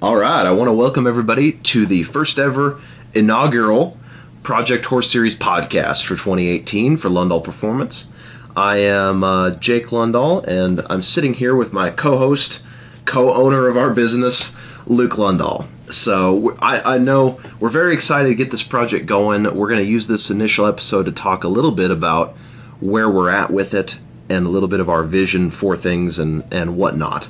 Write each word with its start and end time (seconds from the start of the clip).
All 0.00 0.14
right, 0.14 0.46
I 0.46 0.52
want 0.52 0.68
to 0.68 0.72
welcome 0.72 1.08
everybody 1.08 1.54
to 1.54 1.84
the 1.84 2.04
first 2.04 2.38
ever 2.38 2.80
inaugural 3.14 3.98
Project 4.44 4.84
Horse 4.84 5.10
Series 5.10 5.36
podcast 5.36 6.04
for 6.04 6.14
2018 6.14 6.96
for 6.96 7.08
Lundahl 7.08 7.42
Performance. 7.42 8.06
I 8.54 8.76
am 8.76 9.24
uh, 9.24 9.50
Jake 9.56 9.88
Lundahl, 9.88 10.46
and 10.46 10.82
I'm 10.88 11.02
sitting 11.02 11.34
here 11.34 11.56
with 11.56 11.72
my 11.72 11.90
co-host, 11.90 12.62
co-owner 13.06 13.66
of 13.66 13.76
our 13.76 13.90
business, 13.90 14.54
Luke 14.86 15.14
Lundahl. 15.14 15.66
So 15.90 16.56
I, 16.60 16.94
I 16.94 16.98
know 16.98 17.40
we're 17.58 17.68
very 17.68 17.92
excited 17.92 18.28
to 18.28 18.36
get 18.36 18.52
this 18.52 18.62
project 18.62 19.06
going. 19.06 19.52
We're 19.52 19.68
going 19.68 19.84
to 19.84 19.90
use 19.90 20.06
this 20.06 20.30
initial 20.30 20.66
episode 20.66 21.06
to 21.06 21.12
talk 21.12 21.42
a 21.42 21.48
little 21.48 21.72
bit 21.72 21.90
about 21.90 22.36
where 22.78 23.10
we're 23.10 23.30
at 23.30 23.50
with 23.50 23.74
it 23.74 23.98
and 24.28 24.46
a 24.46 24.48
little 24.48 24.68
bit 24.68 24.78
of 24.78 24.88
our 24.88 25.02
vision 25.02 25.50
for 25.50 25.76
things 25.76 26.20
and 26.20 26.44
and 26.52 26.76
whatnot. 26.76 27.26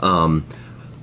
Um, 0.00 0.44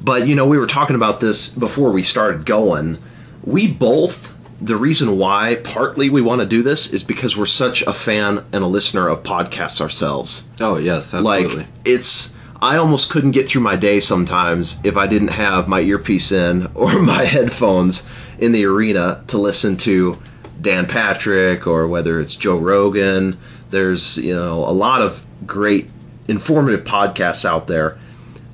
but 0.07 0.25
you 0.25 0.35
know, 0.35 0.45
we 0.45 0.57
were 0.57 0.67
talking 0.67 0.95
about 0.95 1.19
this 1.19 1.49
before 1.49 1.91
we 1.91 2.01
started 2.01 2.45
going. 2.45 2.97
We 3.43 3.67
both 3.67 4.33
the 4.61 4.77
reason 4.77 5.17
why 5.17 5.59
partly 5.65 6.09
we 6.09 6.21
want 6.21 6.39
to 6.39 6.47
do 6.47 6.63
this 6.63 6.91
is 6.93 7.03
because 7.03 7.35
we're 7.35 7.45
such 7.45 7.81
a 7.81 7.93
fan 7.93 8.45
and 8.53 8.63
a 8.63 8.67
listener 8.67 9.09
of 9.09 9.21
podcasts 9.23 9.81
ourselves. 9.81 10.45
Oh 10.61 10.77
yes, 10.77 11.13
absolutely. 11.13 11.57
Like 11.57 11.67
it's 11.83 12.33
I 12.61 12.77
almost 12.77 13.09
couldn't 13.09 13.31
get 13.31 13.49
through 13.49 13.61
my 13.61 13.75
day 13.75 13.99
sometimes 13.99 14.79
if 14.85 14.95
I 14.95 15.07
didn't 15.07 15.27
have 15.27 15.67
my 15.67 15.81
earpiece 15.81 16.31
in 16.31 16.67
or 16.73 16.99
my 16.99 17.25
headphones 17.25 18.03
in 18.39 18.53
the 18.53 18.63
arena 18.63 19.25
to 19.27 19.37
listen 19.37 19.75
to 19.77 20.17
Dan 20.61 20.87
Patrick 20.87 21.67
or 21.67 21.85
whether 21.85 22.17
it's 22.21 22.33
Joe 22.33 22.57
Rogan. 22.57 23.37
There's, 23.71 24.17
you 24.17 24.33
know, 24.33 24.63
a 24.63 24.71
lot 24.71 25.01
of 25.01 25.21
great 25.45 25.89
informative 26.29 26.85
podcasts 26.85 27.43
out 27.43 27.67
there. 27.67 27.99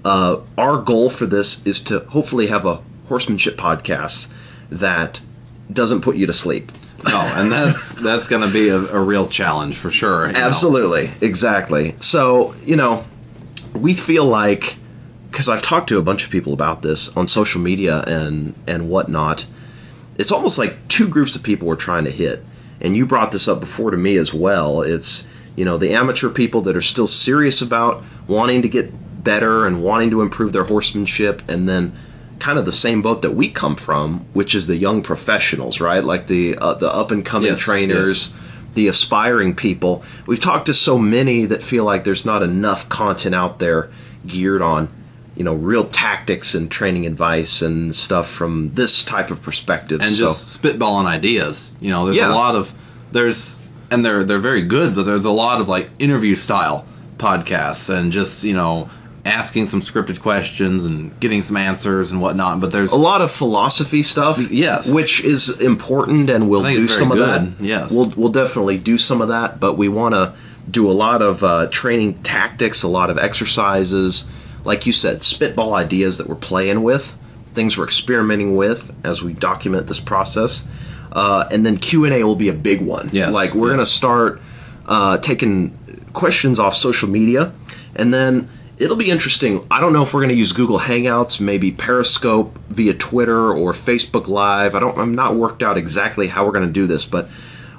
Uh, 0.06 0.42
our 0.58 0.78
goal 0.82 1.10
for 1.10 1.26
this 1.26 1.66
is 1.66 1.82
to 1.82 2.00
hopefully 2.00 2.48
have 2.48 2.66
a 2.66 2.82
horsemanship 3.08 3.58
podcast 3.58 4.28
that 4.70 5.22
doesn't 5.72 6.02
put 6.02 6.16
you 6.16 6.26
to 6.26 6.34
sleep. 6.34 6.72
No, 7.08 7.20
and 7.20 7.52
that's 7.52 7.92
that's 7.94 8.28
going 8.28 8.42
to 8.42 8.54
be 8.54 8.70
a, 8.70 8.78
a, 8.78 9.00
real 9.00 9.28
challenge 9.28 9.76
for 9.76 9.92
sure. 9.92 10.28
Absolutely, 10.28 11.08
know. 11.08 11.14
exactly. 11.22 11.96
So 12.00 12.56
you 12.64 12.78
know, 12.78 13.06
we 13.74 13.94
feel 13.94 14.26
like 14.26 14.78
because 15.30 15.50
I've 15.50 15.62
talked 15.62 15.90
to 15.90 15.98
a 15.98 16.02
bunch 16.02 16.24
of 16.24 16.30
people 16.30 16.54
about 16.54 16.82
this 16.82 17.10
on 17.18 17.28
social 17.28 17.60
media 17.60 18.04
and 18.04 18.54
and 18.68 18.90
whatnot. 18.90 19.46
It's 20.18 20.32
almost 20.32 20.58
like 20.58 20.88
two 20.88 21.08
groups 21.08 21.36
of 21.36 21.44
people 21.44 21.68
we're 21.68 21.76
trying 21.76 22.06
to 22.06 22.12
hit. 22.12 22.46
And 22.80 22.96
you 22.96 23.06
brought 23.06 23.32
this 23.32 23.48
up 23.48 23.60
before 23.60 23.92
to 23.92 23.98
me 23.98 24.16
as 24.16 24.34
well. 24.34 24.82
It's 24.82 25.28
you 25.56 25.66
know 25.66 25.78
the 25.78 25.94
amateur 25.94 26.30
people 26.30 26.62
that 26.62 26.76
are 26.78 26.82
still 26.82 27.08
serious 27.08 27.62
about 27.62 28.04
wanting 28.28 28.62
to 28.62 28.70
get 28.70 28.94
better 29.24 29.66
and 29.66 29.84
wanting 29.84 30.10
to 30.12 30.22
improve 30.22 30.54
their 30.54 30.66
horsemanship, 30.66 31.42
and 31.48 31.68
then 31.68 31.98
kind 32.40 32.60
of 32.60 32.66
the 32.66 32.72
same 32.72 33.02
boat 33.02 33.22
that 33.22 33.32
we 33.32 33.50
come 33.50 33.76
from, 33.76 34.26
which 34.34 34.54
is 34.56 34.68
the 34.68 34.76
young 34.76 35.02
professionals, 35.02 35.80
right? 35.80 36.04
Like 36.04 36.28
the 36.28 36.58
uh, 36.58 36.74
the 36.76 36.94
up 36.94 37.12
and 37.12 37.26
coming 37.26 37.50
yes, 37.50 37.60
trainers. 37.60 38.32
Yes 38.32 38.40
the 38.74 38.88
aspiring 38.88 39.56
people. 39.56 40.04
We've 40.26 40.40
talked 40.40 40.66
to 40.68 40.74
so 40.74 40.98
many 40.98 41.46
that 41.46 41.64
feel 41.64 41.84
like 41.84 42.04
there's 42.04 42.26
not 42.26 42.42
enough 42.44 42.90
content 42.90 43.36
out 43.36 43.60
there 43.60 43.92
geared 44.26 44.62
on, 44.62 44.90
you 45.36 45.44
know, 45.44 45.54
real 45.54 45.86
tactics 45.86 46.56
and 46.56 46.72
training 46.72 47.06
advice 47.06 47.62
and 47.62 47.96
stuff 47.96 48.30
from 48.30 48.74
this 48.74 49.04
type 49.04 49.32
of 49.32 49.42
perspective. 49.42 50.02
And 50.02 50.14
so, 50.16 50.26
just 50.26 50.62
spitballing 50.62 51.06
ideas. 51.06 51.76
You 51.80 51.92
know, 51.92 52.06
there's 52.06 52.18
yeah. 52.18 52.32
a 52.32 52.36
lot 52.36 52.56
of 52.56 52.74
there's 53.12 53.60
and 53.92 54.06
they're 54.06 54.24
they're 54.24 54.40
very 54.40 54.64
good, 54.64 54.96
but 54.96 55.04
there's 55.04 55.26
a 55.26 55.32
lot 55.32 55.62
of 55.62 55.70
like 55.70 55.90
interview 56.00 56.36
style 56.36 56.86
podcasts 57.18 57.94
and 57.94 58.12
just 58.12 58.44
you 58.44 58.54
know 58.54 58.90
asking 59.26 59.66
some 59.66 59.80
scripted 59.80 60.22
questions 60.22 60.86
and 60.86 61.18
getting 61.20 61.42
some 61.42 61.56
answers 61.56 62.12
and 62.12 62.22
whatnot. 62.22 62.60
But 62.60 62.72
there's 62.72 62.92
a 62.92 62.98
lot 62.98 63.22
of 63.22 63.32
philosophy 63.32 64.04
stuff, 64.04 64.38
yes, 64.52 64.94
which 64.94 65.24
is 65.24 65.50
important, 65.62 66.30
and 66.30 66.50
we'll 66.50 66.64
do 66.64 66.88
some 66.88 67.10
good. 67.10 67.20
of 67.20 67.58
that. 67.58 67.64
Yes, 67.64 67.92
we'll 67.92 68.12
we'll 68.16 68.32
definitely 68.32 68.78
do 68.78 68.98
some 68.98 69.22
of 69.22 69.30
that, 69.30 69.60
but 69.60 69.78
we 69.78 69.88
want 69.88 70.16
to 70.16 70.34
do 70.70 70.90
a 70.90 70.92
lot 70.92 71.22
of 71.22 71.44
uh, 71.44 71.68
training 71.72 72.22
tactics, 72.24 72.84
a 72.84 72.88
lot 72.88 73.10
of 73.10 73.18
exercises, 73.18 74.26
like 74.64 74.86
you 74.86 74.94
said, 74.94 75.24
spitball 75.24 75.74
ideas 75.74 76.18
that 76.18 76.28
we're 76.28 76.36
playing 76.36 76.84
with, 76.84 77.16
things 77.54 77.78
we're 77.78 77.86
experimenting 77.86 78.56
with 78.56 78.94
as 79.04 79.22
we 79.22 79.34
document 79.34 79.88
this 79.88 80.00
process, 80.00 80.66
uh, 81.14 81.48
and 81.52 81.66
then 81.66 81.78
Q 81.78 82.06
and 82.06 82.14
A 82.14 82.24
will 82.24 82.36
be 82.36 82.50
a 82.50 82.54
big 82.54 82.82
one. 82.82 83.10
Yes, 83.14 83.34
like 83.34 83.54
we're 83.54 83.68
yes. 83.68 83.76
gonna 83.76 83.86
start 83.86 84.42
uh, 84.86 85.18
taking 85.20 85.78
questions 86.12 86.60
off 86.60 86.76
social 86.76 87.08
media, 87.08 87.54
and 87.96 88.14
then 88.14 88.50
it'll 88.78 88.96
be 88.96 89.10
interesting. 89.10 89.66
I 89.70 89.80
don't 89.80 89.94
know 89.94 90.04
if 90.04 90.14
we're 90.14 90.22
going 90.22 90.30
to 90.30 90.36
use 90.36 90.52
Google 90.52 90.80
Hangouts, 90.80 91.40
maybe 91.40 91.72
Periscope 91.72 92.58
via 92.70 92.94
Twitter 92.94 93.54
or 93.54 93.74
Facebook 93.74 94.28
Live. 94.28 94.76
I 94.76 94.80
don't. 94.80 94.98
I'm 94.98 95.16
not 95.16 95.36
worked 95.36 95.64
out 95.64 95.78
exactly 95.78 96.28
how 96.28 96.46
we're 96.46 96.52
going 96.52 96.68
to 96.68 96.74
do 96.74 96.88
this, 96.88 97.06
but 97.06 97.30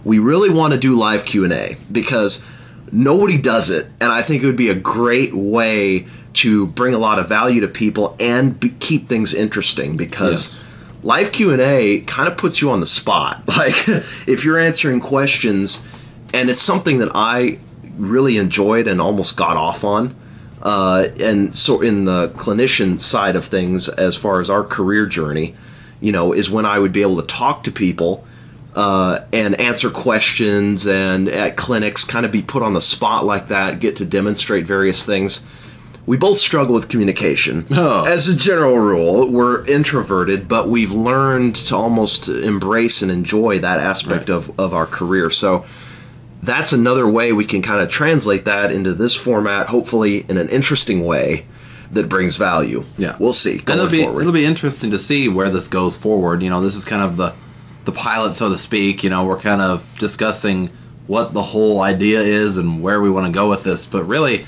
we 0.05 0.19
really 0.19 0.51
want 0.51 0.73
to 0.73 0.79
do 0.79 0.97
live 0.97 1.25
Q 1.25 1.45
and 1.45 1.53
A 1.53 1.77
because 1.91 2.45
nobody 2.93 3.39
does 3.39 3.71
it, 3.71 3.87
and 4.01 4.11
I 4.11 4.23
think 4.23 4.43
it 4.43 4.47
would 4.47 4.57
be 4.57 4.71
a 4.71 4.75
great 4.75 5.35
way 5.35 6.07
to 6.35 6.67
bring 6.69 6.95
a 6.95 6.99
lot 6.99 7.19
of 7.19 7.29
value 7.29 7.61
to 7.61 7.69
people 7.69 8.17
and 8.19 8.59
be, 8.59 8.71
keep 8.71 9.09
things 9.09 9.35
interesting 9.35 9.97
because. 9.97 10.55
Yes. 10.55 10.65
Live 11.03 11.33
Q&A 11.33 12.01
kind 12.07 12.27
of 12.27 12.39
puts 12.39 12.63
you 12.63 12.71
on 12.71 12.81
the 12.81 12.87
spot. 12.87 13.43
Like 13.49 13.75
if 14.27 14.43
you're 14.43 14.59
answering 14.59 15.01
questions 15.01 15.85
and 16.33 16.49
it's 16.49 16.63
something 16.63 16.97
that 17.01 17.11
I 17.15 17.59
really 17.99 18.39
enjoyed 18.39 18.89
and 18.89 19.03
almost 19.03 19.37
got 19.37 19.59
off 19.59 19.85
on 19.85 20.17
uh, 20.65 21.09
and 21.21 21.55
so 21.55 21.83
in 21.83 22.07
the 22.07 22.31
clinician 22.31 23.01
side 23.01 23.37
of 23.37 23.45
things, 23.45 23.89
as 23.89 24.17
far 24.17 24.41
as 24.41 24.49
our 24.49 24.65
career 24.65 25.05
journey, 25.07 25.55
you 26.01 26.11
know, 26.11 26.33
is 26.33 26.51
when 26.51 26.65
I 26.65 26.79
would 26.79 26.93
be 26.93 27.03
able 27.03 27.21
to 27.21 27.27
talk 27.27 27.65
to 27.65 27.71
people 27.71 28.27
uh, 28.75 29.21
and 29.33 29.61
answer 29.61 29.91
questions 29.91 30.87
and 30.87 31.29
at 31.29 31.57
clinics 31.57 32.03
kind 32.03 32.25
of 32.25 32.33
be 32.33 32.43
put 32.43 32.63
on 32.63 32.73
the 32.73 32.81
spot 32.81 33.25
like 33.25 33.49
that, 33.49 33.79
get 33.79 33.97
to 33.97 34.07
demonstrate 34.07 34.67
various 34.67 35.05
things. 35.05 35.43
We 36.07 36.17
both 36.17 36.39
struggle 36.39 36.75
with 36.75 36.89
communication. 36.89 37.67
Oh. 37.77 38.05
As 38.07 38.29
a 38.29 38.37
general 38.37 38.79
rule, 38.79 39.29
we're 39.29 39.67
introverted, 39.67 40.49
but 40.49 40.69
we've 40.69 40.93
learned 40.93 41.57
to 41.57 41.77
almost 41.77 42.29
embrace 42.29 43.03
and 43.03 43.11
enjoy 43.11 43.59
that 43.59 43.81
aspect 43.81 44.29
right. 44.29 44.37
of, 44.37 44.59
of 44.59 44.73
our 44.73 44.87
career. 44.87 45.31
So, 45.31 45.67
that's 46.45 46.73
another 46.73 47.09
way 47.09 47.33
we 47.33 47.45
can 47.45 47.63
kind 47.63 47.81
of 47.81 47.91
translate 47.91 48.45
that 48.45 48.71
into 48.71 48.95
this 48.95 49.15
format, 49.15 49.69
hopefully 49.69 50.25
in 50.29 50.37
an 50.37 50.49
interesting 50.49 51.05
way 51.05 51.47
that 51.93 52.09
brings 52.09 52.37
value. 52.37 52.85
Yeah, 52.99 53.17
we'll 53.19 53.33
see. 53.33 53.59
and 53.59 53.69
it'll 53.69 53.89
be 53.89 54.03
forward. 54.03 54.21
it'll 54.23 54.33
be 54.33 54.45
interesting 54.45 54.91
to 54.91 54.99
see 54.99 55.29
where 55.29 55.51
this 55.51 55.69
goes 55.69 55.97
forward. 55.97 56.43
You 56.43 56.51
know, 56.51 56.61
this 56.61 56.75
is 56.75 56.85
kind 56.85 57.03
of 57.03 57.17
the 57.17 57.35
the 57.85 57.93
pilot, 57.93 58.35
so 58.35 58.49
to 58.49 58.59
speak. 58.59 59.05
You 59.05 59.11
know, 59.11 59.25
we're 59.25 59.39
kind 59.39 59.61
of 59.61 59.97
discussing 59.99 60.71
what 61.07 61.35
the 61.35 61.43
whole 61.43 61.83
idea 61.83 62.21
is 62.21 62.57
and 62.57 62.83
where 62.83 63.01
we 63.01 63.11
want 63.11 63.27
to 63.27 63.33
go 63.33 63.49
with 63.51 63.63
this, 63.63 63.87
but 63.87 64.05
really, 64.05 64.47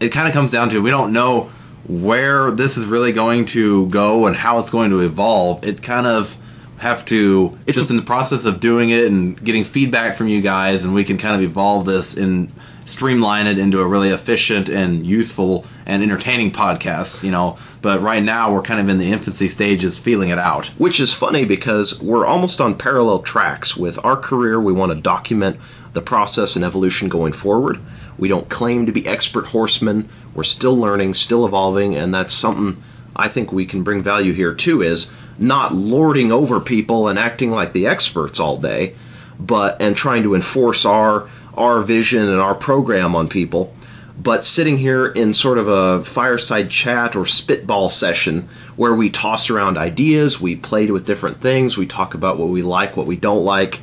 it 0.00 0.10
kind 0.10 0.28
of 0.28 0.32
comes 0.34 0.52
down 0.52 0.68
to 0.70 0.80
we 0.80 0.90
don't 0.90 1.12
know 1.12 1.50
where 1.88 2.50
this 2.50 2.76
is 2.76 2.84
really 2.84 3.12
going 3.12 3.46
to 3.46 3.88
go 3.88 4.26
and 4.26 4.36
how 4.36 4.58
it's 4.58 4.70
going 4.70 4.90
to 4.90 5.00
evolve. 5.00 5.64
It 5.66 5.82
kind 5.82 6.06
of 6.06 6.36
have 6.78 7.04
to 7.04 7.58
it's 7.66 7.76
just 7.76 7.90
in 7.90 7.96
the 7.96 8.02
process 8.02 8.44
of 8.44 8.60
doing 8.60 8.90
it 8.90 9.04
and 9.06 9.42
getting 9.44 9.64
feedback 9.64 10.14
from 10.14 10.28
you 10.28 10.40
guys 10.40 10.84
and 10.84 10.94
we 10.94 11.02
can 11.02 11.18
kind 11.18 11.34
of 11.34 11.42
evolve 11.42 11.84
this 11.84 12.14
and 12.14 12.52
streamline 12.84 13.46
it 13.46 13.58
into 13.58 13.80
a 13.80 13.86
really 13.86 14.10
efficient 14.10 14.68
and 14.68 15.04
useful 15.04 15.66
and 15.86 16.02
entertaining 16.02 16.50
podcast 16.50 17.22
you 17.24 17.30
know? 17.30 17.58
But 17.82 18.00
right 18.00 18.22
now 18.22 18.52
we're 18.52 18.62
kind 18.62 18.80
of 18.80 18.88
in 18.88 18.98
the 18.98 19.10
infancy 19.10 19.48
stages 19.48 19.98
feeling 19.98 20.30
it 20.30 20.38
out. 20.38 20.66
Which 20.78 21.00
is 21.00 21.12
funny 21.12 21.44
because 21.44 22.00
we're 22.00 22.26
almost 22.26 22.60
on 22.60 22.78
parallel 22.78 23.20
tracks. 23.20 23.76
With 23.76 24.02
our 24.04 24.16
career 24.16 24.60
we 24.60 24.72
want 24.72 24.92
to 24.92 25.00
document 25.00 25.58
the 25.94 26.00
process 26.00 26.54
and 26.54 26.64
evolution 26.64 27.08
going 27.08 27.32
forward. 27.32 27.80
We 28.18 28.28
don't 28.28 28.48
claim 28.48 28.86
to 28.86 28.92
be 28.92 29.06
expert 29.06 29.46
horsemen. 29.46 30.08
We're 30.34 30.44
still 30.44 30.76
learning 30.76 31.14
still 31.14 31.44
evolving 31.44 31.96
and 31.96 32.14
that's 32.14 32.32
something 32.32 32.82
i 33.16 33.26
think 33.26 33.52
we 33.52 33.66
can 33.66 33.82
bring 33.82 34.00
value 34.02 34.32
here 34.32 34.54
too 34.54 34.80
is 34.80 35.10
not 35.38 35.74
lording 35.74 36.32
over 36.32 36.60
people 36.60 37.08
and 37.08 37.18
acting 37.18 37.50
like 37.50 37.72
the 37.72 37.86
experts 37.86 38.40
all 38.40 38.58
day, 38.58 38.94
but 39.38 39.80
and 39.80 39.96
trying 39.96 40.22
to 40.22 40.34
enforce 40.34 40.84
our 40.84 41.28
our 41.54 41.80
vision 41.80 42.28
and 42.28 42.40
our 42.40 42.54
program 42.54 43.16
on 43.16 43.28
people, 43.28 43.74
but 44.16 44.44
sitting 44.44 44.78
here 44.78 45.06
in 45.06 45.32
sort 45.34 45.58
of 45.58 45.68
a 45.68 46.04
fireside 46.04 46.70
chat 46.70 47.16
or 47.16 47.26
spitball 47.26 47.90
session 47.90 48.48
where 48.76 48.94
we 48.94 49.10
toss 49.10 49.50
around 49.50 49.76
ideas, 49.76 50.40
we 50.40 50.54
play 50.54 50.86
with 50.90 51.06
different 51.06 51.40
things, 51.40 51.76
we 51.76 51.86
talk 51.86 52.14
about 52.14 52.38
what 52.38 52.48
we 52.48 52.62
like, 52.62 52.96
what 52.96 53.06
we 53.06 53.16
don't 53.16 53.44
like, 53.44 53.80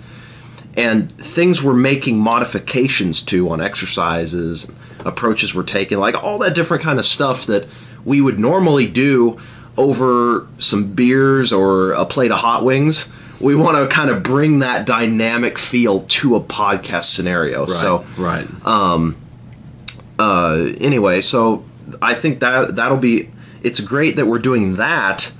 and 0.78 1.16
things 1.18 1.62
we're 1.62 1.74
making 1.74 2.18
modifications 2.18 3.22
to 3.22 3.50
on 3.50 3.62
exercises, 3.62 4.70
approaches 5.06 5.54
we're 5.54 5.64
taking, 5.64 6.00
like 6.00 6.22
all 6.22 6.38
that 6.38 6.56
different 6.56 6.84
kind 6.84 7.00
of 7.00 7.06
stuff 7.06 7.46
that 7.46 7.68
we 8.04 8.20
would 8.20 8.40
normally 8.40 8.88
do 8.88 9.40
over 9.78 10.48
some 10.58 10.94
beers 10.94 11.52
or 11.52 11.92
a 11.92 12.06
plate 12.06 12.32
of 12.32 12.40
hot 12.40 12.64
wings. 12.64 13.08
We 13.40 13.56
want 13.56 13.78
to 13.78 13.94
kind 13.94 14.10
of 14.10 14.24
bring 14.24 14.60
that 14.60 14.86
dynamic 14.86 15.58
feel 15.58 16.02
to 16.02 16.36
a 16.36 16.42
podcast 16.42 17.06
scenario. 17.06 17.66
Right, 17.66 17.70
so 17.70 18.06
right. 18.18 18.48
Um, 18.66 19.18
uh, 20.18 20.70
anyway, 20.80 21.22
so 21.22 21.66
I 22.02 22.14
think 22.14 22.40
that 22.40 22.76
that'll 22.76 22.98
be. 22.98 23.30
It's 23.62 23.80
great 23.80 24.16
that 24.16 24.28
we're 24.28 24.40
doing 24.40 24.76
that. 24.78 25.32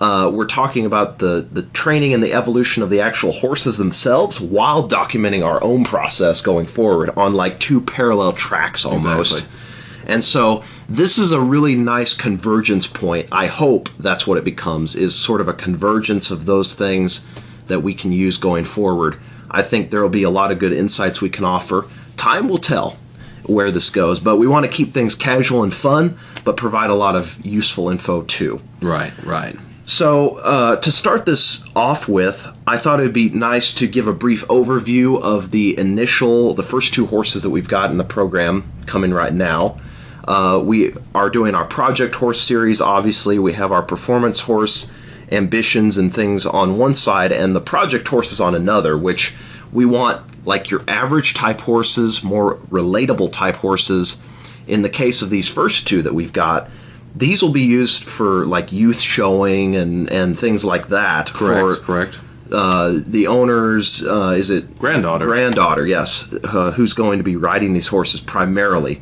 Uh, 0.00 0.30
we're 0.32 0.46
talking 0.46 0.84
about 0.84 1.18
the, 1.18 1.46
the 1.50 1.62
training 1.62 2.12
and 2.12 2.22
the 2.22 2.32
evolution 2.32 2.82
of 2.82 2.90
the 2.90 3.00
actual 3.00 3.32
horses 3.32 3.78
themselves 3.78 4.40
while 4.40 4.86
documenting 4.86 5.44
our 5.44 5.62
own 5.64 5.84
process 5.84 6.42
going 6.42 6.66
forward 6.66 7.10
on 7.16 7.32
like 7.34 7.58
two 7.60 7.80
parallel 7.80 8.32
tracks 8.32 8.84
almost. 8.84 9.32
Exactly. 9.32 9.58
And 10.06 10.22
so 10.22 10.64
this 10.88 11.18
is 11.18 11.32
a 11.32 11.40
really 11.40 11.74
nice 11.74 12.14
convergence 12.14 12.86
point. 12.86 13.28
I 13.32 13.46
hope 13.46 13.88
that's 13.98 14.26
what 14.26 14.38
it 14.38 14.44
becomes 14.44 14.94
is 14.94 15.14
sort 15.14 15.40
of 15.40 15.48
a 15.48 15.54
convergence 15.54 16.30
of 16.30 16.46
those 16.46 16.74
things 16.74 17.24
that 17.66 17.80
we 17.80 17.94
can 17.94 18.12
use 18.12 18.38
going 18.38 18.64
forward. 18.64 19.18
I 19.50 19.62
think 19.62 19.90
there 19.90 20.02
will 20.02 20.08
be 20.08 20.22
a 20.22 20.30
lot 20.30 20.52
of 20.52 20.58
good 20.58 20.72
insights 20.72 21.20
we 21.20 21.30
can 21.30 21.44
offer. 21.44 21.86
Time 22.16 22.48
will 22.48 22.58
tell 22.58 22.96
where 23.44 23.70
this 23.70 23.90
goes, 23.90 24.20
but 24.20 24.36
we 24.36 24.46
want 24.46 24.66
to 24.66 24.72
keep 24.72 24.92
things 24.92 25.14
casual 25.14 25.62
and 25.62 25.74
fun, 25.74 26.18
but 26.44 26.56
provide 26.56 26.90
a 26.90 26.94
lot 26.94 27.16
of 27.16 27.44
useful 27.44 27.88
info 27.88 28.22
too. 28.22 28.60
Right, 28.80 29.12
right. 29.24 29.56
So, 29.88 30.38
uh, 30.38 30.76
to 30.76 30.90
start 30.90 31.26
this 31.26 31.62
off 31.76 32.08
with, 32.08 32.44
I 32.66 32.76
thought 32.76 32.98
it 32.98 33.04
would 33.04 33.12
be 33.12 33.28
nice 33.28 33.72
to 33.74 33.86
give 33.86 34.08
a 34.08 34.12
brief 34.12 34.44
overview 34.48 35.22
of 35.22 35.52
the 35.52 35.78
initial, 35.78 36.54
the 36.54 36.64
first 36.64 36.92
two 36.92 37.06
horses 37.06 37.44
that 37.44 37.50
we've 37.50 37.68
got 37.68 37.92
in 37.92 37.96
the 37.96 38.04
program 38.04 38.70
coming 38.86 39.14
right 39.14 39.32
now. 39.32 39.80
Uh, 40.26 40.60
we 40.64 40.92
are 41.14 41.30
doing 41.30 41.54
our 41.54 41.64
project 41.64 42.14
horse 42.16 42.40
series, 42.40 42.80
obviously. 42.80 43.38
We 43.38 43.52
have 43.52 43.70
our 43.72 43.82
performance 43.82 44.40
horse 44.40 44.88
ambitions 45.30 45.96
and 45.96 46.12
things 46.14 46.46
on 46.46 46.78
one 46.78 46.94
side, 46.94 47.32
and 47.32 47.54
the 47.54 47.60
project 47.60 48.06
horses 48.08 48.40
on 48.40 48.54
another, 48.54 48.96
which 48.98 49.34
we 49.72 49.84
want 49.84 50.22
like 50.46 50.70
your 50.70 50.82
average 50.88 51.34
type 51.34 51.60
horses, 51.60 52.22
more 52.22 52.56
relatable 52.70 53.32
type 53.32 53.56
horses. 53.56 54.18
In 54.66 54.82
the 54.82 54.88
case 54.88 55.22
of 55.22 55.30
these 55.30 55.48
first 55.48 55.86
two 55.86 56.02
that 56.02 56.14
we've 56.14 56.32
got, 56.32 56.68
these 57.14 57.40
will 57.42 57.50
be 57.52 57.62
used 57.62 58.02
for 58.04 58.46
like 58.46 58.72
youth 58.72 59.00
showing 59.00 59.76
and 59.76 60.10
and 60.10 60.38
things 60.38 60.64
like 60.64 60.88
that. 60.88 61.28
Correct, 61.32 61.60
For 61.80 61.84
correct. 61.84 62.20
uh, 62.50 62.98
the 63.06 63.28
owners, 63.28 64.04
uh, 64.04 64.34
is 64.36 64.50
it 64.50 64.76
Granddaughter. 64.78 65.24
granddaughter? 65.26 65.86
Yes, 65.86 66.28
uh, 66.44 66.72
who's 66.72 66.94
going 66.94 67.18
to 67.18 67.24
be 67.24 67.36
riding 67.36 67.74
these 67.74 67.86
horses 67.86 68.20
primarily. 68.20 69.00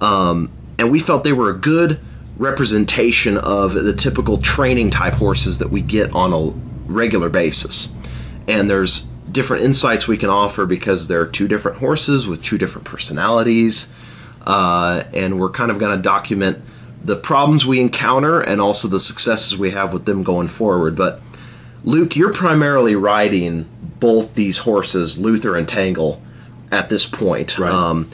Um, 0.00 0.50
and 0.78 0.90
we 0.90 0.98
felt 0.98 1.24
they 1.24 1.32
were 1.32 1.50
a 1.50 1.56
good 1.56 2.00
representation 2.36 3.36
of 3.36 3.74
the 3.74 3.92
typical 3.92 4.38
training 4.38 4.90
type 4.90 5.14
horses 5.14 5.58
that 5.58 5.70
we 5.70 5.82
get 5.82 6.14
on 6.14 6.32
a 6.32 6.50
regular 6.90 7.28
basis. 7.28 7.88
And 8.46 8.70
there's 8.70 9.06
different 9.30 9.64
insights 9.64 10.08
we 10.08 10.16
can 10.16 10.30
offer 10.30 10.64
because 10.64 11.08
they're 11.08 11.26
two 11.26 11.48
different 11.48 11.78
horses 11.78 12.26
with 12.26 12.42
two 12.42 12.56
different 12.58 12.86
personalities. 12.86 13.88
Uh, 14.46 15.04
and 15.12 15.38
we're 15.38 15.50
kind 15.50 15.70
of 15.70 15.78
going 15.78 15.96
to 15.96 16.02
document 16.02 16.62
the 17.04 17.16
problems 17.16 17.66
we 17.66 17.80
encounter 17.80 18.40
and 18.40 18.60
also 18.60 18.88
the 18.88 19.00
successes 19.00 19.56
we 19.56 19.70
have 19.70 19.92
with 19.92 20.04
them 20.04 20.22
going 20.22 20.48
forward. 20.48 20.96
But 20.96 21.20
Luke, 21.84 22.16
you're 22.16 22.32
primarily 22.32 22.94
riding 22.94 23.68
both 24.00 24.34
these 24.34 24.58
horses, 24.58 25.18
Luther 25.18 25.56
and 25.56 25.68
Tangle, 25.68 26.22
at 26.70 26.88
this 26.88 27.06
point. 27.06 27.58
Right. 27.58 27.70
Um, 27.70 28.10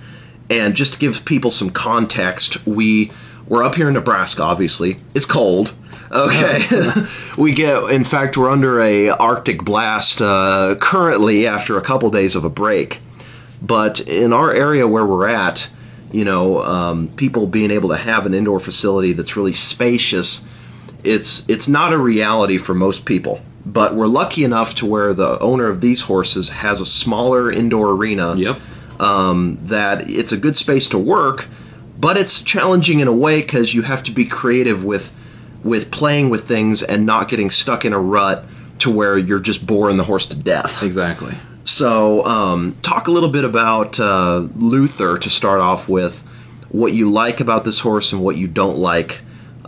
and 0.50 0.74
just 0.74 0.94
to 0.94 0.98
give 0.98 1.24
people 1.24 1.50
some 1.50 1.70
context, 1.70 2.64
we 2.66 3.10
we're 3.46 3.62
up 3.62 3.74
here 3.74 3.88
in 3.88 3.94
Nebraska. 3.94 4.42
Obviously, 4.42 4.98
it's 5.14 5.26
cold. 5.26 5.74
Okay, 6.10 7.06
we 7.38 7.52
get. 7.52 7.90
In 7.90 8.04
fact, 8.04 8.36
we're 8.36 8.50
under 8.50 8.80
a 8.80 9.10
Arctic 9.10 9.64
blast 9.64 10.22
uh, 10.22 10.76
currently 10.80 11.46
after 11.46 11.76
a 11.76 11.82
couple 11.82 12.10
days 12.10 12.34
of 12.36 12.44
a 12.44 12.50
break. 12.50 13.00
But 13.60 14.00
in 14.00 14.32
our 14.32 14.52
area 14.52 14.86
where 14.86 15.06
we're 15.06 15.26
at, 15.26 15.68
you 16.12 16.24
know, 16.24 16.62
um, 16.62 17.08
people 17.16 17.46
being 17.46 17.70
able 17.70 17.88
to 17.88 17.96
have 17.96 18.26
an 18.26 18.34
indoor 18.34 18.60
facility 18.60 19.12
that's 19.12 19.36
really 19.36 19.52
spacious, 19.54 20.44
it's 21.02 21.48
it's 21.48 21.68
not 21.68 21.92
a 21.92 21.98
reality 21.98 22.58
for 22.58 22.74
most 22.74 23.04
people. 23.04 23.40
But 23.66 23.94
we're 23.94 24.06
lucky 24.06 24.44
enough 24.44 24.74
to 24.76 24.86
where 24.86 25.14
the 25.14 25.38
owner 25.40 25.68
of 25.68 25.80
these 25.80 26.02
horses 26.02 26.50
has 26.50 26.80
a 26.80 26.86
smaller 26.86 27.50
indoor 27.50 27.90
arena 27.90 28.34
Yep. 28.36 28.60
Um, 29.00 29.58
that 29.62 30.08
it's 30.08 30.32
a 30.32 30.36
good 30.36 30.56
space 30.56 30.88
to 30.90 30.98
work, 30.98 31.46
but 31.98 32.16
it's 32.16 32.42
challenging 32.42 33.00
in 33.00 33.08
a 33.08 33.12
way 33.12 33.40
because 33.40 33.74
you 33.74 33.82
have 33.82 34.02
to 34.04 34.12
be 34.12 34.24
creative 34.24 34.84
with 34.84 35.12
with 35.62 35.90
playing 35.90 36.28
with 36.28 36.46
things 36.46 36.82
and 36.82 37.06
not 37.06 37.28
getting 37.28 37.50
stuck 37.50 37.86
in 37.86 37.92
a 37.94 37.98
rut 37.98 38.44
to 38.78 38.90
where 38.90 39.16
you're 39.16 39.40
just 39.40 39.66
boring 39.66 39.96
the 39.96 40.04
horse 40.04 40.26
to 40.26 40.36
death. 40.36 40.82
Exactly. 40.82 41.34
So, 41.64 42.24
um, 42.26 42.76
talk 42.82 43.08
a 43.08 43.10
little 43.10 43.30
bit 43.30 43.44
about 43.44 43.98
uh, 43.98 44.46
Luther 44.56 45.16
to 45.16 45.30
start 45.30 45.60
off 45.60 45.88
with, 45.88 46.22
what 46.68 46.92
you 46.92 47.10
like 47.10 47.40
about 47.40 47.64
this 47.64 47.80
horse 47.80 48.12
and 48.12 48.22
what 48.22 48.36
you 48.36 48.46
don't 48.46 48.76
like 48.76 49.20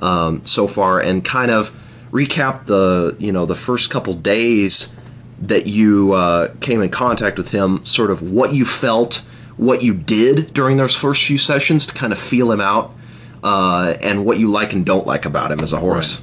um, 0.02 0.44
so 0.44 0.68
far, 0.68 1.00
and 1.00 1.24
kind 1.24 1.50
of 1.50 1.72
recap 2.12 2.66
the 2.66 3.16
you 3.18 3.32
know 3.32 3.46
the 3.46 3.54
first 3.54 3.90
couple 3.90 4.12
days 4.14 4.92
that 5.40 5.66
you 5.66 6.12
uh, 6.12 6.52
came 6.60 6.80
in 6.82 6.90
contact 6.90 7.36
with 7.38 7.48
him. 7.50 7.84
Sort 7.84 8.10
of 8.10 8.22
what 8.22 8.52
you 8.54 8.64
felt, 8.64 9.22
what 9.56 9.82
you 9.82 9.94
did 9.94 10.52
during 10.54 10.76
those 10.76 10.94
first 10.96 11.24
few 11.24 11.38
sessions 11.38 11.86
to 11.86 11.94
kind 11.94 12.12
of 12.12 12.18
feel 12.18 12.50
him 12.52 12.60
out, 12.60 12.94
uh, 13.44 13.96
and 14.00 14.24
what 14.24 14.38
you 14.38 14.50
like 14.50 14.72
and 14.72 14.84
don't 14.86 15.06
like 15.06 15.24
about 15.24 15.50
him 15.52 15.60
as 15.60 15.72
a 15.72 15.78
horse. 15.78 16.20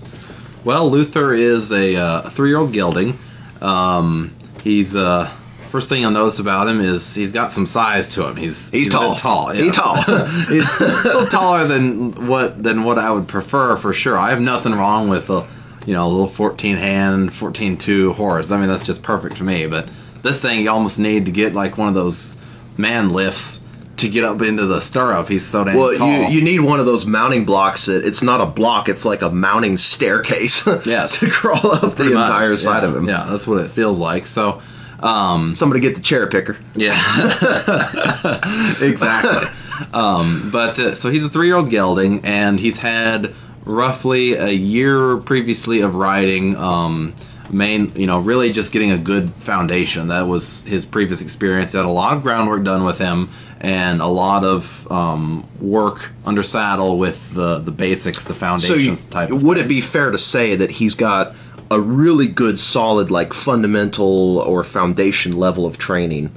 Well, 0.63 0.89
Luther 0.89 1.33
is 1.33 1.71
a 1.71 1.95
uh, 1.95 2.29
three-year-old 2.29 2.71
gelding. 2.73 3.19
Um, 3.61 4.33
he's 4.63 4.95
uh, 4.95 5.29
first 5.69 5.89
thing 5.89 6.01
you'll 6.01 6.11
notice 6.11 6.39
about 6.39 6.67
him 6.67 6.79
is 6.79 7.15
he's 7.15 7.31
got 7.31 7.51
some 7.51 7.65
size 7.65 8.09
to 8.09 8.27
him. 8.27 8.35
He's 8.35 8.69
He's 8.71 8.87
a 8.87 8.91
tall. 8.91 9.15
tall. 9.15 9.49
He's 9.49 9.75
tall. 9.75 9.95
he's 10.47 10.69
a 10.79 10.85
little 11.03 11.27
taller 11.27 11.67
than 11.67 12.27
what 12.27 12.61
than 12.63 12.83
what 12.83 12.97
I 12.99 13.11
would 13.11 13.27
prefer 13.27 13.75
for 13.75 13.91
sure. 13.93 14.17
I 14.17 14.29
have 14.29 14.41
nothing 14.41 14.73
wrong 14.73 15.09
with 15.09 15.29
a 15.29 15.47
you 15.85 15.93
know 15.93 16.07
a 16.07 16.09
little 16.09 16.27
14 16.27 16.77
hand, 16.77 17.33
14 17.33 17.77
2 17.77 18.13
horse. 18.13 18.51
I 18.51 18.57
mean 18.59 18.69
that's 18.69 18.83
just 18.83 19.01
perfect 19.03 19.37
for 19.37 19.43
me. 19.43 19.67
But 19.67 19.89
this 20.21 20.41
thing 20.41 20.61
you 20.61 20.69
almost 20.69 20.99
need 20.99 21.25
to 21.25 21.31
get 21.31 21.53
like 21.53 21.77
one 21.77 21.87
of 21.87 21.93
those 21.93 22.37
man 22.77 23.11
lifts 23.11 23.61
to 23.97 24.09
get 24.09 24.23
up 24.23 24.41
into 24.41 24.65
the 24.65 24.79
stirrup. 24.81 25.27
He's 25.29 25.45
so 25.45 25.63
damn 25.63 25.75
Well, 25.75 25.95
tall. 25.95 26.07
you, 26.09 26.27
you 26.29 26.41
need 26.41 26.59
one 26.61 26.79
of 26.79 26.85
those 26.87 27.05
mounting 27.05 27.45
blocks. 27.45 27.85
That 27.85 28.03
it's 28.05 28.23
not 28.23 28.41
a 28.41 28.45
block; 28.45 28.89
it's 28.89 29.05
like 29.05 29.21
a 29.21 29.29
mounting 29.29 29.77
staircase. 29.77 30.65
Yes. 30.85 31.19
to 31.19 31.29
crawl 31.29 31.71
up 31.71 31.95
the 31.95 32.05
much, 32.05 32.13
entire 32.13 32.57
side 32.57 32.83
yeah. 32.83 32.89
of 32.89 32.95
him. 32.95 33.07
Yeah, 33.07 33.27
that's 33.29 33.45
what 33.45 33.63
it 33.63 33.69
feels 33.69 33.99
like. 33.99 34.25
So, 34.25 34.61
um, 34.99 35.53
Somebody 35.53 35.79
get 35.81 35.95
the 35.95 36.01
cherry 36.01 36.27
picker. 36.27 36.57
Yeah, 36.75 36.95
exactly. 38.81 39.47
um, 39.93 40.49
but 40.51 40.79
uh, 40.79 40.95
so 40.95 41.09
he's 41.09 41.23
a 41.23 41.29
three-year-old 41.29 41.69
gelding, 41.69 42.25
and 42.25 42.59
he's 42.59 42.77
had 42.77 43.33
roughly 43.65 44.33
a 44.33 44.51
year 44.51 45.17
previously 45.17 45.81
of 45.81 45.95
riding. 45.95 46.55
Um, 46.57 47.13
main, 47.49 47.93
you 47.95 48.07
know, 48.07 48.19
really 48.19 48.51
just 48.51 48.71
getting 48.71 48.91
a 48.91 48.97
good 48.97 49.31
foundation. 49.33 50.07
That 50.07 50.27
was 50.27 50.61
his 50.63 50.85
previous 50.85 51.21
experience. 51.21 51.71
He 51.71 51.77
had 51.77 51.85
a 51.85 51.89
lot 51.89 52.17
of 52.17 52.23
groundwork 52.23 52.63
done 52.63 52.83
with 52.83 52.97
him, 52.97 53.29
and 53.61 54.01
a 54.01 54.07
lot 54.07 54.43
of 54.43 54.91
um, 54.91 55.47
work 55.59 56.11
under 56.25 56.43
saddle 56.43 56.97
with 56.97 57.33
the 57.33 57.59
the 57.59 57.71
basics, 57.71 58.23
the 58.23 58.33
So, 58.33 58.35
you, 58.35 58.39
foundations 58.39 59.05
type. 59.05 59.29
Of 59.29 59.43
would 59.43 59.57
it 59.57 59.67
be 59.67 59.81
fair 59.81 60.11
to 60.11 60.17
say 60.17 60.55
that 60.55 60.71
he's 60.71 60.95
got 60.95 61.35
a 61.71 61.79
really 61.79 62.27
good, 62.27 62.59
solid, 62.59 63.09
like 63.09 63.33
fundamental 63.33 64.39
or 64.39 64.63
foundation 64.63 65.37
level 65.37 65.65
of 65.65 65.77
training, 65.77 66.31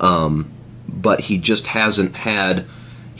um, 0.00 0.50
but 0.88 1.20
he 1.20 1.38
just 1.38 1.68
hasn't 1.68 2.16
had. 2.16 2.66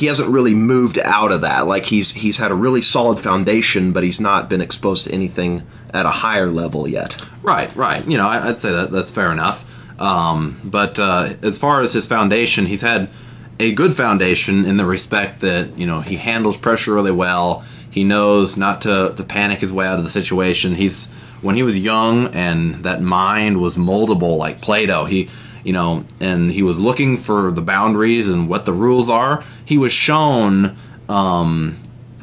He 0.01 0.07
hasn't 0.07 0.31
really 0.31 0.55
moved 0.55 0.99
out 0.99 1.31
of 1.31 1.43
that. 1.43 1.67
Like 1.67 1.85
he's 1.85 2.13
he's 2.13 2.39
had 2.39 2.51
a 2.51 2.55
really 2.55 2.81
solid 2.81 3.21
foundation, 3.21 3.93
but 3.93 4.03
he's 4.03 4.19
not 4.19 4.49
been 4.49 4.63
exposed 4.63 5.05
to 5.05 5.13
anything 5.13 5.63
at 5.93 6.07
a 6.07 6.11
higher 6.11 6.51
level 6.51 6.89
yet. 6.89 7.23
Right, 7.43 7.75
right. 7.77 8.07
You 8.07 8.17
know, 8.17 8.27
I, 8.27 8.49
I'd 8.49 8.57
say 8.57 8.73
that 8.73 8.91
that's 8.91 9.11
fair 9.11 9.31
enough. 9.31 9.65
Um, 10.01 10.59
but 10.65 10.99
uh, 10.99 11.35
as 11.43 11.59
far 11.59 11.83
as 11.83 11.93
his 11.93 12.07
foundation, 12.07 12.65
he's 12.65 12.81
had 12.81 13.11
a 13.59 13.73
good 13.73 13.93
foundation 13.93 14.65
in 14.65 14.79
the 14.79 14.87
respect 14.87 15.41
that 15.41 15.77
you 15.77 15.87
know 15.87 16.01
he 16.01 16.17
handles 16.17 16.57
pressure 16.57 16.95
really 16.95 17.13
well. 17.13 17.63
He 17.91 18.03
knows 18.03 18.57
not 18.57 18.81
to, 18.83 19.13
to 19.15 19.23
panic 19.25 19.61
his 19.61 19.73
way 19.73 19.87
out 19.87 19.99
of 19.99 20.05
the 20.05 20.11
situation. 20.11 20.75
He's 20.75 21.09
when 21.43 21.57
he 21.57 21.63
was 21.63 21.79
young 21.79 22.29
and 22.29 22.85
that 22.85 23.03
mind 23.03 23.61
was 23.61 23.77
moldable 23.77 24.39
like 24.39 24.61
Play-Doh. 24.63 25.05
He 25.05 25.29
you 25.65 25.73
know, 25.73 26.05
and 26.21 26.51
he 26.51 26.63
was 26.63 26.79
looking 26.79 27.17
for 27.17 27.51
the 27.51 27.63
boundaries 27.63 28.29
and 28.29 28.49
what 28.49 28.67
the 28.67 28.73
rules 28.73 29.09
are. 29.09 29.45
He 29.65 29.79
was 29.79 29.93
shown 29.93 30.77
um, 31.09 31.77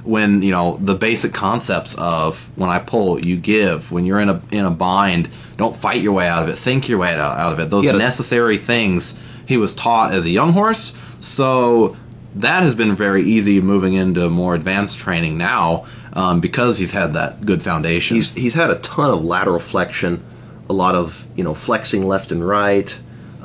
when 0.04 0.42
you 0.42 0.52
know 0.52 0.78
the 0.82 0.96
basic 0.96 1.34
concepts 1.34 1.96
of 1.96 2.50
when 2.58 2.70
I 2.70 2.80
pull, 2.80 3.24
you 3.24 3.38
give. 3.38 3.92
When 3.92 4.06
you're 4.06 4.20
in 4.20 4.30
a 4.30 4.42
in 4.52 4.66
a 4.66 4.72
bind, 4.72 5.30
don't 5.58 5.76
fight 5.76 6.02
your 6.02 6.14
way 6.14 6.28
out 6.28 6.44
of 6.44 6.50
it. 6.50 6.58
Think 6.58 6.88
your 6.90 7.00
way 7.00 7.14
out, 7.14 7.54
of 7.54 7.60
it. 7.60 7.70
Those 7.70 7.86
Yeah, 7.86 7.92
necessary 7.92 8.58
things 8.58 9.14
he 9.46 9.58
was 9.58 9.74
taught 9.74 10.14
as 10.14 10.26
a 10.26 10.30
young 10.30 10.54
horse. 10.54 10.94
So 11.20 11.96
that 12.36 12.64
has 12.64 12.76
been 12.76 12.94
very 12.96 13.24
easy 13.24 13.62
moving 13.62 13.94
into 13.94 14.30
more 14.30 14.56
advanced 14.56 15.00
training 15.00 15.38
now 15.38 15.86
um, 16.14 16.40
because 16.40 16.78
he's 16.78 16.92
had 16.92 17.14
that 17.14 17.46
good 17.46 17.62
foundation. 17.62 18.16
He's 18.16 18.32
he's 18.32 18.54
had 18.54 18.70
a 18.70 18.80
ton 18.80 19.12
of 19.12 19.24
lateral 19.24 19.60
flexion, 19.60 20.24
a 20.70 20.74
lot 20.74 20.96
of 20.96 21.26
you 21.36 21.44
know 21.44 21.54
flexing 21.54 22.08
left 22.08 22.32
and 22.32 22.46
right, 22.48 22.98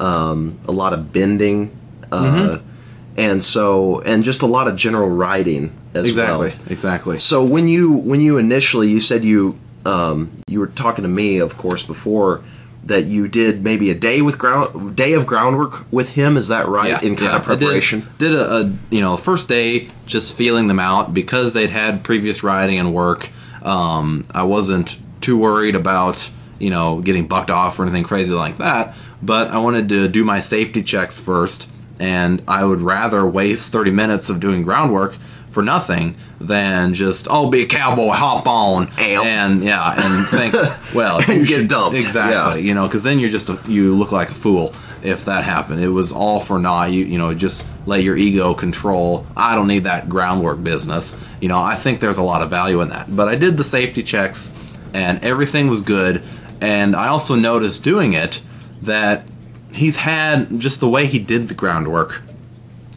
um, 0.02 0.58
a 0.66 0.72
lot 0.72 0.92
of 0.92 1.12
bending, 1.12 1.70
uh, 2.10 2.22
Mm-hmm. 2.22 2.68
and 3.16 3.42
so 3.44 4.00
and 4.00 4.24
just 4.24 4.42
a 4.42 4.46
lot 4.46 4.68
of 4.68 4.76
general 4.76 5.08
riding 5.08 5.72
as 5.94 6.04
exactly, 6.06 6.48
well. 6.50 6.58
exactly. 6.68 7.18
So 7.20 7.44
when 7.44 7.68
you 7.68 7.92
when 7.92 8.20
you 8.20 8.38
initially 8.38 8.88
you 8.90 9.00
said 9.00 9.24
you 9.24 9.58
um, 9.84 10.30
you 10.46 10.60
were 10.60 10.68
talking 10.68 11.02
to 11.02 11.08
me, 11.08 11.38
of 11.38 11.56
course, 11.56 11.82
before 11.82 12.42
that 12.84 13.04
you 13.04 13.28
did 13.28 13.62
maybe 13.62 13.90
a 13.90 13.94
day 13.94 14.22
with 14.22 14.38
ground 14.38 14.96
day 14.96 15.12
of 15.12 15.24
groundwork 15.26 15.84
with 15.92 16.08
him. 16.10 16.36
Is 16.36 16.48
that 16.48 16.66
right? 16.68 16.88
Yeah, 16.90 17.00
in 17.02 17.14
kind 17.16 17.28
of 17.36 17.46
I 17.48 17.54
did- 17.54 17.58
preparation. 17.60 18.08
Did, 18.18 18.34
a, 18.34 18.44
a 18.56 18.72
you 18.90 19.00
know 19.00 19.16
first 19.16 19.48
day 19.48 19.88
just 20.06 20.34
feeling 20.36 20.66
them 20.66 20.80
out 20.80 21.12
because 21.14 21.52
they'd 21.54 21.70
had 21.70 22.02
previous 22.04 22.42
riding 22.42 22.78
and 22.78 22.92
work. 22.94 23.28
Um, 23.62 24.24
I 24.34 24.42
wasn't 24.42 24.98
too 25.20 25.36
worried 25.38 25.76
about 25.76 26.28
you 26.58 26.70
know 26.70 27.00
getting 27.00 27.26
bucked 27.28 27.50
off 27.50 27.78
or 27.78 27.82
anything 27.84 28.04
crazy 28.04 28.34
like 28.34 28.58
that. 28.58 28.94
But 29.22 29.48
I 29.48 29.58
wanted 29.58 29.88
to 29.90 30.08
do 30.08 30.24
my 30.24 30.40
safety 30.40 30.82
checks 30.82 31.20
first, 31.20 31.68
and 32.00 32.42
I 32.48 32.64
would 32.64 32.80
rather 32.80 33.24
waste 33.26 33.72
30 33.72 33.90
minutes 33.92 34.28
of 34.28 34.40
doing 34.40 34.62
groundwork 34.62 35.14
for 35.50 35.62
nothing 35.62 36.16
than 36.40 36.94
just 36.94 37.26
oh 37.30 37.50
be 37.50 37.62
a 37.62 37.66
cowboy 37.66 38.08
hop 38.08 38.48
on 38.48 38.88
Ow. 38.98 39.22
and 39.22 39.62
yeah 39.62 39.94
and 40.02 40.26
think 40.28 40.54
well 40.94 41.18
And 41.18 41.40
you 41.40 41.46
get 41.46 41.56
should 41.58 41.68
dumped, 41.68 41.96
exactly 41.96 42.62
yeah. 42.62 42.68
you 42.68 42.74
know 42.74 42.86
because 42.86 43.02
then 43.02 43.18
you're 43.18 43.28
just 43.28 43.50
a, 43.50 43.60
you 43.68 43.94
look 43.94 44.12
like 44.12 44.30
a 44.30 44.34
fool 44.34 44.74
if 45.02 45.24
that 45.26 45.42
happened. 45.44 45.80
It 45.82 45.88
was 45.88 46.12
all 46.12 46.38
for 46.40 46.58
naught. 46.58 46.92
You 46.92 47.04
you 47.04 47.18
know 47.18 47.34
just 47.34 47.66
let 47.86 48.02
your 48.02 48.16
ego 48.16 48.54
control. 48.54 49.26
I 49.36 49.54
don't 49.54 49.66
need 49.66 49.84
that 49.84 50.08
groundwork 50.08 50.64
business. 50.64 51.14
You 51.42 51.48
know 51.48 51.58
i 51.58 51.74
think 51.76 52.00
there's 52.00 52.18
a 52.18 52.22
lot 52.22 52.40
of 52.40 52.48
value 52.48 52.80
in 52.80 52.88
that. 52.88 53.14
But 53.14 53.28
i 53.28 53.36
did 53.36 53.58
the 53.58 53.64
safety 53.64 54.02
checks 54.02 54.50
and 54.94 55.22
everything 55.22 55.68
was 55.68 55.82
good 55.82 56.22
and 56.60 56.94
i 56.96 57.08
also 57.08 57.34
noticed 57.34 57.82
doing 57.84 58.12
it 58.14 58.40
that 58.82 59.24
he's 59.72 59.96
had 59.96 60.58
just 60.60 60.80
the 60.80 60.88
way 60.88 61.06
he 61.06 61.18
did 61.18 61.48
the 61.48 61.54
groundwork 61.54 62.22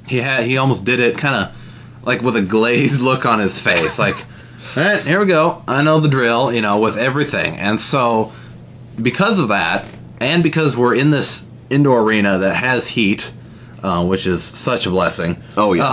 he 0.08 0.18
had 0.18 0.44
he 0.46 0.58
almost 0.58 0.84
did 0.84 1.00
it 1.00 1.18
kind 1.18 1.36
of 1.36 1.56
like 2.06 2.22
with 2.22 2.36
a 2.36 2.42
glazed 2.42 3.02
look 3.02 3.26
on 3.26 3.40
his 3.40 3.60
face 3.60 3.98
like 3.98 4.16
all 4.76 4.84
right 4.84 5.02
here 5.04 5.20
we 5.20 5.26
go 5.26 5.64
i 5.68 5.82
know 5.82 6.00
the 6.00 6.08
drill 6.08 6.52
you 6.52 6.62
know 6.62 6.80
with 6.80 6.98
everything 6.98 7.56
and 7.58 7.80
so 7.80 8.32
because 9.02 9.40
of 9.40 9.48
that 9.50 9.86
and 10.20 10.44
because 10.44 10.76
we're 10.78 10.96
in 10.96 11.10
this 11.12 11.46
indoor 11.70 12.02
arena 12.02 12.38
that 12.40 12.56
has 12.56 12.88
heat 12.88 13.32
uh, 13.84 14.04
which 14.04 14.26
is 14.26 14.44
such 14.44 14.86
a 14.88 14.90
blessing 14.90 15.38
Oh, 15.56 15.74
yes. 15.74 15.86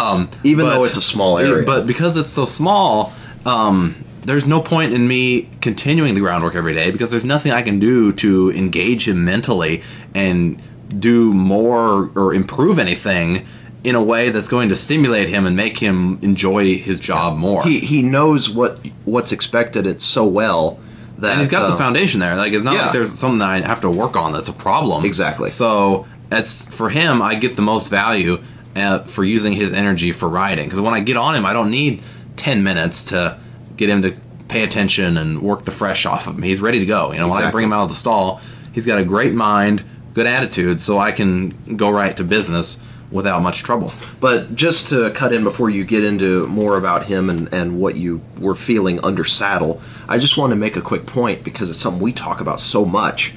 Even 0.44 0.64
though 0.66 0.84
it's 0.84 0.96
a 0.96 1.02
small 1.02 1.38
area. 1.38 1.64
but 1.66 1.86
because 1.86 2.16
it's 2.16 2.28
so 2.28 2.44
small 2.46 3.12
um, 3.44 3.94
there's 4.22 4.46
no 4.46 4.60
point 4.60 4.92
in 4.92 5.06
me 5.06 5.48
continuing 5.60 6.14
the 6.14 6.20
groundwork 6.20 6.54
every 6.54 6.74
day 6.74 6.90
because 6.90 7.10
there's 7.10 7.24
nothing 7.24 7.52
I 7.52 7.62
can 7.62 7.78
do 7.78 8.12
to 8.14 8.50
engage 8.52 9.08
him 9.08 9.24
mentally 9.24 9.82
and 10.14 10.60
do 11.00 11.32
more 11.32 12.10
or 12.14 12.34
improve 12.34 12.78
anything 12.78 13.46
in 13.84 13.94
a 13.96 14.02
way 14.02 14.30
that's 14.30 14.48
going 14.48 14.68
to 14.68 14.76
stimulate 14.76 15.28
him 15.28 15.44
and 15.44 15.56
make 15.56 15.78
him 15.78 16.18
enjoy 16.22 16.78
his 16.78 17.00
job 17.00 17.36
more. 17.36 17.64
He 17.64 17.80
he 17.80 18.02
knows 18.02 18.48
what 18.48 18.78
what's 19.04 19.32
expected 19.32 19.86
it 19.86 20.00
so 20.00 20.24
well 20.24 20.78
that 21.18 21.32
and 21.32 21.40
he's 21.40 21.48
got 21.48 21.64
uh, 21.64 21.70
the 21.70 21.76
foundation 21.76 22.20
there. 22.20 22.36
Like 22.36 22.52
it's 22.52 22.64
not 22.64 22.74
yeah. 22.74 22.82
like 22.84 22.92
there's 22.92 23.12
something 23.12 23.40
that 23.40 23.48
I 23.48 23.66
have 23.66 23.80
to 23.80 23.90
work 23.90 24.16
on 24.16 24.32
that's 24.32 24.48
a 24.48 24.52
problem. 24.52 25.04
Exactly. 25.04 25.48
So 25.48 26.06
it's 26.30 26.66
for 26.66 26.90
him. 26.90 27.20
I 27.20 27.34
get 27.34 27.56
the 27.56 27.62
most 27.62 27.88
value 27.88 28.40
uh, 28.76 29.00
for 29.00 29.24
using 29.24 29.52
his 29.52 29.72
energy 29.72 30.12
for 30.12 30.28
riding 30.28 30.66
because 30.66 30.80
when 30.80 30.94
I 30.94 31.00
get 31.00 31.16
on 31.16 31.34
him, 31.34 31.44
I 31.44 31.52
don't 31.52 31.70
need 31.70 32.02
ten 32.36 32.62
minutes 32.62 33.02
to 33.04 33.38
get 33.76 33.88
him 33.88 34.02
to 34.02 34.16
pay 34.48 34.62
attention 34.62 35.16
and 35.16 35.40
work 35.42 35.64
the 35.64 35.70
fresh 35.70 36.04
off 36.06 36.26
of 36.26 36.36
him. 36.36 36.42
He's 36.42 36.60
ready 36.60 36.78
to 36.78 36.86
go. 36.86 37.12
You 37.12 37.18
know, 37.18 37.28
when 37.28 37.42
I 37.42 37.50
bring 37.50 37.64
him 37.64 37.72
out 37.72 37.84
of 37.84 37.88
the 37.88 37.94
stall, 37.94 38.40
he's 38.72 38.86
got 38.86 38.98
a 38.98 39.04
great 39.04 39.32
mind, 39.32 39.82
good 40.14 40.26
attitude, 40.26 40.80
so 40.80 40.98
I 40.98 41.12
can 41.12 41.76
go 41.76 41.90
right 41.90 42.16
to 42.16 42.24
business 42.24 42.78
without 43.10 43.42
much 43.42 43.62
trouble. 43.62 43.92
But 44.20 44.54
just 44.54 44.88
to 44.88 45.10
cut 45.10 45.32
in 45.32 45.44
before 45.44 45.70
you 45.70 45.84
get 45.84 46.02
into 46.02 46.46
more 46.46 46.76
about 46.76 47.06
him 47.06 47.28
and, 47.30 47.52
and 47.52 47.78
what 47.78 47.96
you 47.96 48.22
were 48.38 48.54
feeling 48.54 48.98
under 49.04 49.24
saddle, 49.24 49.80
I 50.08 50.18
just 50.18 50.36
want 50.36 50.50
to 50.50 50.56
make 50.56 50.76
a 50.76 50.82
quick 50.82 51.06
point 51.06 51.44
because 51.44 51.70
it's 51.70 51.78
something 51.78 52.02
we 52.02 52.12
talk 52.12 52.40
about 52.40 52.58
so 52.58 52.84
much, 52.84 53.34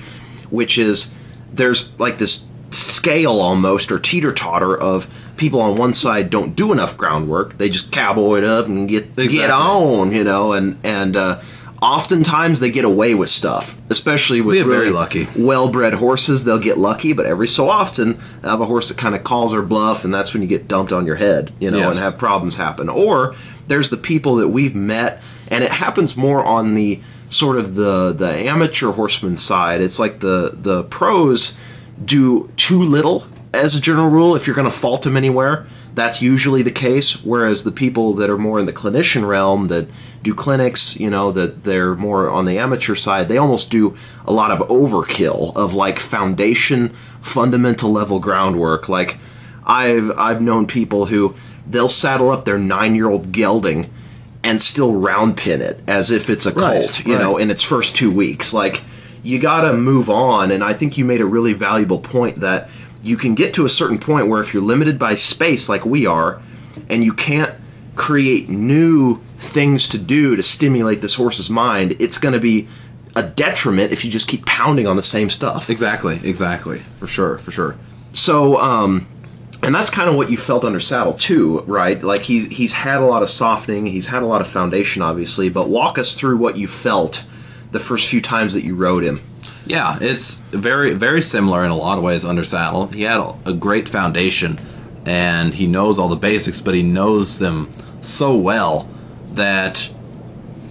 which 0.50 0.78
is 0.78 1.12
there's 1.52 1.98
like 2.00 2.18
this 2.18 2.46
scale 2.72 3.40
almost 3.40 3.92
or 3.92 4.00
teeter 4.00 4.34
totter 4.34 4.76
of 4.78 5.10
people 5.38 5.62
on 5.62 5.76
one 5.76 5.94
side 5.94 6.30
don't 6.30 6.56
do 6.56 6.72
enough 6.72 6.98
groundwork. 6.98 7.58
They 7.58 7.70
just 7.70 7.92
cowboy 7.92 8.40
it 8.40 8.44
up 8.44 8.66
and 8.68 8.88
get 8.88 9.16
get 9.16 9.50
on, 9.50 10.12
you 10.12 10.24
know, 10.24 10.54
and 10.54 10.78
and 10.84 11.16
uh, 11.16 11.42
oftentimes 11.82 12.60
they 12.60 12.72
get 12.72 12.86
away 12.86 13.16
with 13.16 13.30
stuff, 13.30 13.78
especially 13.90 14.42
with 14.42 14.56
get 14.56 14.66
very 14.66 14.90
lucky. 14.90 15.28
well-bred 15.36 15.94
horses. 15.94 16.44
They'll 16.44 16.60
get 16.60 16.78
lucky, 16.78 17.14
but 17.14 17.26
every 17.26 17.48
so 17.48 17.70
often 17.70 18.20
I 18.44 18.50
have 18.50 18.62
a 18.62 18.66
horse 18.66 18.88
that 18.90 18.98
kind 18.98 19.16
of 19.16 19.24
calls 19.24 19.52
their 19.52 19.62
bluff, 19.62 20.04
and 20.04 20.14
that's 20.14 20.34
when 20.34 20.42
you 20.42 20.48
get 20.48 20.68
dumped 20.68 20.92
on 20.92 21.06
your 21.06 21.16
head, 21.16 21.54
you 21.60 21.70
know, 21.70 21.78
and 21.90 22.00
have 22.00 22.18
problems 22.18 22.56
happen. 22.56 22.90
Or 22.90 23.36
there's 23.68 23.90
the 23.90 23.98
people 23.98 24.36
that 24.38 24.50
we've 24.50 24.76
met, 24.76 25.22
and 25.50 25.64
it 25.64 25.72
happens 25.72 26.16
more 26.18 26.44
on 26.44 26.74
the 26.74 27.02
sort 27.30 27.58
of 27.58 27.76
the 27.76 28.14
the 28.14 28.30
amateur 28.30 28.92
horseman 28.92 29.38
side. 29.38 29.82
It's 29.82 30.00
like 30.00 30.20
the 30.20 30.52
the 30.56 30.84
pros 30.84 31.56
do 32.04 32.50
too 32.58 32.82
little 32.84 33.26
as 33.56 33.76
a 33.76 33.82
general 33.82 34.10
rule. 34.10 34.36
If 34.36 34.46
you're 34.46 34.56
going 34.56 34.72
to 34.72 34.78
fault 34.78 35.04
them 35.04 35.18
anywhere, 35.18 35.66
that's 35.94 36.22
usually 36.22 36.62
the 36.62 36.72
case. 36.72 37.24
Whereas 37.24 37.64
the 37.64 37.72
people 37.72 38.14
that 38.16 38.30
are 38.30 38.38
more 38.38 38.60
in 38.60 38.66
the 38.66 38.74
clinician 38.74 39.28
realm 39.28 39.68
that 39.70 39.88
do 40.24 40.34
clinics, 40.34 41.00
you 41.00 41.10
know, 41.10 41.32
that 41.32 41.64
they're 41.64 41.96
more 41.96 42.30
on 42.30 42.46
the 42.46 42.58
amateur 42.58 42.96
side, 42.96 43.28
they 43.28 43.38
almost 43.38 43.72
do 43.72 43.98
a 44.26 44.34
lot 44.34 44.52
of 44.52 44.68
overkill 44.68 45.56
of 45.56 45.74
like 45.74 46.00
foundation, 46.00 46.96
fundamental 47.22 47.92
level 47.92 48.20
groundwork. 48.20 48.90
Like 48.90 49.18
I've 49.66 50.12
I've 50.18 50.42
known 50.42 50.68
people 50.68 51.06
who 51.06 51.36
they'll 51.68 51.90
saddle 51.90 52.30
up 52.30 52.46
their 52.46 52.60
nine 52.60 52.96
year 52.96 53.10
old 53.10 53.32
gelding 53.32 53.92
and 54.44 54.62
still 54.62 54.94
round 54.94 55.38
pin 55.38 55.62
it 55.62 55.82
as 55.88 56.12
if 56.12 56.30
it's 56.30 56.46
a 56.46 56.52
Right, 56.54 56.82
colt, 56.82 57.06
you 57.06 57.18
know, 57.18 57.38
in 57.38 57.50
its 57.50 57.64
first 57.64 57.96
two 57.96 58.12
weeks. 58.12 58.54
Like 58.54 58.82
you 59.24 59.40
got 59.40 59.62
to 59.62 59.74
move 59.74 60.10
on, 60.10 60.52
and 60.52 60.64
I 60.64 60.74
think 60.74 60.98
you 60.98 61.06
made 61.06 61.20
a 61.20 61.26
really 61.26 61.54
valuable 61.54 62.00
point 62.00 62.42
that 62.42 62.70
you 63.06 63.18
can 63.18 63.36
get 63.36 63.54
to 63.54 63.66
a 63.66 63.70
certain 63.70 64.00
point 64.00 64.28
where 64.28 64.42
if 64.42 64.54
you're 64.54 64.64
limited 64.64 64.98
by 64.98 65.16
space 65.16 65.70
like 65.70 65.86
we 65.86 66.06
are, 66.06 66.42
and 66.90 67.04
you 67.04 67.14
can't 67.14 67.54
create 67.96 68.50
new 68.50 69.22
things 69.40 69.88
to 69.90 69.98
do 69.98 70.36
to 70.36 70.44
stimulate 70.44 71.02
this 71.02 71.14
horse's 71.14 71.50
mind, 71.50 71.96
it's 72.00 72.18
going 72.18 72.34
to 72.34 72.40
be 72.40 72.68
a 73.16 73.24
detriment 73.24 73.92
if 73.92 74.04
you 74.04 74.12
just 74.12 74.28
keep 74.28 74.46
pounding 74.46 74.88
on 74.88 74.98
the 74.98 75.04
same 75.04 75.30
stuff. 75.30 75.70
Exactly, 75.70 76.20
exactly, 76.24 76.80
for 76.96 77.08
sure, 77.08 77.38
for 77.38 77.52
sure. 77.52 77.76
So, 78.12 78.60
um, 78.60 79.08
and 79.62 79.74
that's 79.74 79.90
kind 79.90 80.10
of 80.10 80.16
what 80.16 80.30
you 80.30 80.38
felt 80.38 80.66
under 80.66 80.80
saddle 80.80 81.14
too, 81.14 81.62
right? 81.62 82.04
Like 82.04 82.22
he's 82.22 82.48
he's 82.48 82.74
had 82.74 83.02
a 83.02 83.06
lot 83.06 83.24
of 83.24 83.30
softening, 83.30 83.86
he's 83.86 84.08
had 84.08 84.24
a 84.24 84.26
lot 84.26 84.42
of 84.42 84.48
foundation, 84.48 85.02
obviously. 85.02 85.50
But 85.50 85.70
walk 85.70 85.98
us 85.98 86.16
through 86.16 86.38
what 86.38 86.58
you 86.58 86.68
felt 86.68 87.24
the 87.72 87.80
first 87.80 88.08
few 88.08 88.22
times 88.22 88.54
that 88.54 88.64
you 88.64 88.76
rode 88.76 89.04
him. 89.04 89.22
Yeah, 89.66 89.98
it's 90.00 90.40
very 90.52 90.94
very 90.94 91.22
similar 91.22 91.64
in 91.64 91.72
a 91.72 91.76
lot 91.76 91.98
of 91.98 92.04
ways 92.04 92.24
under 92.24 92.44
saddle. 92.44 92.88
He 92.88 93.04
had 93.04 93.20
a, 93.46 93.54
great 93.54 93.90
foundation 93.90 94.60
and 95.06 95.54
he 95.54 95.68
knows 95.68 96.00
all 96.00 96.08
the 96.08 96.16
basics, 96.16 96.62
but 96.62 96.74
he 96.74 96.84
knows 96.84 97.40
them 97.40 97.72
so 98.02 98.36
well 98.36 98.88
that 99.34 99.90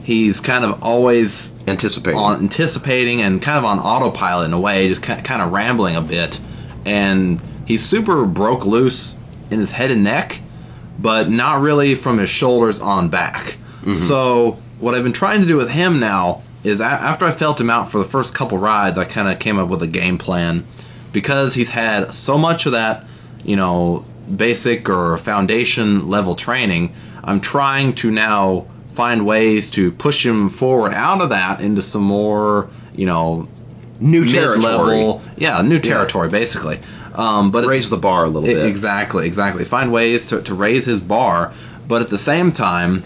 he's 0.03 0.41
kind 0.41 0.65
of 0.65 0.83
always 0.83 1.53
Anticipating. 1.67 2.19
on 2.19 2.41
anticipating 2.41 3.23
and 3.23 3.41
kind 3.41 3.59
of 3.59 3.65
on 3.65 3.79
autopilot 3.81 4.47
in 4.47 4.53
a 4.53 4.61
way, 4.61 4.89
just 4.89 5.03
kind 5.03 5.25
kind 5.25 5.43
of 5.43 5.53
rambling 5.53 5.97
a 5.97 6.03
bit. 6.03 6.41
And 6.85 7.41
he's 7.67 7.85
super 7.85 8.25
broke 8.27 8.67
loose 8.67 9.19
in 9.51 9.59
his 9.59 9.73
head 9.73 9.91
and 9.91 10.05
neck, 10.05 10.41
but 10.99 11.31
not 11.31 11.61
really 11.61 11.95
from 11.95 12.19
his 12.19 12.31
shoulders 12.31 12.79
on 12.79 13.09
back. 13.09 13.57
Mm-hmm. 13.81 13.95
So 13.95 14.59
what 14.79 14.95
I've 14.95 15.03
been 15.03 15.13
trying 15.13 15.41
to 15.41 15.47
do 15.47 15.57
with 15.57 15.71
him 15.71 16.01
now 16.01 16.43
is 16.65 16.81
after 16.81 17.25
I 17.25 17.31
felt 17.31 17.61
him 17.61 17.71
out 17.71 17.91
for 17.91 17.99
the 17.99 18.05
first 18.05 18.35
couple 18.35 18.59
rides, 18.59 18.99
I 18.99 19.05
kind 19.05 19.29
of 19.29 19.39
came 19.39 19.59
up 19.59 19.69
with 19.69 19.83
a 19.83 19.87
game 19.87 20.19
plan 20.19 20.67
because 21.13 21.55
he's 21.55 21.71
had 21.71 22.13
so 22.15 22.37
much 22.39 22.67
of 22.67 22.73
that, 22.73 23.05
you 23.45 23.55
know, 23.57 24.05
basic 24.35 24.89
or 24.89 25.17
foundation 25.19 26.09
level 26.09 26.35
training. 26.35 26.93
I'm 27.23 27.41
trying 27.41 27.95
to 27.97 28.11
now 28.11 28.67
find 28.89 29.27
ways 29.27 29.71
to 29.71 29.93
push 29.93 30.25
him 30.25 30.49
forward 30.49 30.95
out 30.95 31.21
of 31.21 31.29
that 31.31 31.61
into 31.61 31.83
some 31.83 32.03
more, 32.05 32.69
you 32.95 33.07
know, 33.07 33.47
New 34.01 34.25
territory. 34.27 34.57
mid-level, 34.59 35.23
yeah, 35.37 35.63
new 35.63 35.79
territory 35.79 36.29
basically. 36.29 36.81
Um, 37.15 37.51
but 37.53 37.65
Raise 37.65 37.91
the 37.91 37.97
bar 37.97 38.25
a 38.25 38.29
little 38.29 38.49
I- 38.49 38.55
bit. 38.55 38.67
Exactly, 38.67 39.27
exactly. 39.27 39.65
Find 39.65 39.93
ways 39.93 40.27
to, 40.27 40.43
to 40.43 40.55
raise 40.55 40.85
his 40.87 41.01
bar, 41.01 41.53
but 41.87 42.03
at 42.03 42.09
the 42.09 42.19
same 42.19 42.51
time, 42.51 43.05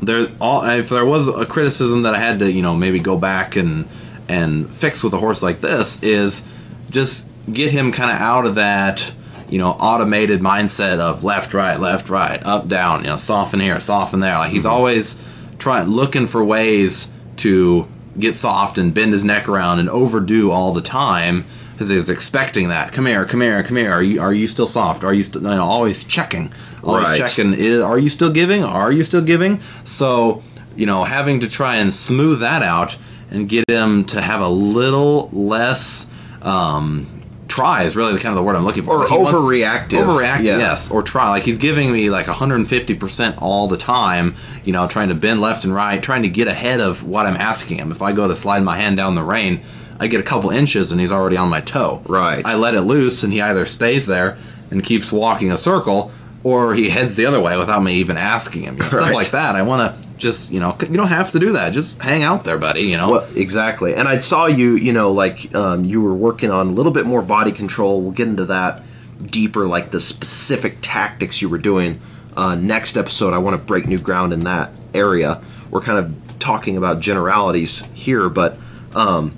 there 0.00 0.28
all 0.40 0.64
if 0.64 0.88
there 0.88 1.04
was 1.04 1.28
a 1.28 1.46
criticism 1.46 2.02
that 2.02 2.14
I 2.14 2.18
had 2.18 2.38
to 2.40 2.50
you 2.50 2.62
know 2.62 2.74
maybe 2.74 2.98
go 2.98 3.16
back 3.18 3.56
and 3.56 3.88
and 4.28 4.70
fix 4.70 5.02
with 5.02 5.12
a 5.14 5.18
horse 5.18 5.42
like 5.42 5.60
this 5.60 6.02
is 6.02 6.44
just 6.90 7.26
get 7.52 7.70
him 7.70 7.92
kind 7.92 8.10
of 8.10 8.18
out 8.18 8.46
of 8.46 8.56
that 8.56 9.12
you 9.48 9.58
know 9.58 9.70
automated 9.70 10.40
mindset 10.40 10.98
of 10.98 11.24
left 11.24 11.54
right 11.54 11.80
left 11.80 12.08
right 12.08 12.44
up 12.44 12.68
down 12.68 13.00
you 13.00 13.10
know 13.10 13.16
soften 13.16 13.60
here 13.60 13.80
soften 13.80 14.20
there. 14.20 14.38
Like 14.38 14.52
he's 14.52 14.64
mm-hmm. 14.64 14.74
always 14.74 15.16
trying 15.58 15.88
looking 15.88 16.26
for 16.26 16.44
ways 16.44 17.10
to 17.38 17.88
get 18.18 18.34
soft 18.34 18.78
and 18.78 18.92
bend 18.92 19.12
his 19.12 19.24
neck 19.24 19.48
around 19.48 19.78
and 19.78 19.88
overdo 19.88 20.50
all 20.50 20.72
the 20.72 20.82
time 20.82 21.44
because 21.78 21.88
he's 21.90 22.10
expecting 22.10 22.68
that 22.70 22.92
come 22.92 23.06
here 23.06 23.24
come 23.24 23.40
here 23.40 23.62
come 23.62 23.76
here 23.76 23.92
are 23.92 24.02
you 24.02 24.20
are 24.20 24.34
you 24.34 24.48
still 24.48 24.66
soft 24.66 25.04
are 25.04 25.14
you 25.14 25.22
still 25.22 25.40
you 25.42 25.48
know 25.48 25.62
always 25.62 26.02
checking 26.04 26.52
always 26.82 27.06
Right. 27.08 27.18
checking 27.18 27.54
is, 27.54 27.80
are 27.80 27.98
you 27.98 28.08
still 28.08 28.30
giving 28.30 28.64
are 28.64 28.90
you 28.90 29.04
still 29.04 29.22
giving 29.22 29.60
so 29.84 30.42
you 30.76 30.86
know, 30.86 31.02
having 31.02 31.40
to 31.40 31.48
try 31.50 31.74
and 31.76 31.92
smooth 31.92 32.38
that 32.38 32.62
out 32.62 32.96
and 33.32 33.48
get 33.48 33.64
him 33.68 34.04
to 34.04 34.20
have 34.20 34.40
a 34.40 34.48
little 34.48 35.28
less 35.32 36.06
um, 36.40 37.20
try 37.48 37.82
is 37.82 37.96
really 37.96 38.12
the 38.12 38.18
kind 38.20 38.30
of 38.32 38.36
the 38.36 38.44
word 38.44 38.54
I'm 38.54 38.64
looking 38.64 38.84
for. 38.84 38.94
Or 38.94 38.98
wants- 39.20 39.40
overreactive. 39.40 39.88
Overreactive, 40.04 40.44
Yeah. 40.44 40.58
yes. 40.58 40.88
Or 40.88 41.02
try. 41.02 41.30
Like 41.30 41.42
he's 41.42 41.58
giving 41.58 41.90
me 41.92 42.10
like 42.10 42.26
150% 42.26 43.42
all 43.42 43.66
the 43.66 43.76
time, 43.76 44.36
you 44.64 44.72
know, 44.72 44.86
trying 44.86 45.08
to 45.08 45.16
bend 45.16 45.40
left 45.40 45.64
and 45.64 45.74
right, 45.74 46.00
trying 46.00 46.22
to 46.22 46.28
get 46.28 46.46
ahead 46.46 46.80
of 46.80 47.02
what 47.02 47.26
I'm 47.26 47.36
asking 47.36 47.78
him. 47.78 47.90
If 47.90 48.00
I 48.00 48.12
go 48.12 48.28
to 48.28 48.34
slide 48.36 48.62
my 48.62 48.76
hand 48.76 48.96
down 48.96 49.16
the 49.16 49.24
rein, 49.24 49.62
I 50.00 50.06
get 50.06 50.20
a 50.20 50.24
couple 50.24 50.50
inches 50.50 50.92
and 50.92 51.00
he's 51.00 51.12
already 51.12 51.36
on 51.36 51.48
my 51.48 51.60
toe. 51.60 52.02
Right. 52.06 52.44
I 52.46 52.54
let 52.54 52.74
it 52.74 52.82
loose 52.82 53.22
and 53.22 53.32
he 53.32 53.40
either 53.40 53.66
stays 53.66 54.06
there 54.06 54.38
and 54.70 54.82
keeps 54.82 55.10
walking 55.10 55.50
a 55.50 55.56
circle 55.56 56.12
or 56.44 56.74
he 56.74 56.88
heads 56.88 57.16
the 57.16 57.26
other 57.26 57.40
way 57.40 57.56
without 57.58 57.82
me 57.82 57.94
even 57.94 58.16
asking 58.16 58.62
him. 58.62 58.76
You 58.76 58.84
know, 58.84 58.88
Stuff 58.90 59.12
like 59.12 59.32
that. 59.32 59.56
I 59.56 59.62
want 59.62 60.02
to 60.02 60.08
just, 60.18 60.52
you 60.52 60.60
know, 60.60 60.76
you 60.80 60.96
don't 60.96 61.08
have 61.08 61.30
to 61.32 61.38
do 61.38 61.52
that. 61.52 61.70
Just 61.70 62.00
hang 62.00 62.22
out 62.22 62.44
there, 62.44 62.58
buddy, 62.58 62.82
you 62.82 62.96
know. 62.96 63.10
Well, 63.10 63.28
exactly. 63.34 63.94
And 63.94 64.06
I 64.08 64.20
saw 64.20 64.46
you, 64.46 64.76
you 64.76 64.92
know, 64.92 65.12
like 65.12 65.54
um, 65.54 65.84
you 65.84 66.00
were 66.00 66.14
working 66.14 66.50
on 66.50 66.68
a 66.68 66.72
little 66.72 66.92
bit 66.92 67.06
more 67.06 67.22
body 67.22 67.52
control. 67.52 68.02
We'll 68.02 68.12
get 68.12 68.28
into 68.28 68.46
that 68.46 68.82
deeper, 69.26 69.66
like 69.66 69.90
the 69.90 70.00
specific 70.00 70.78
tactics 70.80 71.42
you 71.42 71.48
were 71.48 71.58
doing. 71.58 72.00
Uh, 72.36 72.54
next 72.54 72.96
episode, 72.96 73.34
I 73.34 73.38
want 73.38 73.60
to 73.60 73.64
break 73.64 73.86
new 73.86 73.98
ground 73.98 74.32
in 74.32 74.40
that 74.40 74.70
area. 74.94 75.42
We're 75.70 75.80
kind 75.80 75.98
of 75.98 76.38
talking 76.38 76.76
about 76.76 77.00
generalities 77.00 77.80
here, 77.94 78.28
but 78.28 78.56
um, 78.94 79.36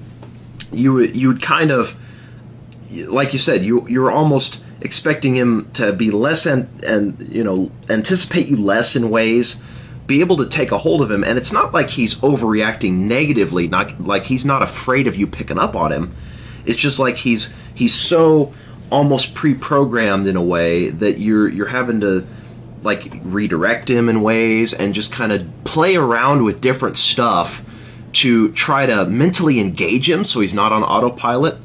you 0.73 1.00
you 1.00 1.29
would 1.29 1.43
kind 1.43 1.71
of, 1.71 1.97
like 2.91 3.33
you 3.33 3.39
said, 3.39 3.65
you 3.65 3.87
you 3.89 4.00
were 4.00 4.11
almost 4.11 4.62
expecting 4.81 5.37
him 5.37 5.71
to 5.75 5.93
be 5.93 6.11
less 6.11 6.47
and 6.47 6.83
and 6.83 7.29
you 7.31 7.45
know 7.45 7.71
anticipate 7.89 8.47
you 8.47 8.57
less 8.57 8.97
in 8.97 9.11
ways 9.11 9.61
be 10.11 10.19
able 10.19 10.37
to 10.37 10.47
take 10.47 10.73
a 10.73 10.79
hold 10.79 11.03
of 11.03 11.11
him. 11.11 11.23
And 11.23 11.39
it's 11.39 11.53
not 11.53 11.73
like 11.73 11.91
he's 11.91 12.17
overreacting 12.17 12.95
negatively 12.95 13.69
not 13.69 14.00
like 14.05 14.25
he's 14.25 14.45
not 14.45 14.61
afraid 14.61 15.07
of 15.07 15.15
you 15.15 15.27
picking 15.27 15.57
up 15.57 15.77
on 15.77 15.93
him. 15.93 16.17
It's 16.67 16.79
just 16.79 16.99
like 16.99 17.17
he's 17.17 17.53
he's 17.75 17.95
so 17.95 18.53
almost 18.91 19.35
pre-programmed 19.35 20.27
in 20.27 20.35
a 20.35 20.43
way 20.43 20.91
that 20.91 21.19
you're 21.21 21.49
you're 21.49 21.69
having 21.69 22.00
to 22.00 22.27
like 22.83 23.12
redirect 23.23 23.89
him 23.89 24.09
in 24.09 24.21
ways 24.21 24.75
and 24.75 24.95
just 24.95 25.12
kind 25.12 25.31
of 25.31 25.47
play 25.62 25.95
around 25.95 26.43
with 26.43 26.61
different 26.61 26.99
stuff 26.99 27.62
to 28.12 28.50
try 28.52 28.87
to 28.87 29.07
mentally 29.07 29.61
engage 29.61 30.09
him 30.09 30.25
so 30.25 30.40
he's 30.40 30.55
not 30.55 30.73
on 30.73 30.83
autopilot 30.83 31.57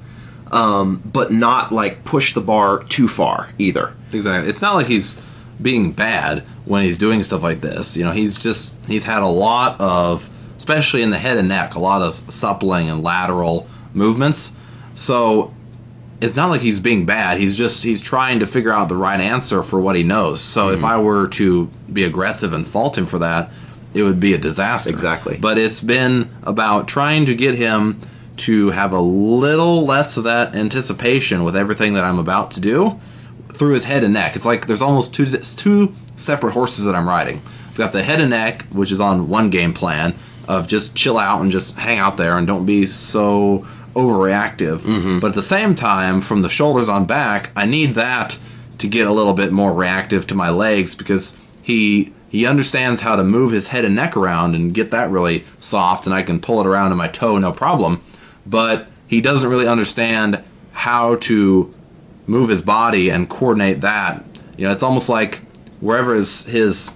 um, 0.51 1.01
but 1.05 1.31
not 1.31 1.71
like 1.71 2.03
push 2.03 2.33
the 2.33 2.41
bar 2.41 2.83
too 2.83 3.07
far 3.07 3.49
either 3.57 3.93
Exactly. 4.15 4.49
It's 4.49 4.61
not 4.61 4.75
like 4.75 4.87
he's 4.87 5.17
being 5.61 5.91
bad 5.91 6.43
when 6.65 6.83
he's 6.83 6.97
doing 6.97 7.21
stuff 7.23 7.43
like 7.43 7.61
this. 7.61 7.95
You 7.95 8.03
know, 8.03 8.11
he's 8.11 8.37
just 8.37 8.73
he's 8.87 9.03
had 9.03 9.23
a 9.23 9.27
lot 9.27 9.79
of, 9.79 10.29
especially 10.57 11.01
in 11.01 11.11
the 11.11 11.17
head 11.17 11.37
and 11.37 11.49
neck, 11.49 11.75
a 11.75 11.79
lot 11.79 12.01
of 12.01 12.21
suppling 12.31 12.89
and 12.89 13.03
lateral 13.03 13.67
movements. 13.93 14.53
So 14.95 15.53
it's 16.21 16.35
not 16.35 16.49
like 16.49 16.61
he's 16.61 16.79
being 16.79 17.05
bad. 17.05 17.37
He's 17.37 17.55
just 17.55 17.83
he's 17.83 18.01
trying 18.01 18.39
to 18.39 18.47
figure 18.47 18.71
out 18.71 18.89
the 18.89 18.95
right 18.95 19.19
answer 19.19 19.61
for 19.61 19.79
what 19.79 19.95
he 19.95 20.03
knows. 20.03 20.41
So 20.41 20.69
if 20.69 20.83
I 20.83 20.97
were 20.97 21.27
to 21.29 21.67
be 21.91 22.03
aggressive 22.03 22.53
and 22.53 22.67
fault 22.67 22.97
him 22.97 23.05
for 23.05 23.19
that, 23.19 23.51
it 23.95 24.03
would 24.03 24.19
be 24.19 24.33
a 24.33 24.37
disaster. 24.37 24.89
Exactly. 24.89 25.37
But 25.37 25.57
it's 25.57 25.81
been 25.81 26.29
about 26.43 26.87
trying 26.87 27.25
to 27.25 27.33
get 27.33 27.55
him 27.55 28.01
to 28.37 28.69
have 28.71 28.91
a 28.91 28.99
little 28.99 29.85
less 29.85 30.17
of 30.17 30.25
that 30.25 30.53
anticipation 30.53 31.43
with 31.43 31.55
everything 31.55 31.93
that 31.93 32.03
I'm 32.03 32.19
about 32.19 32.51
to 32.51 32.59
do 32.59 32.99
through 33.53 33.73
his 33.73 33.85
head 33.85 34.03
and 34.03 34.13
neck. 34.13 34.35
It's 34.35 34.45
like 34.45 34.67
there's 34.67 34.81
almost 34.81 35.13
two 35.13 35.25
two 35.25 35.95
separate 36.17 36.51
horses 36.51 36.83
that 36.83 36.93
I'm 36.93 37.07
riding. 37.07 37.41
I've 37.69 37.77
got 37.77 37.93
the 37.93 38.03
head 38.03 38.19
and 38.19 38.31
neck, 38.31 38.65
which 38.65 38.91
is 38.91 38.99
on 38.99 39.29
one 39.29 39.49
game 39.49 39.73
plan 39.73 40.13
of 40.47 40.67
just 40.67 40.93
chill 40.93 41.17
out 41.17 41.41
and 41.41 41.49
just 41.49 41.75
hang 41.75 41.97
out 41.97 42.17
there 42.17 42.37
and 42.37 42.45
don't 42.45 42.65
be 42.65 42.85
so 42.85 43.65
overreactive. 43.95 44.79
Mm-hmm. 44.79 45.19
But 45.19 45.29
at 45.29 45.35
the 45.35 45.41
same 45.41 45.73
time, 45.73 46.19
from 46.19 46.41
the 46.41 46.49
shoulders 46.49 46.89
on 46.89 47.05
back, 47.05 47.51
I 47.55 47.65
need 47.65 47.95
that 47.95 48.37
to 48.79 48.87
get 48.89 49.07
a 49.07 49.13
little 49.13 49.33
bit 49.33 49.53
more 49.53 49.73
reactive 49.73 50.27
to 50.27 50.35
my 50.35 50.49
legs 50.49 50.95
because 50.95 51.37
he 51.61 52.13
he 52.35 52.45
understands 52.45 52.99
how 52.99 53.15
to 53.15 53.23
move 53.23 53.53
his 53.53 53.67
head 53.67 53.85
and 53.85 53.95
neck 53.95 54.17
around 54.17 54.55
and 54.55 54.73
get 54.73 54.91
that 54.91 55.09
really 55.09 55.45
soft 55.61 56.05
and 56.05 56.13
I 56.13 56.21
can 56.21 56.41
pull 56.41 56.59
it 56.59 56.67
around 56.67 56.91
in 56.91 56.97
my 56.97 57.07
toe 57.07 57.37
no 57.37 57.53
problem. 57.53 58.03
But 58.45 58.87
he 59.07 59.21
doesn't 59.21 59.49
really 59.49 59.67
understand 59.67 60.43
how 60.73 61.15
to 61.15 61.73
move 62.27 62.49
his 62.49 62.61
body 62.61 63.09
and 63.09 63.29
coordinate 63.29 63.79
that. 63.81 64.21
You 64.57 64.65
know, 64.65 64.73
it's 64.73 64.83
almost 64.83 65.07
like 65.07 65.43
wherever 65.79 66.13
his 66.13 66.43
his 66.43 66.91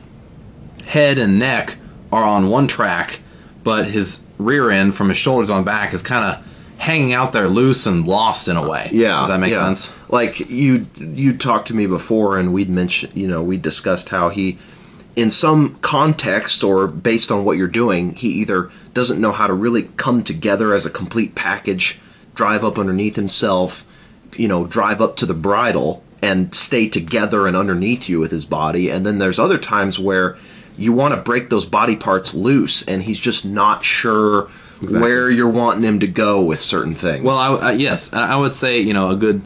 head 0.84 1.18
and 1.18 1.40
neck 1.40 1.78
are 2.12 2.26
on 2.26 2.50
one 2.50 2.68
track, 2.68 3.22
but 3.64 3.88
his 3.88 4.22
rear 4.40 4.70
end 4.70 4.94
from 4.94 5.08
his 5.08 5.18
shoulders 5.18 5.50
on 5.50 5.64
back 5.64 5.94
is 5.94 6.04
kind 6.04 6.26
of 6.26 6.46
hanging 6.80 7.14
out 7.14 7.32
there 7.32 7.48
loose 7.48 7.86
and 7.86 8.06
lost 8.06 8.50
in 8.50 8.58
a 8.58 8.68
way. 8.68 8.90
Yeah, 8.92 9.20
Does 9.20 9.30
that 9.30 9.40
make 9.40 9.54
yeah. 9.54 9.60
sense? 9.60 9.90
Like 10.10 10.50
you, 10.50 10.86
you 10.98 11.38
talked 11.38 11.70
to 11.70 11.74
me 11.74 11.86
before, 11.86 12.38
and 12.38 12.52
we'd 12.52 12.70
mentioned, 12.70 13.16
you 13.16 13.28
know, 13.28 13.42
we 13.42 13.56
discussed 13.56 14.10
how 14.10 14.28
he, 14.28 14.58
in 15.20 15.30
some 15.30 15.76
context 15.82 16.64
or 16.64 16.88
based 16.88 17.30
on 17.30 17.44
what 17.44 17.58
you're 17.58 17.68
doing, 17.68 18.16
he 18.16 18.30
either 18.30 18.72
doesn't 18.94 19.20
know 19.20 19.34
how 19.34 19.48
to 19.48 19.54
really 19.54 19.84
come 19.98 20.24
together 20.24 20.74
as 20.74 20.86
a 20.86 20.90
complete 20.90 21.36
package, 21.36 22.00
drive 22.36 22.64
up 22.64 22.78
underneath 22.78 23.18
himself, 23.18 23.84
you 24.38 24.48
know, 24.48 24.66
drive 24.66 25.02
up 25.02 25.18
to 25.18 25.26
the 25.26 25.34
bridle 25.34 26.02
and 26.22 26.56
stay 26.56 26.88
together 26.88 27.48
and 27.48 27.58
underneath 27.58 28.08
you 28.08 28.20
with 28.20 28.32
his 28.32 28.46
body, 28.46 28.90
and 28.90 29.06
then 29.06 29.20
there's 29.20 29.40
other 29.40 29.58
times 29.58 30.00
where 30.00 30.38
you 30.78 30.94
want 30.94 31.14
to 31.14 31.22
break 31.22 31.50
those 31.50 31.66
body 31.66 31.98
parts 31.98 32.34
loose, 32.34 32.84
and 32.84 33.04
he's 33.04 33.20
just 33.20 33.46
not 33.46 33.84
sure. 33.84 34.50
Where 34.82 35.30
you're 35.30 35.50
wanting 35.50 35.84
him 35.84 36.00
to 36.00 36.08
go 36.08 36.42
with 36.42 36.62
certain 36.62 36.96
things. 36.96 37.26
Well, 37.26 37.38
I, 37.38 37.72
I, 37.72 37.72
yes, 37.74 38.14
I 38.14 38.32
I 38.32 38.36
would 38.38 38.54
say 38.54 38.80
you 38.80 38.94
know 38.94 39.10
a 39.10 39.16
good 39.18 39.42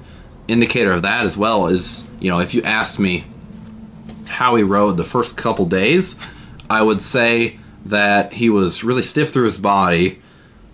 indicator 0.48 0.92
of 0.92 1.02
that 1.02 1.26
as 1.26 1.36
well 1.36 1.68
is 1.68 2.04
you 2.20 2.30
know 2.30 2.40
if 2.40 2.54
you 2.54 2.62
asked 2.62 3.00
me 3.00 3.26
how 4.34 4.56
he 4.56 4.64
rode 4.64 4.98
the 4.98 5.04
first 5.04 5.38
couple 5.38 5.66
days, 5.66 6.16
I 6.70 6.82
would 6.82 7.02
say 7.02 7.60
that 7.86 8.34
he 8.34 8.50
was 8.50 8.84
really 8.84 9.04
stiff 9.04 9.32
through 9.32 9.46
his 9.46 9.58
body, 9.58 10.20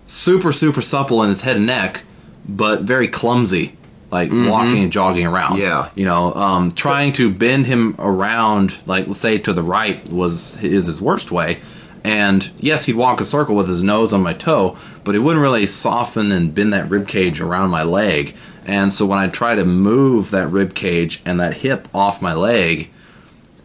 super 0.06 0.52
super 0.52 0.80
supple 0.80 1.22
in 1.22 1.28
his 1.28 1.42
head 1.42 1.56
and 1.56 1.66
neck, 1.66 2.02
but 2.48 2.82
very 2.82 3.08
clumsy, 3.08 3.76
like 4.10 4.30
walking 4.30 4.82
and 4.82 4.92
jogging 4.92 5.26
around. 5.26 5.58
Yeah. 5.58 5.90
you 5.94 6.04
know, 6.04 6.34
um, 6.34 6.70
trying 6.72 7.12
to 7.14 7.32
bend 7.32 7.66
him 7.66 7.94
around, 7.98 8.80
like 8.86 9.06
let's 9.06 9.20
say 9.20 9.38
to 9.38 9.52
the 9.52 9.62
right 9.62 10.06
was 10.10 10.56
is 10.62 10.86
his 10.86 11.00
worst 11.00 11.30
way. 11.30 11.60
And 12.02 12.50
yes, 12.58 12.86
he'd 12.86 12.96
walk 12.96 13.20
a 13.20 13.24
circle 13.24 13.54
with 13.54 13.68
his 13.68 13.82
nose 13.82 14.12
on 14.12 14.22
my 14.22 14.32
toe, 14.32 14.78
but 15.04 15.14
he 15.14 15.18
wouldn't 15.18 15.42
really 15.42 15.66
soften 15.66 16.32
and 16.32 16.54
bend 16.54 16.72
that 16.72 16.88
rib 16.88 17.06
cage 17.06 17.40
around 17.40 17.70
my 17.70 17.82
leg. 17.82 18.34
And 18.64 18.92
so 18.92 19.04
when 19.04 19.18
I 19.18 19.28
try 19.28 19.54
to 19.54 19.64
move 19.64 20.30
that 20.30 20.48
rib 20.48 20.74
cage 20.74 21.20
and 21.26 21.38
that 21.40 21.54
hip 21.54 21.88
off 21.94 22.22
my 22.22 22.32
leg, 22.32 22.90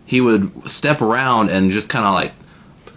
he 0.05 0.21
would 0.21 0.69
step 0.69 1.01
around 1.01 1.49
and 1.49 1.71
just 1.71 1.89
kind 1.89 2.05
of 2.05 2.13
like 2.13 2.33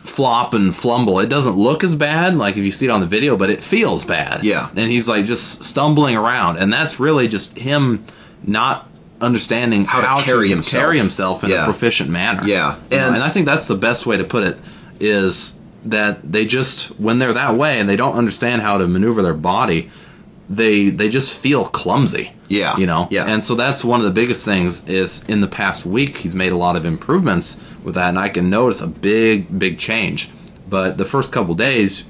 flop 0.04 0.54
and 0.54 0.74
flumble. 0.74 1.20
It 1.20 1.28
doesn't 1.28 1.56
look 1.56 1.84
as 1.84 1.94
bad, 1.94 2.34
like 2.36 2.56
if 2.56 2.64
you 2.64 2.70
see 2.70 2.86
it 2.86 2.90
on 2.90 3.00
the 3.00 3.06
video, 3.06 3.36
but 3.36 3.50
it 3.50 3.62
feels 3.62 4.04
bad. 4.04 4.42
Yeah. 4.44 4.68
And 4.76 4.90
he's 4.90 5.08
like 5.08 5.24
just 5.26 5.64
stumbling 5.64 6.16
around, 6.16 6.58
and 6.58 6.72
that's 6.72 6.98
really 7.00 7.28
just 7.28 7.56
him 7.58 8.04
not 8.44 8.88
understanding 9.20 9.84
How 9.84 10.00
how, 10.00 10.18
to 10.18 10.24
carry 10.24 10.48
to 10.48 10.54
himself. 10.54 10.80
carry 10.82 10.96
himself 10.98 11.44
in 11.44 11.50
Yeah. 11.50 11.62
a 11.62 11.64
proficient 11.64 12.08
manner. 12.08 12.42
Yeah. 12.46 12.76
You 12.90 12.98
know, 12.98 13.06
And- 13.06 13.14
and 13.16 13.24
I 13.24 13.28
think 13.30 13.46
that's 13.46 13.66
the 13.66 13.74
best 13.74 14.06
way 14.06 14.16
to 14.16 14.22
put 14.24 14.44
it 14.44 14.58
is 15.00 15.54
that 15.84 16.20
they 16.30 16.44
just 16.44 16.88
when 17.00 17.18
they're 17.18 17.32
that 17.32 17.56
way 17.56 17.80
and 17.80 17.88
they 17.88 17.96
don't 17.96 18.14
understand 18.14 18.62
how 18.62 18.78
to 18.78 18.86
maneuver 18.86 19.22
their 19.22 19.34
body, 19.34 19.90
they 20.48 20.90
they 20.90 21.08
just 21.08 21.32
feel 21.32 21.64
clumsy. 21.64 22.32
Yeah. 22.48 22.76
You 22.76 22.86
know? 22.86 23.08
Yeah. 23.10 23.26
And 23.26 23.42
so 23.42 23.54
that's 23.54 23.84
one 23.84 24.00
of 24.00 24.06
the 24.06 24.12
biggest 24.12 24.44
things 24.44 24.86
is 24.88 25.22
in 25.28 25.40
the 25.40 25.48
past 25.48 25.84
week 25.84 26.18
he's 26.18 26.34
made 26.34 26.52
a 26.52 26.56
lot 26.56 26.76
of 26.76 26.84
improvements 26.84 27.56
with 27.82 27.94
that 27.94 28.08
and 28.08 28.18
I 28.18 28.28
can 28.28 28.50
notice 28.50 28.80
a 28.80 28.86
big, 28.86 29.58
big 29.58 29.78
change. 29.78 30.30
But 30.68 30.98
the 30.98 31.04
first 31.04 31.32
couple 31.32 31.54
days 31.54 32.04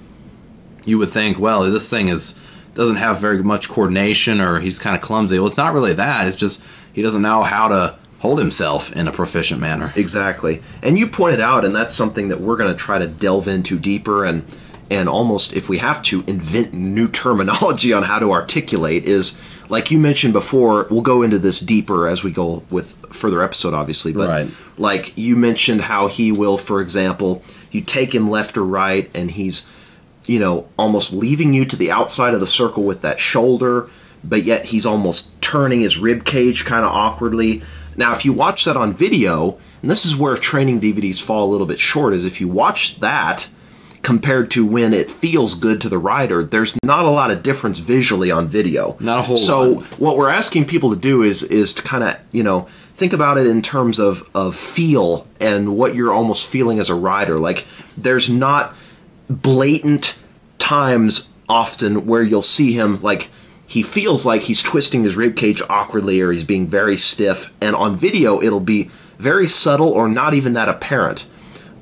you 0.84 0.98
would 0.98 1.10
think, 1.10 1.38
well, 1.38 1.70
this 1.70 1.90
thing 1.90 2.08
is 2.08 2.34
doesn't 2.74 2.96
have 2.96 3.18
very 3.18 3.42
much 3.42 3.68
coordination 3.68 4.40
or 4.40 4.60
he's 4.60 4.78
kind 4.78 4.94
of 4.94 5.02
clumsy. 5.02 5.38
Well, 5.38 5.48
it's 5.48 5.56
not 5.56 5.74
really 5.74 5.94
that. 5.94 6.26
It's 6.26 6.36
just 6.36 6.62
he 6.92 7.02
doesn't 7.02 7.22
know 7.22 7.42
how 7.42 7.68
to 7.68 7.98
hold 8.20 8.38
himself 8.38 8.92
in 8.92 9.06
a 9.06 9.12
proficient 9.12 9.60
manner. 9.60 9.92
Exactly. 9.96 10.62
And 10.82 10.98
you 10.98 11.06
pointed 11.06 11.40
out, 11.40 11.64
and 11.64 11.74
that's 11.74 11.94
something 11.94 12.28
that 12.28 12.40
we're 12.40 12.56
going 12.56 12.72
to 12.72 12.78
try 12.78 12.98
to 12.98 13.06
delve 13.06 13.48
into 13.48 13.78
deeper 13.78 14.24
and 14.24 14.44
and 14.90 15.06
almost, 15.06 15.52
if 15.52 15.68
we 15.68 15.76
have 15.78 16.00
to, 16.04 16.24
invent 16.26 16.72
new 16.72 17.08
terminology 17.08 17.92
on 17.92 18.04
how 18.04 18.18
to 18.18 18.32
articulate. 18.32 19.04
Is 19.04 19.36
like 19.68 19.90
you 19.90 19.98
mentioned 19.98 20.32
before. 20.32 20.86
We'll 20.90 21.02
go 21.02 21.22
into 21.22 21.38
this 21.38 21.60
deeper 21.60 22.08
as 22.08 22.22
we 22.22 22.30
go 22.30 22.62
with 22.70 22.94
further 23.12 23.42
episode, 23.42 23.74
obviously. 23.74 24.12
But 24.12 24.28
Right. 24.28 24.50
like 24.76 25.12
you 25.16 25.36
mentioned, 25.36 25.82
how 25.82 26.08
he 26.08 26.32
will, 26.32 26.58
for 26.58 26.80
example, 26.80 27.42
you 27.70 27.80
take 27.80 28.14
him 28.14 28.30
left 28.30 28.56
or 28.56 28.64
right, 28.64 29.10
and 29.14 29.30
he's 29.30 29.66
you 30.26 30.38
know, 30.38 30.66
almost 30.78 31.14
leaving 31.14 31.54
you 31.54 31.64
to 31.64 31.74
the 31.74 31.90
outside 31.90 32.34
of 32.34 32.40
the 32.40 32.46
circle 32.46 32.84
with 32.84 33.00
that 33.00 33.18
shoulder, 33.18 33.88
but 34.22 34.44
yet 34.44 34.66
he's 34.66 34.84
almost 34.84 35.30
turning 35.40 35.80
his 35.80 35.96
rib 35.96 36.22
cage 36.22 36.66
kind 36.66 36.84
of 36.84 36.92
awkwardly. 36.92 37.62
Now, 37.96 38.12
if 38.14 38.26
you 38.26 38.34
watch 38.34 38.66
that 38.66 38.76
on 38.76 38.92
video, 38.92 39.58
and 39.80 39.90
this 39.90 40.04
is 40.04 40.14
where 40.14 40.36
training 40.36 40.82
DVDs 40.82 41.18
fall 41.22 41.48
a 41.48 41.50
little 41.50 41.66
bit 41.66 41.80
short, 41.80 42.12
is 42.12 42.26
if 42.26 42.42
you 42.42 42.46
watch 42.48 43.00
that 43.00 43.48
compared 44.02 44.50
to 44.52 44.64
when 44.64 44.94
it 44.94 45.10
feels 45.10 45.54
good 45.54 45.80
to 45.80 45.88
the 45.88 45.98
rider, 45.98 46.42
there's 46.44 46.76
not 46.84 47.04
a 47.04 47.10
lot 47.10 47.30
of 47.30 47.42
difference 47.42 47.78
visually 47.78 48.30
on 48.30 48.48
video. 48.48 48.96
Not 49.00 49.18
a 49.18 49.22
whole 49.22 49.36
so 49.36 49.70
lot. 49.70 49.84
what 49.98 50.16
we're 50.16 50.28
asking 50.28 50.66
people 50.66 50.90
to 50.90 50.96
do 50.96 51.22
is 51.22 51.42
is 51.42 51.72
to 51.74 51.82
kind 51.82 52.04
of 52.04 52.16
you 52.32 52.42
know 52.42 52.68
think 52.96 53.12
about 53.12 53.38
it 53.38 53.46
in 53.46 53.62
terms 53.62 53.98
of 53.98 54.28
of 54.34 54.56
feel 54.56 55.26
and 55.40 55.76
what 55.76 55.94
you're 55.94 56.12
almost 56.12 56.46
feeling 56.46 56.78
as 56.78 56.88
a 56.88 56.94
rider. 56.94 57.38
Like 57.38 57.66
there's 57.96 58.28
not 58.28 58.74
blatant 59.28 60.16
times 60.58 61.28
often 61.48 62.06
where 62.06 62.22
you'll 62.22 62.42
see 62.42 62.72
him 62.72 63.00
like 63.02 63.30
he 63.66 63.82
feels 63.82 64.24
like 64.24 64.42
he's 64.42 64.62
twisting 64.62 65.04
his 65.04 65.16
rib 65.16 65.36
cage 65.36 65.62
awkwardly 65.68 66.20
or 66.20 66.32
he's 66.32 66.44
being 66.44 66.66
very 66.66 66.96
stiff 66.96 67.52
and 67.60 67.76
on 67.76 67.96
video 67.96 68.40
it'll 68.42 68.60
be 68.60 68.90
very 69.18 69.46
subtle 69.46 69.88
or 69.88 70.08
not 70.08 70.34
even 70.34 70.54
that 70.54 70.68
apparent 70.68 71.26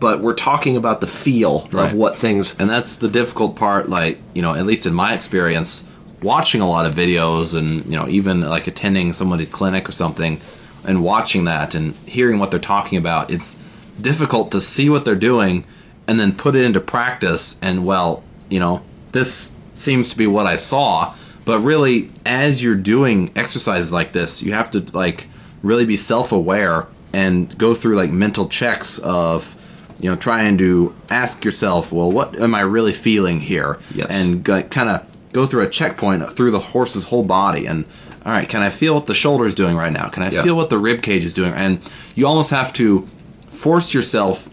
but 0.01 0.21
we're 0.21 0.35
talking 0.35 0.77
about 0.77 1.01
the 1.01 1.07
feel 1.07 1.69
Right. 1.73 1.91
of 1.91 1.97
what 1.97 2.17
things 2.17 2.55
and 2.59 2.69
that's 2.69 2.97
the 2.97 3.09
difficult 3.09 3.57
part 3.57 3.89
like 3.89 4.19
you 4.35 4.43
know 4.43 4.55
at 4.55 4.67
least 4.67 4.87
in 4.87 4.95
my 4.95 5.15
experience 5.15 5.85
watching 6.23 6.61
a 6.61 6.69
lot 6.69 6.87
of 6.87 6.95
videos 6.95 7.55
and 7.57 7.85
you 7.87 7.97
know 7.97 8.09
even 8.09 8.41
like 8.41 8.67
attending 8.67 9.13
somebody's 9.13 9.49
clinic 9.49 9.89
or 9.89 9.93
something 9.93 10.41
and 10.85 11.03
watching 11.03 11.45
that 11.45 11.75
and 11.75 11.95
hearing 12.07 12.39
what 12.39 12.51
they're 12.51 12.61
talking 12.61 12.99
about 12.99 13.31
it's 13.31 13.57
difficult 14.01 14.51
to 14.53 14.61
see 14.61 14.89
what 14.89 15.05
they're 15.05 15.15
doing 15.15 15.65
and 16.07 16.21
then 16.21 16.33
put 16.35 16.55
it 16.55 16.65
into 16.65 16.81
practice 16.81 17.57
and 17.63 17.85
well 17.87 18.23
you 18.51 18.61
know 18.61 18.83
this 19.13 19.53
seems 19.75 20.09
to 20.11 20.17
be 20.17 20.27
what 20.27 20.47
i 20.47 20.55
saw 20.57 21.15
but 21.45 21.61
really 21.61 22.11
as 22.27 22.63
you're 22.63 22.75
doing 22.75 23.31
exercises 23.37 23.93
like 23.93 24.13
this 24.13 24.43
you 24.43 24.53
have 24.53 24.71
to 24.71 24.81
like 24.93 25.29
really 25.63 25.85
be 25.87 25.97
self-aware 25.97 26.87
and 27.13 27.57
go 27.59 27.75
through 27.75 27.97
like 27.97 28.11
mental 28.11 28.47
checks 28.49 28.99
of 29.01 29.56
you 30.01 30.11
know 30.11 30.17
trying 30.17 30.59
to 30.59 30.95
ask 31.11 31.45
yourself 31.45 31.91
well 31.93 32.11
what 32.13 32.39
am 32.41 32.55
i 32.55 32.61
really 32.61 32.93
feeling 32.93 33.41
here? 33.41 33.79
Yes. 33.95 34.07
and 34.11 34.45
kind 34.45 34.89
of 34.91 35.07
go 35.33 35.47
through 35.47 35.63
a 35.63 35.69
checkpoint 35.71 36.29
through 36.31 36.51
the 36.51 36.59
horse's 36.61 37.05
whole 37.05 37.23
body 37.25 37.67
and 37.67 37.85
all 38.25 38.33
right 38.33 38.49
can 38.49 38.63
i 38.63 38.71
feel 38.71 38.95
what 38.95 39.07
the 39.07 39.15
shoulder's 39.15 39.55
doing 39.55 39.77
right 39.77 39.93
now? 39.93 40.09
Can 40.09 40.23
i 40.23 40.31
Yeah. 40.31 40.43
feel 40.43 40.57
what 40.57 40.71
the 40.71 40.79
rib 40.79 41.03
cage 41.03 41.25
is 41.25 41.33
doing? 41.33 41.53
And 41.55 41.79
you 42.15 42.27
almost 42.27 42.51
have 42.51 42.73
to 42.75 43.09
force 43.51 43.95
yourself 43.95 44.49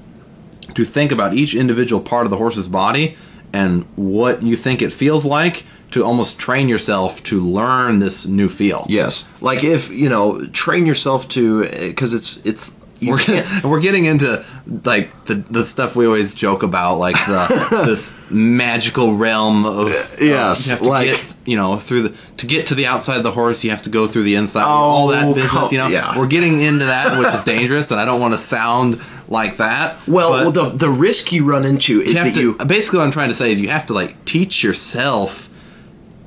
to 0.75 0.83
think 0.85 1.11
about 1.11 1.33
each 1.33 1.53
individual 1.55 2.01
part 2.01 2.25
of 2.25 2.29
the 2.31 2.37
horse's 2.37 2.67
body 2.67 3.15
and 3.51 3.85
what 3.95 4.41
you 4.41 4.55
think 4.55 4.81
it 4.81 4.91
feels 4.91 5.25
like 5.25 5.63
to 5.91 6.03
almost 6.03 6.39
train 6.39 6.67
yourself 6.69 7.21
to 7.23 7.39
learn 7.39 7.99
this 7.99 8.25
new 8.25 8.49
feel. 8.49 8.85
Yes. 8.89 9.27
Like 9.41 9.63
if 9.63 9.89
you 9.91 10.09
know 10.09 10.45
train 10.47 10.85
yourself 10.87 11.27
to 11.29 11.63
because 11.69 12.13
it's 12.13 12.37
it's 12.43 12.71
we're, 13.11 13.17
can't 13.17 13.63
we're 13.63 13.79
getting 13.79 14.05
into 14.05 14.43
like 14.85 15.25
the, 15.25 15.35
the 15.35 15.65
stuff 15.65 15.95
we 15.95 16.05
always 16.05 16.33
joke 16.33 16.63
about 16.63 16.97
like 16.97 17.15
the 17.27 17.83
this 17.85 18.13
magical 18.29 19.15
realm 19.15 19.65
of 19.65 19.73
of- 19.87 19.87
uh, 20.21 20.23
yes, 20.23 20.65
you 20.65 20.71
have 20.71 20.81
to 20.81 20.89
like- 20.89 21.07
get 21.07 21.35
you 21.45 21.57
know 21.57 21.75
through 21.77 22.03
the 22.03 22.15
to 22.37 22.45
get 22.45 22.67
to 22.67 22.75
the 22.75 22.85
outside 22.85 23.17
of 23.17 23.23
the 23.23 23.31
horse 23.31 23.63
you 23.63 23.69
have 23.69 23.81
to 23.81 23.89
go 23.89 24.07
through 24.07 24.23
the 24.23 24.35
inside 24.35 24.63
all 24.63 25.09
oh, 25.09 25.11
that 25.11 25.27
Oh, 25.27 25.33
business 25.33 25.71
you 25.71 25.77
know 25.77 25.87
yeah. 25.87 26.17
we're 26.17 26.27
getting 26.27 26.61
into 26.61 26.85
that 26.85 27.17
which 27.19 27.33
is 27.33 27.43
dangerous 27.43 27.91
and 27.91 27.99
I 27.99 28.05
don't 28.05 28.21
want 28.21 28.33
to 28.33 28.37
sound 28.37 29.01
like 29.27 29.57
that 29.57 30.05
well, 30.07 30.31
well 30.31 30.51
the 30.51 30.69
the 30.69 30.89
risk 30.89 31.31
you 31.31 31.43
run 31.45 31.65
into 31.65 32.01
is 32.01 32.13
you 32.13 32.17
have 32.17 32.27
that 32.27 32.33
to 32.35 32.41
you 32.41 32.65
basically 32.65 32.99
what 32.99 33.05
I'm 33.05 33.11
trying 33.11 33.29
to 33.29 33.33
say 33.33 33.51
is 33.51 33.59
you 33.59 33.69
have 33.69 33.85
to 33.87 33.93
like 33.93 34.23
teach 34.25 34.63
yourself 34.63 35.49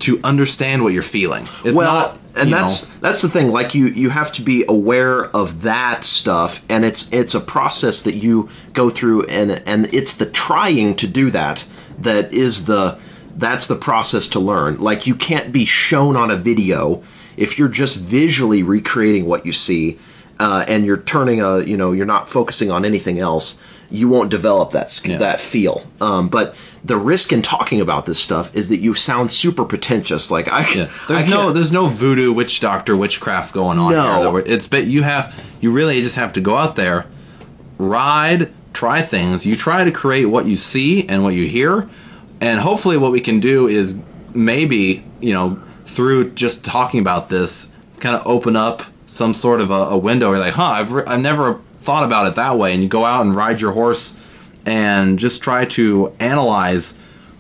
to 0.00 0.20
understand 0.22 0.82
what 0.82 0.92
you're 0.92 1.02
feeling 1.02 1.48
it's 1.64 1.74
well 1.76 1.92
not 2.10 2.18
and 2.37 2.53
that's 2.53 2.83
know, 2.85 2.88
that's 3.01 3.22
the 3.22 3.29
thing 3.29 3.49
like 3.49 3.75
you 3.75 3.87
you 3.87 4.11
have 4.11 4.33
to 4.33 4.42
be 4.42 4.64
aware 4.68 5.25
of 5.37 5.62
that 5.62 6.05
stuff 6.05 6.62
and 6.68 6.85
it's 6.85 7.09
it's 7.12 7.35
a 7.35 7.40
process 7.40 8.03
that 8.03 8.14
you 8.14 8.49
go 8.72 8.90
through 8.90 9.25
and 9.27 9.62
and 9.66 9.92
it's 9.94 10.14
the 10.16 10.27
trying 10.27 10.94
to 10.96 11.07
do 11.07 11.31
that 11.31 11.66
that 11.99 12.33
is 12.33 12.66
the 12.66 12.99
that's 13.38 13.66
the 13.66 13.77
process 13.77 14.29
to 14.29 14.40
learn. 14.40 14.79
Like 14.81 15.07
you 15.07 15.14
can't 15.14 15.53
be 15.53 15.66
shown 15.66 16.16
on 16.16 16.31
a 16.31 16.37
video 16.37 17.03
if 17.37 17.59
you're 17.59 17.68
just 17.68 17.96
visually 17.99 18.62
recreating 18.62 19.27
what 19.27 19.44
you 19.44 19.53
see 19.53 19.99
uh, 20.40 20.64
and 20.66 20.87
you're 20.87 20.96
turning 20.96 21.40
a 21.42 21.61
you 21.61 21.77
know 21.77 21.92
you're 21.92 22.07
not 22.07 22.29
focusing 22.29 22.70
on 22.70 22.85
anything 22.85 23.18
else 23.18 23.59
you 23.90 24.09
won't 24.09 24.31
develop 24.31 24.70
that 24.72 24.90
sk- 24.90 25.07
Yeah. 25.09 25.18
that 25.18 25.40
feel. 25.40 25.87
Um, 26.01 26.29
but 26.29 26.55
the 26.87 26.96
risk 26.96 27.33
in 27.33 27.42
talking 27.42 27.81
about 27.81 28.07
this 28.07 28.18
stuff 28.18 28.55
is 28.55 28.68
that 28.68 28.79
you 28.79 28.94
sound 28.94 29.33
super 29.33 29.64
pretentious 29.64 30.31
like 30.31 30.46
i 30.49 30.61
Yeah. 30.75 30.85
I 30.85 31.07
There's 31.09 31.27
no 31.27 31.51
there's 31.51 31.72
no 31.72 31.87
voodoo 31.87 32.33
witch 32.33 32.61
doctor 32.61 32.96
witchcraft 32.96 33.53
going 33.53 33.79
on 33.79 33.92
No. 33.92 34.03
here. 34.14 34.22
though. 34.22 34.37
It's 34.37 34.66
but 34.68 34.87
you 34.87 35.03
have 35.03 35.25
you 35.61 35.72
really 35.72 36.01
just 36.03 36.16
have 36.16 36.33
to 36.35 36.40
go 36.40 36.57
out 36.57 36.77
there, 36.77 37.07
ride, 37.79 38.51
try 38.72 39.03
things. 39.03 39.46
You 39.46 39.57
try 39.57 39.85
to 39.85 39.90
create 39.90 40.27
what 40.27 40.46
you 40.46 40.57
see 40.57 41.09
and 41.09 41.22
what 41.22 41.35
you 41.35 41.46
hear, 41.46 41.88
and 42.40 42.61
hopefully 42.61 42.96
what 42.96 43.12
we 43.12 43.20
can 43.20 43.40
do 43.40 43.66
is 43.68 43.96
maybe 44.35 45.05
you 45.20 45.33
know 45.33 45.61
through 45.85 46.31
just 46.33 46.64
talking 46.64 47.01
about 47.01 47.29
this, 47.29 47.68
kind 48.01 48.14
of 48.16 48.27
open 48.27 48.55
up 48.57 48.83
some 49.07 49.33
sort 49.35 49.61
of 49.61 49.70
a, 49.70 49.75
a 49.75 49.96
window. 49.96 50.27
Where 50.29 50.37
you're 50.37 50.44
like, 50.46 50.55
huh, 50.55 50.64
I've 50.64 50.92
re- 50.92 51.05
I've 51.07 51.20
never 51.20 51.61
thought 51.79 52.05
about 52.05 52.27
it 52.27 52.35
that 52.35 52.59
way, 52.59 52.72
and 52.75 52.83
you 52.83 52.88
go 52.88 53.05
out 53.05 53.25
and 53.25 53.35
ride 53.35 53.61
your 53.61 53.72
horse, 53.72 54.14
and 54.66 55.18
just 55.18 55.42
try 55.42 55.64
to 55.64 56.12
analyze 56.20 56.94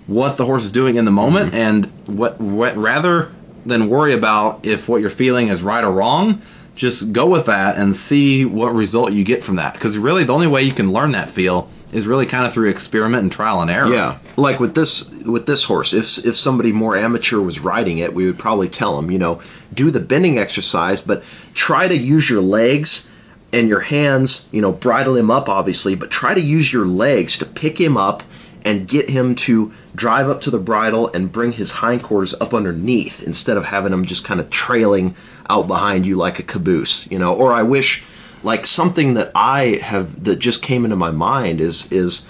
what 0.06 0.36
the 0.36 0.44
horse 0.46 0.64
is 0.64 0.70
doing 0.70 0.96
in 0.96 1.04
the 1.04 1.10
moment 1.10 1.52
Mm-hmm. 1.52 1.60
and 1.60 1.86
what, 2.06 2.40
what 2.40 2.76
rather 2.76 3.32
than 3.64 3.88
worry 3.88 4.14
about 4.14 4.64
if 4.64 4.88
what 4.88 5.00
you're 5.00 5.10
feeling 5.10 5.48
is 5.48 5.62
right 5.62 5.82
or 5.82 5.90
wrong 5.90 6.40
just 6.76 7.10
go 7.12 7.26
with 7.26 7.46
that 7.46 7.76
and 7.78 7.96
see 7.96 8.44
what 8.44 8.72
result 8.74 9.10
you 9.12 9.24
get 9.24 9.42
from 9.42 9.56
that. 9.56 9.72
Because 9.72 9.96
really 9.96 10.24
the 10.24 10.34
only 10.34 10.46
way 10.46 10.62
you 10.62 10.72
can 10.72 10.92
learn 10.92 11.12
that 11.12 11.28
feel 11.30 11.68
is 11.90 12.06
really 12.06 12.26
kind 12.26 12.44
of 12.44 12.52
through 12.52 12.68
experiment 12.68 13.22
and 13.22 13.32
trial 13.32 13.62
and 13.62 13.70
error. 13.70 13.90
Yeah, 13.90 14.18
like 14.36 14.60
with 14.60 14.74
this 14.74 15.08
with 15.08 15.46
this 15.46 15.64
horse, 15.64 15.94
if 15.94 16.24
if 16.26 16.36
somebody 16.36 16.72
more 16.72 16.94
amateur 16.94 17.40
was 17.40 17.60
riding 17.60 17.96
it, 17.98 18.12
we 18.12 18.26
would 18.26 18.38
probably 18.38 18.68
tell 18.68 18.96
them, 18.96 19.10
you 19.10 19.18
know, 19.18 19.40
do 19.72 19.90
the 19.90 20.00
bending 20.00 20.38
exercise, 20.38 21.00
but 21.00 21.24
try 21.54 21.88
to 21.88 21.96
use 21.96 22.28
your 22.28 22.42
legs 22.42 23.08
and 23.52 23.68
your 23.68 23.80
hands, 23.80 24.46
you 24.50 24.60
know, 24.60 24.72
bridle 24.72 25.16
him 25.16 25.30
up 25.30 25.48
obviously, 25.48 25.94
but 25.94 26.10
try 26.10 26.34
to 26.34 26.40
use 26.40 26.72
your 26.72 26.86
legs 26.86 27.38
to 27.38 27.46
pick 27.46 27.80
him 27.80 27.96
up 27.96 28.22
and 28.64 28.88
get 28.88 29.08
him 29.08 29.36
to 29.36 29.72
drive 29.94 30.28
up 30.28 30.40
to 30.40 30.50
the 30.50 30.58
bridle 30.58 31.08
and 31.14 31.30
bring 31.30 31.52
his 31.52 31.72
hindquarters 31.72 32.34
up 32.40 32.52
underneath 32.52 33.22
instead 33.22 33.56
of 33.56 33.64
having 33.64 33.92
him 33.92 34.04
just 34.04 34.24
kind 34.24 34.40
of 34.40 34.50
trailing 34.50 35.14
out 35.48 35.68
behind 35.68 36.04
you 36.04 36.16
like 36.16 36.40
a 36.40 36.42
caboose, 36.42 37.08
you 37.10 37.18
know. 37.18 37.32
Or 37.32 37.52
I 37.52 37.62
wish 37.62 38.02
like 38.42 38.66
something 38.66 39.14
that 39.14 39.30
I 39.34 39.80
have 39.82 40.24
that 40.24 40.40
just 40.40 40.62
came 40.62 40.84
into 40.84 40.96
my 40.96 41.12
mind 41.12 41.60
is 41.60 41.90
is 41.92 42.22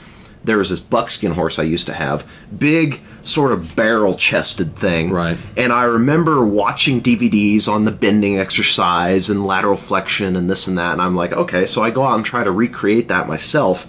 there 0.45 0.59
was 0.59 0.71
this 0.71 0.81
buckskin 0.81 1.33
horse 1.33 1.59
I 1.59 1.65
used 1.65 1.87
to 1.87 1.95
have, 1.95 2.27
big 2.57 3.01
sort 3.27 3.53
of 3.53 3.75
barrel 3.75 4.15
chested 4.15 4.79
thing. 4.79 5.11
Right. 5.11 5.37
And 5.57 5.73
I 5.73 5.85
remember 5.85 6.45
watching 6.45 7.01
DVDs 7.01 7.69
on 7.69 7.85
the 7.85 7.91
bending 7.91 8.39
exercise 8.39 9.29
and 9.29 9.45
lateral 9.45 9.77
flexion 9.77 10.37
and 10.37 10.49
this 10.49 10.67
and 10.67 10.79
that. 10.79 10.93
And 10.93 11.03
I'm 11.03 11.17
like, 11.17 11.33
okay, 11.33 11.67
so 11.67 11.83
I 11.83 11.91
go 11.91 12.05
out 12.05 12.17
and 12.17 12.25
try 12.25 12.45
to 12.45 12.53
recreate 12.53 13.09
that 13.09 13.29
myself. 13.29 13.87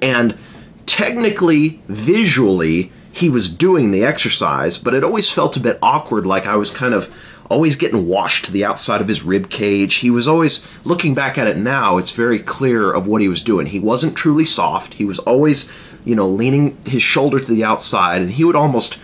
And 0.00 0.38
technically, 0.86 1.80
visually, 1.88 2.92
he 3.10 3.28
was 3.28 3.48
doing 3.48 3.90
the 3.90 4.04
exercise, 4.04 4.78
but 4.78 4.94
it 4.94 5.02
always 5.02 5.30
felt 5.30 5.56
a 5.56 5.60
bit 5.60 5.78
awkward, 5.82 6.24
like 6.24 6.46
I 6.46 6.56
was 6.56 6.70
kind 6.70 6.94
of 6.94 7.12
always 7.50 7.76
getting 7.76 8.06
washed 8.06 8.44
to 8.44 8.52
the 8.52 8.64
outside 8.64 9.00
of 9.00 9.08
his 9.08 9.22
rib 9.22 9.50
cage. 9.50 9.96
He 9.96 10.10
was 10.10 10.28
always 10.28 10.66
looking 10.84 11.14
back 11.14 11.38
at 11.38 11.46
it 11.46 11.56
now, 11.56 11.96
it's 11.96 12.10
very 12.10 12.38
clear 12.38 12.92
of 12.92 13.06
what 13.06 13.20
he 13.20 13.28
was 13.28 13.42
doing. 13.42 13.66
He 13.66 13.80
wasn't 13.80 14.16
truly 14.16 14.44
soft. 14.44 14.94
He 14.94 15.04
was 15.04 15.18
always, 15.20 15.68
you 16.08 16.14
know, 16.14 16.26
leaning 16.26 16.74
his 16.86 17.02
shoulder 17.02 17.38
to 17.38 17.44
the 17.44 17.62
outside 17.62 18.22
and 18.22 18.30
he 18.30 18.42
would 18.42 18.56
almost 18.56 18.98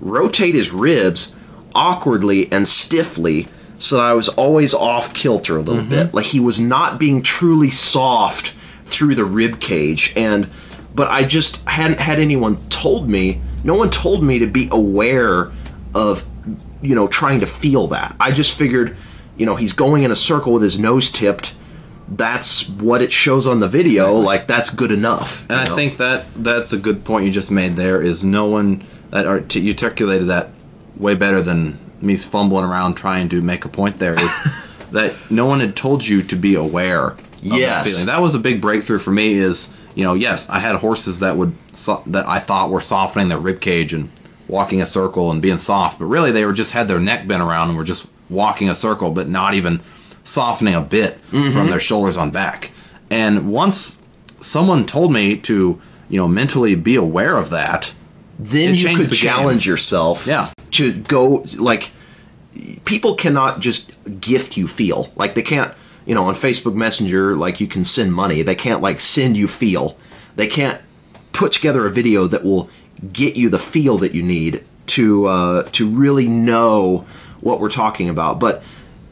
rotate 0.00 0.56
his 0.56 0.72
ribs 0.72 1.32
awkwardly 1.72 2.50
and 2.50 2.68
stiffly 2.68 3.46
so 3.78 3.96
that 3.96 4.06
I 4.06 4.14
was 4.14 4.28
always 4.28 4.74
off 4.74 5.14
kilter 5.14 5.56
a 5.56 5.62
little 5.62 5.84
bit. 5.84 6.08
Mm-hmm. 6.08 6.16
Like 6.16 6.26
he 6.26 6.40
was 6.40 6.58
not 6.58 6.98
being 6.98 7.22
truly 7.22 7.70
soft 7.70 8.54
through 8.86 9.14
the 9.14 9.24
rib 9.24 9.60
cage 9.60 10.12
and 10.16 10.50
but 10.96 11.08
I 11.12 11.22
just 11.22 11.58
hadn't 11.68 12.00
had 12.00 12.18
anyone 12.18 12.56
told 12.70 13.08
me, 13.08 13.40
no 13.62 13.76
one 13.76 13.88
told 13.88 14.24
me 14.24 14.40
to 14.40 14.46
be 14.48 14.68
aware 14.72 15.52
of 15.94 16.24
you 16.82 16.96
know 16.96 17.06
trying 17.06 17.38
to 17.38 17.46
feel 17.46 17.86
that. 17.88 18.16
I 18.18 18.32
just 18.32 18.58
figured, 18.58 18.96
you 19.36 19.46
know, 19.46 19.54
he's 19.54 19.72
going 19.72 20.02
in 20.02 20.10
a 20.10 20.16
circle 20.16 20.54
with 20.54 20.64
his 20.64 20.76
nose 20.76 21.08
tipped. 21.12 21.54
That's 22.10 22.68
what 22.68 23.02
it 23.02 23.12
shows 23.12 23.46
on 23.46 23.60
the 23.60 23.68
video. 23.68 24.14
Like 24.14 24.46
that's 24.46 24.70
good 24.70 24.90
enough. 24.90 25.42
And 25.50 25.66
you 25.66 25.72
I 25.72 25.76
think 25.76 25.98
that 25.98 26.26
that's 26.36 26.72
a 26.72 26.78
good 26.78 27.04
point 27.04 27.26
you 27.26 27.30
just 27.30 27.50
made. 27.50 27.76
There 27.76 28.00
is 28.00 28.24
no 28.24 28.46
one 28.46 28.84
that 29.10 29.26
art- 29.26 29.54
you 29.54 29.70
articulated 29.72 30.28
that 30.28 30.50
way 30.96 31.14
better 31.14 31.42
than 31.42 31.78
me 32.00 32.16
fumbling 32.16 32.64
around 32.64 32.94
trying 32.94 33.28
to 33.30 33.42
make 33.42 33.64
a 33.64 33.68
point. 33.68 33.98
There 33.98 34.18
is 34.18 34.38
that 34.92 35.14
no 35.30 35.46
one 35.46 35.60
had 35.60 35.76
told 35.76 36.06
you 36.06 36.22
to 36.22 36.36
be 36.36 36.54
aware. 36.54 37.08
Of 37.08 37.20
Yes. 37.40 37.84
that 37.84 37.90
feeling. 37.90 38.06
That 38.06 38.20
was 38.20 38.34
a 38.34 38.38
big 38.40 38.60
breakthrough 38.60 38.98
for 38.98 39.10
me. 39.12 39.34
Is 39.34 39.68
you 39.94 40.02
know, 40.04 40.14
yes, 40.14 40.48
I 40.48 40.58
had 40.60 40.76
horses 40.76 41.20
that 41.20 41.36
would 41.36 41.54
so- 41.72 42.02
that 42.06 42.26
I 42.26 42.38
thought 42.40 42.70
were 42.70 42.80
softening 42.80 43.28
their 43.28 43.38
rib 43.38 43.60
cage 43.60 43.92
and 43.92 44.10
walking 44.48 44.80
a 44.80 44.86
circle 44.86 45.30
and 45.30 45.42
being 45.42 45.58
soft, 45.58 45.98
but 45.98 46.06
really 46.06 46.32
they 46.32 46.44
were 46.46 46.52
just 46.54 46.70
had 46.72 46.88
their 46.88 46.98
neck 47.00 47.26
bent 47.28 47.42
around 47.42 47.68
and 47.68 47.76
were 47.76 47.84
just 47.84 48.06
walking 48.30 48.68
a 48.70 48.74
circle, 48.74 49.10
but 49.10 49.28
not 49.28 49.54
even 49.54 49.80
softening 50.28 50.74
a 50.74 50.80
bit 50.80 51.18
Mm-hmm. 51.30 51.52
from 51.52 51.68
their 51.68 51.80
shoulders 51.80 52.16
on 52.16 52.30
back. 52.30 52.70
And 53.10 53.50
once 53.50 53.96
someone 54.40 54.86
told 54.86 55.12
me 55.12 55.36
to 55.38 55.80
you 56.10 56.16
know, 56.16 56.26
mentally 56.28 56.74
be 56.74 56.96
aware 56.96 57.36
of 57.36 57.50
that, 57.50 57.92
then 58.38 58.74
you 58.74 58.88
could 58.96 59.06
the 59.06 59.08
game. 59.10 59.16
challenge 59.30 59.66
yourself 59.66 60.26
Yeah. 60.26 60.52
to 60.72 60.92
go 60.92 61.44
like 61.56 61.90
people 62.84 63.14
cannot 63.14 63.60
just 63.60 63.90
gift 64.20 64.56
you 64.56 64.66
feel 64.68 65.12
like 65.16 65.34
they 65.34 65.42
can't 65.42 65.72
you 66.06 66.14
know 66.14 66.24
on 66.26 66.34
facebook 66.34 66.74
messenger 66.74 67.36
like 67.36 67.60
you 67.60 67.66
can 67.66 67.84
send 67.84 68.12
money 68.14 68.42
they 68.42 68.54
can't 68.54 68.80
like 68.82 69.00
send 69.00 69.36
you 69.36 69.46
feel 69.46 69.96
they 70.36 70.46
can't 70.46 70.80
put 71.32 71.52
together 71.52 71.86
a 71.86 71.90
video 71.90 72.26
that 72.26 72.42
will 72.44 72.68
get 73.12 73.36
you 73.36 73.48
the 73.50 73.58
feel 73.58 73.98
that 73.98 74.14
you 74.14 74.22
need 74.22 74.64
to 74.86 75.26
uh, 75.26 75.62
to 75.72 75.88
really 75.88 76.26
know 76.26 77.04
what 77.40 77.60
we're 77.60 77.70
talking 77.70 78.08
about 78.08 78.38
but 78.40 78.62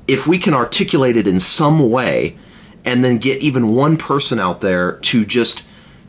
if 0.08 0.26
we 0.26 0.38
can 0.38 0.54
articulate 0.54 1.16
it 1.16 1.26
in 1.26 1.40
some 1.40 1.90
way 1.90 2.36
and 2.84 3.04
then 3.04 3.18
get 3.18 3.40
even 3.42 3.74
one 3.74 3.96
person 3.96 4.38
out 4.38 4.60
there 4.60 4.92
to 4.92 5.24
just 5.24 5.64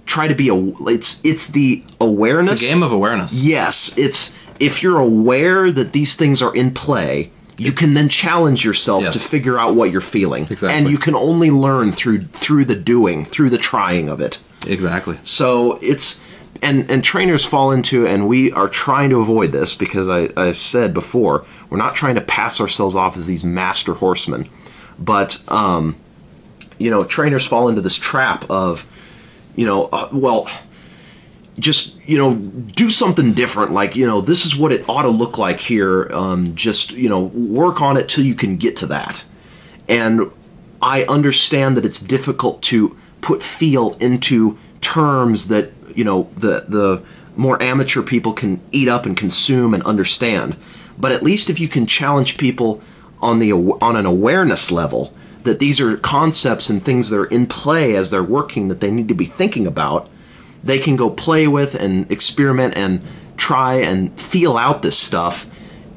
try 0.05 0.27
to 0.27 0.35
be 0.35 0.47
a 0.49 0.55
it's 0.89 1.19
it's 1.23 1.47
the 1.47 1.83
awareness 1.99 2.53
it's 2.53 2.61
a 2.63 2.65
game 2.67 2.83
of 2.83 2.91
awareness. 2.91 3.33
Yes, 3.39 3.93
it's 3.97 4.33
if 4.59 4.81
you're 4.81 4.99
aware 4.99 5.71
that 5.71 5.91
these 5.93 6.15
things 6.15 6.41
are 6.41 6.55
in 6.55 6.73
play, 6.73 7.31
you 7.57 7.71
can 7.71 7.93
then 7.93 8.07
challenge 8.09 8.63
yourself 8.63 9.03
Yes. 9.03 9.13
to 9.13 9.19
figure 9.19 9.59
out 9.59 9.75
what 9.75 9.91
you're 9.91 10.01
feeling. 10.01 10.43
Exactly. 10.43 10.69
And 10.77 10.89
you 10.89 10.97
can 10.97 11.15
only 11.15 11.51
learn 11.51 11.91
through 11.91 12.23
through 12.27 12.65
the 12.65 12.75
doing, 12.75 13.25
through 13.25 13.49
the 13.49 13.57
trying 13.57 14.09
of 14.09 14.21
it. 14.21 14.39
Exactly. 14.65 15.19
So 15.23 15.79
it's 15.81 16.19
and 16.61 16.89
and 16.89 17.03
trainers 17.03 17.45
fall 17.45 17.71
into 17.71 18.07
and 18.07 18.27
we 18.27 18.51
are 18.51 18.67
trying 18.67 19.09
to 19.09 19.21
avoid 19.21 19.51
this 19.51 19.75
because 19.75 20.07
I, 20.09 20.29
I 20.35 20.51
said 20.51 20.93
before 20.93 21.45
we're 21.69 21.77
not 21.77 21.95
trying 21.95 22.15
to 22.15 22.21
pass 22.21 22.59
ourselves 22.59 22.95
off 22.95 23.17
as 23.17 23.27
these 23.27 23.43
master 23.43 23.93
horsemen. 23.93 24.49
But 24.99 25.41
um 25.47 25.95
you 26.77 26.89
know 26.91 27.03
trainers 27.03 27.45
fall 27.45 27.69
into 27.69 27.81
this 27.81 27.95
trap 27.95 28.49
of 28.49 28.85
you 29.55 29.65
know 29.65 29.89
uh, 29.91 30.09
well 30.11 30.49
just 31.59 31.95
you 32.05 32.17
know 32.17 32.35
do 32.35 32.89
something 32.89 33.33
different. 33.33 33.71
Like 33.71 33.95
you 33.95 34.05
know 34.05 34.21
this 34.21 34.45
is 34.45 34.55
what 34.55 34.71
it 34.71 34.87
ought 34.89 35.03
to 35.03 35.09
look 35.09 35.37
like 35.37 35.59
here. 35.59 36.09
Um, 36.11 36.55
just 36.55 36.91
you 36.91 37.09
know 37.09 37.23
work 37.23 37.81
on 37.81 37.97
it 37.97 38.07
till 38.09 38.23
you 38.25 38.35
can 38.35 38.57
get 38.57 38.77
to 38.77 38.87
that. 38.87 39.23
And 39.87 40.31
i 40.81 41.03
understand 41.05 41.75
that 41.75 41.85
it's 41.85 41.99
difficult 41.99 42.61
to 42.61 42.95
put 43.21 43.41
feel 43.41 43.93
into 43.99 44.57
terms 44.81 45.47
that 45.47 45.71
you 45.97 46.03
know 46.03 46.29
the 46.37 46.65
the 46.67 47.03
more 47.35 47.61
amateur 47.61 48.01
people 48.01 48.33
can 48.33 48.61
eat 48.71 48.87
up 48.87 49.05
and 49.05 49.17
consume 49.17 49.73
and 49.73 49.83
understand. 49.83 50.55
But 50.97 51.11
at 51.11 51.23
least 51.23 51.49
if 51.49 51.59
you 51.59 51.67
can 51.67 51.85
challenge 51.85 52.37
people 52.37 52.81
on 53.21 53.39
the 53.39 53.51
on 53.51 53.95
an 53.95 54.05
awareness 54.05 54.71
level 54.71 55.13
that 55.43 55.59
these 55.59 55.79
are 55.79 55.97
concepts 55.97 56.69
and 56.69 56.83
things 56.83 57.09
that 57.09 57.17
are 57.17 57.25
in 57.25 57.47
play 57.47 57.95
as 57.95 58.09
they're 58.09 58.23
working 58.23 58.67
that 58.67 58.79
they 58.79 58.91
need 58.91 59.07
to 59.07 59.13
be 59.13 59.25
thinking 59.25 59.65
about 59.65 60.09
they 60.63 60.79
can 60.79 60.95
go 60.95 61.09
play 61.09 61.47
with 61.47 61.75
and 61.75 62.11
experiment 62.11 62.75
and 62.75 63.01
try 63.37 63.75
and 63.75 64.19
feel 64.19 64.57
out 64.57 64.81
this 64.81 64.97
stuff 64.97 65.45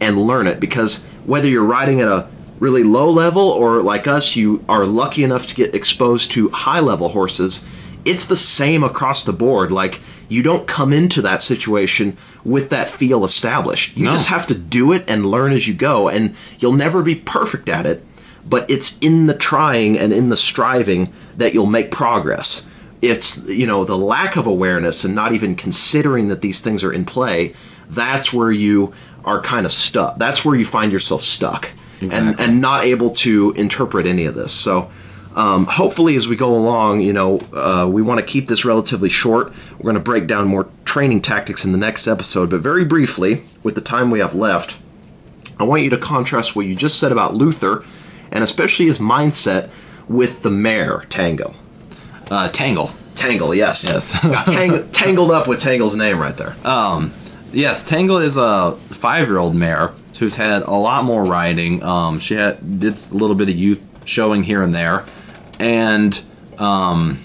and 0.01 0.27
learn 0.27 0.47
it. 0.47 0.61
Because 0.61 1.03
whether 1.25 1.49
you're 1.49 1.65
riding 1.65 2.01
at 2.01 2.09
a 2.09 2.29
really 2.59 2.85
low 2.85 3.11
level 3.11 3.43
or 3.43 3.83
like 3.83 4.07
us 4.07 4.37
you 4.37 4.63
are 4.69 4.85
lucky 4.85 5.25
enough 5.25 5.47
to 5.47 5.55
get 5.55 5.75
exposed 5.75 6.31
to 6.31 6.51
high 6.51 6.81
level 6.81 7.09
horses 7.09 7.65
it's 8.05 8.25
the 8.27 8.37
same 8.37 8.83
across 8.85 9.25
the 9.25 9.33
board. 9.33 9.71
Like 9.73 10.01
you 10.29 10.43
don't 10.43 10.67
come 10.67 10.93
into 10.93 11.21
that 11.23 11.43
situation 11.43 12.17
with 12.45 12.71
that 12.71 12.91
feel 12.91 13.25
established. 13.25 13.97
You 13.97 14.05
No. 14.05 14.13
just 14.13 14.27
have 14.29 14.47
to 14.49 14.55
do 14.55 14.93
it 14.93 15.05
and 15.09 15.31
learn 15.31 15.53
as 15.53 15.67
you 15.69 15.75
go 15.75 16.09
and 16.09 16.35
you'll 16.59 16.73
never 16.73 17.03
be 17.03 17.15
perfect 17.15 17.69
at 17.69 17.87
it 17.87 18.05
but 18.49 18.65
it's 18.71 18.97
in 19.03 19.27
the 19.27 19.35
trying 19.35 19.99
and 19.99 20.15
in 20.15 20.31
the 20.31 20.37
striving 20.37 21.13
that 21.37 21.53
you'll 21.53 21.67
make 21.67 21.91
progress. 21.91 22.65
It's 23.03 23.45
you 23.45 23.67
know 23.67 23.85
the 23.85 23.99
lack 23.99 24.37
of 24.37 24.47
awareness 24.47 25.05
and 25.05 25.15
not 25.15 25.33
even 25.33 25.55
considering 25.57 26.29
that 26.29 26.41
these 26.41 26.61
things 26.61 26.83
are 26.83 26.93
in 26.93 27.05
play 27.05 27.55
that's 27.91 28.33
where 28.33 28.53
you 28.53 28.95
are 29.25 29.43
kind 29.43 29.67
of 29.67 29.73
stuck. 29.73 30.17
That's 30.19 30.45
where 30.45 30.55
you 30.57 30.65
find 30.65 30.91
yourself 30.93 31.23
stuck 31.23 31.69
and 32.01 32.39
and 32.41 32.61
not 32.63 32.85
able 32.85 33.11
to 33.17 33.53
interpret 33.57 34.07
any 34.07 34.25
of 34.25 34.35
this. 34.35 34.53
So 34.53 34.91
um, 35.37 35.67
hopefully 35.67 36.17
as 36.17 36.29
we 36.29 36.37
go 36.37 36.55
along 36.55 37.01
you 37.01 37.13
know 37.13 37.39
uh, 37.53 37.89
we 37.91 38.03
want 38.03 38.19
to 38.19 38.27
keep 38.27 38.49
this 38.49 38.65
relatively 38.65 39.09
short 39.09 39.53
we're 39.79 39.85
going 39.85 39.95
to 39.95 40.01
break 40.01 40.27
down 40.27 40.47
more 40.47 40.69
training 40.85 41.21
tactics 41.21 41.65
in 41.65 41.73
the 41.73 41.79
next 41.79 42.07
episode 42.07 42.51
but 42.51 42.61
very 42.61 42.85
briefly 42.85 43.45
with 43.63 43.75
the 43.75 43.81
time 43.81 44.11
we 44.11 44.19
have 44.19 44.35
left 44.35 44.77
I 45.61 45.65
want 45.65 45.83
you 45.83 45.91
to 45.91 45.99
contrast 45.99 46.57
what 46.57 46.65
you 46.65 46.75
just 46.75 46.99
said 46.99 47.13
about 47.13 47.35
Luther, 47.35 47.85
and 48.33 48.43
especially 48.43 48.87
his 48.87 48.99
mindset, 48.99 49.69
with 50.09 50.41
the 50.43 50.51
mare 50.51 51.05
Tango. 51.11 51.55
Uh, 52.31 52.49
Tangle. 52.49 52.91
Tangle, 53.15 53.55
yes. 53.55 53.85
Yes. 53.85 54.19
Got 54.23 54.47
tang- 54.47 54.91
tangled 54.91 55.31
up 55.31 55.47
with 55.47 55.61
Tangle's 55.61 55.95
name 55.95 56.19
right 56.19 56.35
there. 56.35 56.57
Um, 56.65 57.13
yes, 57.53 57.85
Tangle 57.85 58.17
is 58.17 58.39
a 58.39 58.79
five-year-old 58.89 59.55
mare 59.55 59.93
who's 60.19 60.35
had 60.35 60.63
a 60.63 60.73
lot 60.73 61.05
more 61.05 61.25
riding. 61.25 61.83
Um, 61.83 62.19
she 62.19 62.35
had 62.35 62.81
did 62.81 62.97
a 62.97 63.15
little 63.15 63.37
bit 63.37 63.51
of 63.51 63.55
youth 63.55 63.87
showing 64.07 64.43
here 64.43 64.63
and 64.63 64.75
there, 64.75 65.05
and 65.61 66.21
um, 66.59 67.25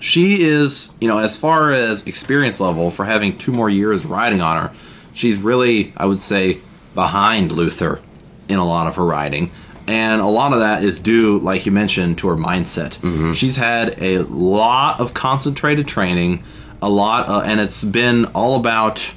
she 0.00 0.42
is, 0.42 0.90
you 1.00 1.08
know, 1.08 1.18
as 1.18 1.36
far 1.36 1.72
as 1.72 2.02
experience 2.06 2.60
level 2.60 2.90
for 2.90 3.04
having 3.04 3.36
two 3.38 3.52
more 3.52 3.70
years 3.70 4.04
riding 4.04 4.40
on 4.40 4.56
her, 4.56 4.74
she's 5.14 5.38
really, 5.38 5.92
I 5.96 6.06
would 6.06 6.18
say, 6.18 6.58
behind 6.94 7.52
Luther 7.52 8.00
in 8.48 8.58
a 8.58 8.64
lot 8.66 8.86
of 8.86 8.96
her 8.96 9.04
riding. 9.04 9.50
And 9.86 10.20
a 10.20 10.26
lot 10.26 10.52
of 10.52 10.58
that 10.60 10.84
is 10.84 10.98
due, 10.98 11.38
like 11.38 11.64
you 11.64 11.72
mentioned, 11.72 12.18
to 12.18 12.28
her 12.28 12.36
mindset. 12.36 13.34
She's 13.34 13.56
had 13.56 14.00
a 14.02 14.18
lot 14.24 15.00
of 15.00 15.14
concentrated 15.14 15.88
training, 15.88 16.42
a 16.82 16.88
lot, 16.90 17.28
uh, 17.28 17.40
and 17.44 17.58
it's 17.58 17.84
been 17.84 18.26
all 18.34 18.56
about 18.56 19.14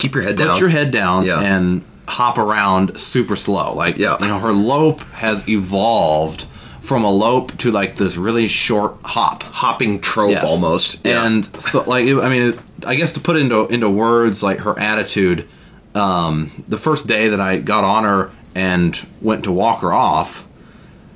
Keep 0.00 0.14
your 0.16 0.24
head 0.24 0.36
put 0.36 0.46
down. 0.46 0.58
your 0.58 0.68
head 0.68 0.90
down 0.90 1.24
Yeah. 1.24 1.38
and 1.40 1.84
hop 2.08 2.38
around 2.38 2.98
super 2.98 3.36
slow. 3.36 3.72
Like, 3.74 3.96
Yeah. 3.96 4.16
you 4.20 4.26
know, 4.26 4.40
her 4.40 4.52
lope 4.52 5.00
has 5.12 5.48
evolved 5.48 6.46
from 6.84 7.02
a 7.02 7.10
lope 7.10 7.56
to 7.56 7.70
like 7.70 7.96
this 7.96 8.16
really 8.18 8.46
short 8.46 8.94
hop. 9.04 9.42
Hopping 9.42 10.00
trope 10.00 10.32
Yes. 10.32 10.44
almost. 10.50 10.98
Yeah. 11.02 11.24
And 11.24 11.48
so, 11.58 11.82
like, 11.86 12.04
it- 12.06 12.18
I 12.18 12.28
mean, 12.28 12.54
I 12.86 12.94
guess 12.94 13.10
to 13.12 13.20
put 13.20 13.36
into 13.36 13.66
into 13.68 13.88
words, 13.88 14.42
like 14.42 14.60
her 14.60 14.78
attitude. 14.78 15.46
Um, 15.94 16.50
the 16.68 16.76
first 16.76 17.06
day 17.06 17.28
that 17.28 17.40
I 17.40 17.56
got 17.58 17.84
on 17.84 18.04
her 18.04 18.30
and 18.54 18.98
went 19.22 19.44
to 19.44 19.52
walk 19.52 19.80
her 19.80 19.92
off, 19.94 20.44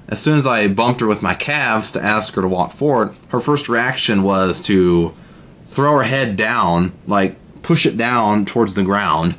as 0.08 0.18
soon 0.20 0.38
as 0.38 0.46
I 0.46 0.68
bumped 0.68 1.00
her 1.02 1.06
with 1.06 1.20
my 1.20 1.34
calves 1.34 1.92
to 1.92 2.02
ask 2.02 2.32
her 2.34 2.42
to 2.42 2.48
walk 2.48 2.72
forward, 2.72 3.14
her 3.28 3.40
first 3.40 3.68
reaction 3.68 4.22
was 4.22 4.60
to 4.62 5.12
throw 5.68 5.96
her 5.96 6.04
head 6.04 6.36
down, 6.36 6.92
like 7.06 7.36
push 7.62 7.84
it 7.84 7.96
down 7.98 8.44
towards 8.46 8.74
the 8.74 8.82
ground, 8.84 9.34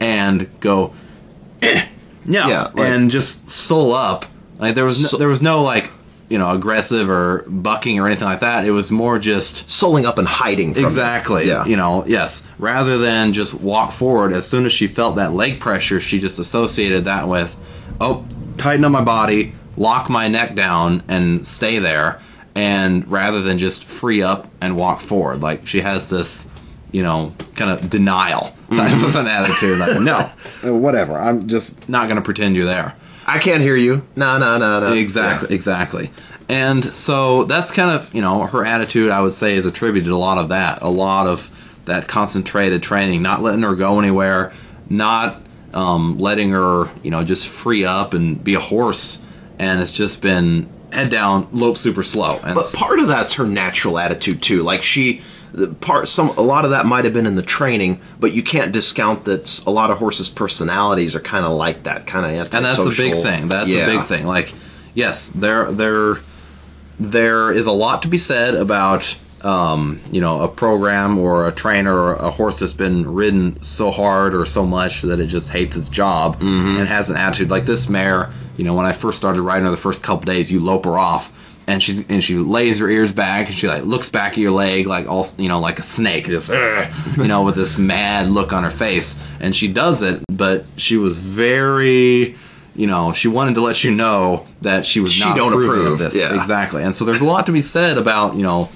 and 0.00 0.48
go, 0.60 0.94
eh, 1.62 1.84
no, 2.24 2.48
Yeah, 2.48 2.62
like- 2.74 2.78
and 2.88 3.10
just 3.10 3.50
sull 3.50 3.92
up. 3.92 4.24
Like 4.58 4.74
there 4.74 4.84
was 4.84 5.00
no, 5.00 5.08
So- 5.08 5.16
there 5.18 5.28
was 5.28 5.42
no 5.42 5.62
like 5.62 5.90
you 6.28 6.38
know 6.38 6.50
aggressive 6.52 7.10
or 7.10 7.44
bucking 7.46 8.00
or 8.00 8.06
anything 8.06 8.26
like 8.26 8.40
that. 8.40 8.64
It 8.64 8.70
was 8.70 8.90
more 8.90 9.18
just 9.18 9.68
Sulling 9.68 10.06
up 10.06 10.16
and 10.18 10.26
hiding 10.26 10.70
it. 10.70 10.78
exactly 10.78 11.46
Yeah. 11.48 11.64
you 11.66 11.76
know 11.76 12.02
yes 12.06 12.42
rather 12.58 12.96
than 12.98 13.32
just 13.32 13.52
walk 13.54 13.92
forward 13.92 14.32
as 14.32 14.46
soon 14.46 14.64
as 14.64 14.72
she 14.72 14.86
felt 14.86 15.16
that 15.16 15.32
leg 15.34 15.60
pressure 15.60 16.00
she 16.00 16.18
just 16.18 16.38
associated 16.38 17.04
that 17.04 17.28
with 17.28 17.54
oh 18.00 18.24
tighten 18.56 18.84
up 18.86 18.92
my 18.92 19.02
body 19.02 19.52
lock 19.76 20.08
my 20.08 20.26
neck 20.28 20.54
down 20.54 21.02
and 21.08 21.46
stay 21.46 21.78
there 21.78 22.20
and 22.54 23.06
rather 23.10 23.42
than 23.42 23.58
just 23.58 23.84
free 23.84 24.22
up 24.22 24.48
and 24.62 24.76
walk 24.76 25.00
forward 25.02 25.42
like 25.42 25.66
she 25.66 25.80
has 25.82 26.08
this 26.08 26.46
you 26.90 27.02
know 27.02 27.34
kind 27.54 27.70
of 27.70 27.90
denial 27.90 28.40
type 28.72 28.90
Mm-hmm. 28.90 29.04
of 29.04 29.16
an 29.16 29.26
attitude 29.26 29.78
like 29.78 30.00
no 30.00 30.30
uh, 30.64 30.74
whatever 30.74 31.18
i'm 31.18 31.46
just 31.48 31.86
not 31.88 32.04
going 32.08 32.16
to 32.16 32.22
pretend 32.22 32.56
you're 32.56 32.64
there 32.64 32.94
I 33.26 33.38
can't 33.38 33.62
hear 33.62 33.76
you. 33.76 34.06
No, 34.16 34.38
no, 34.38 34.58
no, 34.58 34.80
no. 34.80 34.92
Exactly, 34.92 35.54
exactly. 35.54 36.10
And 36.48 36.94
so 36.94 37.44
that's 37.44 37.70
kind 37.70 37.90
of, 37.90 38.12
you 38.14 38.20
know, 38.20 38.46
her 38.46 38.64
attitude, 38.64 39.10
I 39.10 39.20
would 39.22 39.32
say, 39.32 39.54
is 39.54 39.66
attributed 39.66 40.08
to 40.08 40.14
a 40.14 40.18
lot 40.18 40.38
of 40.38 40.50
that. 40.50 40.82
A 40.82 40.90
lot 40.90 41.26
of 41.26 41.50
that 41.86 42.06
concentrated 42.08 42.82
training, 42.82 43.22
not 43.22 43.42
letting 43.42 43.62
her 43.62 43.74
go 43.74 43.98
anywhere, 43.98 44.52
not 44.88 45.42
um, 45.72 46.18
letting 46.18 46.50
her, 46.50 46.90
you 47.02 47.10
know, 47.10 47.24
just 47.24 47.48
free 47.48 47.84
up 47.84 48.14
and 48.14 48.42
be 48.42 48.54
a 48.54 48.60
horse. 48.60 49.18
And 49.58 49.80
it's 49.80 49.92
just 49.92 50.20
been 50.20 50.68
head 50.92 51.10
down, 51.10 51.48
lope 51.52 51.76
super 51.76 52.02
slow. 52.02 52.38
And 52.42 52.54
But 52.54 52.72
part 52.74 52.98
of 52.98 53.08
that's 53.08 53.34
her 53.34 53.46
natural 53.46 53.98
attitude 53.98 54.42
too. 54.42 54.62
Like 54.62 54.82
she, 54.82 55.22
part 55.80 56.08
some 56.08 56.30
a 56.30 56.40
lot 56.42 56.64
of 56.64 56.70
that 56.72 56.84
might 56.86 57.04
have 57.04 57.14
been 57.14 57.26
in 57.26 57.36
the 57.36 57.42
training, 57.42 58.00
but 58.18 58.32
you 58.32 58.42
can't 58.42 58.72
discount 58.72 59.24
that 59.24 59.62
a 59.66 59.70
lot 59.70 59.90
of 59.90 59.98
horses' 59.98 60.28
personalities 60.28 61.14
are 61.14 61.20
kind 61.20 61.44
of 61.46 61.52
like 61.52 61.84
that, 61.84 62.06
kind 62.06 62.26
of 62.26 62.32
antisocial. 62.32 62.56
and 62.56 62.64
that's 62.66 62.86
a 62.86 62.90
big 63.02 63.22
thing. 63.22 63.48
That's 63.48 63.70
Yeah. 63.70 63.86
a 63.86 63.98
big 63.98 64.06
thing. 64.06 64.26
Like, 64.26 64.52
yes, 64.94 65.30
there 65.34 65.70
there 65.70 66.16
there 67.00 67.50
is 67.52 67.66
a 67.66 67.72
lot 67.72 68.02
to 68.02 68.08
be 68.08 68.18
said 68.18 68.54
about 68.54 69.16
um, 69.42 70.00
you 70.10 70.20
know 70.20 70.40
a 70.42 70.48
program 70.48 71.18
or 71.18 71.46
a 71.46 71.52
trainer 71.52 71.94
or 71.94 72.14
a 72.14 72.30
horse 72.30 72.58
that's 72.60 72.72
been 72.72 73.12
ridden 73.12 73.62
so 73.62 73.90
hard 73.90 74.34
or 74.34 74.46
so 74.46 74.64
much 74.64 75.02
that 75.02 75.20
it 75.20 75.26
just 75.26 75.50
hates 75.50 75.76
its 75.76 75.88
job 75.88 76.36
Mm-hmm. 76.40 76.78
and 76.78 76.88
has 76.88 77.10
an 77.10 77.16
attitude 77.16 77.50
like 77.50 77.66
this 77.66 77.88
mare. 77.88 78.30
You 78.56 78.64
know, 78.64 78.74
when 78.74 78.86
I 78.86 78.92
first 78.92 79.18
started 79.18 79.42
riding 79.42 79.64
her 79.64 79.70
the 79.70 79.76
first 79.76 80.02
couple 80.02 80.24
days, 80.24 80.50
you 80.50 80.60
lope 80.60 80.84
her 80.84 80.98
off. 80.98 81.30
And 81.66 81.82
she's 81.82 82.06
and 82.08 82.22
she 82.22 82.36
lays 82.36 82.78
her 82.78 82.88
ears 82.88 83.12
back 83.12 83.46
and 83.48 83.56
she 83.56 83.66
like 83.68 83.84
looks 83.84 84.08
back 84.10 84.32
at 84.32 84.38
your 84.38 84.50
leg 84.50 84.86
like 84.86 85.06
all 85.08 85.24
you 85.38 85.48
know 85.48 85.60
like 85.60 85.78
a 85.78 85.82
snake 85.82 86.26
just 86.26 86.50
you 86.50 87.26
know 87.26 87.42
with 87.42 87.54
this 87.56 87.78
mad 87.78 88.30
look 88.30 88.52
on 88.52 88.62
her 88.64 88.70
face. 88.70 89.16
And 89.40 89.54
she 89.54 89.68
does 89.68 90.02
it 90.02 90.22
but 90.30 90.64
she 90.76 90.96
was 90.96 91.18
very 91.18 92.36
you 92.76 92.86
know 92.86 93.12
she 93.12 93.28
wanted 93.28 93.54
to 93.54 93.60
let 93.62 93.82
you 93.84 93.90
know 93.92 94.46
that 94.62 94.84
she 94.84 95.00
was 95.00 95.12
She 95.12 95.24
not 95.24 95.36
don't 95.36 95.52
approve, 95.52 95.92
of 95.92 95.98
this. 95.98 96.14
yeah. 96.14 96.34
exactly. 96.38 96.82
And 96.82 96.94
so 96.94 97.04
there's 97.04 97.20
a 97.20 97.24
lot 97.24 97.46
to 97.46 97.52
be 97.52 97.60
said 97.60 97.96
about 97.98 98.34
you 98.36 98.42
know 98.42 98.68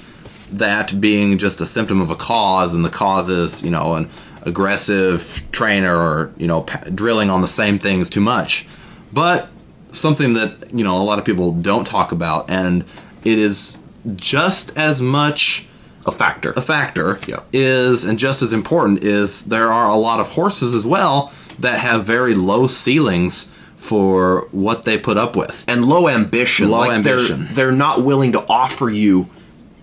that 0.53 0.99
being 0.99 1.37
just 1.37 1.61
a 1.61 1.67
symptom 1.67 2.01
of 2.01 2.09
a 2.11 2.17
cause 2.17 2.75
and 2.75 2.83
the 2.85 2.89
cause 2.91 3.29
is 3.29 3.63
you 3.63 3.71
know 3.71 3.95
an 3.97 4.09
aggressive 4.43 5.43
trainer 5.53 5.95
or 5.95 6.33
you 6.39 6.47
know 6.47 6.65
drilling 6.95 7.29
on 7.29 7.43
the 7.43 7.49
same 7.49 7.79
things 7.79 8.09
too 8.09 8.21
much. 8.23 8.67
But 9.13 9.49
something 9.93 10.35
that 10.35 10.53
you 10.73 10.85
know 10.85 11.01
a 11.01 11.05
lot 11.05 11.19
of 11.19 11.25
people 11.25 11.53
don't 11.53 11.87
talk 11.87 12.13
about 12.13 12.51
and 12.51 12.85
it 13.25 13.39
is 13.39 13.79
just 14.17 14.77
as 14.77 15.01
much 15.01 15.67
A 16.07 16.13
factor. 16.13 16.53
a 16.57 16.61
factor 16.63 17.19
Yeah. 17.27 17.41
is 17.53 18.05
and 18.05 18.19
just 18.19 18.43
as 18.43 18.53
important 18.53 19.03
is 19.05 19.43
there 19.45 19.73
are 19.73 19.89
a 19.89 19.97
lot 19.97 20.21
of 20.21 20.29
horses 20.29 20.75
as 20.75 20.85
well 20.87 21.33
that 21.59 21.81
have 21.81 22.05
very 22.05 22.35
low 22.35 22.67
ceilings 22.67 23.51
for 23.77 24.47
what 24.53 24.85
they 24.85 24.99
put 24.99 25.17
up 25.17 25.37
with 25.37 25.65
and 25.69 25.85
low 25.85 26.09
ambition. 26.09 26.71
Low 26.71 26.79
like 26.81 26.91
ambition. 26.91 27.45
They're, 27.47 27.55
they're 27.55 27.73
not 27.73 28.03
willing 28.05 28.33
to 28.33 28.45
offer 28.47 28.91
you 28.91 29.29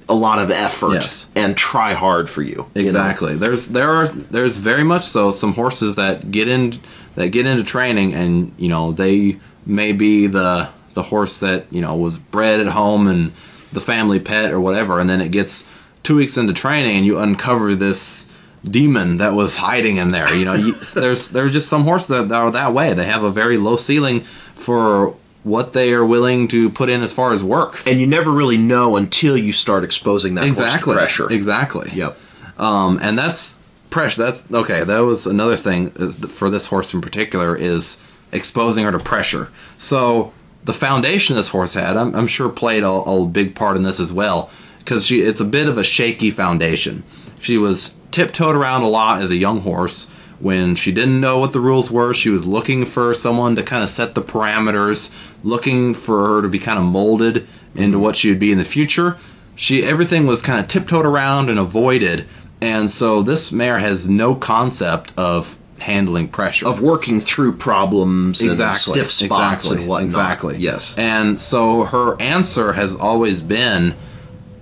a 0.08 0.13
lot 0.13 0.38
of 0.38 0.52
effort 0.52 0.94
Yes. 0.94 1.28
and 1.36 1.58
try 1.58 1.94
hard 1.94 2.30
for 2.30 2.41
you. 2.44 2.50
you 2.76 2.82
know? 2.82 2.88
Exactly. 2.88 3.36
There's 3.36 3.70
there 3.70 3.89
are 3.89 4.08
there's 4.10 4.58
very 4.58 4.84
much 4.84 5.04
so 5.04 5.32
some 5.32 5.54
horses 5.54 5.96
that 5.96 6.30
get 6.32 6.48
in 6.48 6.80
that 7.15 7.30
get 7.30 7.46
into 7.48 7.63
training 7.63 8.13
and 8.13 8.52
you 8.58 8.68
know 8.70 8.91
they 8.91 9.39
may 9.65 9.91
be 9.91 10.28
the 10.28 10.69
the 10.93 11.04
horse 11.04 11.39
that 11.39 11.65
you 11.71 11.82
know 11.82 11.95
was 11.95 12.17
bred 12.17 12.60
at 12.60 12.67
home 12.67 13.08
and 13.08 13.34
the 13.73 13.82
family 13.82 14.19
pet 14.19 14.51
or 14.51 14.60
whatever 14.60 14.99
and 14.99 15.10
then 15.10 15.19
it 15.21 15.32
gets 15.32 15.65
two 16.04 16.15
weeks 16.15 16.38
into 16.38 16.54
training 16.54 16.95
and 16.97 17.06
you 17.06 17.17
uncover 17.19 17.75
this 17.75 18.28
demon 18.63 19.17
that 19.17 19.34
was 19.34 19.58
hiding 19.58 19.97
in 19.97 20.12
there 20.12 20.34
you 20.34 20.45
know 20.45 20.54
you, 20.54 20.73
there's 20.95 21.28
there's 21.30 21.51
just 21.54 21.67
some 21.67 21.84
horses 21.84 22.08
that 22.08 22.32
are 22.32 22.51
that 22.51 22.73
way 22.73 22.93
they 22.93 23.06
have 23.06 23.23
a 23.23 23.30
very 23.32 23.58
low 23.58 23.75
ceiling 23.75 24.21
for 24.56 25.15
what 25.43 25.73
they 25.73 25.93
are 25.93 26.06
willing 26.06 26.47
to 26.47 26.69
put 26.71 26.89
in 26.89 27.01
as 27.01 27.13
far 27.13 27.32
as 27.32 27.43
work 27.43 27.84
And 27.86 27.99
you 27.99 28.08
never 28.08 28.32
really 28.32 28.58
know 28.58 28.95
until 28.95 29.38
you 29.38 29.54
start 29.54 29.84
exposing 29.84 30.34
that 30.36 30.45
horse 30.45 30.58
to 30.58 30.63
exactly 30.63 30.95
pressure. 30.95 31.32
exactly 31.32 31.91
Yep. 31.93 32.17
um, 32.58 32.97
and 33.01 33.17
that's 33.17 33.60
pressure. 33.91 34.23
That's 34.23 34.43
okay. 34.51 34.84
That 34.84 34.99
was 34.99 35.28
another 35.28 35.56
thing 35.56 35.91
for 35.91 36.49
this 36.49 36.65
horse 36.65 36.93
in 36.93 37.01
particular 37.01 37.56
is 37.56 37.97
exposing 38.36 38.86
her 38.86 38.91
to 38.91 39.00
pressure. 39.00 39.50
So 39.78 40.34
the 40.63 40.74
foundation 40.74 41.36
this 41.36 41.48
horse 41.48 41.74
had, 41.74 41.98
I'm, 41.98 42.15
I'm 42.15 42.28
sure, 42.28 42.50
played 42.50 42.84
a, 42.84 42.89
a 42.89 43.26
big 43.26 43.56
part 43.56 43.78
in 43.78 43.84
this 43.84 44.00
as 44.00 44.12
well 44.13 44.50
because 44.80 45.06
she 45.06 45.21
it's 45.21 45.39
a 45.39 45.45
bit 45.45 45.67
of 45.67 45.78
a 45.78 45.84
shaky 45.84 46.32
foundation. 46.32 47.04
She 47.39 47.58
was 47.58 47.95
tiptoed 48.12 48.56
around 48.56 48.84
a 48.84 48.88
lot 48.88 49.21
as 49.21 49.32
a 49.32 49.36
young 49.36 49.62
horse. 49.62 50.08
When 50.39 50.76
she 50.76 50.91
didn't 50.91 51.21
know 51.21 51.38
what 51.38 51.54
the 51.54 51.62
rules 51.62 51.89
were, 51.89 52.13
she 52.13 52.30
was 52.30 52.45
looking 52.45 52.84
for 52.84 53.13
someone 53.13 53.56
to 53.56 53.63
kind 53.63 53.84
of 53.84 53.89
set 53.89 54.15
the 54.15 54.21
parameters, 54.21 55.10
looking 55.45 55.93
for 55.93 56.28
her 56.28 56.41
to 56.41 56.50
be 56.50 56.60
kind 56.60 56.78
of 56.78 56.84
molded 56.84 57.48
into 57.74 58.00
what 58.00 58.17
she 58.17 58.30
would 58.30 58.39
be 58.39 58.52
in 58.52 58.58
the 58.58 58.65
future 58.65 59.17
she 59.56 59.84
everything 59.84 60.28
was 60.28 60.41
kind 60.41 60.60
of 60.60 60.67
tiptoed 60.67 61.06
around 61.06 61.50
and 61.50 61.58
avoided 61.58 62.28
and 62.62 62.91
so 62.91 63.21
this 63.21 63.52
mare 63.52 63.80
has 63.80 64.08
no 64.08 64.36
concept 64.36 65.13
of 65.17 65.58
handling 65.86 66.28
pressure 66.28 66.67
Of 66.67 66.82
working 66.82 67.21
through 67.21 67.54
problems 67.58 68.41
exactly 68.41 69.00
and 69.00 69.08
stiff 69.10 69.12
spots 69.28 69.65
exactly 69.65 69.78
and 69.80 69.88
whatnot. 69.88 70.06
exactly 70.06 70.58
Yes. 70.58 70.95
and 70.98 71.39
so 71.39 71.84
her 71.84 72.19
answer 72.19 72.74
has 72.74 72.95
always 72.95 73.41
been 73.41 73.93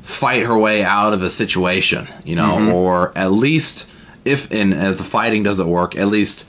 fight 0.01 0.43
her 0.43 0.57
way 0.57 0.83
out 0.83 1.13
of 1.13 1.21
a 1.23 1.29
situation 1.29 2.07
you 2.25 2.35
know 2.35 2.55
Mm-hmm. 2.57 2.73
or 2.73 3.17
at 3.17 3.31
least 3.31 3.87
if 4.25 4.51
in 4.51 4.73
if 4.73 4.97
the 4.97 5.03
fighting 5.03 5.43
doesn't 5.43 5.67
work 5.69 5.95
at 5.95 6.07
least 6.07 6.45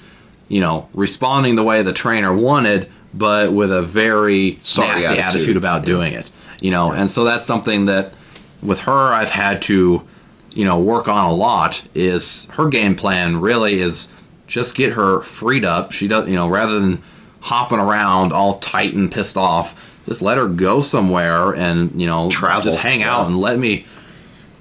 you 0.49 0.61
know 0.61 0.89
responding 0.93 1.55
the 1.55 1.63
way 1.63 1.83
the 1.83 1.93
trainer 1.93 2.33
wanted 2.35 2.89
but 3.15 3.53
with 3.53 3.71
a 3.73 3.81
very 3.83 4.59
Sorry 4.65 4.89
nasty 4.89 5.07
attitude. 5.07 5.25
attitude 5.25 5.57
about 5.57 5.85
doing 5.85 6.13
it 6.15 6.31
you 6.61 6.71
know 6.73 6.91
and 6.93 7.09
so 7.09 7.23
that's 7.23 7.45
something 7.47 7.87
that 7.87 8.13
with 8.61 8.81
her 8.81 9.13
i've 9.13 9.31
had 9.31 9.63
to 9.63 10.03
you 10.51 10.65
know 10.65 10.79
work 10.81 11.07
on 11.09 11.25
a 11.31 11.33
lot 11.33 11.83
is 11.95 12.47
her 12.57 12.69
game 12.69 12.95
plan 12.97 13.41
really 13.41 13.75
is 13.81 14.09
just 14.47 14.75
get 14.75 14.93
her 14.93 15.21
freed 15.21 15.65
up 15.65 15.93
she 15.93 16.07
does 16.09 16.29
you 16.29 16.35
know 16.35 16.49
rather 16.49 16.79
than 16.81 17.03
hopping 17.41 17.79
around 17.79 18.33
all 18.33 18.59
tight 18.59 18.95
and 18.95 19.11
pissed 19.13 19.37
off 19.37 19.81
just 20.07 20.21
let 20.23 20.37
her 20.39 20.49
go 20.49 20.81
somewhere 20.81 21.55
and 21.55 21.99
you 22.01 22.07
know 22.07 22.31
Travel, 22.31 22.63
just 22.63 22.79
hang 22.79 23.03
out 23.03 23.27
and 23.27 23.39
let 23.41 23.59
me 23.59 23.87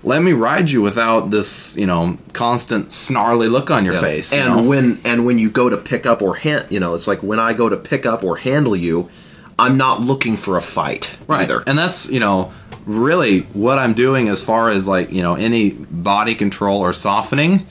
let 0.05 0.21
me 0.21 0.33
ride 0.33 0.69
you 0.69 0.81
without 0.81 1.29
this 1.31 1.75
you 1.77 1.85
know 1.85 2.17
constant 2.33 2.91
snarly 2.91 3.47
look 3.47 3.71
on 3.71 3.85
your 3.85 3.93
Yeah. 3.95 4.01
face 4.01 4.33
you 4.33 4.39
And 4.39 4.55
know? 4.57 4.63
when 4.63 4.99
and 5.05 5.25
when 5.25 5.39
you 5.39 5.49
go 5.49 5.69
to 5.69 5.77
pick 5.77 6.05
up 6.05 6.21
or 6.21 6.35
hand, 6.35 6.67
you 6.69 6.79
know, 6.79 6.93
it's 6.93 7.07
like 7.07 7.23
when 7.23 7.39
I 7.39 7.53
go 7.53 7.69
to 7.69 7.77
pick 7.77 8.05
up 8.05 8.21
or 8.23 8.35
handle 8.37 8.75
you, 8.75 9.09
I'm 9.57 9.77
not 9.77 10.01
looking 10.01 10.35
for 10.35 10.57
a 10.57 10.61
fight 10.61 11.17
right 11.27 11.41
either. 11.43 11.63
and 11.67 11.77
that's 11.77 12.09
you 12.09 12.19
know 12.19 12.51
really 12.85 13.41
what 13.53 13.79
i'm 13.79 13.93
doing 13.93 14.27
as 14.27 14.43
far 14.43 14.69
as 14.69 14.89
like 14.89 15.09
you 15.09 15.21
know 15.21 15.35
any 15.35 15.69
body 15.71 16.35
control 16.35 16.81
or 16.81 16.91
softening 16.91 17.65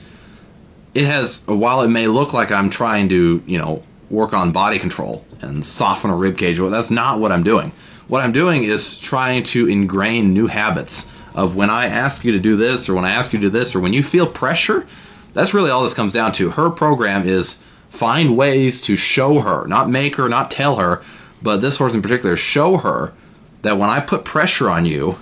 it 0.93 1.05
has 1.05 1.43
while 1.47 1.81
it 1.81 1.87
may 1.87 2.07
look 2.07 2.33
like 2.33 2.51
i'm 2.51 2.69
trying 2.69 3.09
to 3.09 3.41
you 3.45 3.57
know 3.57 3.81
work 4.09 4.33
on 4.33 4.51
body 4.51 4.77
control 4.77 5.25
and 5.41 5.65
soften 5.65 6.09
a 6.09 6.15
rib 6.15 6.37
cage 6.37 6.59
well 6.59 6.69
that's 6.69 6.91
not 6.91 7.19
what 7.19 7.31
i'm 7.31 7.43
doing. 7.43 7.71
What 8.07 8.21
i'm 8.21 8.31
doing 8.31 8.63
is 8.63 8.97
trying 8.97 9.43
to 9.43 9.67
ingrain 9.67 10.33
new 10.33 10.47
habits 10.47 11.07
of 11.33 11.55
when 11.55 11.69
i 11.69 11.87
ask 11.87 12.23
you 12.23 12.31
to 12.33 12.39
do 12.39 12.55
this 12.55 12.89
or 12.89 12.93
when 12.93 13.05
i 13.05 13.11
ask 13.11 13.33
you 13.33 13.39
to 13.39 13.45
do 13.45 13.49
this 13.49 13.75
or 13.75 13.79
when 13.79 13.93
you 13.93 14.03
feel 14.03 14.27
pressure 14.27 14.85
that's 15.33 15.53
really 15.53 15.71
all 15.71 15.81
this 15.81 15.95
comes 15.95 16.13
down 16.13 16.31
to. 16.33 16.51
Her 16.51 16.69
program 16.69 17.27
is 17.27 17.57
find 17.89 18.37
ways 18.37 18.81
to 18.81 18.95
show 18.95 19.39
her 19.39 19.65
not 19.67 19.89
make 19.89 20.15
her 20.17 20.29
not 20.29 20.51
tell 20.51 20.75
her 20.75 21.01
but 21.41 21.57
this 21.57 21.77
horse 21.77 21.95
in 21.95 22.01
particular 22.01 22.35
show 22.35 22.77
her 22.77 23.13
that 23.61 23.77
when 23.77 23.89
i 23.89 23.99
put 23.99 24.25
pressure 24.25 24.69
on 24.69 24.85
you 24.85 25.17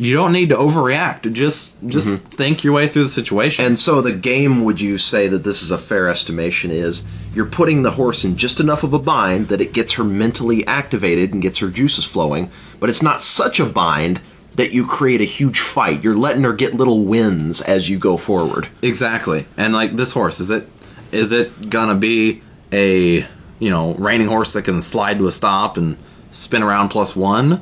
you 0.00 0.14
don't 0.14 0.32
need 0.32 0.48
to 0.48 0.56
overreact 0.56 1.30
just 1.32 1.76
just 1.86 2.08
mm-hmm. 2.08 2.26
think 2.28 2.64
your 2.64 2.72
way 2.72 2.88
through 2.88 3.02
the 3.02 3.08
situation 3.08 3.66
And 3.66 3.78
so 3.78 4.00
the 4.00 4.12
game, 4.12 4.64
would 4.64 4.80
you 4.80 4.96
say 4.96 5.28
that 5.28 5.44
this 5.44 5.62
is 5.62 5.70
a 5.70 5.76
fair 5.76 6.08
estimation? 6.08 6.70
Is 6.70 7.04
you're 7.34 7.44
putting 7.44 7.82
the 7.82 7.90
horse 7.90 8.24
in 8.24 8.36
just 8.36 8.60
enough 8.60 8.82
of 8.82 8.94
a 8.94 8.98
bind 8.98 9.48
that 9.48 9.60
it 9.60 9.74
gets 9.74 9.92
her 9.92 10.04
mentally 10.04 10.66
activated 10.66 11.34
and 11.34 11.42
gets 11.42 11.58
her 11.58 11.68
juices 11.68 12.06
flowing, 12.06 12.50
but 12.80 12.88
it's 12.88 13.02
not 13.02 13.20
such 13.20 13.60
a 13.60 13.66
bind 13.66 14.22
that 14.54 14.72
you 14.72 14.86
create 14.86 15.20
a 15.20 15.24
huge 15.24 15.60
fight. 15.60 16.02
You're 16.02 16.16
letting 16.16 16.44
her 16.44 16.54
get 16.54 16.74
little 16.74 17.04
wins 17.04 17.60
as 17.60 17.90
you 17.90 17.98
go 17.98 18.16
forward. 18.16 18.68
Exactly. 18.80 19.46
And 19.58 19.74
like 19.74 19.96
this 19.96 20.12
horse, 20.12 20.40
is 20.40 20.50
it 20.50 20.66
is 21.12 21.30
it 21.30 21.68
gonna 21.68 21.94
be 21.94 22.42
a 22.72 23.26
you 23.58 23.70
know 23.70 23.94
reining 23.96 24.28
horse 24.28 24.54
that 24.54 24.62
can 24.62 24.80
slide 24.80 25.18
to 25.18 25.26
a 25.26 25.32
stop 25.32 25.76
and 25.76 25.98
spin 26.30 26.62
around 26.62 26.88
plus 26.88 27.14
one? 27.14 27.60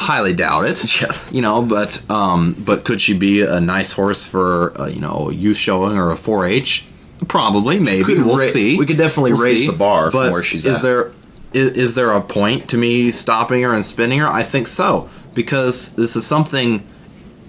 Highly 0.00 0.32
doubt 0.32 0.64
it. 0.64 0.82
Yes. 1.00 1.28
You 1.30 1.42
know, 1.42 1.62
but 1.62 2.00
um, 2.10 2.54
but 2.58 2.84
could 2.84 3.00
she 3.00 3.12
be 3.12 3.42
a 3.42 3.60
nice 3.60 3.92
horse 3.92 4.24
for 4.24 4.78
uh, 4.80 4.86
you 4.86 5.00
know 5.00 5.28
a 5.30 5.32
youth 5.34 5.56
showing 5.58 5.96
or 5.96 6.10
a 6.10 6.14
4-H? 6.14 6.84
Probably, 7.28 7.78
maybe. 7.78 8.04
Could 8.04 8.24
we'll 8.24 8.38
ra- 8.38 8.46
see. 8.46 8.78
we 8.78 8.86
could 8.86 8.96
definitely 8.96 9.32
We'll 9.32 9.42
raise 9.42 9.60
see. 9.60 9.66
the 9.66 9.72
bar 9.74 10.10
from 10.10 10.20
But 10.20 10.32
where 10.32 10.42
she's 10.42 10.64
is 10.64 10.76
at. 10.78 10.82
there 10.82 11.12
is, 11.52 11.70
is 11.72 11.94
there 11.94 12.12
a 12.12 12.20
point 12.22 12.68
to 12.70 12.78
me 12.78 13.10
stopping 13.10 13.62
her 13.62 13.74
and 13.74 13.84
spinning 13.84 14.20
her? 14.20 14.26
I 14.28 14.42
think 14.42 14.66
so 14.68 15.08
because 15.34 15.92
this 15.92 16.16
is 16.16 16.26
something 16.26 16.82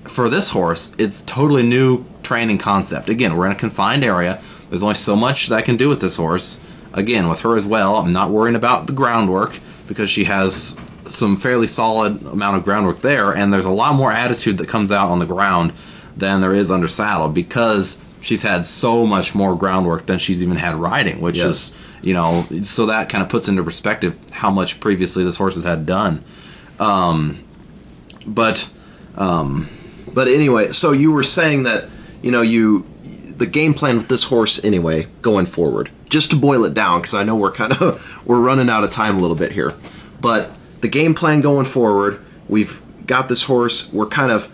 for 0.03 0.27
this 0.29 0.49
horse, 0.49 0.91
it's 0.97 1.21
totally 1.21 1.63
new 1.63 2.03
training 2.21 2.57
concept. 2.57 3.07
Again, 3.09 3.37
we're 3.37 3.45
in 3.45 3.51
a 3.53 3.55
confined 3.55 4.03
area. 4.03 4.41
There's 4.69 4.83
only 4.83 4.95
so 4.95 5.15
much 5.15 5.47
that 5.47 5.55
I 5.55 5.61
can 5.61 5.77
do 5.77 5.87
with 5.87 6.01
this 6.01 6.15
horse. 6.17 6.57
Again, 6.93 7.29
with 7.29 7.39
her 7.41 7.55
as 7.55 7.65
well, 7.65 7.95
I'm 7.95 8.11
not 8.11 8.29
worrying 8.29 8.55
about 8.57 8.87
the 8.87 8.93
groundwork 8.93 9.57
because 9.87 10.09
she 10.09 10.25
has 10.25 10.75
some 11.07 11.35
fairly 11.35 11.67
solid 11.67 12.21
amount 12.25 12.57
of 12.57 12.63
groundwork 12.63 12.99
there, 13.01 13.31
and 13.31 13.51
there's 13.53 13.65
a 13.65 13.71
lot 13.71 13.95
more 13.95 14.11
attitude 14.11 14.57
that 14.59 14.67
comes 14.67 14.91
out 14.91 15.09
on 15.09 15.19
the 15.19 15.25
ground 15.25 15.73
than 16.17 16.41
there 16.41 16.53
is 16.53 16.69
under 16.71 16.87
saddle 16.87 17.29
because 17.29 17.97
she's 18.19 18.43
had 18.43 18.63
so 18.65 19.05
much 19.05 19.33
more 19.33 19.55
groundwork 19.55 20.05
than 20.05 20.19
she's 20.19 20.41
even 20.43 20.57
had 20.57 20.75
riding, 20.75 21.21
which 21.21 21.37
Yes. 21.37 21.47
is, 21.47 21.73
you 22.01 22.13
know, 22.13 22.45
so 22.63 22.85
that 22.85 23.09
kind 23.09 23.23
of 23.23 23.29
puts 23.29 23.47
into 23.47 23.63
perspective 23.63 24.17
how 24.31 24.51
much 24.51 24.79
previously 24.79 25.23
this 25.23 25.37
horse 25.37 25.55
has 25.55 25.63
had 25.63 25.85
done. 25.85 26.23
Um, 26.79 27.43
but 28.25 28.69
um, 29.15 29.69
But 30.13 30.27
anyway, 30.27 30.71
so 30.71 30.91
you 30.91 31.11
were 31.11 31.23
saying 31.23 31.63
that 31.63 31.85
you 32.21 32.31
know 32.31 32.41
you 32.41 32.85
the 33.37 33.45
game 33.47 33.73
plan 33.73 33.97
with 33.97 34.07
this 34.07 34.23
horse 34.25 34.63
anyway 34.63 35.07
going 35.21 35.45
forward. 35.45 35.89
Just 36.09 36.29
to 36.31 36.35
boil 36.35 36.65
it 36.65 36.73
down, 36.73 36.99
because 37.01 37.13
I 37.13 37.23
know 37.23 37.35
we're 37.35 37.51
kind 37.51 37.73
of 37.73 38.21
we're 38.25 38.39
running 38.39 38.69
out 38.69 38.83
of 38.83 38.91
time 38.91 39.17
a 39.17 39.19
little 39.19 39.35
bit 39.35 39.51
here, 39.51 39.73
but 40.19 40.55
the 40.81 40.87
game 40.87 41.13
plan 41.13 41.41
going 41.41 41.65
forward, 41.65 42.19
we've 42.49 42.81
got 43.07 43.29
this 43.29 43.43
horse. 43.43 43.91
We're 43.91 44.07
kind 44.07 44.31
of 44.31 44.49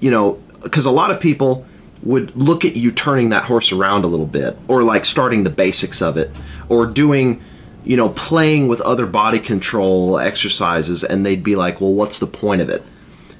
you 0.00 0.10
know 0.10 0.40
because 0.62 0.86
a 0.86 0.90
lot 0.90 1.10
of 1.10 1.20
people 1.20 1.66
would 2.02 2.34
look 2.36 2.64
at 2.64 2.74
you 2.74 2.90
turning 2.90 3.28
that 3.30 3.44
horse 3.44 3.70
around 3.72 4.04
a 4.04 4.08
little 4.08 4.26
bit, 4.26 4.56
or 4.68 4.82
like 4.82 5.04
starting 5.04 5.44
the 5.44 5.50
basics 5.50 6.02
of 6.02 6.16
it, 6.16 6.30
or 6.68 6.86
doing 6.86 7.40
you 7.84 7.96
know, 7.96 8.10
playing 8.10 8.68
with 8.68 8.80
other 8.82 9.06
body 9.06 9.40
control 9.40 10.16
exercises, 10.16 11.02
and 11.02 11.26
they'd 11.26 11.42
be 11.42 11.56
like, 11.56 11.80
"Well, 11.80 11.92
what's 11.92 12.20
the 12.20 12.28
point 12.28 12.62
of 12.62 12.68
it?" 12.68 12.84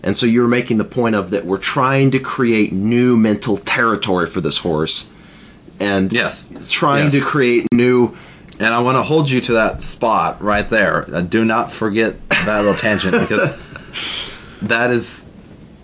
And 0.03 0.17
so 0.17 0.27
you're 0.27 0.49
making 0.49 0.79
the 0.79 0.85
point 0.85 1.15
of 1.15 1.31
that 1.31 1.47
we're 1.47 1.59
trying 1.59 2.11
to 2.11 2.19
create 2.19 2.73
new 2.73 3.17
mental 3.17 3.57
territory 3.59 4.27
for 4.27 4.41
this 4.41 4.59
horse, 4.59 5.07
and 5.79 6.13
Yes. 6.13 6.49
trying 6.69 7.05
Yes. 7.05 7.13
to 7.13 7.21
create 7.21 7.67
new. 7.73 8.11
And 8.59 8.73
I 8.75 8.81
want 8.81 8.97
to 8.97 9.03
hold 9.03 9.29
you 9.31 9.41
to 9.43 9.53
that 9.55 9.83
spot 9.83 10.41
right 10.43 10.69
there. 10.69 11.13
Uh, 11.15 11.21
do 11.23 11.45
not 11.45 11.73
forget 11.73 12.17
that 12.31 12.59
little 12.59 12.75
tangent 12.75 13.19
because 13.21 13.51
that 14.63 14.91
is 14.91 15.27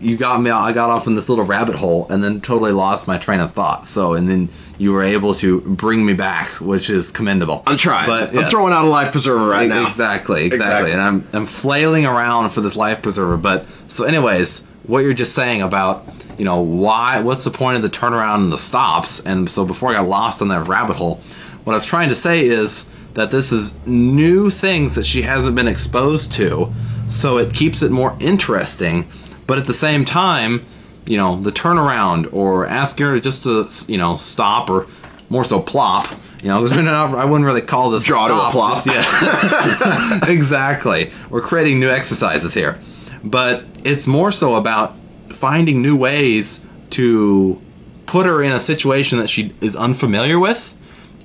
you 0.01 0.17
got 0.17 0.41
me. 0.41 0.51
I 0.51 0.73
got 0.73 0.91
off 0.91 1.07
in 1.09 1.17
this 1.17 1.29
little 1.29 1.45
rabbit 1.45 1.75
hole 1.75 2.07
and 2.09 2.23
then 2.23 2.41
totally 2.41 2.71
lost 2.71 3.09
my 3.09 3.19
train 3.19 3.41
of 3.41 3.51
thought. 3.51 3.87
So 3.87 4.15
and 4.15 4.29
then 4.29 4.49
you 4.79 4.93
were 4.93 5.03
able 5.03 5.35
to 5.35 5.61
bring 5.63 6.07
me 6.07 6.13
back, 6.13 6.49
which 6.61 6.89
is 6.89 7.11
commendable. 7.11 7.65
I'm 7.67 7.77
trying. 7.77 8.07
but 8.07 8.37
I'm 8.37 8.49
throwing 8.49 8.73
out 8.73 8.85
a 8.85 8.89
life 8.89 9.11
preserver 9.11 9.47
right 9.47 9.67
E- 9.67 9.69
now. 9.69 9.87
Exactly, 9.87 10.45
exactly, 10.45 10.47
Exactly. 10.47 10.93
And 10.93 11.01
I'm 11.01 11.29
I'm 11.33 11.47
flailing 11.47 12.07
around 12.07 12.51
for 12.51 12.61
this 12.61 12.77
life 12.77 13.03
preserver. 13.03 13.37
But 13.37 13.67
so, 13.89 14.05
anyways, 14.05 14.61
what 14.85 15.01
you're 15.01 15.15
just 15.15 15.35
saying 15.35 15.63
about 15.63 16.07
you 16.39 16.45
know 16.45 16.61
why? 16.61 17.21
What's 17.21 17.43
the 17.43 17.51
point 17.51 17.75
of 17.77 17.83
the 17.83 17.91
turnaround 17.91 18.37
and 18.37 18.53
the 18.53 18.59
stops? 18.59 19.19
And 19.21 19.51
so 19.51 19.65
before 19.65 19.91
I 19.91 19.95
got 19.95 20.07
lost 20.07 20.41
in 20.43 20.49
that 20.49 20.69
rabbit 20.69 20.95
hole, 20.95 21.21
what 21.65 21.73
I 21.73 21.77
was 21.77 21.87
trying 21.87 22.09
to 22.09 22.15
say 22.15 22.47
is 22.47 22.87
that 23.15 23.31
this 23.31 23.53
is 23.53 23.75
new 23.87 24.51
things 24.51 24.95
that 24.95 25.05
she 25.05 25.23
hasn't 25.23 25.57
been 25.57 25.69
exposed 25.69 26.33
to, 26.33 26.73
so 27.09 27.39
it 27.39 27.53
keeps 27.53 27.83
it 27.83 27.91
more 27.91 28.17
interesting. 28.21 29.09
But 29.47 29.59
at 29.59 29.67
the 29.67 29.75
same 29.75 30.05
time, 30.05 30.65
you 31.07 31.17
know, 31.17 31.41
the 31.41 31.51
turnaround 31.51 32.33
or 32.33 32.67
asking 32.67 33.07
her 33.07 33.21
just 33.21 33.43
to 33.45 33.69
you 33.91 33.99
know 33.99 34.17
stop 34.17 34.71
or 34.71 34.87
more 35.31 35.45
so 35.45 35.61
plop. 35.61 36.09
You 36.43 36.49
know, 36.49 36.63
because 36.63 36.79
I 36.87 37.25
wouldn't 37.25 37.47
really 37.47 37.63
call 37.63 37.91
this 37.91 38.05
Draw 38.05 38.29
to 38.29 38.35
a 38.35 38.51
plop. 38.51 38.85
just 38.85 38.87
yet. 38.87 40.29
exactly. 40.29 41.11
We're 41.31 41.41
creating 41.41 41.81
new 41.81 41.91
exercises 41.91 42.55
here. 42.55 42.79
But 43.25 43.65
it's 43.85 44.07
more 44.07 44.31
so 44.31 44.55
about 44.55 44.97
finding 45.31 45.83
new 45.83 45.97
ways 45.97 46.61
to 46.91 47.61
put 48.07 48.27
her 48.27 48.43
in 48.43 48.53
a 48.53 48.61
situation 48.61 49.19
that 49.19 49.29
she 49.29 49.55
is 49.61 49.75
unfamiliar 49.75 50.39
with 50.39 50.73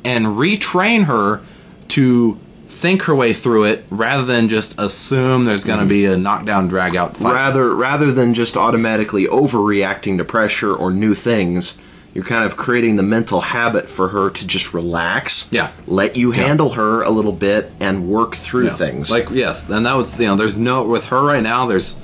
and 0.06 0.26
retrain 0.28 1.06
her 1.06 1.41
to 1.89 2.38
think 2.68 3.04
her 3.04 3.16
way 3.16 3.34
through 3.34 3.64
it 3.66 3.86
rather 3.89 4.26
than 4.26 4.49
just 4.49 4.76
assume 4.80 5.45
there's 5.45 5.64
going 5.64 5.80
to 5.80 5.86
be 5.86 6.06
a 6.06 6.18
knockdown 6.18 6.68
drag 6.68 6.95
out 6.95 7.16
fight. 7.16 7.34
rather 7.34 7.74
rather 7.76 8.12
than 8.12 8.34
just 8.34 8.58
automatically 8.58 9.26
overreacting 9.28 10.18
to 10.18 10.24
pressure 10.24 10.74
or 10.74 10.91
new 10.91 11.14
things 11.16 11.78
you're 12.14 12.26
kind 12.26 12.45
of 12.45 12.58
creating 12.58 12.95
the 12.95 13.04
mental 13.04 13.41
habit 13.41 13.89
for 13.89 14.10
her 14.10 14.30
to 14.30 14.45
just 14.45 14.74
relax 14.74 15.47
Yeah. 15.51 15.70
let 15.88 16.18
you 16.18 16.34
Yeah. 16.34 16.43
handle 16.47 16.70
her 16.72 17.04
a 17.04 17.10
little 17.10 17.32
bit 17.32 17.72
and 17.80 18.08
work 18.08 18.36
through 18.36 18.66
Yeah. 18.66 18.76
things 18.76 19.10
Like 19.12 19.30
yes, 19.32 19.70
and 19.70 19.86
that 19.86 19.95
was 19.95 20.20
you 20.20 20.28
know 20.28 20.36
there's 20.36 20.58
no 20.58 20.84
with 20.84 21.06
her 21.06 21.22
right 21.22 21.43
now 21.43 21.66
there's 21.68 21.95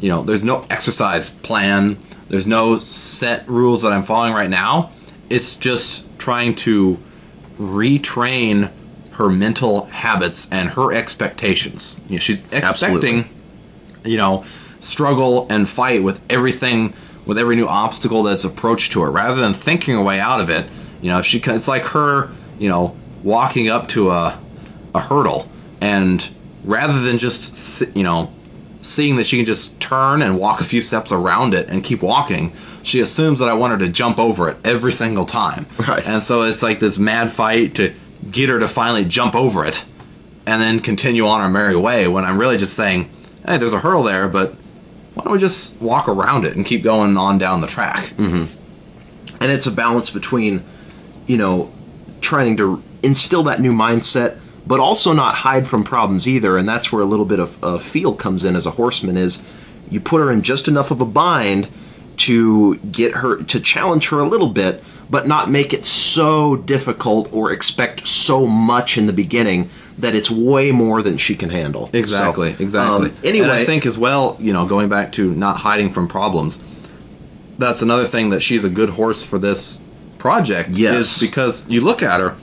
you 0.00 0.08
know 0.08 0.22
there's 0.22 0.44
no 0.44 0.64
exercise 0.70 1.30
plan. 1.30 1.96
There's 2.28 2.46
no 2.48 2.78
set 2.80 3.48
rules 3.48 3.82
that 3.82 3.92
I'm 3.92 4.02
following 4.02 4.32
right 4.34 4.50
now. 4.50 4.90
It's 5.30 5.54
just 5.54 6.04
trying 6.18 6.54
to 6.56 6.98
retrain 7.58 8.70
her 9.12 9.28
mental 9.30 9.86
habits 9.86 10.48
and 10.50 10.68
her 10.70 10.92
expectations. 10.92 11.96
You 12.08 12.16
know, 12.16 12.20
she's 12.20 12.40
expecting 12.52 13.20
Absolutely. 13.20 13.26
you 14.04 14.16
know 14.18 14.44
struggle 14.80 15.46
and 15.50 15.68
fight 15.68 16.02
with 16.02 16.20
everything 16.30 16.94
with 17.24 17.38
every 17.38 17.56
new 17.56 17.66
obstacle 17.66 18.22
that's 18.22 18.44
approached 18.44 18.92
to 18.92 19.02
her 19.02 19.10
rather 19.10 19.40
than 19.40 19.52
thinking 19.52 19.96
a 19.96 20.02
way 20.02 20.20
out 20.20 20.40
of 20.40 20.48
it 20.48 20.66
you 21.00 21.08
know 21.08 21.22
she 21.22 21.38
it's 21.38 21.66
like 21.66 21.82
her 21.82 22.30
you 22.58 22.68
know 22.68 22.94
walking 23.24 23.68
up 23.68 23.88
to 23.88 24.10
a 24.10 24.38
a 24.94 25.00
hurdle 25.00 25.50
and 25.80 26.30
rather 26.64 27.00
than 27.00 27.18
just 27.18 27.82
you 27.96 28.02
know 28.02 28.32
seeing 28.82 29.16
that 29.16 29.26
she 29.26 29.36
can 29.36 29.46
just 29.46 29.78
turn 29.80 30.22
and 30.22 30.38
walk 30.38 30.60
a 30.60 30.64
few 30.64 30.80
steps 30.80 31.10
around 31.10 31.54
it 31.54 31.68
and 31.68 31.82
keep 31.82 32.02
walking 32.02 32.52
she 32.86 33.00
assumes 33.00 33.38
that 33.40 33.48
I 33.48 33.54
want 33.54 33.72
her 33.72 33.78
to 33.78 33.88
jump 33.88 34.18
over 34.18 34.48
it 34.48 34.56
every 34.64 34.92
single 34.92 35.24
time 35.26 35.66
Right. 35.86 36.06
and 36.06 36.22
so 36.22 36.42
it's 36.42 36.62
like 36.62 36.78
this 36.78 36.98
mad 36.98 37.32
fight 37.32 37.74
to 37.76 37.92
get 38.30 38.48
her 38.48 38.58
to 38.58 38.68
finally 38.68 39.04
jump 39.04 39.34
over 39.34 39.64
it 39.64 39.84
and 40.46 40.62
then 40.62 40.80
continue 40.80 41.26
on 41.26 41.40
our 41.40 41.48
merry 41.50 41.76
way 41.76 42.06
when 42.06 42.24
I'm 42.24 42.38
really 42.38 42.56
just 42.56 42.74
saying, 42.74 43.10
hey, 43.46 43.58
there's 43.58 43.72
a 43.72 43.80
hurdle 43.80 44.04
there, 44.04 44.28
but 44.28 44.54
why 45.14 45.24
don't 45.24 45.32
we 45.32 45.38
just 45.40 45.76
walk 45.80 46.08
around 46.08 46.44
it 46.44 46.54
and 46.56 46.64
keep 46.64 46.82
going 46.84 47.16
on 47.16 47.38
down 47.38 47.60
the 47.60 47.66
track? 47.66 48.04
Mm-hmm. 48.16 48.44
and 49.40 49.52
it's 49.52 49.66
a 49.66 49.70
balance 49.72 50.10
between 50.10 50.62
you 51.26 51.36
know 51.36 51.72
trying 52.20 52.56
to 52.56 52.82
instill 53.02 53.42
that 53.44 53.60
new 53.60 53.72
mindset 53.72 54.38
but 54.66 54.80
also 54.80 55.12
not 55.12 55.34
hide 55.36 55.66
from 55.66 55.84
problems 55.84 56.26
either 56.26 56.56
and 56.56 56.68
that's 56.68 56.90
where 56.92 57.02
a 57.02 57.04
little 57.04 57.24
bit 57.26 57.38
of, 57.40 57.62
of 57.62 57.82
feel 57.82 58.14
comes 58.14 58.44
in 58.44 58.56
as 58.56 58.66
a 58.66 58.70
horseman 58.72 59.16
is 59.16 59.42
you 59.90 60.00
put 60.00 60.18
her 60.20 60.30
in 60.32 60.42
just 60.42 60.66
enough 60.68 60.90
of 60.90 61.00
a 61.00 61.04
bind 61.04 61.68
to 62.18 62.76
get 62.76 63.12
her 63.14 63.42
to 63.42 63.60
challenge 63.60 64.08
her 64.08 64.20
a 64.20 64.28
little 64.28 64.48
bit 64.50 64.82
but 65.08 65.26
not 65.28 65.50
make 65.50 65.72
it 65.72 65.84
so 65.84 66.56
difficult 66.56 67.32
or 67.32 67.52
expect 67.52 68.06
so 68.06 68.44
much 68.46 68.98
in 68.98 69.06
the 69.06 69.12
beginning 69.12 69.70
that 69.98 70.14
it's 70.14 70.30
way 70.30 70.72
more 70.72 71.00
than 71.02 71.16
she 71.16 71.34
can 71.36 71.48
handle 71.48 71.88
Exactly, 71.92 72.54
So, 72.56 72.62
exactly. 72.62 73.10
um, 73.10 73.16
anyway 73.24 73.44
and 73.44 73.52
I 73.52 73.64
think 73.64 73.86
as 73.86 73.96
well, 73.96 74.36
you 74.40 74.52
know, 74.52 74.66
going 74.66 74.88
back 74.88 75.12
to 75.12 75.32
not 75.32 75.58
hiding 75.58 75.90
from 75.90 76.08
problems, 76.08 76.58
that's 77.58 77.82
another 77.82 78.06
thing 78.06 78.30
that 78.30 78.40
she's 78.42 78.64
a 78.64 78.68
good 78.68 78.90
horse 78.90 79.22
for 79.22 79.38
this 79.38 79.80
project. 80.18 80.70
Yes. 80.70 81.22
is 81.22 81.28
because 81.28 81.64
you 81.68 81.80
look 81.80 82.02
at 82.02 82.20
her, 82.20 82.36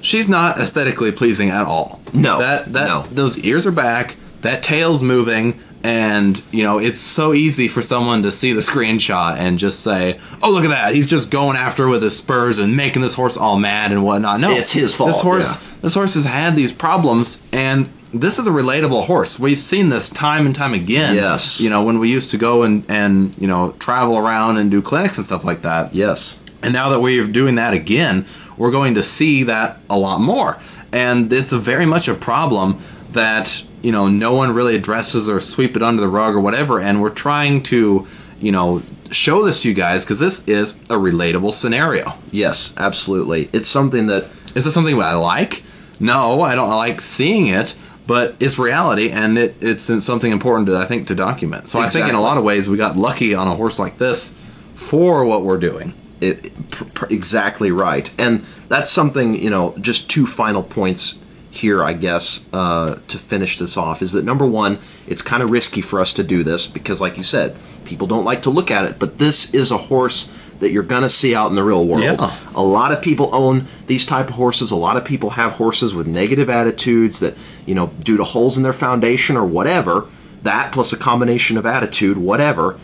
she's 0.00 0.28
not 0.28 0.58
aesthetically 0.58 1.12
pleasing 1.12 1.50
at 1.50 1.66
all. 1.66 2.00
No, 2.14 2.38
that 2.38 2.72
that 2.72 2.86
no. 2.86 3.06
those 3.10 3.38
ears 3.40 3.66
are 3.66 3.72
back, 3.72 4.16
that 4.42 4.62
tail's 4.62 5.02
moving, 5.02 5.60
and 5.84 6.42
you 6.50 6.62
know 6.64 6.78
it's 6.78 6.98
so 7.00 7.32
easy 7.32 7.68
for 7.68 7.82
someone 7.82 8.22
to 8.24 8.32
see 8.32 8.52
the 8.52 8.60
screenshot 8.60 9.36
and 9.36 9.58
just 9.58 9.80
say, 9.80 10.18
"Oh, 10.42 10.50
look 10.50 10.64
at 10.64 10.70
that! 10.70 10.94
He's 10.94 11.06
just 11.06 11.30
going 11.30 11.56
after 11.56 11.88
with 11.88 12.02
his 12.02 12.16
spurs 12.16 12.58
and 12.58 12.76
making 12.76 13.02
this 13.02 13.14
horse 13.14 13.36
all 13.36 13.58
mad 13.58 13.92
and 13.92 14.02
whatnot." 14.04 14.40
No, 14.40 14.50
It's 14.50 14.72
his 14.72 14.94
fault, 14.94 15.10
This 15.10 15.20
horse, 15.20 15.54
yeah. 15.54 15.60
this 15.82 15.94
horse 15.94 16.14
has 16.14 16.24
had 16.24 16.56
these 16.56 16.72
problems, 16.72 17.40
and 17.52 17.88
this 18.12 18.38
is 18.38 18.46
a 18.46 18.50
relatable 18.50 19.04
horse. 19.04 19.38
We've 19.38 19.58
seen 19.58 19.90
this 19.90 20.08
time 20.08 20.46
and 20.46 20.54
time 20.54 20.74
again. 20.74 21.14
Yes. 21.14 21.60
You 21.60 21.68
know, 21.70 21.82
when 21.82 21.98
we 21.98 22.08
used 22.10 22.30
to 22.30 22.38
go 22.38 22.62
and 22.62 22.84
and 22.88 23.34
you 23.38 23.46
know 23.46 23.72
travel 23.78 24.16
around 24.18 24.56
and 24.56 24.70
do 24.70 24.82
clinics 24.82 25.16
and 25.18 25.24
stuff 25.24 25.44
like 25.44 25.62
that. 25.62 25.94
yes 25.94 26.38
And 26.62 26.72
now 26.72 26.88
that 26.88 27.00
we're 27.00 27.26
doing 27.26 27.54
that 27.56 27.72
again, 27.74 28.26
we're 28.56 28.72
going 28.72 28.94
to 28.96 29.02
see 29.02 29.44
that 29.44 29.78
a 29.88 29.96
lot 29.96 30.20
more. 30.20 30.58
And 30.90 31.30
it's 31.32 31.52
a 31.52 31.58
very 31.58 31.86
much 31.86 32.08
a 32.08 32.14
problem 32.14 32.78
that, 33.12 33.62
you 33.82 33.92
know, 33.92 34.08
no 34.08 34.32
one 34.34 34.54
really 34.54 34.76
addresses 34.76 35.28
or 35.28 35.40
sweep 35.40 35.76
it 35.76 35.82
under 35.82 36.00
the 36.00 36.08
rug 36.08 36.34
or 36.34 36.40
whatever. 36.40 36.80
And 36.80 37.00
we're 37.00 37.10
trying 37.10 37.62
to, 37.64 38.06
you 38.40 38.52
know, 38.52 38.82
show 39.10 39.42
this 39.44 39.62
to 39.62 39.68
you 39.68 39.74
guys 39.74 40.04
because 40.04 40.20
this 40.20 40.42
is 40.46 40.72
a 40.90 40.96
relatable 40.96 41.54
scenario. 41.54 42.12
yes 42.30 42.74
absolutely 42.76 43.48
it's 43.54 43.68
something 43.68 44.06
that 44.06 44.28
Is 44.54 44.64
this 44.64 44.74
something 44.74 45.00
I 45.00 45.14
like? 45.14 45.62
No, 45.98 46.42
I 46.42 46.54
don't 46.54 46.68
like 46.68 47.00
seeing 47.00 47.46
it, 47.46 47.74
but 48.06 48.36
it's 48.38 48.58
reality 48.58 49.10
and 49.10 49.38
it, 49.38 49.56
it's 49.60 49.82
something 50.04 50.30
important 50.30 50.66
to, 50.68 50.76
I 50.76 50.84
think, 50.84 51.06
to 51.08 51.14
document. 51.14 51.68
So 51.68 51.80
I 51.80 51.88
think 51.88 52.06
in 52.08 52.14
a 52.14 52.20
lot 52.20 52.36
of 52.38 52.44
ways 52.44 52.68
we 52.68 52.76
got 52.76 52.96
lucky 52.96 53.34
on 53.34 53.48
a 53.48 53.54
horse 53.54 53.78
like 53.78 53.96
this 53.98 54.34
for 54.74 55.24
what 55.24 55.42
we're 55.42 55.58
doing. 55.58 55.94
it, 56.20 56.70
pr- 56.70 56.84
pr- 56.94 57.06
exactly 57.12 57.70
right 57.70 58.10
and 58.18 58.44
that's 58.68 58.90
something 58.90 59.34
you 59.34 59.50
know 59.50 59.74
just 59.80 60.10
two 60.10 60.26
final 60.26 60.62
points 60.62 61.16
here 61.50 61.82
i 61.82 61.92
guess 61.92 62.44
uh, 62.52 62.96
to 63.08 63.18
finish 63.18 63.58
this 63.58 63.76
off 63.76 64.02
is 64.02 64.12
that 64.12 64.24
number 64.24 64.46
one 64.46 64.78
it's 65.06 65.22
kind 65.22 65.42
of 65.42 65.50
risky 65.50 65.80
for 65.80 66.00
us 66.00 66.12
to 66.12 66.22
do 66.22 66.44
this 66.44 66.66
because 66.66 67.00
like 67.00 67.16
you 67.16 67.24
said 67.24 67.56
people 67.84 68.06
don't 68.06 68.24
like 68.24 68.42
to 68.42 68.50
look 68.50 68.70
at 68.70 68.84
it 68.84 68.98
but 68.98 69.18
this 69.18 69.52
is 69.54 69.70
a 69.70 69.76
horse 69.78 70.30
that 70.60 70.70
you're 70.72 70.82
going 70.82 71.02
to 71.02 71.08
see 71.08 71.34
out 71.34 71.48
in 71.48 71.54
the 71.56 71.62
real 71.62 71.86
world 71.86 72.02
Yeah. 72.02 72.36
a 72.54 72.62
lot 72.62 72.92
of 72.92 73.00
people 73.00 73.30
own 73.32 73.66
these 73.86 74.04
type 74.04 74.28
of 74.28 74.34
horses 74.34 74.70
a 74.70 74.76
lot 74.76 74.96
of 74.96 75.04
people 75.04 75.30
have 75.30 75.52
horses 75.52 75.94
with 75.94 76.06
negative 76.06 76.50
attitudes 76.50 77.20
that 77.20 77.34
you 77.64 77.74
know 77.74 77.86
due 78.02 78.16
to 78.18 78.24
holes 78.24 78.56
in 78.56 78.62
their 78.62 78.72
foundation 78.74 79.36
or 79.36 79.44
whatever 79.46 80.06
that 80.42 80.70
plus 80.72 80.92
a 80.92 80.96
combination 80.96 81.56
of 81.56 81.64
attitude 81.64 82.18
whatever 82.18 82.78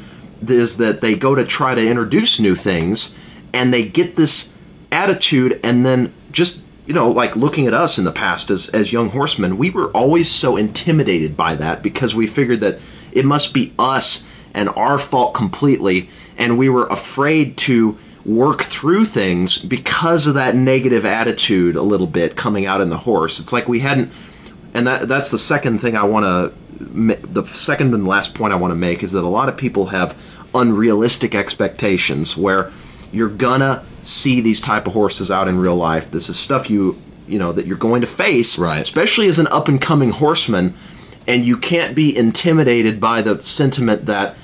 is 0.47 0.77
that 0.79 1.01
they 1.01 1.15
go 1.15 1.35
to 1.35 1.45
try 1.45 1.75
to 1.75 1.87
introduce 1.87 2.41
new 2.41 2.55
things 2.57 3.15
and 3.53 3.73
they 3.75 3.83
get 3.87 4.17
this 4.17 4.51
attitude 4.91 5.59
and 5.63 5.85
then 5.85 6.13
just 6.33 6.61
you 6.87 6.95
know 6.95 7.11
like 7.11 7.37
looking 7.37 7.67
at 7.67 7.75
us 7.75 7.99
in 7.99 8.05
the 8.05 8.13
past 8.13 8.51
as 8.51 8.69
as 8.71 8.93
young 8.93 9.11
horsemen 9.11 9.59
we 9.59 9.71
were 9.71 9.91
always 9.93 10.31
so 10.31 10.57
intimidated 10.57 11.37
by 11.37 11.55
that 11.55 11.83
because 11.83 12.15
we 12.15 12.27
figured 12.27 12.61
that 12.61 12.79
it 13.13 13.25
must 13.25 13.55
be 13.55 13.73
us 13.79 14.25
and 14.53 14.69
our 14.71 14.99
fault 14.99 15.35
completely 15.35 16.09
and 16.37 16.59
we 16.59 16.69
were 16.69 16.87
afraid 16.87 17.57
to 17.57 17.99
work 18.25 18.65
through 18.65 19.05
things 19.05 19.59
because 19.59 20.27
of 20.27 20.35
that 20.35 20.57
negative 20.57 21.05
attitude 21.05 21.77
a 21.77 21.83
little 21.83 22.07
bit 22.07 22.37
coming 22.37 22.65
out 22.65 22.81
in 22.81 22.89
the 22.89 22.97
horse. 22.97 23.39
It's 23.39 23.53
like 23.53 23.69
we 23.69 23.81
hadn't 23.81 24.13
and 24.73 24.87
that 24.87 25.09
that's 25.09 25.31
the 25.31 25.39
second 25.39 25.81
thing 25.81 25.97
I 25.97 26.05
want 26.05 26.25
to 26.25 26.65
the 27.27 27.47
second 27.49 27.95
and 27.95 28.07
last 28.07 28.35
point 28.35 28.53
I 28.53 28.57
want 28.57 28.73
to 28.73 28.77
make 28.77 29.03
is 29.03 29.13
that 29.13 29.23
a 29.23 29.29
lot 29.29 29.49
of 29.49 29.57
people 29.57 29.87
have 29.87 30.17
unrealistic 30.55 31.35
expectations 31.35 32.37
where 32.37 32.73
you're 33.13 33.29
gonna 33.29 33.85
see 34.05 34.41
these 34.41 34.61
type 34.61 34.87
of 34.87 34.93
horses 34.93 35.31
out 35.31 35.49
in 35.49 35.59
real 35.59 35.77
life. 35.77 36.11
This 36.11 36.29
is 36.29 36.39
stuff 36.39 36.71
you 36.71 37.01
you 37.27 37.39
know 37.39 37.53
that 37.53 37.67
you're 37.67 37.77
going 37.79 38.03
to 38.03 38.07
face, 38.07 38.59
Right. 38.59 38.81
especially 38.83 39.27
as 39.29 39.39
an 39.39 39.47
up 39.49 39.67
and 39.69 39.81
coming 39.81 40.11
horseman, 40.11 40.75
and 41.27 41.45
you 41.45 41.57
can't 41.57 41.95
be 41.95 42.15
intimidated 42.17 43.01
by 43.01 43.23
the 43.23 43.43
sentiment 43.43 44.07
that 44.07 44.37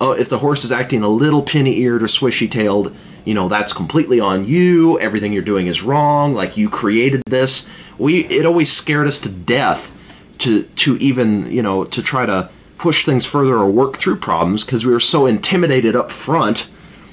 oh, 0.00 0.12
if 0.12 0.28
the 0.28 0.38
horse 0.38 0.64
is 0.64 0.72
acting 0.72 1.02
a 1.02 1.08
little 1.08 1.42
pinny 1.42 1.76
eared 1.78 2.02
or 2.02 2.06
swishy 2.06 2.50
tailed, 2.50 2.92
you 3.24 3.34
know, 3.34 3.48
that's 3.48 3.72
completely 3.72 4.18
on 4.18 4.44
you. 4.44 4.98
Everything 4.98 5.32
you're 5.32 5.42
doing 5.42 5.68
is 5.68 5.82
wrong. 5.82 6.34
Like 6.34 6.56
you 6.56 6.68
created 6.68 7.22
this. 7.26 7.68
We 7.98 8.24
it 8.26 8.44
always 8.46 8.72
scared 8.72 9.06
us 9.06 9.20
to 9.20 9.28
death 9.28 9.92
to 10.38 10.62
to 10.64 10.96
even 10.96 11.50
you 11.52 11.62
know 11.62 11.84
to 11.84 12.02
try 12.02 12.26
to 12.26 12.48
push 12.78 13.04
things 13.04 13.24
further 13.24 13.54
or 13.54 13.70
work 13.70 13.98
through 13.98 14.16
problems 14.16 14.64
because 14.64 14.84
we 14.84 14.90
were 14.92 14.98
so 14.98 15.26
intimidated 15.26 15.94
up 15.94 16.10
front 16.10 16.68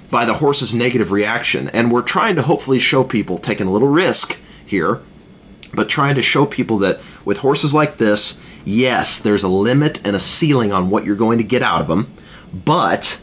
by 0.10 0.26
the 0.26 0.36
horse's 0.36 0.74
negative 0.74 1.12
reaction. 1.12 1.70
And 1.70 1.91
we're 1.91 2.01
trying 2.01 2.36
to 2.36 2.41
hopefully 2.41 2.80
show 2.80 3.03
people 3.03 3.38
taking 3.38 3.68
a 3.68 3.72
little 3.72 3.88
risk 3.88 4.38
here 4.66 5.01
but 5.74 5.89
trying 5.89 6.16
to 6.16 6.22
show 6.22 6.45
people 6.45 6.80
that 6.80 6.99
with 7.26 7.38
horses 7.38 7.74
like 7.74 7.97
this, 7.97 8.39
yes, 8.66 9.20
there's 9.20 9.43
a 9.43 9.47
limit 9.47 9.99
and 10.03 10.16
a 10.16 10.20
ceiling 10.20 10.72
on 10.72 10.89
what 10.89 11.05
you're 11.05 11.16
going 11.16 11.38
to 11.38 11.43
get 11.43 11.62
out 11.62 11.82
of 11.82 11.88
them, 11.88 12.12
but 12.53 13.20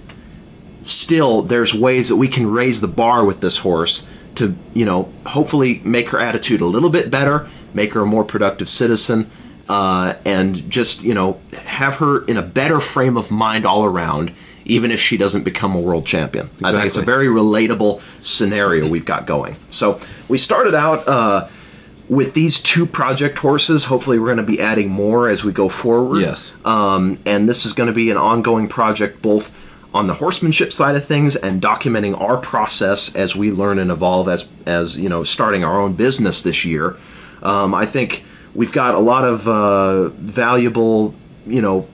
still 0.82 1.43
there's 1.43 1.74
ways 1.74 2.09
that 2.09 2.16
we 2.16 2.28
can 2.28 2.51
raise 2.51 2.80
the 2.80 2.89
bar 2.89 3.24
with 3.24 3.41
this 3.41 3.59
horse 3.59 4.07
to, 4.37 4.57
you 4.74 4.84
know, 4.84 5.12
hopefully 5.26 5.80
make 5.84 6.11
her 6.11 6.18
attitude 6.18 6.61
a 6.61 6.66
little 6.66 6.91
bit 6.91 7.11
better, 7.11 7.49
make 7.74 7.93
her 7.95 8.03
a 8.03 8.07
more 8.07 8.24
productive 8.24 8.68
citizen, 8.68 9.30
uh, 9.68 10.14
and 10.24 10.70
just, 10.70 11.03
you 11.03 11.14
know, 11.14 11.41
have 11.64 11.97
her 11.97 12.24
in 12.26 12.37
a 12.37 12.43
better 12.43 12.78
frame 12.78 13.16
of 13.16 13.30
mind 13.30 13.66
all 13.66 13.84
around, 13.84 14.32
even 14.66 14.90
if 14.90 15.00
she 15.00 15.16
doesn't 15.16 15.44
become 15.44 15.74
a 15.74 15.80
world 15.80 16.06
champion. 16.06 16.50
I 16.62 16.72
think 16.72 16.86
it's 16.86 16.96
a 16.96 17.02
very 17.02 17.26
relatable 17.26 18.02
scenario 18.20 18.88
we've 18.88 19.04
got 19.04 19.26
going. 19.26 19.56
So 19.70 20.00
we 20.28 20.38
started 20.38 20.74
out. 20.74 21.06
Uh, 21.06 21.48
with 22.08 22.34
these 22.34 22.60
two 22.60 22.86
project 22.86 23.36
horses, 23.36 23.86
hopefully 23.86 24.16
we're 24.20 24.26
going 24.26 24.36
to 24.36 24.44
be 24.44 24.60
adding 24.60 24.88
more 24.88 25.28
as 25.28 25.42
we 25.42 25.50
go 25.50 25.68
forward. 25.68 26.20
Yes. 26.20 26.52
Um, 26.64 27.18
and 27.26 27.48
this 27.48 27.66
is 27.66 27.72
going 27.72 27.88
to 27.88 27.92
be 27.92 28.12
an 28.12 28.16
ongoing 28.16 28.68
project 28.68 29.20
both 29.22 29.52
on 29.92 30.06
the 30.06 30.14
horsemanship 30.14 30.72
side 30.72 30.94
of 30.94 31.06
things 31.06 31.36
and 31.36 31.60
documenting 31.60 32.20
our 32.20 32.36
process 32.36 33.14
as 33.14 33.34
we 33.34 33.50
learn 33.50 33.78
and 33.78 33.90
evolve 33.90 34.28
as 34.28 34.48
as 34.66 34.96
you 34.96 35.08
know 35.08 35.24
starting 35.24 35.64
our 35.64 35.80
own 35.80 35.94
business 35.94 36.42
this 36.42 36.64
year. 36.64 36.96
Um, 37.42 37.74
I 37.74 37.86
think 37.86 38.24
we've 38.54 38.72
got 38.72 38.94
a 38.94 38.98
lot 38.98 39.24
of 39.24 39.48
uh, 39.48 40.08
valuable 40.10 41.14
you 41.46 41.62
know 41.62 41.88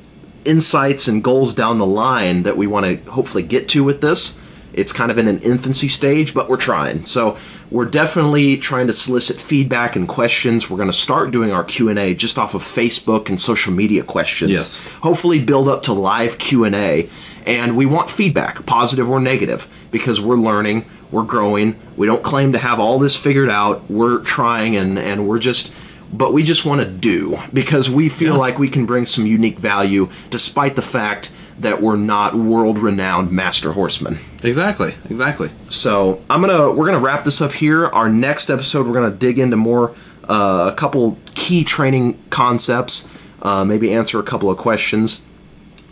insights 0.44 1.08
and 1.08 1.22
goals 1.22 1.54
down 1.54 1.78
the 1.78 1.86
line 1.86 2.42
that 2.42 2.56
we 2.56 2.66
want 2.66 2.86
to 2.86 3.10
hopefully 3.10 3.42
get 3.42 3.68
to 3.70 3.84
with 3.84 4.00
this. 4.00 4.36
It's 4.72 4.92
kind 4.92 5.10
of 5.10 5.18
in 5.18 5.28
an 5.28 5.40
infancy 5.40 5.88
stage, 5.88 6.32
but 6.32 6.48
we're 6.48 6.56
trying. 6.56 7.04
So 7.04 7.36
we're 7.70 7.84
definitely 7.84 8.56
trying 8.56 8.86
to 8.86 8.92
solicit 8.92 9.38
feedback 9.38 9.96
and 9.96 10.08
questions. 10.08 10.70
We're 10.70 10.78
going 10.78 10.90
to 10.90 10.96
start 10.96 11.30
doing 11.30 11.52
our 11.52 11.64
Q&A 11.64 12.14
just 12.14 12.38
off 12.38 12.54
of 12.54 12.62
Facebook 12.62 13.28
and 13.28 13.40
social 13.40 13.72
media 13.72 14.02
questions. 14.02 14.50
Yes. 14.50 14.80
Hopefully 15.02 15.44
build 15.44 15.68
up 15.68 15.82
to 15.84 15.92
live 15.92 16.38
Q&A 16.38 17.10
and 17.46 17.76
we 17.76 17.86
want 17.86 18.10
feedback, 18.10 18.64
positive 18.66 19.10
or 19.10 19.20
negative, 19.20 19.68
because 19.90 20.20
we're 20.20 20.36
learning, 20.36 20.84
we're 21.10 21.24
growing. 21.24 21.78
We 21.96 22.06
don't 22.06 22.22
claim 22.22 22.52
to 22.52 22.58
have 22.58 22.78
all 22.78 22.98
this 22.98 23.16
figured 23.16 23.50
out. 23.50 23.90
We're 23.90 24.20
trying 24.20 24.76
and 24.76 24.98
and 24.98 25.28
we're 25.28 25.38
just 25.38 25.72
but 26.12 26.32
we 26.32 26.42
just 26.42 26.64
want 26.64 26.80
to 26.80 26.86
do 26.86 27.38
because 27.52 27.88
we 27.90 28.08
feel 28.08 28.34
Yeah. 28.34 28.40
like 28.40 28.58
we 28.58 28.68
can 28.68 28.86
bring 28.86 29.06
some 29.06 29.26
unique 29.26 29.58
value 29.58 30.08
despite 30.30 30.76
the 30.76 30.82
fact 30.82 31.30
that 31.58 31.80
we're 31.82 31.96
not 31.96 32.34
world 32.34 32.78
renowned 32.78 33.30
master 33.30 33.72
horsemen. 33.72 34.18
Exactly. 34.42 34.94
Exactly. 35.08 35.50
So 35.68 36.20
I'm 36.28 36.40
gonna 36.40 36.70
we're 36.72 36.86
gonna 36.86 36.98
wrap 36.98 37.24
this 37.24 37.40
up 37.40 37.52
here. 37.52 37.86
Our 37.86 38.08
next 38.08 38.50
episode 38.50 38.86
we're 38.86 38.94
gonna 38.94 39.10
dig 39.10 39.38
into 39.38 39.56
more 39.56 39.94
uh, 40.28 40.70
a 40.72 40.76
couple 40.76 41.18
key 41.34 41.64
training 41.64 42.16
concepts, 42.30 43.06
uh, 43.42 43.64
maybe 43.64 43.92
answer 43.92 44.18
a 44.20 44.22
couple 44.22 44.50
of 44.50 44.56
questions. 44.58 45.20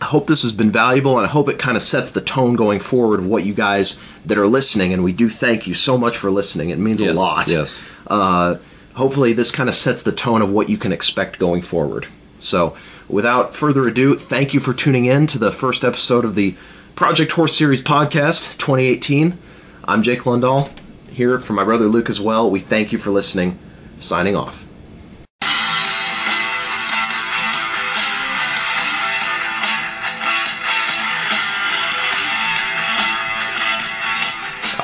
I 0.00 0.06
hope 0.06 0.28
this 0.28 0.42
has 0.42 0.52
been 0.52 0.70
valuable, 0.70 1.18
and 1.18 1.26
I 1.26 1.28
hope 1.28 1.48
it 1.50 1.58
kind 1.58 1.76
of 1.76 1.82
sets 1.82 2.10
the 2.12 2.22
tone 2.22 2.56
going 2.56 2.80
forward 2.80 3.20
of 3.20 3.26
what 3.26 3.44
you 3.44 3.52
guys 3.52 3.98
that 4.24 4.38
are 4.38 4.46
listening. 4.46 4.94
And 4.94 5.04
we 5.04 5.12
do 5.12 5.28
thank 5.28 5.66
you 5.66 5.74
so 5.74 5.98
much 5.98 6.16
for 6.16 6.30
listening. 6.30 6.70
It 6.70 6.78
means 6.78 7.02
Yes, 7.02 7.14
a 7.14 7.18
lot. 7.18 7.48
yes. 7.48 7.82
Uh, 8.06 8.54
hopefully, 9.00 9.32
this 9.32 9.50
kind 9.50 9.70
of 9.70 9.74
sets 9.74 10.02
the 10.02 10.12
tone 10.12 10.42
of 10.42 10.50
what 10.50 10.68
you 10.68 10.76
can 10.76 10.92
expect 10.92 11.38
going 11.38 11.62
forward. 11.62 12.06
So, 12.38 12.76
without 13.08 13.56
further 13.56 13.88
ado, 13.88 14.14
thank 14.14 14.52
you 14.52 14.60
for 14.60 14.74
tuning 14.74 15.06
in 15.06 15.26
to 15.28 15.38
the 15.38 15.50
first 15.50 15.84
episode 15.84 16.22
of 16.22 16.34
the 16.34 16.54
Project 16.96 17.32
Horse 17.32 17.56
Series 17.56 17.80
podcast 17.80 18.58
2018. 18.58 19.38
I'm 19.84 20.02
Jake 20.02 20.20
Lundahl, 20.20 20.70
here 21.08 21.38
for 21.38 21.54
my 21.54 21.64
brother 21.64 21.86
Luke 21.86 22.10
as 22.10 22.20
well. 22.20 22.50
We 22.50 22.60
thank 22.60 22.92
you 22.92 22.98
for 22.98 23.10
listening. 23.10 23.58
Signing 23.98 24.36
off. 24.36 24.62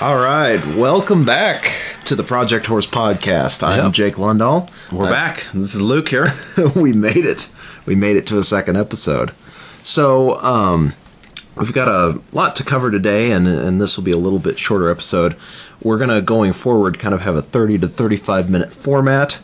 All 0.01 0.17
right, 0.17 0.65
welcome 0.75 1.23
back 1.23 1.86
to 2.07 2.15
the 2.15 2.23
Project 2.23 2.67
Horse 2.67 2.87
podcast. 2.87 3.67
I'm 3.67 3.87
Yep. 3.87 3.93
Jake 3.93 4.15
Lundahl. 4.15 4.71
We're 4.93 5.11
back. 5.11 5.45
This 5.53 5.75
is 5.75 5.81
Luke 5.81 6.09
here. 6.09 6.33
we 6.77 6.93
made 6.93 7.25
it. 7.27 7.49
We 7.85 7.97
made 7.97 8.17
it 8.17 8.29
to 8.29 8.39
a 8.39 8.45
second 8.45 8.77
episode. 8.77 9.33
So, 9.83 10.41
um, 10.41 10.95
we've 11.57 11.73
got 11.73 11.89
a 11.89 12.21
lot 12.31 12.55
to 12.57 12.65
cover 12.65 12.93
today, 12.93 13.33
and, 13.33 13.49
and 13.49 13.81
this 13.81 13.97
will 13.97 14.05
be 14.05 14.13
a 14.13 14.17
little 14.17 14.39
bit 14.39 14.57
shorter 14.57 14.89
episode. 14.89 15.35
We're 15.83 15.99
going 15.99 16.11
to, 16.11 16.23
going 16.23 16.53
forward, 16.53 17.01
kind 17.01 17.13
of 17.13 17.23
have 17.23 17.35
a 17.35 17.43
30 17.43 17.79
to 17.79 17.89
35 17.89 18.51
minute 18.51 18.73
format 18.73 19.41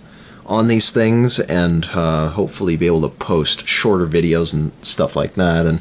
on 0.47 0.69
these 0.69 0.93
things 0.93 1.41
and 1.41 1.87
uh, 1.87 2.29
hopefully 2.29 2.77
be 2.77 2.87
able 2.87 3.03
to 3.03 3.09
post 3.09 3.67
shorter 3.67 4.07
videos 4.07 4.55
and 4.55 4.71
stuff 4.83 5.17
like 5.17 5.35
that. 5.35 5.67
And 5.67 5.81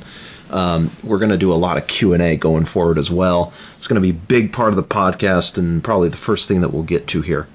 um, 0.52 0.92
we're 1.04 1.20
going 1.20 1.32
to 1.32 1.38
do 1.38 1.52
a 1.52 1.56
lot 1.56 1.78
of 1.78 1.88
Q&A 1.88 2.38
going 2.38 2.66
forward 2.66 2.98
as 2.98 3.10
well. 3.10 3.54
It's 3.76 3.88
going 3.88 3.96
to 3.96 4.02
be 4.02 4.12
a 4.12 4.22
big 4.28 4.54
part 4.54 4.70
of 4.70 4.76
the 4.76 4.84
podcast 4.84 5.58
and 5.58 5.84
probably 5.84 6.10
the 6.10 6.18
first 6.18 6.48
thing 6.48 6.62
that 6.62 6.70
we'll 6.70 6.84
get 6.84 7.08
to 7.08 7.22
here. 7.22 7.48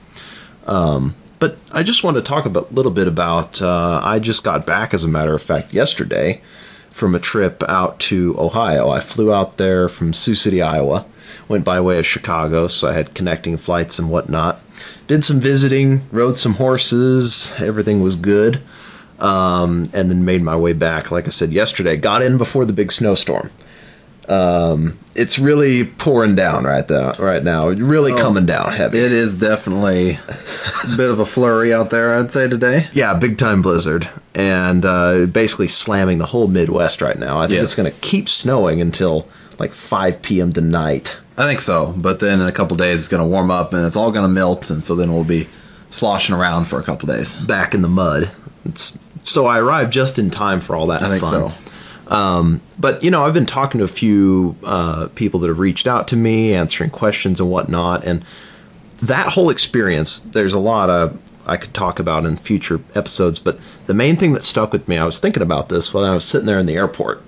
But 1.39 1.59
I 1.73 1.83
just 1.83 2.03
want 2.03 2.17
to 2.17 2.23
talk 2.23 2.47
a 2.47 2.49
little 2.49 2.93
bit 2.93 3.07
about. 3.09 3.61
Uh, 3.61 4.01
I 4.03 4.19
just 4.19 4.43
got 4.43 4.67
back, 4.67 4.95
as 4.95 5.05
a 5.05 5.09
matter 5.09 5.35
of 5.35 5.43
fact, 5.43 5.75
yesterday 5.75 6.41
from 6.91 7.15
a 7.15 7.19
trip 7.21 7.63
out 7.69 8.01
to 8.01 8.35
Ohio. 8.39 8.89
I 8.89 9.01
flew 9.01 9.33
out 9.33 9.59
there 9.59 9.89
from 9.89 10.15
Sioux 10.15 10.35
City, 10.35 10.63
Iowa. 10.63 11.05
Went 11.47 11.65
by 11.65 11.81
way 11.81 11.99
of 11.99 12.07
Chicago, 12.07 12.69
so 12.69 12.89
I 12.89 12.95
had 12.95 13.15
connecting 13.15 13.59
flights 13.59 13.99
and 13.99 14.09
whatnot. 14.09 14.61
Did 15.07 15.25
some 15.25 15.39
visiting, 15.39 16.09
rode 16.11 16.39
some 16.39 16.55
horses. 16.55 17.53
Everything 17.59 18.03
was 18.03 18.17
good. 18.17 18.63
Um, 19.19 19.89
and 19.95 20.11
then 20.11 20.25
made 20.27 20.43
my 20.43 20.57
way 20.57 20.75
back. 20.75 21.11
Like 21.11 21.27
I 21.27 21.31
said 21.31 21.51
yesterday, 21.53 21.97
got 21.97 22.21
in 22.23 22.37
before 22.37 22.65
the 22.67 22.73
big 22.75 22.93
snowstorm. 22.93 23.51
Um, 24.29 24.99
it's 25.15 25.39
really 25.39 25.85
pouring 25.85 26.35
down 26.35 26.65
right 26.65 26.89
now. 26.89 27.13
Right 27.13 27.43
now, 27.45 27.69
really 27.69 28.13
coming 28.15 28.45
down 28.45 28.73
heavy. 28.73 28.99
It 28.99 29.13
is 29.13 29.37
definitely 29.37 30.19
a 30.29 30.97
bit 30.97 31.09
of 31.11 31.21
a 31.21 31.25
flurry 31.25 31.73
out 31.73 31.91
there, 31.91 32.15
I'd 32.15 32.33
say, 32.33 32.49
today. 32.49 32.89
Yeah, 32.93 33.15
big 33.15 33.39
time 33.39 33.63
blizzard, 33.63 34.09
and 34.35 34.85
uh, 34.85 35.27
basically 35.27 35.69
slamming 35.69 36.19
the 36.19 36.27
whole 36.27 36.49
Midwest 36.49 37.01
right 37.01 37.19
now. 37.19 37.39
I 37.39 37.47
think 37.47 37.57
Yes. 37.57 37.65
it's 37.65 37.75
going 37.77 37.91
to 37.91 37.99
keep 38.01 38.29
snowing 38.29 38.81
until 38.81 39.29
like 39.61 39.73
5 39.73 40.21
p.m. 40.23 40.53
tonight. 40.53 41.17
I 41.39 41.45
think 41.45 41.61
so. 41.61 41.95
But 41.97 42.19
then 42.19 42.41
in 42.41 42.47
a 42.49 42.53
couple 42.53 42.77
days, 42.77 42.99
it's 42.99 43.09
going 43.09 43.23
to 43.23 43.27
warm 43.29 43.51
up 43.51 43.73
and 43.75 43.87
it's 43.87 43.97
all 43.97 44.11
going 44.11 44.25
to 44.25 44.29
melt. 44.29 44.69
And 44.71 44.83
so 44.83 44.97
then 44.97 45.15
we'll 45.15 45.25
be 45.25 45.47
sloshing 45.91 46.35
around 46.35 46.65
for 46.65 46.81
a 46.81 46.83
couple 46.83 47.07
days. 47.07 47.35
Back 47.37 47.75
in 47.75 47.83
the 47.83 47.89
mud. 47.89 48.31
It's, 48.65 48.99
so 49.29 49.47
I 49.47 49.59
arrived 49.59 49.93
just 49.93 50.19
in 50.19 50.31
time 50.31 50.61
for 50.61 50.77
all 50.77 50.87
that. 50.89 51.03
I 51.03 51.09
think 51.09 51.23
fun. 51.23 51.31
so. 51.31 52.15
Um, 52.15 52.61
but 52.79 53.03
you 53.03 53.11
know, 53.11 53.25
I've 53.25 53.35
been 53.35 53.47
talking 53.47 53.79
to 53.79 53.85
a 53.85 53.89
few 53.89 54.57
uh, 54.65 55.09
people 55.15 55.41
that 55.41 55.49
have 55.49 55.59
reached 55.59 55.87
out 55.87 56.09
to 56.09 56.17
me, 56.17 56.55
answering 56.55 56.91
questions 56.91 57.41
and 57.41 57.51
whatnot, 57.51 58.05
and 58.05 58.25
that 59.03 59.29
whole 59.29 59.51
experience. 59.51 60.21
There's 60.21 60.53
a 60.53 60.59
lot 60.59 60.89
of 60.89 61.19
I 61.47 61.57
could 61.57 61.75
talk 61.75 61.99
about 61.99 62.25
in 62.25 62.37
future 62.37 62.81
episodes, 62.95 63.39
but 63.39 63.59
the 63.87 63.95
main 63.95 64.17
thing 64.17 64.33
that 64.35 64.45
stuck 64.45 64.73
with 64.73 64.87
me, 64.89 64.99
I 64.99 65.05
was 65.05 65.19
thinking 65.19 65.43
about 65.43 65.69
this 65.69 65.93
when 65.93 66.05
I 66.05 66.13
was 66.13 66.25
sitting 66.25 66.47
there 66.47 66.59
in 66.59 66.67
the 66.67 66.77
airport, 66.77 67.23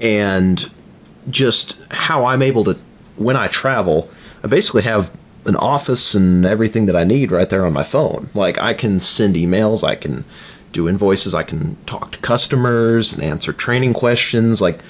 and 0.00 0.70
just 1.28 1.76
how 1.90 2.24
I'm 2.24 2.42
able 2.42 2.64
to, 2.64 2.78
when 3.16 3.36
I 3.36 3.46
travel, 3.48 4.10
I 4.42 4.48
basically 4.48 4.82
have 4.82 5.10
an 5.46 5.56
office 5.56 6.14
and 6.14 6.44
everything 6.44 6.86
that 6.86 6.96
I 6.96 7.04
need 7.04 7.30
right 7.30 7.48
there 7.48 7.64
on 7.64 7.72
my 7.72 7.84
phone. 7.84 8.28
Like 8.34 8.58
I 8.58 8.74
can 8.74 9.00
send 9.00 9.36
emails, 9.36 9.84
I 9.84 9.94
can 9.94 10.24
do 10.72 10.88
invoices, 10.88 11.34
I 11.34 11.42
can 11.42 11.76
talk 11.86 12.12
to 12.12 12.18
customers 12.18 13.12
and 13.12 13.22
answer 13.22 13.52
training 13.52 13.94
questions. 13.94 14.60
Like 14.60 14.80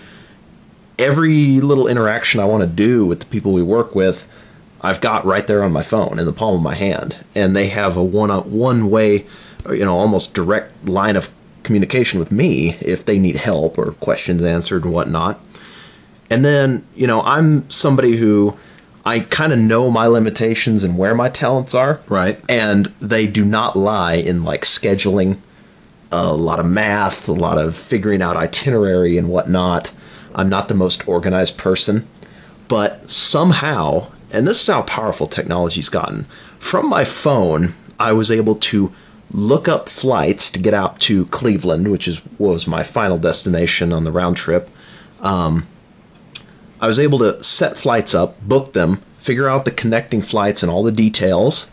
every 0.98 1.60
little 1.60 1.88
interaction 1.88 2.40
I 2.40 2.44
want 2.44 2.62
to 2.62 2.66
do 2.66 3.06
with 3.06 3.20
the 3.20 3.26
people 3.26 3.52
we 3.52 3.62
work 3.62 3.94
with, 3.94 4.26
I've 4.82 5.00
got 5.00 5.24
right 5.26 5.46
there 5.46 5.62
on 5.62 5.72
my 5.72 5.82
phone 5.82 6.18
in 6.18 6.26
the 6.26 6.32
palm 6.32 6.54
of 6.54 6.62
my 6.62 6.74
hand, 6.74 7.16
and 7.34 7.54
they 7.54 7.68
have 7.68 7.96
a 7.96 8.02
one 8.02 8.30
one 8.50 8.90
way, 8.90 9.26
you 9.68 9.84
know, 9.84 9.96
almost 9.96 10.32
direct 10.32 10.88
line 10.88 11.16
of 11.16 11.30
communication 11.62 12.18
with 12.18 12.32
me 12.32 12.76
if 12.80 13.04
they 13.04 13.18
need 13.18 13.36
help 13.36 13.76
or 13.76 13.92
questions 13.92 14.42
answered 14.42 14.84
and 14.84 14.94
whatnot. 14.94 15.38
And 16.30 16.44
then, 16.44 16.86
you 16.94 17.06
know, 17.06 17.22
I'm 17.22 17.68
somebody 17.70 18.16
who 18.16 18.56
I 19.04 19.20
kind 19.20 19.52
of 19.52 19.58
know 19.58 19.90
my 19.90 20.06
limitations 20.06 20.84
and 20.84 20.96
where 20.96 21.14
my 21.14 21.28
talents 21.28 21.74
are. 21.74 22.00
Right. 22.08 22.40
And 22.48 22.92
they 23.00 23.26
do 23.26 23.44
not 23.44 23.76
lie 23.76 24.14
in 24.14 24.44
like 24.44 24.62
scheduling, 24.62 25.38
a 26.12 26.32
lot 26.32 26.58
of 26.58 26.66
math, 26.66 27.28
a 27.28 27.32
lot 27.32 27.58
of 27.58 27.76
figuring 27.76 28.22
out 28.22 28.36
itinerary 28.36 29.16
and 29.16 29.28
whatnot. 29.28 29.92
I'm 30.34 30.48
not 30.48 30.68
the 30.68 30.74
most 30.74 31.06
organized 31.08 31.56
person, 31.56 32.06
but 32.68 33.08
somehow, 33.10 34.10
and 34.30 34.46
this 34.46 34.60
is 34.60 34.66
how 34.66 34.82
powerful 34.82 35.26
technology's 35.26 35.88
gotten, 35.88 36.26
from 36.58 36.88
my 36.88 37.04
phone, 37.04 37.74
I 37.98 38.12
was 38.12 38.30
able 38.30 38.56
to 38.56 38.92
look 39.32 39.68
up 39.68 39.88
flights 39.88 40.50
to 40.50 40.58
get 40.58 40.74
out 40.74 40.98
to 41.00 41.26
Cleveland, 41.26 41.88
which 41.88 42.08
is 42.08 42.20
was 42.38 42.66
my 42.66 42.82
final 42.82 43.18
destination 43.18 43.92
on 43.92 44.04
the 44.04 44.12
round 44.12 44.36
trip. 44.36 44.68
Um, 45.20 45.66
I 46.80 46.86
was 46.86 46.98
able 46.98 47.18
to 47.20 47.42
set 47.42 47.76
flights 47.76 48.14
up, 48.14 48.40
book 48.40 48.72
them, 48.72 49.02
figure 49.18 49.48
out 49.48 49.64
the 49.64 49.70
connecting 49.70 50.22
flights 50.22 50.62
and 50.62 50.72
all 50.72 50.82
the 50.82 50.92
details, 50.92 51.68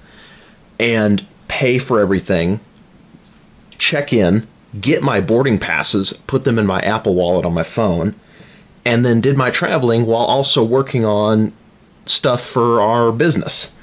and 0.80 1.26
pay 1.48 1.80
for 1.80 2.00
everything. 2.00 2.60
Check 3.78 4.12
in, 4.14 4.48
get 4.80 5.04
my 5.04 5.22
boarding 5.22 5.60
passes, 5.60 6.14
put 6.28 6.44
them 6.44 6.58
in 6.60 6.66
my 6.66 6.80
Apple 6.82 7.16
Wallet 7.16 7.46
on 7.46 7.54
my 7.54 7.64
phone, 7.64 8.16
and 8.86 9.06
then 9.06 9.22
did 9.22 9.38
my 9.38 9.50
traveling 9.50 10.06
while 10.06 10.26
also 10.26 10.64
working 10.64 11.06
on 11.06 11.54
stuff 12.06 12.46
for 12.46 12.82
our 12.82 13.12
business. 13.12 13.74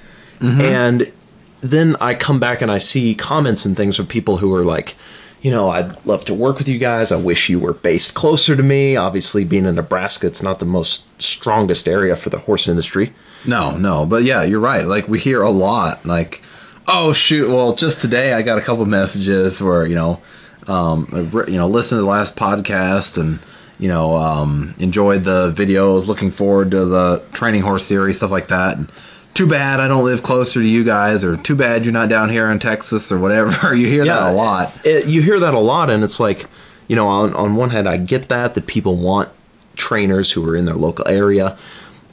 Mm-hmm. 0.40 0.60
And 0.60 1.12
then 1.60 1.96
I 2.00 2.14
come 2.14 2.40
back 2.40 2.60
and 2.60 2.70
I 2.70 2.78
see 2.78 3.14
comments 3.14 3.64
and 3.64 3.76
things 3.76 3.96
from 3.96 4.06
people 4.06 4.38
who 4.38 4.54
are 4.54 4.64
like, 4.64 4.94
you 5.42 5.50
know, 5.50 5.68
I'd 5.68 6.04
love 6.06 6.24
to 6.24 6.34
work 6.34 6.58
with 6.58 6.68
you 6.68 6.78
guys. 6.78 7.12
I 7.12 7.16
wish 7.16 7.50
you 7.50 7.58
were 7.58 7.74
based 7.74 8.14
closer 8.14 8.56
to 8.56 8.62
me. 8.62 8.96
Obviously, 8.96 9.44
being 9.44 9.66
in 9.66 9.74
Nebraska, 9.74 10.26
it's 10.26 10.42
not 10.42 10.58
the 10.58 10.64
most 10.64 11.04
strongest 11.20 11.86
area 11.86 12.16
for 12.16 12.30
the 12.30 12.38
horse 12.38 12.66
industry. 12.66 13.12
No, 13.44 13.76
no, 13.76 14.06
but 14.06 14.24
yeah, 14.24 14.42
you're 14.42 14.60
right. 14.60 14.86
Like 14.86 15.06
we 15.06 15.18
hear 15.20 15.42
a 15.42 15.50
lot, 15.50 16.04
like, 16.06 16.42
oh 16.86 17.12
shoot, 17.12 17.48
well, 17.48 17.74
just 17.74 18.00
today 18.00 18.32
I 18.32 18.42
got 18.42 18.58
a 18.58 18.60
couple 18.60 18.84
messages 18.86 19.62
where 19.62 19.86
you 19.86 19.94
know, 19.94 20.20
um, 20.66 21.08
you 21.48 21.56
know, 21.56 21.68
listen 21.68 21.96
to 21.98 22.02
the 22.02 22.08
last 22.08 22.36
podcast 22.36 23.18
and 23.18 23.38
you 23.78 23.88
know, 23.88 24.16
um, 24.16 24.72
enjoyed 24.78 25.24
the 25.24 25.50
videos, 25.52 26.06
looking 26.06 26.30
forward 26.30 26.70
to 26.70 26.84
the 26.84 27.22
training 27.32 27.62
horse 27.62 27.84
series, 27.84 28.16
stuff 28.16 28.30
like 28.30 28.48
that. 28.48 28.76
And 28.76 28.90
too 29.34 29.48
bad 29.48 29.80
I 29.80 29.88
don't 29.88 30.04
live 30.04 30.22
closer 30.22 30.60
to 30.60 30.66
you 30.66 30.84
guys, 30.84 31.24
or 31.24 31.36
too 31.36 31.56
bad 31.56 31.84
you're 31.84 31.92
not 31.92 32.08
down 32.08 32.30
here 32.30 32.50
in 32.50 32.60
Texas, 32.60 33.10
or 33.10 33.18
whatever. 33.18 33.74
you 33.74 33.88
hear 33.88 34.04
that 34.04 34.30
a 34.30 34.32
lot. 34.32 34.72
It, 34.84 35.06
you 35.06 35.22
hear 35.22 35.40
that 35.40 35.54
a 35.54 35.58
lot, 35.58 35.90
and 35.90 36.04
it's 36.04 36.20
like, 36.20 36.46
you 36.88 36.96
know, 36.96 37.08
on, 37.08 37.34
on 37.34 37.56
one 37.56 37.70
hand, 37.70 37.88
I 37.88 37.96
get 37.96 38.28
that, 38.28 38.54
that 38.54 38.66
people 38.66 38.96
want 38.96 39.28
trainers 39.74 40.30
who 40.30 40.48
are 40.48 40.54
in 40.54 40.66
their 40.66 40.76
local 40.76 41.06
area, 41.08 41.58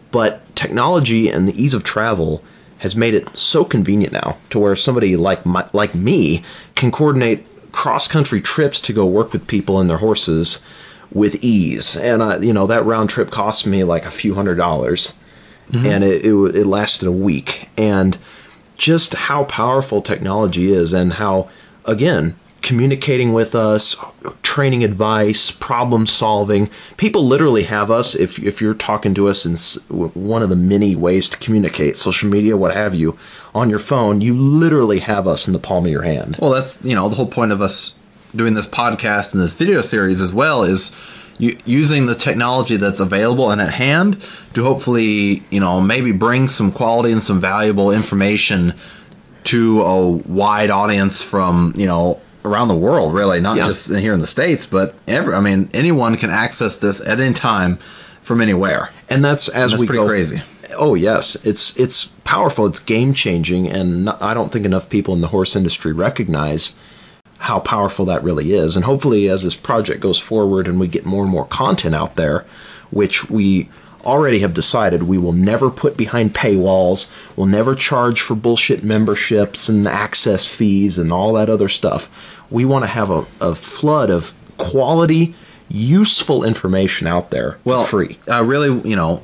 but 0.09 0.55
technology 0.55 1.29
and 1.29 1.47
the 1.47 1.61
ease 1.61 1.75
of 1.75 1.83
travel 1.83 2.43
has 2.81 2.95
made 2.95 3.13
it 3.13 3.37
so 3.37 3.63
convenient 3.63 4.11
now 4.11 4.35
to 4.49 4.57
where 4.57 4.75
somebody 4.75 5.15
like 5.15 5.45
my, 5.45 5.63
like 5.71 5.93
me 5.93 6.43
can 6.73 6.91
coordinate 6.91 7.45
cross 7.71 8.07
country 8.07 8.41
trips 8.41 8.81
to 8.81 8.91
go 8.91 9.05
work 9.05 9.31
with 9.31 9.45
people 9.45 9.79
and 9.79 9.87
their 9.87 9.99
horses 9.99 10.59
with 11.11 11.35
ease. 11.43 11.95
And 11.95 12.23
I, 12.23 12.37
you 12.37 12.51
know, 12.51 12.65
that 12.65 12.83
round 12.83 13.11
trip 13.11 13.29
cost 13.29 13.67
me 13.67 13.83
like 13.83 14.05
a 14.05 14.11
few 14.11 14.33
hundred 14.33 14.55
dollars, 14.55 15.13
mm-hmm. 15.69 15.85
and 15.85 16.03
it, 16.03 16.25
it 16.25 16.33
it 16.55 16.65
lasted 16.65 17.07
a 17.07 17.11
week. 17.11 17.69
And 17.77 18.17
just 18.77 19.13
how 19.13 19.43
powerful 19.43 20.01
technology 20.01 20.73
is, 20.73 20.91
and 20.91 21.13
how 21.13 21.49
again 21.85 22.35
communicating 22.61 23.33
with 23.33 23.55
us, 23.55 23.95
training 24.43 24.83
advice, 24.83 25.51
problem 25.51 26.05
solving. 26.05 26.69
People 26.97 27.25
literally 27.25 27.63
have 27.63 27.89
us 27.89 28.15
if 28.15 28.39
if 28.39 28.61
you're 28.61 28.73
talking 28.73 29.13
to 29.15 29.27
us 29.27 29.45
in 29.45 29.55
one 30.13 30.43
of 30.43 30.49
the 30.49 30.55
many 30.55 30.95
ways 30.95 31.29
to 31.29 31.37
communicate, 31.37 31.97
social 31.97 32.29
media, 32.29 32.57
what 32.57 32.75
have 32.75 32.93
you, 32.93 33.17
on 33.53 33.69
your 33.69 33.79
phone, 33.79 34.21
you 34.21 34.37
literally 34.37 34.99
have 34.99 35.27
us 35.27 35.47
in 35.47 35.53
the 35.53 35.59
palm 35.59 35.85
of 35.85 35.91
your 35.91 36.03
hand. 36.03 36.37
Well, 36.39 36.51
that's 36.51 36.79
you 36.83 36.95
know 36.95 37.09
the 37.09 37.15
whole 37.15 37.27
point 37.27 37.51
of 37.51 37.61
us 37.61 37.95
doing 38.35 38.53
this 38.53 38.67
podcast 38.67 39.33
and 39.33 39.43
this 39.43 39.55
video 39.55 39.81
series 39.81 40.21
as 40.21 40.33
well 40.33 40.63
is 40.63 40.91
using 41.65 42.05
the 42.05 42.13
technology 42.13 42.77
that's 42.77 42.99
available 42.99 43.49
and 43.49 43.59
at 43.59 43.73
hand 43.73 44.21
to 44.53 44.63
hopefully 44.63 45.41
you 45.49 45.59
know 45.59 45.81
maybe 45.81 46.11
bring 46.11 46.47
some 46.47 46.71
quality 46.71 47.11
and 47.11 47.23
some 47.23 47.39
valuable 47.39 47.91
information 47.91 48.73
to 49.43 49.81
a 49.81 50.07
wide 50.07 50.69
audience 50.69 51.21
from 51.23 51.73
you 51.75 51.87
know 51.87 52.19
around 52.43 52.67
the 52.67 52.75
world 52.75 53.13
really 53.13 53.39
not 53.39 53.57
Yeah. 53.57 53.65
just 53.65 53.93
here 53.93 54.13
in 54.13 54.19
the 54.19 54.27
states 54.27 54.65
but 54.65 54.95
every 55.07 55.33
i 55.33 55.39
mean 55.39 55.69
anyone 55.73 56.17
can 56.17 56.29
access 56.29 56.77
this 56.77 56.99
at 57.01 57.19
any 57.19 57.33
time 57.33 57.77
from 58.21 58.41
anywhere 58.41 58.89
and 59.09 59.23
that's 59.23 59.47
as 59.49 59.71
That's 59.71 59.81
we 59.81 59.87
pretty 59.87 60.01
go 60.03 60.07
crazy. 60.07 60.41
Oh 60.77 60.95
yes, 60.95 61.35
it's 61.43 61.75
it's 61.75 62.05
powerful. 62.23 62.65
It's 62.65 62.79
game 62.79 63.13
changing, 63.13 63.67
and 63.67 64.05
not, 64.05 64.21
I 64.21 64.33
don't 64.33 64.53
think 64.53 64.63
enough 64.65 64.87
people 64.89 65.13
in 65.13 65.19
the 65.19 65.27
horse 65.27 65.53
industry 65.53 65.91
recognize 65.91 66.75
how 67.39 67.59
powerful 67.59 68.05
that 68.05 68.23
really 68.23 68.53
is. 68.53 68.77
And 68.77 68.85
hopefully, 68.85 69.27
as 69.27 69.43
this 69.43 69.53
project 69.55 69.99
goes 69.99 70.17
forward 70.17 70.69
and 70.69 70.79
we 70.79 70.87
get 70.87 71.05
more 71.05 71.23
and 71.23 71.31
more 71.31 71.43
content 71.45 71.93
out 71.93 72.15
there, 72.15 72.45
which 72.89 73.29
we 73.29 73.69
already 74.05 74.39
have 74.39 74.53
decided 74.53 75.03
we 75.03 75.17
will 75.17 75.33
never 75.33 75.69
put 75.69 75.97
behind 75.97 76.33
paywalls, 76.33 77.09
we'll 77.35 77.47
never 77.47 77.75
charge 77.75 78.21
for 78.21 78.35
bullshit 78.35 78.81
memberships 78.81 79.67
and 79.67 79.85
access 79.89 80.45
fees 80.45 80.97
and 80.97 81.11
all 81.11 81.33
that 81.33 81.49
other 81.49 81.67
stuff. 81.67 82.07
We 82.51 82.65
want 82.65 82.83
to 82.83 82.87
have 82.87 83.09
a, 83.09 83.25
a 83.39 83.55
flood 83.55 84.09
of 84.09 84.33
quality, 84.57 85.33
useful 85.69 86.43
information 86.43 87.07
out 87.07 87.31
there 87.31 87.53
for 87.53 87.59
well, 87.63 87.83
free. 87.85 88.19
Uh, 88.29 88.43
really, 88.43 88.87
you 88.87 88.95
know, 88.95 89.23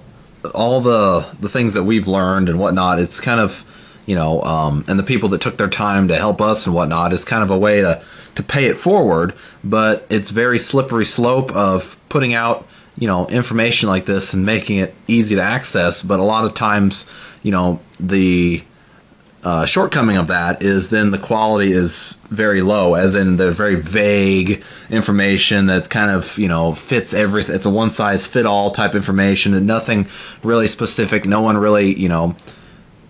all 0.56 0.82
the 0.82 1.28
the 1.40 1.50
things 1.50 1.74
that 1.74 1.84
we've 1.84 2.08
learned 2.08 2.50
and 2.50 2.60
whatnot. 2.60 3.00
It's 3.00 3.20
kind 3.20 3.40
of, 3.40 3.66
you 4.06 4.16
know, 4.16 4.42
um, 4.42 4.86
and 4.88 4.98
the 4.98 5.04
people 5.04 5.30
that 5.30 5.42
took 5.42 5.58
their 5.58 5.70
time 5.70 6.08
to 6.08 6.16
help 6.16 6.42
us 6.42 6.66
and 6.66 6.74
whatnot 6.74 7.14
is 7.14 7.26
kind 7.26 7.44
of 7.44 7.52
a 7.52 7.58
way 7.58 7.82
to 7.82 8.02
to 8.36 8.44
pay 8.44 8.66
it 8.66 8.78
forward. 8.78 9.34
But 9.64 10.08
it's 10.10 10.30
very 10.30 10.60
slippery 10.60 11.06
slope 11.06 11.52
of 11.56 11.98
putting 12.10 12.34
out, 12.34 12.68
you 12.98 13.08
know, 13.08 13.28
information 13.28 13.90
like 13.90 14.06
this 14.06 14.34
and 14.34 14.46
making 14.46 14.78
it 14.78 14.96
easy 15.08 15.36
to 15.36 15.42
access. 15.42 16.02
But 16.02 16.20
a 16.20 16.24
lot 16.24 16.46
of 16.46 16.54
times, 16.54 17.06
you 17.44 17.52
know, 17.52 17.80
the 18.00 18.64
uh, 19.44 19.66
shortcoming 19.66 20.18
of 20.18 20.28
that 20.28 20.64
is 20.64 20.90
then 20.90 21.12
the 21.12 21.18
quality 21.18 21.72
is 21.72 22.18
very 22.30 22.62
low, 22.62 22.96
as 22.96 23.16
in 23.16 23.38
the 23.38 23.52
very 23.52 23.76
vague 23.76 24.64
information 24.90 25.68
that's 25.68 25.88
kind 25.88 26.12
of 26.12 26.38
you 26.38 26.48
know 26.48 26.74
fits 26.74 27.14
everything. 27.14 27.56
It's 27.56 27.66
a 27.66 27.70
one 27.70 27.90
size 27.90 28.26
fit 28.26 28.46
all 28.46 28.72
type 28.72 28.96
information 28.96 29.54
and 29.54 29.68
nothing 29.68 30.08
really 30.44 30.68
specific. 30.68 31.26
No 31.26 31.42
one 31.42 31.58
really 31.58 31.94
you 31.98 32.10
know 32.10 32.36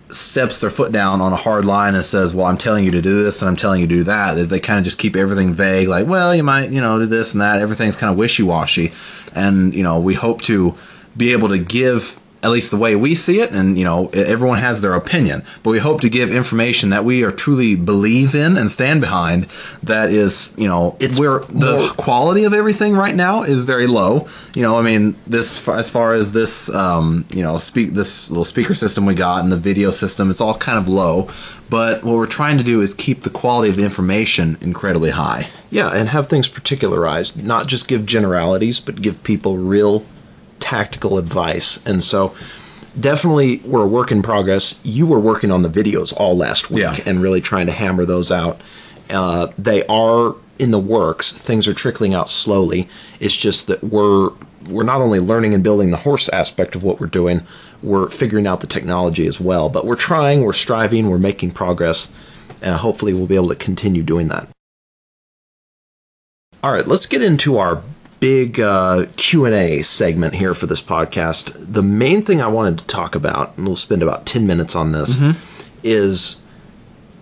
steps 0.10 0.62
their 0.62 0.70
foot 0.70 0.92
down 0.92 1.22
on 1.22 1.34
a 1.34 1.38
hard 1.38 1.66
line 1.66 1.96
and 1.96 2.04
says, 2.04 2.36
"Well, 2.36 2.46
I'm 2.46 2.58
telling 2.58 2.84
you 2.84 2.92
to 2.92 3.02
do 3.02 3.24
this 3.24 3.42
and 3.42 3.50
I'm 3.50 3.56
telling 3.56 3.82
you 3.82 3.88
to 3.88 3.96
do 3.96 4.04
that." 4.04 4.34
They, 4.36 4.44
they 4.44 4.60
kind 4.60 4.80
of 4.80 4.86
just 4.86 4.98
keep 4.98 5.16
everything 5.16 5.54
vague, 5.54 5.88
like, 5.88 6.08
"Well, 6.08 6.36
you 6.36 6.44
might 6.44 6.72
you 6.72 6.82
know 6.82 7.00
do 7.00 7.06
this 7.06 7.32
and 7.32 7.42
that." 7.42 7.62
Everything's 7.62 7.96
kind 7.96 8.12
of 8.12 8.18
wishy 8.18 8.44
washy, 8.44 8.92
and 9.34 9.74
you 9.74 9.82
know 9.82 9.98
we 10.00 10.14
hope 10.14 10.42
to 10.44 10.76
be 11.16 11.32
able 11.32 11.48
to 11.50 11.58
give 11.58 12.20
at 12.48 12.52
least 12.52 12.72
the 12.72 12.78
way 12.78 12.96
we 12.96 13.14
see 13.14 13.42
it 13.42 13.52
and 13.52 13.78
you 13.78 13.84
know 13.84 14.08
everyone 14.34 14.60
has 14.60 14.82
their 14.82 14.94
opinion. 14.94 15.44
But 15.64 15.72
we 15.72 15.80
hope 15.80 16.00
to 16.02 16.10
give 16.10 16.32
information 16.32 16.90
that 16.92 17.04
we 17.04 17.24
are 17.26 17.32
truly 17.32 17.76
believe 17.76 18.34
in 18.34 18.56
and 18.58 18.72
stand 18.72 19.02
behind 19.02 19.48
that 19.84 20.10
is 20.12 20.54
you 20.58 20.68
know 20.72 20.96
It's 21.00 21.20
where 21.20 21.40
the 21.50 21.78
more- 21.80 21.90
quality 22.06 22.46
of 22.46 22.54
everything 22.54 22.94
right 22.96 23.14
now 23.16 23.44
is 23.44 23.66
very 23.66 23.88
low. 23.88 24.28
You 24.56 24.64
know 24.64 24.80
i 24.80 24.82
mean 24.82 25.16
this 25.28 25.68
as 25.68 25.90
far 25.90 26.14
as 26.14 26.32
this 26.32 26.54
um, 26.84 27.26
you 27.38 27.44
know 27.44 27.58
speak 27.58 27.94
this 27.94 28.30
little 28.30 28.46
speaker 28.54 28.74
system 28.74 29.06
we 29.06 29.14
got 29.14 29.44
and 29.44 29.52
the 29.52 29.58
video 29.72 29.92
system 29.92 30.30
it's 30.32 30.42
all 30.42 30.58
kind 30.58 30.78
of 30.78 30.88
low. 30.88 31.28
But 31.70 32.04
what 32.06 32.16
we're 32.16 32.28
trying 32.42 32.58
to 32.60 32.64
do 32.64 32.80
is 32.82 32.94
keep 32.94 33.24
the 33.24 33.30
quality 33.42 33.70
of 33.70 33.76
the 33.76 33.84
information 33.84 34.58
incredibly 34.62 35.10
high. 35.10 35.48
Yeah, 35.70 35.90
and 35.90 36.08
have 36.10 36.28
things 36.30 36.48
particularized, 36.48 37.36
not 37.44 37.68
just 37.68 37.90
give 37.90 38.06
generalities, 38.06 38.80
but 38.80 39.02
give 39.02 39.22
people 39.24 39.58
real 39.58 40.06
tactical 40.60 41.18
advice. 41.18 41.80
And 41.86 42.04
so, 42.04 42.36
definitely, 43.00 43.58
we're 43.66 43.84
a 43.84 43.88
work 43.88 44.12
in 44.12 44.22
progress. 44.22 44.76
You 44.84 45.06
were 45.06 45.20
working 45.20 45.52
on 45.52 45.62
the 45.62 45.70
videos 45.70 46.14
all 46.18 46.36
last 46.38 46.70
week 46.70 46.82
Yeah. 46.84 47.00
and 47.06 47.22
really 47.22 47.42
trying 47.42 47.66
to 47.68 47.72
hammer 47.72 48.06
those 48.06 48.32
out. 48.32 48.60
Uh, 49.10 49.48
they 49.58 49.86
are 49.86 50.36
in 50.60 50.72
the 50.72 50.80
works. 50.80 51.32
Things 51.32 51.68
are 51.68 51.74
trickling 51.74 52.14
out 52.16 52.30
slowly. 52.30 52.90
It's 53.20 53.36
just 53.36 53.68
that 53.68 53.84
we're 53.84 54.32
we're 54.68 54.84
not 54.84 55.00
only 55.00 55.20
learning 55.20 55.54
and 55.54 55.64
building 55.64 55.92
the 55.92 55.98
horse 55.98 56.28
aspect 56.30 56.76
of 56.76 56.84
what 56.84 57.00
we're 57.00 57.08
doing, 57.08 57.42
we're 57.82 58.10
figuring 58.10 58.46
out 58.46 58.60
the 58.60 58.68
technology 58.68 59.26
as 59.26 59.40
well. 59.40 59.70
But 59.70 59.86
we're 59.86 59.96
trying, 59.96 60.42
we're 60.42 60.52
striving, 60.52 61.10
we're 61.10 61.18
making 61.20 61.52
progress. 61.52 62.10
And 62.62 62.76
hopefully, 62.76 63.14
we'll 63.14 63.28
be 63.28 63.36
able 63.36 63.48
to 63.50 63.56
continue 63.56 64.04
doing 64.04 64.28
that. 64.30 64.50
All 66.64 66.72
right, 66.74 66.88
let's 66.88 67.06
get 67.06 67.22
into 67.22 67.58
our 67.60 67.82
big 68.20 68.60
uh, 68.60 69.06
Q&A 69.16 69.82
segment 69.84 70.34
here 70.36 70.54
for 70.54 70.66
this 70.66 70.82
podcast. 70.82 71.54
The 71.58 71.84
main 71.84 72.24
thing 72.24 72.42
I 72.42 72.48
wanted 72.48 72.80
to 72.80 72.86
talk 72.86 73.16
about, 73.16 73.56
and 73.58 73.68
we'll 73.68 73.76
spend 73.76 74.02
about 74.02 74.26
10 74.26 74.48
minutes 74.48 74.76
on 74.76 74.92
this, 74.92 75.20
is 75.84 76.38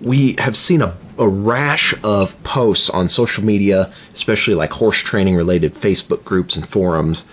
we 0.01 0.35
have 0.39 0.55
seen 0.55 0.81
a, 0.81 0.95
a 1.17 1.27
rash 1.27 1.93
of 2.03 2.41
posts 2.43 2.89
on 2.89 3.07
social 3.09 3.43
media, 3.43 3.91
especially 4.13 4.55
like 4.55 4.71
horse 4.71 4.97
training 4.99 5.35
related 5.35 5.73
Facebook 5.73 6.23
groups 6.23 6.55
and 6.55 6.67
forums, 6.67 7.25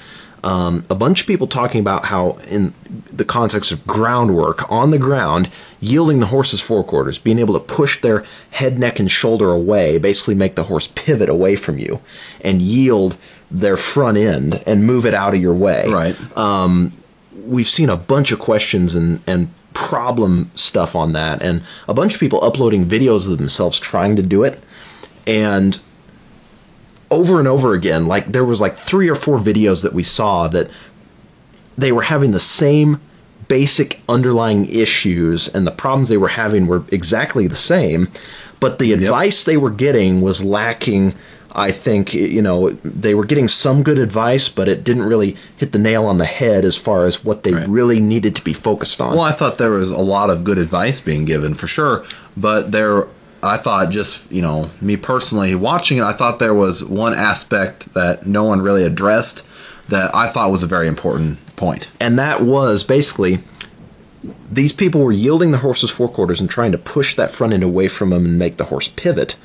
um, 0.44 0.84
a 0.90 0.94
bunch 0.94 1.20
of 1.20 1.26
people 1.26 1.46
talking 1.46 1.80
about 1.80 2.06
how, 2.06 2.38
in 2.48 2.74
the 3.12 3.24
context 3.24 3.70
of 3.72 3.86
groundwork 3.86 4.68
on 4.70 4.90
the 4.90 4.98
ground, 4.98 5.50
yielding 5.80 6.20
the 6.20 6.26
horse's 6.26 6.60
forequarters, 6.60 7.18
being 7.18 7.38
able 7.38 7.54
to 7.54 7.60
push 7.60 8.00
their 8.00 8.24
head, 8.50 8.78
neck, 8.78 8.98
and 8.98 9.10
shoulder 9.10 9.50
away, 9.50 9.98
basically 9.98 10.34
make 10.34 10.54
the 10.54 10.64
horse 10.64 10.88
pivot 10.88 11.28
away 11.28 11.56
from 11.56 11.78
you, 11.78 12.00
and 12.40 12.60
yield 12.60 13.16
their 13.50 13.76
front 13.76 14.16
end 14.16 14.62
and 14.66 14.84
move 14.84 15.06
it 15.06 15.14
out 15.14 15.34
of 15.34 15.40
your 15.40 15.54
way. 15.54 15.88
Right. 15.88 16.16
We've 17.44 17.68
seen 17.68 17.88
a 17.88 17.96
bunch 17.96 18.30
of 18.30 18.38
questions 18.38 18.94
and 18.94 19.20
and 19.26 19.48
problem 19.74 20.50
stuff 20.54 20.94
on 20.94 21.12
that, 21.14 21.42
and 21.42 21.62
a 21.88 21.94
bunch 21.94 22.14
of 22.14 22.20
people 22.20 22.44
uploading 22.44 22.84
videos 22.86 23.30
of 23.30 23.38
themselves 23.38 23.80
trying 23.80 24.16
to 24.16 24.22
do 24.22 24.44
it, 24.44 24.62
and 25.26 25.80
over 27.12 27.38
and 27.38 27.46
over 27.46 27.72
again 27.74 28.06
like 28.06 28.26
there 28.32 28.44
was 28.44 28.60
like 28.60 28.76
three 28.76 29.08
or 29.08 29.14
four 29.14 29.38
videos 29.38 29.82
that 29.82 29.92
we 29.92 30.02
saw 30.02 30.48
that 30.48 30.68
they 31.78 31.92
were 31.92 32.02
having 32.02 32.32
the 32.32 32.40
same 32.40 33.00
basic 33.48 34.00
underlying 34.08 34.68
issues 34.68 35.48
and 35.48 35.66
the 35.66 35.70
problems 35.70 36.08
they 36.08 36.16
were 36.16 36.28
having 36.28 36.66
were 36.66 36.82
exactly 36.90 37.46
the 37.46 37.54
same 37.56 38.08
but 38.60 38.78
the 38.78 38.92
advice 38.92 39.44
they 39.44 39.56
were 39.56 39.70
getting 39.70 40.20
was 40.22 40.42
lacking 40.42 41.14
i 41.54 41.70
think 41.70 42.14
you 42.14 42.40
know 42.40 42.70
they 42.82 43.14
were 43.14 43.26
getting 43.26 43.48
some 43.48 43.82
good 43.82 43.98
advice 43.98 44.48
but 44.48 44.68
it 44.68 44.82
didn't 44.84 45.02
really 45.02 45.36
hit 45.58 45.72
the 45.72 45.78
nail 45.78 46.06
on 46.06 46.16
the 46.18 46.24
head 46.24 46.64
as 46.64 46.76
far 46.78 47.04
as 47.04 47.22
what 47.24 47.42
they 47.42 47.52
Right. 47.52 47.68
really 47.68 48.00
needed 48.00 48.34
to 48.36 48.42
be 48.42 48.54
focused 48.54 49.00
on 49.02 49.10
Well, 49.16 49.24
I 49.24 49.32
thought 49.32 49.58
there 49.58 49.72
was 49.72 49.90
a 49.90 49.98
lot 49.98 50.30
of 50.30 50.44
good 50.44 50.56
advice 50.56 50.98
being 51.00 51.26
given 51.26 51.52
for 51.52 51.66
sure, 51.66 52.04
but 52.36 52.72
there, 52.72 53.06
I 53.42 53.56
thought 53.56 53.90
just 53.90 54.30
you 54.30 54.42
know 54.42 54.70
me 54.80 54.96
personally 54.96 55.54
watching 55.54 55.98
it, 55.98 56.04
I 56.04 56.12
thought 56.12 56.38
there 56.38 56.54
was 56.54 56.84
one 56.84 57.14
aspect 57.14 57.92
that 57.94 58.26
no 58.26 58.44
one 58.44 58.60
really 58.60 58.84
addressed 58.84 59.44
that 59.88 60.14
I 60.14 60.28
thought 60.28 60.50
was 60.50 60.62
a 60.62 60.66
very 60.66 60.86
important 60.86 61.38
and 62.00 62.18
that 62.18 62.42
was 62.42 62.84
basically 62.84 63.40
these 64.50 64.72
people 64.72 65.00
were 65.00 65.12
yielding 65.12 65.50
the 65.50 65.58
horse's 65.58 65.90
forequarters 65.90 66.40
and 66.40 66.48
trying 66.48 66.72
to 66.72 66.78
push 66.78 67.16
that 67.16 67.32
front 67.32 67.52
end 67.52 67.62
away 67.62 67.88
from 67.88 68.12
him 68.12 68.24
and 68.24 68.38
make 68.38 68.56
the 68.56 68.66
horse 68.66 68.88
pivot 68.88 69.36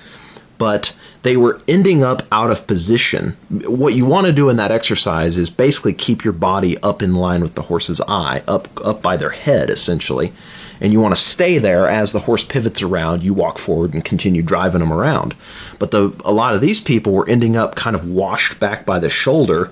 but 0.58 0.94
they 1.24 1.38
were 1.38 1.60
ending 1.68 2.04
up 2.04 2.24
out 2.32 2.52
of 2.52 2.68
position. 2.68 3.38
What 3.50 3.94
you 3.94 4.06
want 4.06 4.28
to 4.28 4.34
do 4.34 4.50
in 4.50 4.58
that 4.58 4.72
exercise 4.72 5.38
is 5.38 5.50
basically 5.50 5.94
keep 5.94 6.24
your 6.24 6.34
body 6.34 6.78
up 6.80 7.02
in 7.02 7.16
line 7.16 7.42
with 7.42 7.56
the 7.56 7.64
horse's 7.64 8.02
eye 8.08 8.44
up 8.48 8.68
up 8.86 9.02
by 9.02 9.18
their 9.18 9.30
head 9.30 9.70
essentially 9.70 10.34
and 10.82 10.94
you 10.94 11.00
want 11.00 11.16
to 11.16 11.22
stay 11.22 11.58
there 11.58 11.88
as 11.88 12.12
the 12.12 12.20
horse 12.20 12.44
pivots 12.44 12.82
around 12.82 13.24
you 13.24 13.34
walk 13.34 13.58
forward 13.58 13.94
and 13.94 14.06
continue 14.06 14.42
driving 14.42 14.80
them 14.80 14.94
around 14.94 15.36
but 15.80 15.92
the 15.92 16.14
a 16.26 16.32
lot 16.32 16.54
of 16.54 16.62
these 16.62 16.80
people 16.80 17.14
were 17.14 17.28
ending 17.30 17.56
up 17.56 17.76
kind 17.76 17.96
of 17.96 18.08
washed 18.08 18.60
back 18.60 18.86
by 18.86 19.00
the 19.00 19.10
shoulder 19.10 19.72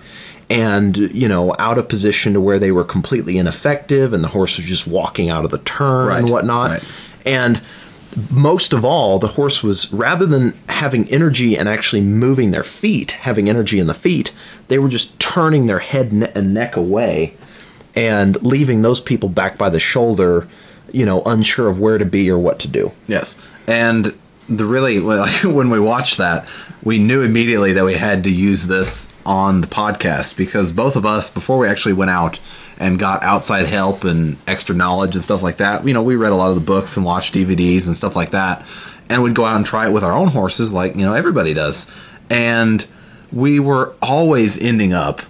and 0.50 0.98
you 0.98 1.28
know 1.28 1.56
out 1.58 1.78
of 1.78 1.88
position 1.88 2.34
to 2.34 2.42
where 2.42 2.60
they 2.60 2.72
were 2.72 2.84
completely 2.84 3.38
ineffective 3.38 4.14
and 4.14 4.24
the 4.24 4.28
horse 4.28 4.58
was 4.58 4.66
just 4.66 4.88
walking 4.88 5.30
out 5.30 5.46
of 5.46 5.52
the 5.52 5.58
turn 5.60 6.12
and 6.12 6.30
whatnot 6.30 6.72
right. 6.72 6.84
and 7.26 7.62
most 8.32 8.72
of 8.72 8.86
all 8.86 9.20
the 9.20 9.28
horse 9.28 9.62
was 9.62 9.92
rather 9.92 10.26
than 10.26 10.58
having 10.70 11.10
energy 11.10 11.58
and 11.58 11.68
actually 11.68 12.02
moving 12.02 12.52
their 12.52 12.64
feet 12.64 13.14
having 13.14 13.50
energy 13.50 13.80
in 13.80 13.88
the 13.88 13.94
feet 13.94 14.32
they 14.68 14.78
were 14.78 14.88
just 14.88 15.18
turning 15.20 15.66
their 15.66 15.80
head 15.80 16.12
and 16.36 16.54
neck 16.54 16.76
away 16.76 17.36
and 17.96 18.42
leaving 18.44 18.82
those 18.82 19.02
people 19.02 19.30
back 19.30 19.58
by 19.58 19.70
the 19.70 19.80
shoulder 19.80 20.48
you 20.96 21.06
know 21.06 21.22
unsure 21.26 21.68
of 21.68 21.80
where 21.80 21.98
to 21.98 22.06
be 22.06 22.30
or 22.30 22.40
what 22.40 22.60
to 22.60 22.68
do. 22.68 22.92
Yes, 23.08 23.38
and 23.68 24.18
the 24.48 24.66
really 24.66 25.00
like 25.00 25.44
when 25.44 25.70
we 25.70 25.80
watched 25.80 26.18
that, 26.18 26.48
we 26.84 26.98
knew 26.98 27.22
immediately 27.22 27.74
that 27.74 27.84
we 27.84 27.96
had 27.96 28.24
to 28.24 28.32
use 28.32 28.68
this 28.68 29.08
on 29.26 29.62
the 29.62 29.68
podcast 29.68 30.38
because 30.38 30.72
both 30.72 30.96
of 30.96 31.06
us, 31.06 31.30
before 31.30 31.58
we 31.58 31.68
actually 31.68 31.94
went 31.94 32.12
out 32.12 32.40
and 32.78 33.00
got 33.00 33.24
outside 33.24 33.66
help 33.66 34.04
and 34.04 34.38
extra 34.48 34.76
knowledge 34.76 35.16
and 35.16 35.24
stuff 35.24 35.42
like 35.42 35.58
that, 35.58 35.86
you 35.86 35.94
know, 35.94 36.04
we 36.04 36.16
read 36.16 36.32
a 36.32 36.36
lot 36.36 36.50
of 36.50 36.56
the 36.56 36.62
books 36.62 36.96
and 36.96 37.06
watched 37.06 37.34
DVDs 37.34 37.88
and 37.88 37.96
stuff 37.98 38.16
like 38.16 38.32
that, 38.32 38.66
and 39.10 39.22
we'd 39.22 39.36
go 39.36 39.46
out 39.46 39.58
and 39.58 39.66
try 39.66 39.88
it 39.88 39.92
with 39.92 40.04
our 40.04 40.14
own 40.14 40.30
horses, 40.30 40.74
like 40.74 40.96
you 40.96 41.06
know 41.06 41.14
everybody 41.14 41.54
does, 41.54 41.88
and 42.30 42.88
we 43.34 43.60
were 43.60 43.94
always 44.02 44.58
ending 44.58 44.94
up 44.94 45.22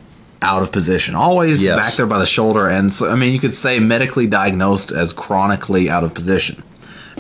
out 0.46 0.62
of 0.62 0.72
position, 0.72 1.16
always 1.16 1.64
Yes. 1.64 1.76
back 1.78 1.94
there 1.96 2.06
by 2.06 2.20
the 2.20 2.26
shoulder, 2.26 2.68
and 2.68 2.94
so 2.94 3.10
I 3.12 3.16
mean, 3.16 3.34
you 3.34 3.40
could 3.40 3.54
say 3.54 3.80
medically 3.80 4.28
diagnosed 4.28 4.92
as 4.92 5.12
chronically 5.12 5.90
out 5.90 6.04
of 6.04 6.14
position. 6.14 6.62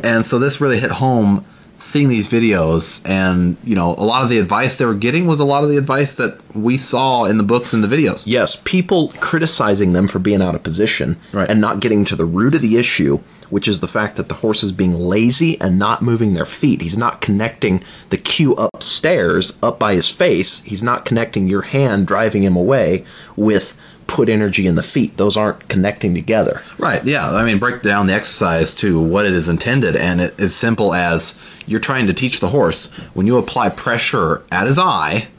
And 0.03 0.25
so 0.25 0.39
this 0.39 0.61
really 0.61 0.79
hit 0.79 0.91
home 0.91 1.43
seeing 1.77 2.07
these 2.07 2.29
videos 2.29 3.01
and 3.03 3.57
you 3.65 3.75
know 3.75 3.95
a 3.97 4.05
lot 4.05 4.23
of 4.23 4.29
the 4.29 4.39
advice 4.39 4.77
they 4.77 4.85
were 4.85 4.93
getting 5.07 5.27
was 5.27 5.41
a 5.41 5.45
lot 5.45 5.61
of 5.65 5.69
the 5.69 5.75
advice 5.77 6.15
that 6.15 6.37
we 6.55 6.77
saw 6.77 7.25
in 7.25 7.37
the 7.37 7.43
books 7.43 7.73
and 7.73 7.83
the 7.83 7.87
videos. 7.95 8.23
Yes, 8.25 8.57
people 8.63 9.11
criticizing 9.19 9.91
them 9.91 10.07
for 10.07 10.19
being 10.19 10.41
out 10.41 10.55
of 10.55 10.63
position 10.63 11.17
Right. 11.33 11.49
and 11.51 11.59
not 11.59 11.81
getting 11.81 12.05
to 12.05 12.15
the 12.15 12.23
root 12.25 12.55
of 12.55 12.61
the 12.61 12.77
issue, 12.77 13.19
which 13.55 13.69
is 13.69 13.79
the 13.79 13.87
fact 13.87 14.17
that 14.17 14.27
the 14.27 14.35
horse 14.35 14.63
is 14.63 14.73
being 14.73 14.93
lazy 14.93 15.57
and 15.61 15.79
not 15.79 16.01
moving 16.01 16.33
their 16.33 16.45
feet. 16.45 16.81
He's 16.81 16.97
not 16.97 17.21
connecting 17.21 17.81
the 18.09 18.17
cue 18.17 18.51
upstairs, 18.55 19.53
up 19.63 19.79
by 19.79 19.95
his 19.95 20.09
face. 20.09 20.59
He's 20.63 20.83
not 20.83 21.05
connecting 21.05 21.47
your 21.47 21.61
hand 21.61 22.05
driving 22.05 22.43
him 22.43 22.57
away 22.57 23.05
with 23.37 23.77
put 24.07 24.27
energy 24.27 24.67
in 24.67 24.75
the 24.75 24.83
feet. 24.83 25.15
Those 25.15 25.37
aren't 25.37 25.69
connecting 25.69 26.13
together. 26.13 26.63
Right, 26.77 27.01
yeah. 27.05 27.33
I 27.33 27.45
mean, 27.45 27.57
break 27.57 27.81
down 27.81 28.07
the 28.07 28.13
exercise 28.13 28.75
to 28.75 29.01
what 29.01 29.25
it 29.25 29.31
is 29.31 29.47
intended, 29.47 29.95
and 29.95 30.19
it 30.19 30.37
is 30.37 30.53
simple 30.53 30.93
as 30.93 31.33
you're 31.65 31.79
trying 31.79 32.07
to 32.07 32.13
teach 32.13 32.41
the 32.41 32.49
horse 32.49 32.87
when 33.13 33.25
you 33.25 33.37
apply 33.37 33.69
pressure 33.69 34.43
at 34.51 34.67
his 34.67 34.77
eye, 34.77 35.29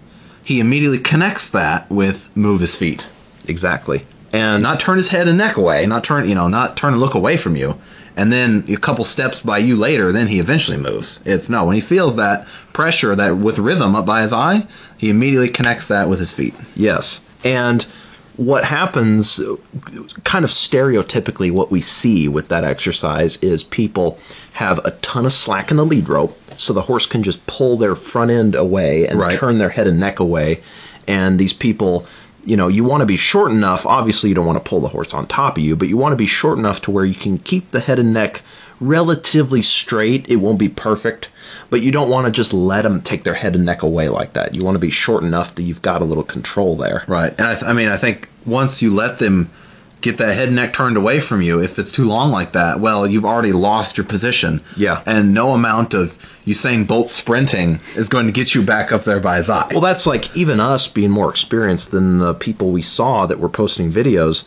he 0.42 0.58
immediately 0.58 1.00
connects 1.00 1.50
that 1.50 1.90
with 1.90 2.34
move 2.34 2.62
his 2.62 2.76
feet. 2.76 3.08
Exactly. 3.46 4.06
And 4.32 4.62
Not 4.62 4.80
turn 4.80 4.96
his 4.96 5.08
head 5.08 5.28
and 5.28 5.38
neck 5.38 5.56
away, 5.56 5.86
not 5.86 6.04
turn, 6.04 6.28
you 6.28 6.34
know, 6.34 6.48
not 6.48 6.76
turn 6.76 6.92
and 6.92 7.00
look 7.00 7.14
away 7.14 7.36
from 7.36 7.56
you. 7.56 7.78
And 8.16 8.32
then 8.32 8.64
a 8.68 8.76
couple 8.76 9.04
steps 9.04 9.40
by 9.42 9.58
you 9.58 9.76
later, 9.76 10.10
then 10.10 10.26
he 10.28 10.38
eventually 10.40 10.78
moves. 10.78 11.20
It's 11.26 11.50
no, 11.50 11.64
when 11.66 11.74
he 11.74 11.82
feels 11.82 12.16
that 12.16 12.46
pressure, 12.72 13.14
that 13.14 13.36
with 13.36 13.58
rhythm 13.58 13.94
up 13.94 14.06
by 14.06 14.22
his 14.22 14.32
eye, 14.32 14.66
he 14.96 15.10
immediately 15.10 15.50
connects 15.50 15.86
that 15.88 16.08
with 16.08 16.18
his 16.18 16.32
feet. 16.32 16.54
Yes. 16.74 17.20
And 17.44 17.86
what 18.36 18.64
happens, 18.64 19.40
kind 20.24 20.44
of 20.44 20.50
stereotypically, 20.50 21.50
what 21.50 21.70
we 21.70 21.80
see 21.80 22.26
with 22.28 22.48
that 22.48 22.64
exercise 22.64 23.36
is 23.36 23.62
people 23.62 24.18
have 24.52 24.78
a 24.84 24.92
ton 25.02 25.26
of 25.26 25.32
slack 25.32 25.70
in 25.70 25.76
the 25.76 25.84
lead 25.84 26.08
rope, 26.08 26.38
so 26.56 26.72
the 26.72 26.82
horse 26.82 27.04
can 27.06 27.22
just 27.22 27.46
pull 27.46 27.76
their 27.76 27.94
front 27.94 28.30
end 28.30 28.54
away 28.54 29.06
and 29.06 29.18
Right. 29.18 29.38
turn 29.38 29.58
their 29.58 29.70
head 29.70 29.86
and 29.86 30.00
neck 30.00 30.20
away. 30.20 30.62
And 31.06 31.38
these 31.38 31.52
people, 31.52 32.06
you 32.46 32.56
know, 32.56 32.68
you 32.68 32.84
want 32.84 33.00
to 33.00 33.06
be 33.06 33.16
short 33.16 33.50
enough. 33.50 33.84
Obviously, 33.84 34.28
you 34.28 34.34
don't 34.34 34.46
want 34.46 34.62
to 34.62 34.68
pull 34.68 34.80
the 34.80 34.88
horse 34.88 35.12
on 35.12 35.26
top 35.26 35.58
of 35.58 35.64
you, 35.64 35.76
but 35.76 35.88
you 35.88 35.96
want 35.96 36.12
to 36.12 36.16
be 36.16 36.26
short 36.26 36.58
enough 36.58 36.80
to 36.82 36.90
where 36.90 37.04
you 37.04 37.14
can 37.14 37.38
keep 37.38 37.70
the 37.70 37.80
head 37.80 37.98
and 37.98 38.14
neck 38.14 38.42
relatively 38.80 39.62
straight. 39.62 40.28
It 40.28 40.36
won't 40.36 40.58
be 40.58 40.68
perfect, 40.68 41.28
but 41.70 41.82
you 41.82 41.90
don't 41.90 42.08
want 42.08 42.26
to 42.26 42.32
just 42.32 42.52
let 42.52 42.82
them 42.82 43.02
take 43.02 43.24
their 43.24 43.34
head 43.34 43.56
and 43.56 43.64
neck 43.64 43.82
away 43.82 44.08
like 44.08 44.32
that. 44.34 44.54
You 44.54 44.64
want 44.64 44.76
to 44.76 44.80
be 44.80 44.90
short 44.90 45.24
enough 45.24 45.54
that 45.56 45.62
you've 45.62 45.82
got 45.82 46.02
a 46.02 46.04
little 46.04 46.24
control 46.24 46.76
there. 46.76 47.04
Right. 47.08 47.34
And 47.36 47.48
I, 47.48 47.54
th- 47.54 47.64
I 47.64 47.72
mean, 47.72 47.88
I 47.88 47.96
think 47.96 48.28
once 48.44 48.80
you 48.80 48.94
let 48.94 49.18
them 49.18 49.50
get 50.10 50.18
that 50.18 50.34
head 50.34 50.48
and 50.48 50.56
neck 50.56 50.72
turned 50.72 50.96
away 50.96 51.20
from 51.20 51.42
you, 51.42 51.62
if 51.62 51.78
it's 51.78 51.92
too 51.92 52.04
long 52.04 52.30
like 52.30 52.52
that, 52.52 52.80
well, 52.80 53.06
you've 53.06 53.24
already 53.24 53.52
lost 53.52 53.96
your 53.96 54.06
position. 54.06 54.62
Yeah. 54.76 55.02
And 55.06 55.32
no 55.34 55.52
amount 55.52 55.94
of 55.94 56.16
Usain 56.46 56.86
Bolt 56.86 57.08
sprinting 57.08 57.80
is 57.96 58.08
going 58.08 58.26
to 58.26 58.32
get 58.32 58.54
you 58.54 58.62
back 58.62 58.92
up 58.92 59.04
there 59.04 59.20
by 59.20 59.36
his 59.36 59.50
eye. 59.50 59.68
Well, 59.70 59.80
that's 59.80 60.06
like 60.06 60.34
even 60.36 60.60
us 60.60 60.86
being 60.86 61.10
more 61.10 61.28
experienced 61.30 61.90
than 61.90 62.18
the 62.18 62.34
people 62.34 62.70
we 62.70 62.82
saw 62.82 63.26
that 63.26 63.38
were 63.40 63.48
posting 63.48 63.90
videos. 63.92 64.44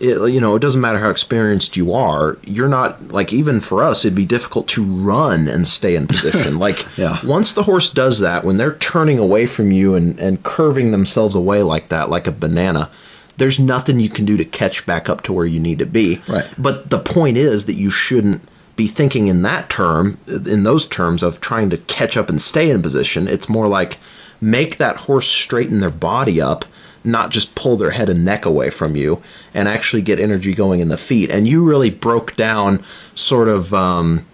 It, 0.00 0.32
you 0.32 0.40
know, 0.40 0.56
it 0.56 0.58
doesn't 0.60 0.80
matter 0.80 0.98
how 0.98 1.10
experienced 1.10 1.76
you 1.76 1.92
are. 1.92 2.36
You're 2.44 2.68
not 2.68 3.08
like 3.12 3.32
even 3.32 3.60
for 3.60 3.84
us, 3.84 4.04
it'd 4.04 4.16
be 4.16 4.26
difficult 4.26 4.66
to 4.68 4.82
run 4.84 5.46
and 5.46 5.66
stay 5.66 5.94
in 5.94 6.08
position. 6.08 6.58
like 6.66 6.84
Yeah. 6.96 7.24
once 7.24 7.52
the 7.52 7.62
horse 7.62 7.88
does 7.90 8.18
that, 8.18 8.42
when 8.44 8.56
they're 8.56 8.74
turning 8.74 9.18
away 9.18 9.46
from 9.46 9.70
you 9.70 9.94
and 9.94 10.18
and 10.18 10.42
curving 10.42 10.90
themselves 10.90 11.34
away 11.36 11.62
like 11.62 11.88
that, 11.90 12.10
like 12.10 12.26
a 12.26 12.32
banana. 12.32 12.90
There's 13.36 13.58
nothing 13.58 14.00
you 14.00 14.10
can 14.10 14.24
do 14.24 14.36
to 14.36 14.44
catch 14.44 14.84
back 14.86 15.08
up 15.08 15.22
to 15.22 15.32
where 15.32 15.46
you 15.46 15.58
need 15.58 15.78
to 15.78 15.86
be. 15.86 16.20
Right. 16.28 16.46
But 16.58 16.90
the 16.90 16.98
point 16.98 17.36
is 17.36 17.66
that 17.66 17.74
you 17.74 17.90
shouldn't 17.90 18.42
be 18.76 18.86
thinking 18.86 19.26
in 19.28 19.42
that 19.42 19.68
term, 19.68 20.18
in 20.26 20.62
those 20.62 20.86
terms 20.86 21.22
of 21.22 21.40
trying 21.40 21.70
to 21.70 21.78
catch 21.78 22.16
up 22.16 22.28
and 22.28 22.40
stay 22.40 22.70
in 22.70 22.82
position. 22.82 23.28
It's 23.28 23.48
more 23.48 23.68
like 23.68 23.98
make 24.40 24.78
that 24.78 24.96
horse 24.96 25.28
straighten 25.28 25.80
their 25.80 25.90
body 25.90 26.40
up, 26.40 26.64
not 27.04 27.30
just 27.30 27.54
pull 27.54 27.76
their 27.76 27.90
head 27.90 28.08
and 28.08 28.24
neck 28.24 28.44
away 28.44 28.70
from 28.70 28.96
you, 28.96 29.22
and 29.54 29.68
actually 29.68 30.02
get 30.02 30.18
energy 30.20 30.54
going 30.54 30.80
in 30.80 30.88
the 30.88 30.96
feet. 30.96 31.30
And 31.30 31.46
you 31.46 31.64
really 31.64 31.90
broke 31.90 32.34
down 32.36 32.84
sort 33.14 33.48
of 33.48 33.74
um, 33.74 34.26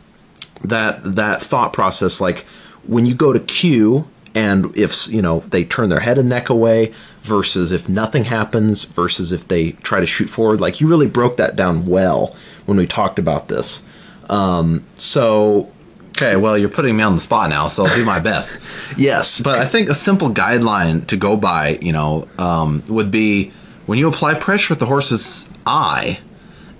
that 0.64 1.16
that 1.16 1.42
thought 1.42 1.72
process, 1.72 2.20
like 2.20 2.44
when 2.86 3.06
you 3.06 3.14
go 3.14 3.32
to 3.32 3.40
cue. 3.40 4.08
And 4.34 4.76
if 4.76 5.08
you 5.08 5.20
know 5.20 5.40
they 5.48 5.64
turn 5.64 5.88
their 5.88 6.00
head 6.00 6.16
and 6.16 6.28
neck 6.28 6.48
away, 6.48 6.94
versus 7.28 7.70
if 7.70 7.88
nothing 7.88 8.24
happens, 8.24 8.84
versus 8.84 9.30
if 9.30 9.46
they 9.46 9.72
try 9.72 10.00
to 10.00 10.06
shoot 10.06 10.28
forward, 10.28 10.60
like 10.60 10.80
you 10.80 10.88
really 10.88 11.06
broke 11.06 11.36
that 11.36 11.54
down 11.54 11.86
well 11.86 12.34
when 12.66 12.76
we 12.76 12.86
talked 12.86 13.18
about 13.18 13.48
this. 13.48 13.82
Um, 14.28 14.84
so 14.96 15.70
okay, 16.18 16.36
well, 16.36 16.58
you're 16.58 16.68
putting 16.68 16.96
me 16.96 17.02
on 17.02 17.14
the 17.14 17.20
spot 17.20 17.48
now, 17.50 17.68
so 17.68 17.84
I'll 17.84 17.94
do 17.94 18.04
my 18.04 18.18
best. 18.18 18.58
yes, 18.96 19.40
But 19.40 19.60
I 19.60 19.66
think 19.66 19.88
a 19.88 19.94
simple 19.94 20.30
guideline 20.30 21.06
to 21.06 21.16
go 21.16 21.36
by, 21.36 21.78
you 21.80 21.92
know, 21.92 22.26
um, 22.38 22.82
would 22.88 23.10
be 23.10 23.52
when 23.86 23.98
you 23.98 24.08
apply 24.08 24.34
pressure 24.34 24.74
at 24.74 24.80
the 24.80 24.86
horse's 24.86 25.48
eye, 25.64 26.18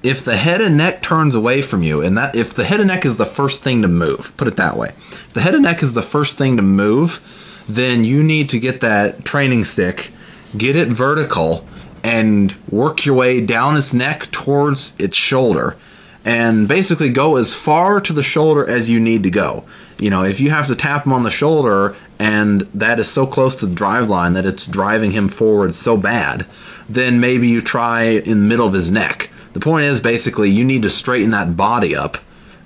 if 0.03 0.25
the 0.25 0.37
head 0.37 0.61
and 0.61 0.77
neck 0.77 1.03
turns 1.03 1.35
away 1.35 1.63
from 1.63 1.83
you, 1.83 2.03
and 2.03 2.19
that 2.19 2.35
if 2.35 2.53
the 2.53 2.65
head 2.65 2.81
and 2.81 2.89
neck 2.89 3.05
is 3.05 3.17
the 3.17 3.27
first 3.27 3.63
thing 3.63 3.83
to 3.83 3.89
move, 3.89 4.37
put 4.37 4.49
it 4.49 4.57
that 4.57 4.77
way, 4.77 4.93
if 5.11 5.33
the 5.35 5.41
head 5.41 5.55
and 5.55 5.63
neck 5.63 5.83
is 5.83 5.95
the 5.95 6.03
first 6.03 6.37
thing 6.37 6.57
to 6.57 6.63
move, 6.63 7.21
then 7.69 8.03
you 8.03 8.23
need 8.23 8.49
to 8.49 8.59
get 8.59 8.81
that 8.81 9.25
training 9.25 9.65
stick, 9.65 10.11
get 10.57 10.77
it 10.77 10.89
vertical, 10.89 11.67
and 12.03 12.55
work 12.71 13.05
your 13.05 13.15
way 13.15 13.41
down 13.41 13.77
its 13.77 13.93
neck 13.93 14.31
towards 14.31 14.95
its 14.99 15.17
shoulder 15.17 15.77
and 16.25 16.69
basically 16.69 17.09
go 17.09 17.37
as 17.37 17.55
far 17.55 18.01
to 18.01 18.13
the 18.13 18.23
shoulder 18.23 18.67
as 18.69 18.91
you 18.91 19.01
need 19.01 19.23
to 19.23 19.31
go. 19.31 19.65
You 19.99 20.11
know, 20.11 20.25
if 20.25 20.41
you 20.41 20.51
have 20.51 20.67
to 20.67 20.77
tap 20.77 21.07
him 21.07 21.13
on 21.13 21.23
the 21.23 21.31
shoulder 21.31 21.97
and 22.19 22.63
that 22.75 23.01
is 23.01 23.09
so 23.09 23.27
close 23.27 23.57
to 23.57 23.67
the 23.67 23.75
drive 23.75 24.11
line 24.11 24.35
that 24.35 24.45
it's 24.45 24.67
driving 24.67 25.13
him 25.13 25.29
forward 25.29 25.75
so 25.75 25.97
bad, 25.97 26.47
then 26.89 27.21
maybe 27.21 27.49
you 27.49 27.61
try 27.61 28.03
in 28.03 28.41
the 28.41 28.47
middle 28.47 28.67
of 28.67 28.75
his 28.75 28.91
neck. 28.91 29.31
The 29.55 29.61
point 29.61 29.85
is 29.85 30.01
basically 30.01 30.51
you 30.51 30.65
need 30.65 30.83
to 30.83 30.91
straighten 30.91 31.31
that 31.31 31.57
body 31.57 31.97
up 31.97 32.19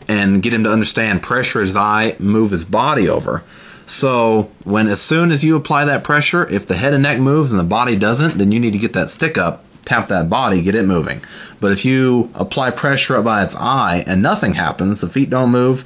and 0.09 0.43
get 0.43 0.53
him 0.53 0.65
to 0.65 0.73
understand 0.73 1.23
pressure 1.23 1.61
his 1.61 1.77
eye, 1.77 2.17
move 2.19 2.51
his 2.51 2.65
body 2.65 3.09
over. 3.09 3.45
So 3.93 4.51
when 4.65 4.89
as 4.89 5.03
soon 5.03 5.31
as 5.31 5.45
you 5.45 5.55
apply 5.55 5.85
that 5.85 6.03
pressure, 6.03 6.49
if 6.49 6.67
the 6.67 6.77
head 6.77 6.95
and 6.95 7.03
neck 7.03 7.21
moves 7.21 7.53
and 7.53 7.61
the 7.61 7.65
body 7.65 7.95
doesn't, 7.95 8.39
then 8.39 8.51
you 8.51 8.59
need 8.59 8.73
to 8.73 8.79
get 8.79 8.95
that 8.95 9.11
stick 9.11 9.37
up, 9.37 9.65
tap 9.85 10.09
that 10.09 10.31
body, 10.31 10.63
get 10.63 10.75
it 10.75 10.87
moving. 10.87 11.23
But 11.61 11.73
if 11.73 11.85
you 11.85 12.31
apply 12.35 12.71
pressure 12.71 13.19
up 13.19 13.25
by 13.25 13.45
its 13.45 13.55
eye 13.55 14.03
and 14.07 14.23
nothing 14.23 14.55
happens, 14.55 15.03
the 15.03 15.11
feet 15.11 15.29
don't 15.29 15.51
move, 15.51 15.85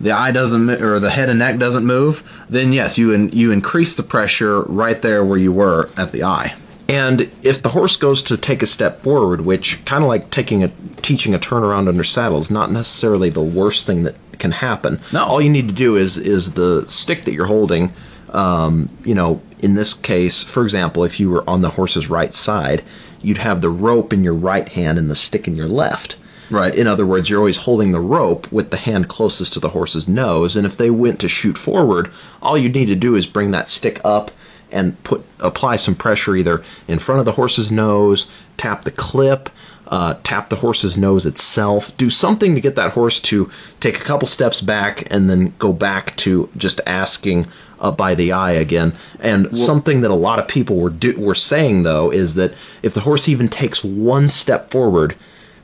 the 0.00 0.12
eye 0.12 0.30
doesn't 0.30 0.70
or 0.70 0.98
the 0.98 1.10
head 1.10 1.28
and 1.28 1.40
neck 1.40 1.58
doesn't 1.58 1.84
move, 1.84 2.24
then 2.48 2.72
yes, 2.72 2.96
you 2.96 3.12
in, 3.12 3.28
you 3.28 3.52
increase 3.52 3.94
the 3.94 4.02
pressure 4.02 4.62
right 4.62 5.02
there 5.02 5.22
where 5.22 5.38
you 5.38 5.52
were 5.52 5.90
at 5.98 6.10
the 6.12 6.24
eye. 6.24 6.54
And 6.88 7.30
if 7.42 7.62
the 7.62 7.68
horse 7.68 7.96
goes 7.96 8.22
to 8.24 8.38
take 8.38 8.62
a 8.62 8.66
step 8.66 9.02
forward, 9.02 9.42
which 9.42 9.84
kind 9.84 10.02
of 10.02 10.08
like 10.08 10.30
taking 10.30 10.64
a 10.64 10.68
teaching 11.02 11.34
a 11.34 11.38
turnaround 11.38 11.86
under 11.86 12.02
saddle 12.02 12.38
is 12.38 12.50
not 12.50 12.72
necessarily 12.72 13.28
the 13.28 13.42
worst 13.42 13.86
thing 13.86 14.04
that 14.04 14.16
can 14.42 14.50
happen. 14.50 15.00
No. 15.12 15.24
all 15.24 15.40
you 15.40 15.48
need 15.48 15.68
to 15.68 15.74
do 15.74 15.96
is 15.96 16.18
is 16.18 16.52
the 16.52 16.84
stick 16.88 17.24
that 17.24 17.32
you're 17.32 17.46
holding. 17.46 17.94
Um, 18.30 18.90
you 19.04 19.14
know, 19.14 19.40
in 19.60 19.74
this 19.74 19.94
case, 19.94 20.42
for 20.42 20.62
example, 20.64 21.04
if 21.04 21.20
you 21.20 21.30
were 21.30 21.48
on 21.48 21.60
the 21.60 21.70
horse's 21.70 22.10
right 22.10 22.34
side, 22.34 22.82
you'd 23.22 23.38
have 23.38 23.60
the 23.60 23.70
rope 23.70 24.12
in 24.12 24.24
your 24.24 24.34
right 24.34 24.68
hand 24.68 24.98
and 24.98 25.08
the 25.08 25.14
stick 25.14 25.46
in 25.46 25.54
your 25.54 25.68
left. 25.68 26.16
Right. 26.50 26.74
In 26.74 26.86
other 26.86 27.06
words, 27.06 27.30
you're 27.30 27.38
always 27.38 27.58
holding 27.58 27.92
the 27.92 28.00
rope 28.00 28.50
with 28.50 28.70
the 28.70 28.76
hand 28.76 29.08
closest 29.08 29.52
to 29.54 29.60
the 29.60 29.70
horse's 29.70 30.08
nose, 30.08 30.56
and 30.56 30.66
if 30.66 30.76
they 30.76 30.90
went 30.90 31.20
to 31.20 31.28
shoot 31.28 31.56
forward, 31.56 32.10
all 32.42 32.58
you 32.58 32.68
need 32.68 32.86
to 32.86 32.96
do 32.96 33.14
is 33.14 33.26
bring 33.26 33.52
that 33.52 33.68
stick 33.68 34.00
up 34.04 34.30
and 34.72 35.00
put 35.04 35.24
apply 35.38 35.76
some 35.76 35.94
pressure 35.94 36.34
either 36.34 36.64
in 36.88 36.98
front 36.98 37.20
of 37.20 37.26
the 37.26 37.32
horse's 37.32 37.70
nose, 37.70 38.26
tap 38.56 38.82
the 38.82 38.90
clip, 38.90 39.50
uh, 39.92 40.14
tap 40.24 40.48
the 40.48 40.56
horse's 40.56 40.96
nose 40.96 41.26
itself, 41.26 41.94
do 41.98 42.08
something 42.08 42.54
to 42.54 42.62
get 42.62 42.76
that 42.76 42.92
horse 42.92 43.20
to 43.20 43.50
take 43.78 44.00
a 44.00 44.02
couple 44.02 44.26
steps 44.26 44.62
back 44.62 45.06
and 45.10 45.28
then 45.28 45.52
go 45.58 45.70
back 45.70 46.16
to 46.16 46.48
just 46.56 46.80
asking 46.86 47.46
uh, 47.78 47.90
by 47.90 48.14
the 48.14 48.32
eye 48.32 48.52
again. 48.52 48.94
And 49.20 49.56
something 49.56 50.00
that 50.00 50.10
a 50.10 50.14
lot 50.14 50.38
of 50.38 50.48
people 50.48 50.76
were 50.76 50.88
do- 50.88 51.20
were 51.20 51.34
saying 51.34 51.82
though 51.82 52.10
is 52.10 52.32
that 52.34 52.54
if 52.82 52.94
the 52.94 53.00
horse 53.00 53.28
even 53.28 53.48
takes 53.48 53.84
one 53.84 54.30
step 54.30 54.70
forward, 54.70 55.14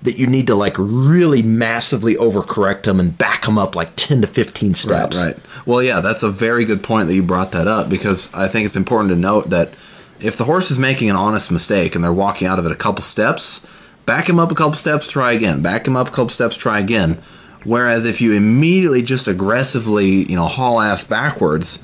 that 0.03 0.19
you 0.19 0.27
need 0.27 0.47
to 0.47 0.55
like 0.55 0.77
really 0.77 1.41
massively 1.41 2.15
overcorrect 2.17 2.83
them 2.83 3.01
and 3.01 3.17
back 3.17 3.47
them 3.47 3.57
up 3.57 3.75
like 3.75 3.93
10 3.97 4.21
to 4.21 4.27
15 4.27 4.75
steps. 4.75 5.17
Right, 5.17 5.25
right. 5.25 5.37
Well, 5.65 5.83
yeah, 5.83 6.01
that's 6.01 6.23
a 6.23 6.31
very 6.31 6.67
good 6.67 6.83
point 6.83 7.09
that 7.09 7.15
you 7.15 7.23
brought 7.23 7.53
that 7.53 7.67
up 7.67 7.89
because 7.89 8.33
I 8.35 8.47
think 8.47 8.67
it's 8.67 8.77
important 8.77 9.11
to 9.11 9.17
note 9.17 9.49
that 9.49 9.73
if 10.21 10.37
the 10.37 10.45
horse 10.45 10.71
is 10.71 10.79
making 10.79 11.09
an 11.09 11.17
honest 11.17 11.51
mistake 11.51 11.95
and 11.95 12.05
they're 12.05 12.13
walking 12.13 12.47
out 12.47 12.59
of 12.59 12.67
it 12.67 12.73
a 12.73 12.77
couple 12.77 13.03
steps, 13.03 13.63
back 14.09 14.27
him 14.27 14.41
up 14.41 14.51
a 14.51 14.55
couple 14.55 14.73
steps, 14.73 15.07
try 15.07 15.33
again. 15.33 15.61
Back 15.61 15.87
him 15.87 15.95
up 15.95 16.09
a 16.09 16.11
couple 16.11 16.31
steps, 16.31 16.57
try 16.57 16.79
again. 16.81 17.21
Whereas 17.65 18.07
if 18.07 18.23
you 18.23 18.33
immediately 18.33 19.03
just 19.03 19.29
aggressively, 19.29 20.25
you 20.25 20.35
know, 20.35 20.47
haul 20.47 20.81
ass 20.81 21.05
backwards, 21.05 21.79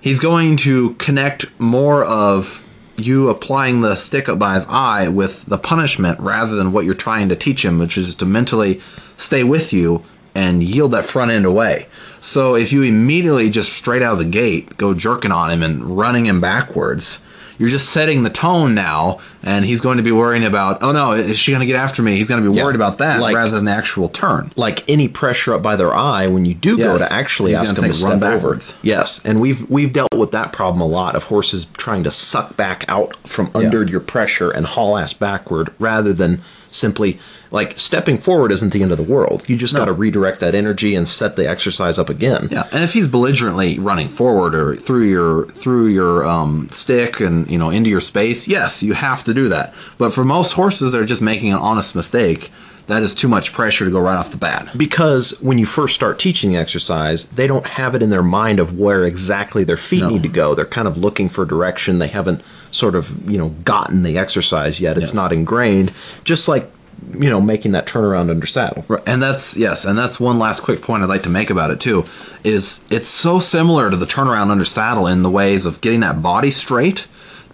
he's 0.00 0.18
going 0.18 0.56
to 0.56 0.94
connect 0.94 1.44
more 1.60 2.04
of 2.04 2.64
you 2.96 3.28
applying 3.28 3.82
the 3.82 3.96
stick 3.96 4.30
up 4.30 4.38
by 4.38 4.54
his 4.54 4.64
eye 4.66 5.08
with 5.08 5.44
the 5.44 5.58
punishment 5.58 6.18
rather 6.20 6.56
than 6.56 6.72
what 6.72 6.86
you're 6.86 6.94
trying 6.94 7.28
to 7.28 7.36
teach 7.36 7.66
him, 7.66 7.78
which 7.78 7.98
is 7.98 8.14
to 8.14 8.24
mentally 8.24 8.80
stay 9.18 9.44
with 9.44 9.70
you 9.70 10.02
and 10.34 10.62
yield 10.62 10.92
that 10.92 11.04
front 11.04 11.30
end 11.30 11.44
away. 11.44 11.86
So 12.18 12.54
if 12.54 12.72
you 12.72 12.82
immediately 12.82 13.50
just 13.50 13.74
straight 13.74 14.00
out 14.00 14.14
of 14.14 14.18
the 14.20 14.24
gate 14.24 14.78
go 14.78 14.94
jerking 14.94 15.32
on 15.32 15.50
him 15.50 15.62
and 15.62 15.98
running 15.98 16.24
him 16.24 16.40
backwards, 16.40 17.20
you're 17.58 17.68
just 17.68 17.90
setting 17.90 18.22
the 18.22 18.30
tone 18.30 18.74
now, 18.74 19.18
and 19.42 19.64
he's 19.64 19.80
going 19.80 19.96
to 19.96 20.02
be 20.02 20.12
worrying 20.12 20.44
about, 20.44 20.82
oh 20.82 20.92
no, 20.92 21.12
is 21.12 21.38
she 21.38 21.50
going 21.52 21.60
to 21.60 21.66
get 21.66 21.76
after 21.76 22.02
me? 22.02 22.16
He's 22.16 22.28
going 22.28 22.42
to 22.42 22.48
be 22.50 22.56
Yeah. 22.56 22.64
worried 22.64 22.76
about 22.76 22.98
that 22.98 23.20
Like- 23.20 23.34
rather 23.36 23.50
than 23.50 23.64
the 23.64 23.72
actual 23.72 24.08
turn. 24.08 24.52
like 24.56 24.84
any 24.88 25.08
pressure 25.08 25.54
up 25.54 25.62
by 25.62 25.76
their 25.76 25.94
eye 25.94 26.26
when 26.26 26.44
you 26.44 26.54
do 26.54 26.76
go 26.78 26.96
to 26.96 27.12
actually 27.12 27.52
He's 27.52 27.60
ask 27.60 27.74
them 27.76 27.84
to 27.84 27.92
step 27.92 28.10
over. 28.12 28.18
backwards. 28.20 28.74
Yes, 28.82 29.20
and 29.24 29.40
we've 29.40 29.68
we've 29.68 29.92
dealt 29.92 30.14
with 30.16 30.30
that 30.32 30.52
problem 30.52 30.80
a 30.80 30.86
lot 30.86 31.14
of 31.16 31.24
horses 31.24 31.66
trying 31.76 32.04
to 32.04 32.10
suck 32.10 32.56
back 32.56 32.84
out 32.88 33.16
from 33.26 33.50
under 33.54 33.82
your 33.84 34.00
pressure 34.00 34.50
and 34.50 34.66
haul 34.66 34.96
ass 34.96 35.12
backward 35.12 35.70
rather 35.78 36.12
than 36.12 36.40
simply 36.70 37.18
like 37.50 37.78
stepping 37.78 38.18
forward 38.18 38.52
isn't 38.52 38.72
the 38.72 38.82
end 38.82 38.92
of 38.92 38.98
the 38.98 39.04
world. 39.04 39.48
You 39.48 39.56
just 39.56 39.74
got 39.74 39.86
to 39.86 39.92
redirect 39.92 40.40
that 40.40 40.54
energy 40.54 40.94
and 40.94 41.08
set 41.08 41.36
the 41.36 41.48
exercise 41.48 41.98
up 41.98 42.08
again. 42.08 42.48
Yeah, 42.50 42.68
and 42.72 42.84
if 42.84 42.92
he's 42.92 43.06
belligerently 43.06 43.78
running 43.78 44.08
forward 44.08 44.54
or 44.54 44.76
through 44.76 45.04
your 45.04 45.46
through 45.46 45.86
your 45.86 46.26
um, 46.26 46.68
stick 46.70 47.20
and 47.20 47.50
you 47.50 47.58
know 47.58 47.70
into 47.70 47.90
your 47.90 48.00
space, 48.00 48.46
yes, 48.46 48.82
you 48.82 48.92
have 48.92 49.24
to 49.24 49.34
do 49.34 49.48
that. 49.48 49.74
But 49.96 50.12
for 50.12 50.24
most 50.24 50.52
horses 50.52 50.92
they're 50.92 51.04
just 51.04 51.22
making 51.22 51.52
an 51.52 51.58
honest 51.58 51.94
mistake, 51.94 52.50
that 52.88 53.02
is 53.02 53.14
too 53.14 53.28
much 53.28 53.52
pressure 53.52 53.84
to 53.84 53.90
go 53.90 54.00
right 54.00 54.16
off 54.16 54.30
the 54.30 54.36
bat. 54.36 54.76
Because 54.76 55.30
when 55.40 55.58
you 55.58 55.66
first 55.66 55.94
start 55.94 56.18
teaching 56.18 56.50
the 56.52 56.56
exercise, 56.58 57.26
they 57.26 57.46
don't 57.46 57.66
have 57.66 57.94
it 57.94 58.02
in 58.02 58.10
their 58.10 58.22
mind 58.22 58.58
of 58.60 58.78
where 58.78 59.04
exactly 59.04 59.62
their 59.62 59.76
feet 59.76 60.00
No. 60.02 60.08
need 60.10 60.22
to 60.24 60.28
go. 60.28 60.54
They're 60.54 60.64
kind 60.64 60.88
of 60.88 60.96
looking 60.96 61.28
for 61.28 61.44
direction. 61.44 61.98
They 62.00 62.08
haven't 62.08 62.40
sort 62.72 62.94
of, 62.94 63.30
you 63.30 63.38
know, 63.38 63.50
gotten 63.64 64.02
the 64.02 64.18
exercise 64.18 64.80
yet. 64.80 64.96
It's 64.96 65.08
Yes. 65.08 65.14
not 65.14 65.32
ingrained. 65.32 65.92
Just 66.24 66.48
like, 66.48 66.70
you 67.12 67.30
know, 67.30 67.40
making 67.40 67.72
that 67.72 67.86
turnaround 67.86 68.28
under 68.30 68.46
saddle. 68.46 68.84
Right, 68.88 69.02
And 69.06 69.22
that's 69.22 69.56
yes, 69.56 69.84
and 69.84 69.96
that's 69.96 70.18
one 70.18 70.38
last 70.38 70.60
quick 70.60 70.82
point 70.82 71.02
I'd 71.02 71.08
like 71.08 71.22
to 71.24 71.30
make 71.30 71.48
about 71.50 71.70
it 71.70 71.78
too. 71.80 72.04
Is 72.42 72.80
it's 72.90 73.06
so 73.08 73.38
similar 73.38 73.88
to 73.90 73.96
the 73.96 74.06
turnaround 74.06 74.50
under 74.50 74.64
saddle 74.64 75.06
in 75.06 75.22
the 75.22 75.30
ways 75.30 75.64
of 75.66 75.80
getting 75.80 76.00
that 76.00 76.22
body 76.22 76.50
straight, 76.50 77.06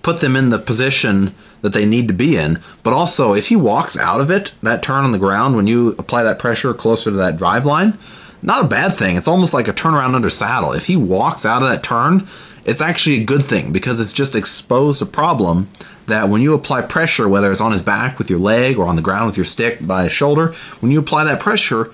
put 0.05 0.21
them 0.21 0.37
in 0.37 0.51
the 0.51 0.59
position 0.59 1.35
that 1.63 1.73
they 1.73 1.87
need 1.87 2.07
to 2.07 2.15
be 2.15 2.37
in, 2.37 2.61
but 2.83 2.93
also 2.93 3.33
if 3.33 3.49
he 3.49 3.57
walks 3.57 3.97
out 3.97 4.21
of 4.21 4.31
it, 4.31 4.55
that 4.63 4.83
turn 4.83 5.05
on 5.05 5.13
the 5.13 5.19
ground 5.19 5.57
when 5.57 5.67
you 5.67 5.89
apply 5.99 6.23
that 6.23 6.39
pressure 6.39 6.73
closer 6.75 7.11
to 7.11 7.17
that 7.17 7.37
drive 7.37 7.67
line, 7.67 7.99
not 8.43 8.67
a 8.67 8.69
bad 8.69 8.93
thing. 8.93 9.17
It's 9.17 9.27
almost 9.27 9.55
like 9.55 9.67
a 9.67 9.73
turnaround 9.73 10.15
under 10.15 10.29
saddle. 10.29 10.73
If 10.73 10.85
he 10.85 10.97
walks 10.97 11.47
out 11.47 11.63
of 11.63 11.69
that 11.71 11.83
turn, 11.83 12.29
it's 12.67 12.83
actually 12.83 13.23
a 13.23 13.25
good 13.25 13.45
thing 13.45 13.73
because 13.73 13.99
it's 13.99 14.13
just 14.13 14.35
exposed 14.35 15.01
a 15.01 15.07
problem 15.07 15.71
that 16.07 16.29
when 16.29 16.43
you 16.43 16.53
apply 16.53 16.83
pressure, 16.83 17.29
whether 17.29 17.51
it's 17.51 17.63
on 17.63 17.73
his 17.73 17.83
back 17.83 18.19
with 18.19 18.29
your 18.29 18.39
leg 18.39 18.79
or 18.79 18.87
on 18.87 18.97
the 18.97 19.03
ground 19.03 19.27
with 19.27 19.39
your 19.39 19.47
stick 19.47 19.87
by 19.87 20.05
his 20.05 20.13
shoulder, 20.13 20.53
when 20.81 20.93
you 20.93 21.01
apply 21.01 21.25
that 21.25 21.41
pressure, 21.41 21.91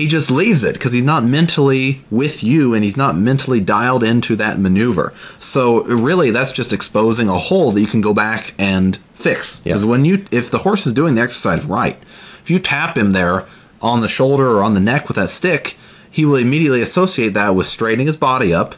he 0.00 0.08
just 0.08 0.30
leaves 0.30 0.64
it 0.64 0.72
because 0.74 0.92
he's 0.92 1.04
not 1.04 1.24
mentally 1.24 2.02
with 2.10 2.42
you 2.42 2.74
and 2.74 2.82
he's 2.84 2.96
not 2.96 3.16
mentally 3.16 3.60
dialed 3.60 4.02
into 4.02 4.34
that 4.36 4.58
maneuver. 4.58 5.12
So 5.38 5.84
really, 5.84 6.30
that's 6.30 6.52
just 6.52 6.72
exposing 6.72 7.28
a 7.28 7.38
hole 7.38 7.70
that 7.72 7.80
you 7.80 7.86
can 7.86 8.00
go 8.00 8.14
back 8.14 8.54
and 8.58 8.96
fix. 9.14 9.60
Because 9.60 9.84
when 9.84 10.04
you, 10.04 10.24
if 10.30 10.50
the 10.50 10.58
horse 10.58 10.86
is 10.86 10.92
doing 10.92 11.14
the 11.14 11.20
exercise 11.22 11.64
right, 11.64 11.96
if 12.42 12.50
you 12.50 12.58
tap 12.58 12.96
him 12.96 13.12
there 13.12 13.46
on 13.82 14.00
the 14.00 14.08
shoulder 14.08 14.50
or 14.50 14.62
on 14.62 14.74
the 14.74 14.80
neck 14.80 15.08
with 15.08 15.16
that 15.16 15.30
stick, 15.30 15.76
he 16.10 16.24
will 16.24 16.36
immediately 16.36 16.80
associate 16.80 17.34
that 17.34 17.54
with 17.54 17.66
straightening 17.66 18.06
his 18.06 18.16
body 18.16 18.52
up 18.52 18.74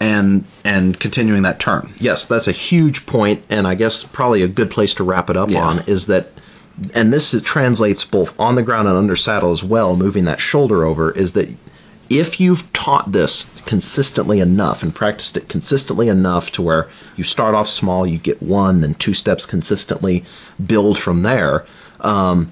and 0.00 0.44
and 0.64 1.00
continuing 1.00 1.42
that 1.42 1.58
turn. 1.58 1.92
Yes, 1.98 2.24
that's 2.26 2.46
a 2.46 2.52
huge 2.52 3.04
point, 3.06 3.42
and 3.50 3.66
I 3.66 3.74
guess 3.74 4.04
probably 4.04 4.42
a 4.42 4.48
good 4.48 4.70
place 4.70 4.94
to 4.94 5.02
wrap 5.04 5.28
it 5.28 5.36
up 5.36 5.50
Yeah. 5.50 5.64
on 5.66 5.78
is 5.88 6.06
that, 6.06 6.30
and 6.94 7.12
this 7.12 7.34
is, 7.34 7.42
translates 7.42 8.04
both 8.04 8.38
on 8.38 8.54
the 8.54 8.62
ground 8.62 8.88
and 8.88 8.96
under 8.96 9.16
saddle 9.16 9.50
as 9.50 9.64
well, 9.64 9.96
moving 9.96 10.24
that 10.24 10.40
shoulder 10.40 10.84
over, 10.84 11.10
is 11.12 11.32
that 11.32 11.48
if 12.10 12.40
you've 12.40 12.72
taught 12.72 13.12
this 13.12 13.46
consistently 13.66 14.40
enough 14.40 14.82
and 14.82 14.94
practiced 14.94 15.36
it 15.36 15.48
consistently 15.48 16.08
enough 16.08 16.50
to 16.52 16.62
where 16.62 16.88
you 17.16 17.24
start 17.24 17.54
off 17.54 17.68
small, 17.68 18.06
you 18.06 18.18
get 18.18 18.42
one, 18.42 18.80
then 18.80 18.94
two 18.94 19.12
steps 19.12 19.44
consistently, 19.44 20.24
build 20.64 20.98
from 20.98 21.22
there. 21.22 21.66
Um, 22.00 22.50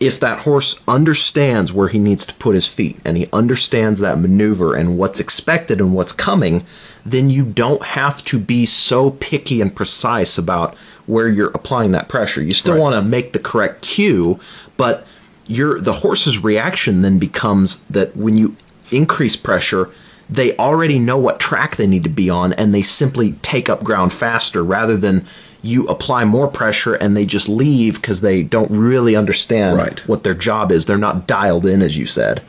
if 0.00 0.18
that 0.18 0.40
horse 0.40 0.80
understands 0.88 1.72
where 1.72 1.88
he 1.88 1.98
needs 1.98 2.24
to 2.24 2.34
put 2.34 2.54
his 2.54 2.66
feet 2.66 2.98
and 3.04 3.18
he 3.18 3.28
understands 3.34 4.00
that 4.00 4.18
maneuver 4.18 4.74
and 4.74 4.96
what's 4.96 5.20
expected 5.20 5.78
and 5.78 5.94
what's 5.94 6.14
coming, 6.14 6.64
then 7.04 7.28
you 7.28 7.44
don't 7.44 7.82
have 7.82 8.24
to 8.24 8.38
be 8.38 8.64
so 8.64 9.10
picky 9.10 9.60
and 9.60 9.76
precise 9.76 10.38
about 10.38 10.74
where 11.10 11.28
you're 11.28 11.50
applying 11.50 11.92
that 11.92 12.08
pressure. 12.08 12.40
You 12.42 12.52
still 12.52 12.74
Right. 12.74 12.80
want 12.80 12.94
to 12.94 13.02
make 13.02 13.32
the 13.32 13.38
correct 13.38 13.82
cue, 13.82 14.38
but 14.76 15.06
your 15.46 15.80
the 15.80 15.92
horse's 15.94 16.42
reaction 16.42 17.02
then 17.02 17.18
becomes 17.18 17.78
that 17.90 18.16
when 18.16 18.36
you 18.36 18.54
increase 18.92 19.36
pressure, 19.36 19.88
they 20.28 20.56
already 20.56 20.98
know 20.98 21.18
what 21.18 21.40
track 21.40 21.76
they 21.76 21.86
need 21.88 22.04
to 22.04 22.08
be 22.08 22.30
on 22.30 22.52
and 22.52 22.72
they 22.72 22.82
simply 22.82 23.32
take 23.42 23.68
up 23.68 23.82
ground 23.82 24.12
faster 24.12 24.62
rather 24.62 24.96
than 24.96 25.24
you 25.62 25.84
apply 25.88 26.24
more 26.24 26.46
pressure 26.46 26.94
and 26.94 27.16
they 27.16 27.26
just 27.26 27.48
leave 27.48 27.94
because 28.00 28.20
they 28.20 28.42
don't 28.42 28.70
really 28.70 29.14
understand 29.16 29.76
Right. 29.76 30.00
what 30.08 30.22
their 30.22 30.34
job 30.34 30.70
is. 30.72 30.86
They're 30.86 30.96
not 30.96 31.26
dialed 31.26 31.66
in, 31.66 31.82
as 31.82 31.98
you 31.98 32.06
said. 32.06 32.40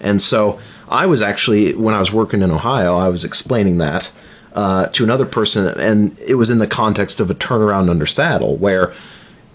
And 0.00 0.20
so 0.20 0.58
I 0.88 1.06
was 1.06 1.22
actually, 1.22 1.72
when 1.74 1.94
I 1.94 1.98
was 2.00 2.12
working 2.12 2.42
in 2.42 2.50
Ohio, 2.50 2.96
I 2.98 3.08
was 3.08 3.24
explaining 3.24 3.78
that 3.78 4.10
uh, 4.54 4.86
to 4.88 5.04
another 5.04 5.26
person, 5.26 5.66
and 5.78 6.18
it 6.18 6.34
was 6.34 6.50
in 6.50 6.58
the 6.58 6.66
context 6.66 7.20
of 7.20 7.30
a 7.30 7.34
turnaround 7.34 7.90
under 7.90 8.06
saddle 8.06 8.56
where 8.56 8.92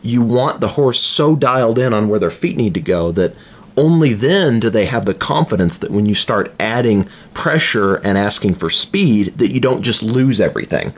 you 0.02 0.22
want 0.22 0.60
the 0.60 0.68
horse 0.70 1.00
so 1.00 1.36
dialed 1.36 1.80
in 1.80 1.94
on 1.94 2.08
where 2.08 2.20
their 2.20 2.30
feet 2.30 2.58
need 2.58 2.74
to 2.74 2.82
go 2.82 3.12
that 3.12 3.36
only 3.76 4.14
then 4.14 4.60
do 4.60 4.70
they 4.70 4.86
have 4.86 5.06
the 5.06 5.14
confidence 5.14 5.78
that 5.78 5.92
when 5.92 6.08
you 6.08 6.16
start 6.16 6.54
adding 6.60 7.08
pressure 7.36 7.96
and 7.98 8.18
asking 8.18 8.56
for 8.56 8.70
speed 8.70 9.38
that 9.38 9.52
you 9.52 9.60
don't 9.60 9.84
just 9.84 10.02
lose 10.02 10.42
everything. 10.42 10.94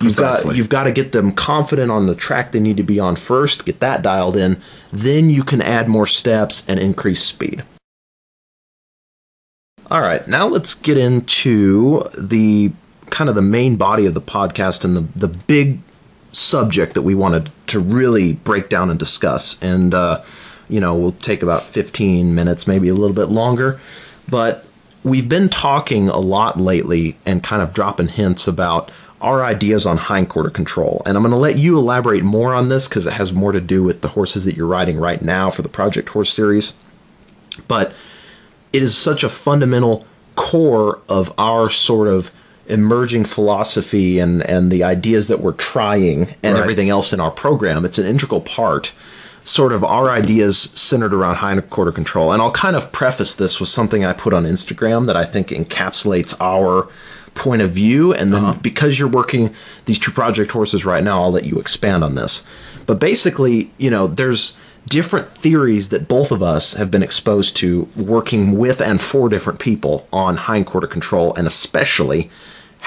You've 0.00 0.16
got 0.16 0.56
you've 0.56 0.68
got 0.68 0.84
to 0.84 0.92
get 0.92 1.12
them 1.12 1.30
confident 1.32 1.92
on 1.92 2.06
the 2.06 2.16
track 2.16 2.50
they 2.50 2.58
need 2.58 2.76
to 2.76 2.82
be 2.82 2.98
on 2.98 3.14
first 3.14 3.64
get 3.64 3.78
that 3.78 4.02
dialed 4.02 4.36
in 4.36 4.60
then 4.92 5.30
you 5.30 5.44
can 5.44 5.62
add 5.62 5.88
more 5.88 6.06
steps 6.06 6.64
and 6.66 6.80
increase 6.80 7.22
speed. 7.22 7.62
All 9.90 10.00
right, 10.00 10.26
now 10.26 10.48
let's 10.48 10.74
get 10.74 10.98
into 10.98 12.08
the 12.18 12.72
kind 13.14 13.30
of 13.30 13.36
the 13.36 13.42
main 13.42 13.76
body 13.76 14.06
of 14.06 14.14
the 14.14 14.20
podcast 14.20 14.84
and 14.84 14.96
the, 14.96 15.02
the 15.14 15.28
big 15.28 15.78
subject 16.32 16.94
that 16.94 17.02
we 17.02 17.14
wanted 17.14 17.48
to 17.68 17.78
really 17.78 18.32
break 18.32 18.68
down 18.68 18.90
and 18.90 18.98
discuss. 18.98 19.56
And, 19.62 19.94
uh, 19.94 20.20
you 20.68 20.80
know, 20.80 20.96
we'll 20.96 21.12
take 21.12 21.40
about 21.40 21.62
15 21.66 22.34
minutes, 22.34 22.66
maybe 22.66 22.88
a 22.88 22.94
little 22.94 23.14
bit 23.14 23.26
longer. 23.26 23.80
But 24.28 24.66
we've 25.04 25.28
been 25.28 25.48
talking 25.48 26.08
a 26.08 26.18
lot 26.18 26.58
lately 26.58 27.16
and 27.24 27.40
kind 27.40 27.62
of 27.62 27.72
dropping 27.72 28.08
hints 28.08 28.48
about 28.48 28.90
our 29.20 29.44
ideas 29.44 29.86
on 29.86 29.96
hindquarter 29.96 30.50
control. 30.50 31.00
And 31.06 31.16
I'm 31.16 31.22
going 31.22 31.30
to 31.30 31.38
let 31.38 31.56
you 31.56 31.78
elaborate 31.78 32.24
more 32.24 32.52
on 32.52 32.68
this 32.68 32.88
because 32.88 33.06
it 33.06 33.12
has 33.12 33.32
more 33.32 33.52
to 33.52 33.60
do 33.60 33.84
with 33.84 34.00
the 34.00 34.08
horses 34.08 34.44
that 34.44 34.56
you're 34.56 34.66
riding 34.66 34.96
right 34.98 35.22
now 35.22 35.52
for 35.52 35.62
the 35.62 35.68
Project 35.68 36.08
Horse 36.08 36.32
series. 36.32 36.72
But 37.68 37.94
it 38.72 38.82
is 38.82 38.98
such 38.98 39.22
a 39.22 39.28
fundamental 39.28 40.04
core 40.34 41.00
of 41.08 41.32
our 41.38 41.70
sort 41.70 42.08
of 42.08 42.32
emerging 42.66 43.24
philosophy 43.24 44.18
and 44.18 44.42
and 44.42 44.70
the 44.70 44.82
ideas 44.82 45.28
that 45.28 45.40
we're 45.40 45.52
trying 45.52 46.34
and 46.42 46.54
Right. 46.54 46.62
everything 46.62 46.88
else 46.88 47.12
in 47.12 47.20
our 47.20 47.30
program 47.30 47.84
it's 47.84 47.98
an 47.98 48.06
integral 48.06 48.40
part 48.40 48.92
sort 49.44 49.72
of 49.72 49.84
our 49.84 50.10
ideas 50.10 50.70
centered 50.74 51.12
around 51.12 51.36
hindquarter 51.36 51.92
control. 51.92 52.32
And 52.32 52.40
I'll 52.40 52.50
kind 52.50 52.74
of 52.74 52.90
preface 52.92 53.36
this 53.36 53.60
with 53.60 53.68
something 53.68 54.04
I 54.04 54.14
put 54.14 54.32
on 54.32 54.44
Instagram 54.44 55.06
that 55.06 55.16
I 55.16 55.26
think 55.26 55.48
encapsulates 55.48 56.34
our 56.40 56.88
point 57.34 57.60
of 57.60 57.70
view. 57.70 58.14
And 58.14 58.32
then 58.32 58.44
uh-huh. 58.44 58.58
because 58.62 58.98
you're 58.98 59.08
working 59.08 59.54
these 59.84 59.98
two 59.98 60.10
project 60.10 60.50
horses 60.50 60.84
right 60.84 61.04
now 61.04 61.22
I'll 61.22 61.32
let 61.32 61.44
you 61.44 61.58
expand 61.58 62.02
on 62.02 62.14
this. 62.14 62.42
But 62.86 62.98
basically 62.98 63.70
you 63.76 63.90
know 63.90 64.06
there's 64.06 64.56
different 64.88 65.28
theories 65.28 65.88
that 65.90 66.08
both 66.08 66.30
of 66.30 66.42
us 66.42 66.74
have 66.74 66.90
been 66.90 67.02
exposed 67.02 67.56
to 67.56 67.88
working 67.96 68.56
with 68.58 68.80
and 68.80 69.00
for 69.00 69.28
different 69.28 69.58
people 69.58 70.06
on 70.12 70.36
hindquarter 70.36 70.86
control 70.86 71.34
and 71.34 71.46
especially 71.46 72.30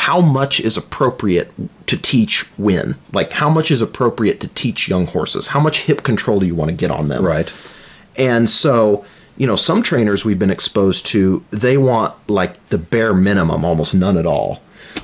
how 0.06 0.22
much 0.22 0.60
is 0.60 0.78
appropriate 0.78 1.52
to 1.88 1.98
teach 1.98 2.46
when 2.58 2.96
like 3.14 3.32
how 3.32 3.50
much 3.50 3.72
is 3.72 3.82
appropriate 3.82 4.40
to 4.40 4.48
teach 4.50 4.88
young 4.88 5.08
horses 5.08 5.48
how 5.48 5.60
much 5.60 5.80
hip 5.80 6.04
control 6.04 6.40
do 6.40 6.46
you 6.46 6.56
want 6.56 6.70
to 6.70 6.76
get 6.76 6.92
on 6.92 7.08
them 7.08 7.26
Right. 7.26 7.52
and 8.16 8.50
so, 8.50 9.06
you 9.38 9.46
know, 9.48 9.56
some 9.56 9.82
trainers 9.84 10.24
we've 10.26 10.40
been 10.40 10.50
exposed 10.60 11.06
to, 11.08 11.44
they 11.52 11.78
want 11.78 12.14
like 12.28 12.54
the 12.70 12.78
bare 12.80 13.14
minimum, 13.14 13.64
almost 13.64 13.94
none 13.94 14.18
at 14.18 14.26
all. 14.26 14.60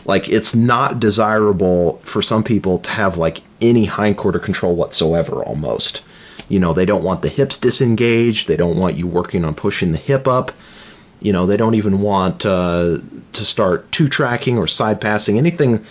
Like 0.05 0.27
it's 0.27 0.55
not 0.55 0.99
desirable 0.99 1.99
for 2.03 2.21
some 2.23 2.43
people 2.43 2.79
to 2.79 2.89
have 2.89 3.17
like 3.17 3.41
any 3.61 3.85
hindquarter 3.85 4.39
control 4.39 4.75
whatsoever 4.75 5.43
almost. 5.43 6.01
You 6.49 6.59
know, 6.59 6.73
they 6.73 6.85
don't 6.85 7.03
want 7.03 7.21
the 7.21 7.29
hips 7.29 7.57
disengaged, 7.57 8.47
they 8.47 8.57
don't 8.57 8.77
want 8.77 8.97
you 8.97 9.05
working 9.05 9.45
on 9.45 9.53
pushing 9.53 9.91
the 9.91 9.99
hip 9.99 10.27
up. 10.27 10.51
You 11.23 11.31
know, 11.31 11.45
they 11.45 11.57
don't 11.57 11.75
even 11.75 12.01
want 12.01 12.45
uh, 12.45 12.99
to 13.31 13.45
start 13.45 13.91
two 13.91 14.07
tracking 14.07 14.57
or 14.57 14.67
side 14.67 14.99
passing, 15.01 15.37
anything 15.37 15.83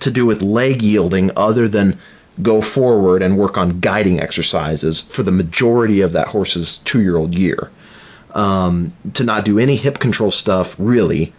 to 0.00 0.10
do 0.10 0.24
with 0.24 0.42
leg 0.42 0.82
yielding 0.82 1.30
other 1.36 1.68
than 1.68 1.98
go 2.40 2.62
forward 2.62 3.22
and 3.22 3.36
work 3.36 3.58
on 3.58 3.80
guiding 3.80 4.18
exercises 4.18 5.02
for 5.02 5.22
the 5.22 5.30
majority 5.30 6.00
of 6.00 6.12
that 6.12 6.28
horse's 6.28 6.78
two 6.78 7.02
year 7.02 7.16
old 7.16 7.34
year. 7.34 7.70
Um, 8.34 8.94
to 9.14 9.24
not 9.24 9.44
do 9.44 9.58
any 9.58 9.76
hip 9.76 9.98
control 9.98 10.30
stuff 10.30 10.74
really 10.78 11.32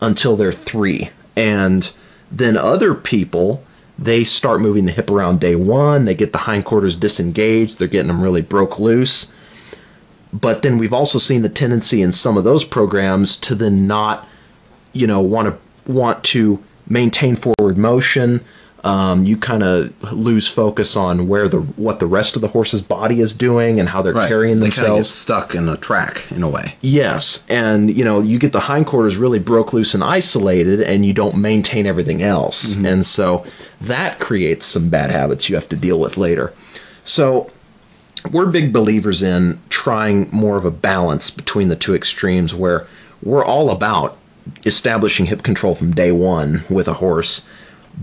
until 0.00 0.36
they're 0.36 0.52
three. 0.52 1.10
And 1.36 1.90
then 2.30 2.56
other 2.56 2.94
people, 2.94 3.64
they 3.98 4.24
start 4.24 4.60
moving 4.60 4.84
the 4.86 4.92
hip 4.92 5.10
around 5.10 5.40
day 5.40 5.56
one, 5.56 6.04
they 6.04 6.14
get 6.14 6.32
the 6.32 6.38
hindquarters 6.38 6.96
disengaged, 6.96 7.78
they're 7.78 7.88
getting 7.88 8.08
them 8.08 8.22
really 8.22 8.42
broke 8.42 8.78
loose 8.78 9.26
but 10.32 10.62
then 10.62 10.78
we've 10.78 10.92
also 10.92 11.18
seen 11.18 11.42
the 11.42 11.48
tendency 11.48 12.02
in 12.02 12.12
some 12.12 12.36
of 12.36 12.44
those 12.44 12.64
programs 12.64 13.36
to 13.38 13.54
then 13.54 13.86
not 13.86 14.26
you 14.92 15.06
know 15.06 15.20
want 15.20 15.46
to 15.48 15.92
want 15.92 16.22
to 16.24 16.62
maintain 16.88 17.36
forward 17.36 17.76
motion 17.78 18.40
um, 18.82 19.24
you 19.24 19.36
kind 19.36 19.62
of 19.62 19.92
lose 20.12 20.48
focus 20.48 20.96
on 20.96 21.28
where 21.28 21.48
the 21.48 21.60
what 21.60 22.00
the 22.00 22.06
rest 22.06 22.34
of 22.34 22.40
the 22.40 22.48
horse's 22.48 22.80
body 22.80 23.20
is 23.20 23.34
doing 23.34 23.78
and 23.78 23.88
how 23.90 24.00
they're 24.00 24.14
Right. 24.14 24.26
carrying 24.28 24.56
they 24.56 24.62
themselves 24.70 25.10
stuck 25.10 25.54
in 25.54 25.68
a 25.68 25.76
track 25.76 26.24
in 26.30 26.42
a 26.42 26.48
way. 26.48 26.76
Yes, 26.80 27.44
and 27.50 27.94
you 27.94 28.02
know, 28.04 28.20
you 28.20 28.38
get 28.38 28.52
the 28.52 28.60
hindquarters 28.60 29.18
really 29.18 29.38
broke 29.38 29.74
loose 29.74 29.92
and 29.92 30.02
isolated, 30.02 30.80
and 30.80 31.04
you 31.04 31.12
don't 31.12 31.36
maintain 31.36 31.84
everything 31.86 32.22
else, 32.22 32.76
and 32.76 33.04
so 33.04 33.44
that 33.82 34.18
creates 34.18 34.64
some 34.64 34.88
bad 34.88 35.10
habits 35.10 35.50
you 35.50 35.56
have 35.56 35.68
to 35.68 35.76
deal 35.76 36.00
with 36.00 36.16
later. 36.16 36.54
So, 37.04 37.50
we're 38.30 38.46
big 38.46 38.72
believers 38.72 39.22
in 39.22 39.60
trying 39.68 40.28
more 40.30 40.56
of 40.56 40.64
a 40.64 40.70
balance 40.70 41.30
between 41.30 41.68
the 41.68 41.76
two 41.76 41.94
extremes, 41.94 42.54
where 42.54 42.86
we're 43.22 43.44
all 43.44 43.70
about 43.70 44.16
establishing 44.64 45.26
hip 45.26 45.42
control 45.42 45.74
from 45.74 45.94
day 45.94 46.12
one 46.12 46.64
with 46.68 46.88
a 46.88 46.94
horse, 46.94 47.42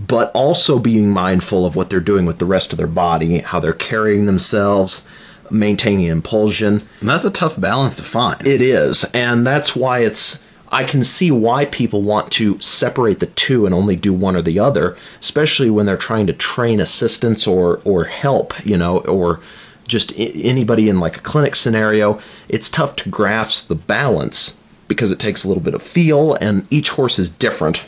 but 0.06 0.30
also 0.32 0.78
being 0.78 1.10
mindful 1.10 1.66
of 1.66 1.76
what 1.76 1.90
they're 1.90 2.00
doing 2.00 2.26
with 2.26 2.38
the 2.38 2.46
rest 2.46 2.72
of 2.72 2.78
their 2.78 2.86
body, 2.86 3.38
how 3.38 3.60
they're 3.60 3.72
carrying 3.72 4.26
themselves, 4.26 5.04
maintaining 5.50 6.06
impulsion. 6.06 6.82
And 7.00 7.08
that's 7.08 7.24
a 7.24 7.30
tough 7.30 7.60
balance 7.60 7.96
to 7.96 8.02
find. 8.02 8.46
It 8.46 8.60
is, 8.60 9.04
and 9.14 9.46
that's 9.46 9.74
why 9.74 10.00
it's. 10.00 10.42
I 10.70 10.84
can 10.84 11.02
see 11.02 11.30
why 11.30 11.64
people 11.64 12.02
want 12.02 12.30
to 12.32 12.60
separate 12.60 13.20
the 13.20 13.26
two 13.26 13.64
and 13.64 13.74
only 13.74 13.96
do 13.96 14.12
one 14.12 14.36
or 14.36 14.42
the 14.42 14.58
other, 14.58 14.98
especially 15.18 15.70
when 15.70 15.86
they're 15.86 15.96
trying 15.96 16.26
to 16.26 16.34
train 16.34 16.78
assistants 16.78 17.46
or 17.46 17.80
or 17.84 18.04
help, 18.04 18.66
you 18.66 18.76
know, 18.76 18.98
or 18.98 19.40
just 19.88 20.12
I- 20.12 20.32
anybody 20.44 20.88
in 20.88 21.00
like 21.00 21.16
a 21.16 21.20
clinic 21.20 21.56
scenario. 21.56 22.20
It's 22.48 22.68
tough 22.68 22.94
to 22.96 23.08
grasp 23.08 23.66
the 23.66 23.74
balance 23.74 24.56
because 24.86 25.10
it 25.10 25.18
takes 25.18 25.42
a 25.42 25.48
little 25.48 25.62
bit 25.62 25.74
of 25.74 25.82
feel, 25.82 26.34
and 26.34 26.66
each 26.70 26.90
horse 26.90 27.18
is 27.18 27.28
different. 27.28 27.84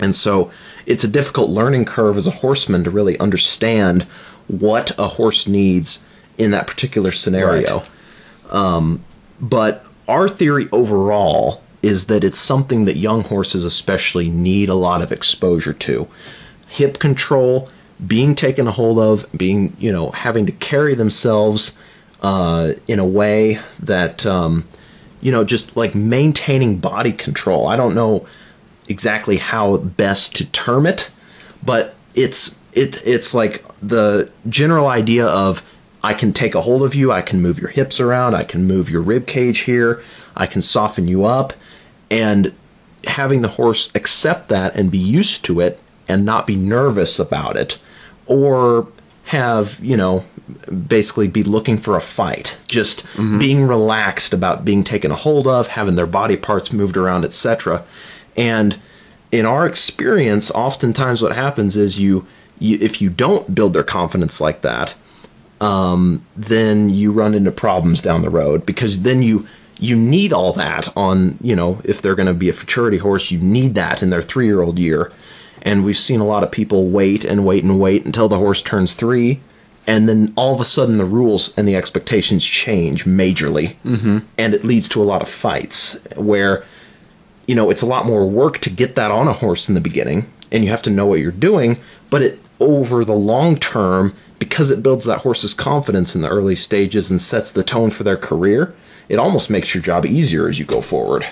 And 0.00 0.14
so 0.14 0.50
it's 0.86 1.04
a 1.04 1.08
difficult 1.08 1.50
learning 1.50 1.84
curve 1.84 2.16
as 2.16 2.26
a 2.26 2.32
horseman 2.32 2.84
to 2.84 2.90
really 2.90 3.18
understand 3.18 4.04
what 4.46 4.92
a 4.98 5.08
horse 5.08 5.46
needs 5.46 6.00
in 6.38 6.50
that 6.52 6.66
particular 6.66 7.12
scenario. 7.12 7.82
Um, 8.50 9.04
but 9.40 9.84
our 10.06 10.28
theory 10.28 10.68
overall 10.72 11.62
is 11.82 12.06
that 12.06 12.24
it's 12.24 12.40
something 12.40 12.86
that 12.86 12.96
young 12.96 13.22
horses 13.22 13.64
especially 13.64 14.28
need 14.28 14.68
a 14.68 14.74
lot 14.74 15.02
of 15.02 15.12
exposure 15.12 15.72
to. 15.72 16.08
Hip 16.68 16.98
control, 16.98 17.68
being 18.06 18.34
taken 18.34 18.66
a 18.66 18.72
hold 18.72 18.98
of, 18.98 19.26
being, 19.36 19.76
you 19.78 19.90
know, 19.90 20.10
having 20.10 20.46
to 20.46 20.52
carry 20.52 20.94
themselves 20.94 21.72
uh, 22.22 22.72
in 22.86 22.98
a 22.98 23.06
way 23.06 23.60
that, 23.80 24.24
um, 24.24 24.66
you 25.20 25.32
know, 25.32 25.44
just 25.44 25.76
like 25.76 25.94
maintaining 25.94 26.78
body 26.78 27.12
control. 27.12 27.66
I 27.66 27.76
don't 27.76 27.94
know 27.94 28.26
exactly 28.88 29.36
how 29.36 29.78
best 29.78 30.34
to 30.36 30.46
term 30.46 30.86
it, 30.86 31.10
but 31.64 31.94
it's 32.14 32.54
it 32.72 33.04
it's 33.06 33.34
like 33.34 33.64
the 33.82 34.30
general 34.48 34.86
idea 34.86 35.26
of 35.26 35.62
I 36.02 36.14
can 36.14 36.32
take 36.32 36.54
a 36.54 36.60
hold 36.60 36.82
of 36.82 36.94
you, 36.94 37.10
I 37.10 37.22
can 37.22 37.42
move 37.42 37.58
your 37.58 37.70
hips 37.70 38.00
around, 38.00 38.34
I 38.34 38.44
can 38.44 38.66
move 38.66 38.88
your 38.88 39.02
rib 39.02 39.26
cage 39.26 39.60
here, 39.60 40.02
I 40.36 40.46
can 40.46 40.62
soften 40.62 41.08
you 41.08 41.24
up, 41.24 41.52
and 42.10 42.54
having 43.04 43.42
the 43.42 43.48
horse 43.48 43.90
accept 43.94 44.48
that 44.48 44.74
and 44.76 44.90
be 44.90 44.98
used 44.98 45.44
to 45.44 45.60
it 45.60 45.80
and 46.08 46.24
not 46.24 46.46
be 46.46 46.56
nervous 46.56 47.18
about 47.18 47.56
it 47.56 47.78
or 48.28 48.86
have, 49.24 49.78
you 49.82 49.96
know, 49.96 50.24
basically 50.86 51.28
be 51.28 51.42
looking 51.42 51.76
for 51.76 51.96
a 51.96 52.00
fight. 52.00 52.56
Just 52.68 53.04
being 53.38 53.66
relaxed 53.66 54.32
about 54.32 54.64
being 54.64 54.84
taken 54.84 55.10
a 55.10 55.16
hold 55.16 55.46
of, 55.46 55.66
having 55.66 55.96
their 55.96 56.06
body 56.06 56.36
parts 56.36 56.72
moved 56.72 56.96
around, 56.96 57.24
etc. 57.24 57.84
And 58.36 58.78
in 59.32 59.44
our 59.44 59.66
experience, 59.66 60.50
oftentimes 60.52 61.20
what 61.20 61.34
happens 61.34 61.76
is 61.76 61.98
you, 61.98 62.26
you 62.58 62.78
if 62.80 63.02
you 63.02 63.10
don't 63.10 63.54
build 63.54 63.74
their 63.74 63.84
confidence 63.84 64.40
like 64.40 64.62
that, 64.62 64.94
um, 65.60 66.24
then 66.36 66.88
you 66.88 67.12
run 67.12 67.34
into 67.34 67.50
problems 67.50 68.00
down 68.00 68.22
the 68.22 68.30
road 68.30 68.64
because 68.64 69.00
then 69.00 69.22
you 69.22 69.46
you 69.80 69.94
need 69.94 70.32
all 70.32 70.52
that 70.52 70.88
on 70.96 71.38
you 71.40 71.54
know 71.54 71.80
if 71.84 72.02
they're 72.02 72.14
going 72.14 72.26
to 72.26 72.34
be 72.34 72.48
a 72.48 72.52
futurity 72.52 72.98
horse 72.98 73.30
you 73.30 73.38
need 73.38 73.74
that 73.74 74.02
in 74.02 74.10
their 74.10 74.22
three 74.22 74.46
year 74.46 74.60
old 74.60 74.78
year 74.78 75.12
And 75.62 75.84
we've 75.84 75.96
seen 75.96 76.20
a 76.20 76.26
lot 76.26 76.42
of 76.42 76.50
people 76.50 76.88
wait 76.88 77.24
and 77.24 77.44
wait 77.44 77.64
and 77.64 77.80
wait 77.80 78.04
until 78.04 78.28
the 78.28 78.38
horse 78.38 78.62
turns 78.62 78.94
three, 78.94 79.40
and 79.86 80.08
then 80.08 80.32
all 80.36 80.54
of 80.54 80.60
a 80.60 80.64
sudden 80.64 80.98
the 80.98 81.04
rules 81.04 81.54
and 81.56 81.66
the 81.66 81.74
expectations 81.74 82.44
change 82.44 83.04
majorly, 83.06 83.76
mm-hmm. 83.84 84.18
and 84.36 84.54
it 84.54 84.64
leads 84.64 84.88
to 84.90 85.02
a 85.02 85.04
lot 85.04 85.22
of 85.22 85.28
fights 85.28 85.94
where, 86.14 86.62
you 87.46 87.54
know, 87.54 87.70
it's 87.70 87.82
a 87.82 87.86
lot 87.86 88.04
more 88.04 88.28
work 88.28 88.58
to 88.58 88.70
get 88.70 88.96
that 88.96 89.10
on 89.10 89.26
a 89.28 89.32
horse 89.32 89.68
in 89.68 89.74
the 89.74 89.80
beginning, 89.80 90.30
and 90.52 90.62
you 90.62 90.70
have 90.70 90.82
to 90.82 90.90
know 90.90 91.06
what 91.06 91.20
you're 91.20 91.32
doing, 91.32 91.78
but 92.10 92.22
it 92.22 92.38
over 92.60 93.04
the 93.04 93.14
long 93.14 93.56
term 93.56 94.14
because 94.38 94.70
it 94.70 94.82
builds 94.82 95.04
that 95.04 95.20
horse's 95.20 95.54
confidence 95.54 96.14
in 96.14 96.20
the 96.20 96.28
early 96.28 96.56
stages 96.56 97.10
and 97.10 97.20
sets 97.20 97.50
the 97.50 97.64
tone 97.64 97.90
for 97.90 98.04
their 98.04 98.16
career, 98.16 98.74
it 99.08 99.16
almost 99.16 99.50
makes 99.50 99.74
your 99.74 99.82
job 99.82 100.04
easier 100.04 100.48
as 100.48 100.58
you 100.58 100.64
go 100.64 100.80
forward. 100.80 101.26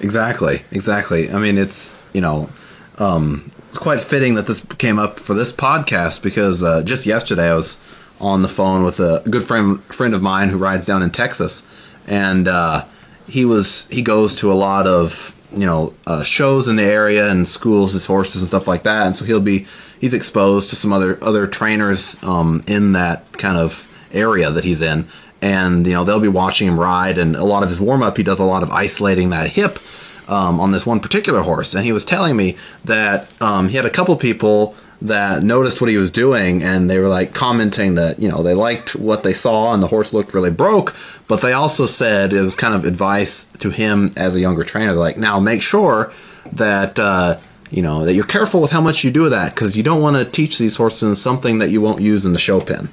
Exactly, 0.00 0.62
exactly. 0.70 1.32
I 1.32 1.38
mean, 1.38 1.56
it's 1.56 1.98
you 2.12 2.20
know, 2.20 2.50
um, 2.98 3.50
it's 3.74 3.82
quite 3.82 4.00
fitting 4.00 4.36
that 4.36 4.46
this 4.46 4.64
came 4.78 5.00
up 5.00 5.18
for 5.18 5.34
this 5.34 5.52
podcast 5.52 6.22
because 6.22 6.62
uh, 6.62 6.84
just 6.84 7.06
yesterday 7.06 7.50
I 7.50 7.56
was 7.56 7.76
on 8.20 8.42
the 8.42 8.48
phone 8.48 8.84
with 8.84 9.00
a 9.00 9.20
good 9.28 9.42
friend 9.42 9.82
friend 9.86 10.14
of 10.14 10.22
mine 10.22 10.48
who 10.48 10.58
rides 10.58 10.86
down 10.86 11.02
in 11.02 11.10
Texas, 11.10 11.64
and 12.06 12.46
uh, 12.46 12.84
he 13.26 13.44
was 13.44 13.88
he 13.88 14.00
goes 14.00 14.36
to 14.36 14.52
a 14.52 14.54
lot 14.54 14.86
of 14.86 15.34
you 15.52 15.66
know 15.66 15.92
uh, 16.06 16.22
shows 16.22 16.68
in 16.68 16.76
the 16.76 16.84
area 16.84 17.28
and 17.28 17.48
schools 17.48 17.94
his 17.94 18.06
horses 18.06 18.42
and 18.42 18.48
stuff 18.48 18.68
like 18.68 18.84
that, 18.84 19.06
and 19.06 19.16
so 19.16 19.24
he'll 19.24 19.40
be 19.40 19.66
he's 20.00 20.14
exposed 20.14 20.70
to 20.70 20.76
some 20.76 20.92
other 20.92 21.18
other 21.20 21.48
trainers 21.48 22.16
um, 22.22 22.62
in 22.68 22.92
that 22.92 23.32
kind 23.38 23.58
of 23.58 23.88
area 24.12 24.52
that 24.52 24.62
he's 24.62 24.82
in, 24.82 25.08
and 25.42 25.84
you 25.84 25.94
know 25.94 26.04
they'll 26.04 26.20
be 26.20 26.28
watching 26.28 26.68
him 26.68 26.78
ride. 26.78 27.18
And 27.18 27.34
a 27.34 27.42
lot 27.42 27.64
of 27.64 27.70
his 27.70 27.80
warm 27.80 28.04
up, 28.04 28.16
he 28.16 28.22
does 28.22 28.38
a 28.38 28.44
lot 28.44 28.62
of 28.62 28.70
isolating 28.70 29.30
that 29.30 29.50
hip 29.50 29.80
um, 30.28 30.60
on 30.60 30.70
this 30.70 30.86
one 30.86 31.00
particular 31.00 31.42
horse. 31.42 31.74
And 31.74 31.84
he 31.84 31.92
was 31.92 32.04
telling 32.04 32.36
me 32.36 32.56
that 32.84 33.28
um, 33.42 33.68
he 33.68 33.76
had 33.76 33.86
a 33.86 33.90
couple 33.90 34.16
people 34.16 34.74
that 35.02 35.42
noticed 35.42 35.80
what 35.80 35.90
he 35.90 35.96
was 35.96 36.10
doing 36.10 36.62
and 36.62 36.88
they 36.88 36.98
were 36.98 37.08
like 37.08 37.34
commenting 37.34 37.94
that 37.94 38.18
you 38.18 38.28
know 38.28 38.42
they 38.42 38.54
liked 38.54 38.96
what 38.96 39.22
they 39.22 39.34
saw 39.34 39.74
and 39.74 39.82
the 39.82 39.86
horse 39.86 40.14
looked 40.14 40.32
really 40.32 40.50
broke 40.50 40.94
but 41.28 41.42
they 41.42 41.52
also 41.52 41.84
said 41.84 42.32
it 42.32 42.40
was 42.40 42.56
kind 42.56 42.74
of 42.74 42.84
advice 42.84 43.46
to 43.58 43.70
him 43.70 44.12
as 44.16 44.34
a 44.34 44.40
younger 44.40 44.64
trainer 44.64 44.92
like 44.92 45.18
now 45.18 45.38
make 45.38 45.60
sure 45.60 46.12
that 46.52 46.98
uh, 46.98 47.38
you 47.70 47.82
know 47.82 48.04
that 48.04 48.14
you're 48.14 48.24
careful 48.24 48.60
with 48.60 48.70
how 48.70 48.80
much 48.80 49.04
you 49.04 49.10
do 49.10 49.24
of 49.24 49.30
that 49.30 49.54
because 49.54 49.76
you 49.76 49.82
don't 49.82 50.00
want 50.00 50.16
to 50.16 50.24
teach 50.24 50.58
these 50.58 50.76
horses 50.76 51.20
something 51.20 51.58
that 51.58 51.70
you 51.70 51.80
won't 51.80 52.00
use 52.00 52.24
in 52.24 52.32
the 52.32 52.38
show 52.38 52.60
pen 52.60 52.88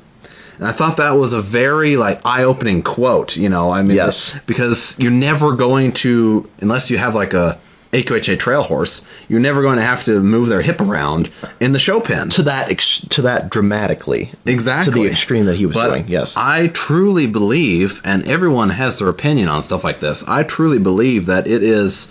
and 0.61 0.69
I 0.69 0.71
thought 0.71 0.97
that 0.97 1.11
was 1.11 1.33
a 1.33 1.41
very 1.41 1.97
like 1.97 2.21
eye-opening 2.23 2.83
quote. 2.83 3.35
You 3.35 3.49
know, 3.49 3.71
I 3.71 3.81
mean, 3.81 3.97
yes, 3.97 4.37
because 4.45 4.95
you're 4.99 5.11
never 5.11 5.55
going 5.55 5.91
to 5.93 6.47
unless 6.59 6.91
you 6.91 6.99
have 6.99 7.15
like 7.15 7.33
a 7.33 7.59
AQHA 7.93 8.37
trail 8.37 8.61
horse, 8.61 9.01
you're 9.27 9.39
never 9.39 9.63
going 9.63 9.77
to 9.77 9.83
have 9.83 10.03
to 10.05 10.21
move 10.21 10.49
their 10.49 10.61
hip 10.61 10.79
around 10.79 11.31
in 11.59 11.71
the 11.71 11.79
show 11.79 11.99
pen 11.99 12.29
to 12.29 12.43
that 12.43 12.69
ex- 12.69 12.99
to 13.09 13.23
that 13.23 13.49
dramatically, 13.49 14.33
exactly 14.45 14.93
to 14.93 14.99
the 14.99 15.07
extreme 15.09 15.45
that 15.45 15.55
he 15.55 15.65
was 15.65 15.73
but 15.73 15.87
doing. 15.87 16.07
Yes, 16.07 16.37
I 16.37 16.67
truly 16.67 17.25
believe, 17.25 17.99
and 18.05 18.23
everyone 18.27 18.69
has 18.69 18.99
their 18.99 19.09
opinion 19.09 19.47
on 19.47 19.63
stuff 19.63 19.83
like 19.83 19.99
this. 19.99 20.23
I 20.27 20.43
truly 20.43 20.77
believe 20.77 21.25
that 21.25 21.47
it 21.47 21.63
is 21.63 22.07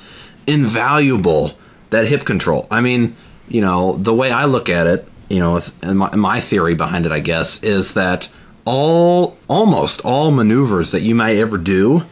invaluable 0.48 1.56
that 1.90 2.08
hip 2.08 2.24
control. 2.24 2.66
I 2.68 2.80
mean, 2.80 3.14
you 3.48 3.60
know, 3.60 3.92
the 3.96 4.12
way 4.12 4.32
I 4.32 4.46
look 4.46 4.68
at 4.68 4.88
it, 4.88 5.06
you 5.30 5.38
know, 5.38 5.60
and 5.80 5.98
my, 5.98 6.14
my 6.14 6.40
theory 6.40 6.74
behind 6.74 7.06
it, 7.06 7.12
I 7.12 7.20
guess, 7.20 7.62
is 7.62 7.94
that 7.94 8.28
all 8.64 9.38
almost 9.48 10.04
all 10.04 10.30
maneuvers 10.30 10.90
that 10.90 11.00
you 11.00 11.14
might 11.14 11.36
ever 11.36 11.56
do, 11.56 12.02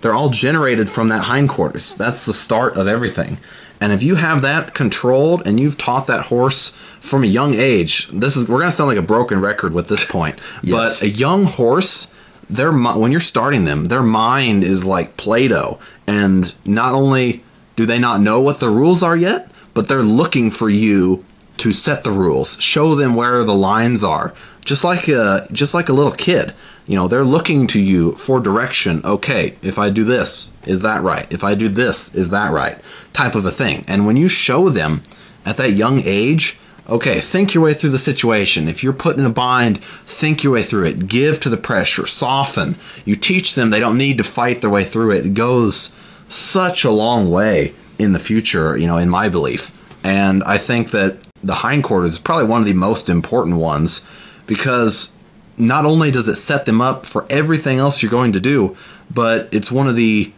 they're 0.00 0.14
all 0.14 0.30
generated 0.30 0.88
from 0.88 1.08
that 1.08 1.24
hindquarters. 1.24 1.94
That's 1.96 2.24
the 2.24 2.32
start 2.32 2.76
of 2.76 2.86
everything. 2.86 3.38
And 3.80 3.92
if 3.92 4.02
you 4.02 4.14
have 4.14 4.42
that 4.42 4.74
controlled 4.74 5.46
and 5.46 5.58
you've 5.58 5.76
taught 5.76 6.06
that 6.06 6.26
horse 6.26 6.70
from 7.00 7.24
a 7.24 7.26
young 7.26 7.54
age, 7.54 8.08
this 8.12 8.36
is 8.36 8.48
we're 8.48 8.60
gonna 8.60 8.70
sound 8.70 8.88
like 8.88 8.98
a 8.98 9.02
broken 9.02 9.40
record 9.40 9.74
with 9.74 9.88
this 9.88 10.04
point. 10.04 10.38
Yes. 10.62 11.00
But 11.00 11.06
a 11.06 11.10
young 11.10 11.44
horse, 11.44 12.06
their 12.48 12.72
when 12.72 13.10
you're 13.10 13.20
starting 13.20 13.64
them, 13.64 13.86
their 13.86 14.02
mind 14.04 14.62
is 14.62 14.84
like 14.84 15.16
Play-Doh, 15.16 15.80
and 16.06 16.54
not 16.64 16.94
only 16.94 17.42
do 17.74 17.84
they 17.84 17.98
not 17.98 18.20
know 18.20 18.40
what 18.40 18.60
the 18.60 18.70
rules 18.70 19.02
are 19.02 19.16
yet, 19.16 19.50
but 19.74 19.88
they're 19.88 20.02
looking 20.02 20.52
for 20.52 20.70
you 20.70 21.24
to 21.58 21.72
set 21.72 22.04
the 22.04 22.10
rules, 22.10 22.60
show 22.60 22.94
them 22.94 23.14
where 23.14 23.44
the 23.44 23.54
lines 23.54 24.02
are, 24.02 24.34
just 24.64 24.84
like 24.84 25.08
a 25.08 25.46
just 25.52 25.74
like 25.74 25.88
a 25.88 25.92
little 25.92 26.12
kid. 26.12 26.54
You 26.86 26.96
know, 26.96 27.08
they're 27.08 27.24
looking 27.24 27.66
to 27.68 27.80
you 27.80 28.12
for 28.12 28.40
direction. 28.40 29.02
Okay, 29.04 29.56
if 29.62 29.78
I 29.78 29.90
do 29.90 30.04
this, 30.04 30.50
is 30.66 30.82
that 30.82 31.02
right? 31.02 31.32
If 31.32 31.44
I 31.44 31.54
do 31.54 31.68
this, 31.68 32.12
is 32.14 32.30
that 32.30 32.52
right? 32.52 32.78
Type 33.12 33.34
of 33.34 33.44
a 33.44 33.50
thing. 33.50 33.84
And 33.86 34.06
when 34.06 34.16
you 34.16 34.28
show 34.28 34.68
them 34.68 35.02
at 35.44 35.56
that 35.58 35.72
young 35.72 36.00
age, 36.04 36.58
okay, 36.88 37.20
think 37.20 37.54
your 37.54 37.64
way 37.64 37.74
through 37.74 37.90
the 37.90 37.98
situation. 37.98 38.68
If 38.68 38.82
you're 38.82 38.92
put 38.92 39.16
in 39.16 39.24
a 39.24 39.30
bind, 39.30 39.82
think 39.84 40.42
your 40.42 40.54
way 40.54 40.62
through 40.62 40.86
it. 40.86 41.08
Give 41.08 41.38
to 41.40 41.48
the 41.48 41.56
pressure, 41.56 42.06
soften. 42.06 42.76
You 43.04 43.16
teach 43.16 43.54
them 43.54 43.70
they 43.70 43.80
don't 43.80 43.98
need 43.98 44.18
to 44.18 44.24
fight 44.24 44.60
their 44.60 44.70
way 44.70 44.84
through 44.84 45.12
it. 45.12 45.26
It 45.26 45.34
goes 45.34 45.92
such 46.28 46.84
a 46.84 46.90
long 46.90 47.30
way 47.30 47.74
in 47.98 48.12
the 48.12 48.18
future, 48.18 48.76
you 48.76 48.86
know, 48.86 48.96
in 48.96 49.08
my 49.08 49.28
belief. 49.28 49.70
And 50.02 50.42
I 50.44 50.58
think 50.58 50.90
that 50.90 51.18
the 51.42 51.56
hindquarters 51.56 52.12
is 52.12 52.18
probably 52.18 52.46
one 52.46 52.60
of 52.60 52.66
the 52.66 52.72
most 52.72 53.08
important 53.08 53.56
ones 53.56 54.02
because 54.46 55.12
not 55.56 55.84
only 55.84 56.10
does 56.10 56.28
it 56.28 56.36
set 56.36 56.64
them 56.64 56.80
up 56.80 57.06
for 57.06 57.26
everything 57.28 57.78
else 57.78 58.02
you're 58.02 58.10
going 58.10 58.32
to 58.32 58.40
do, 58.40 58.76
but 59.10 59.48
it's 59.52 59.70
one 59.70 59.88
of 59.88 59.96
the, 59.96 60.32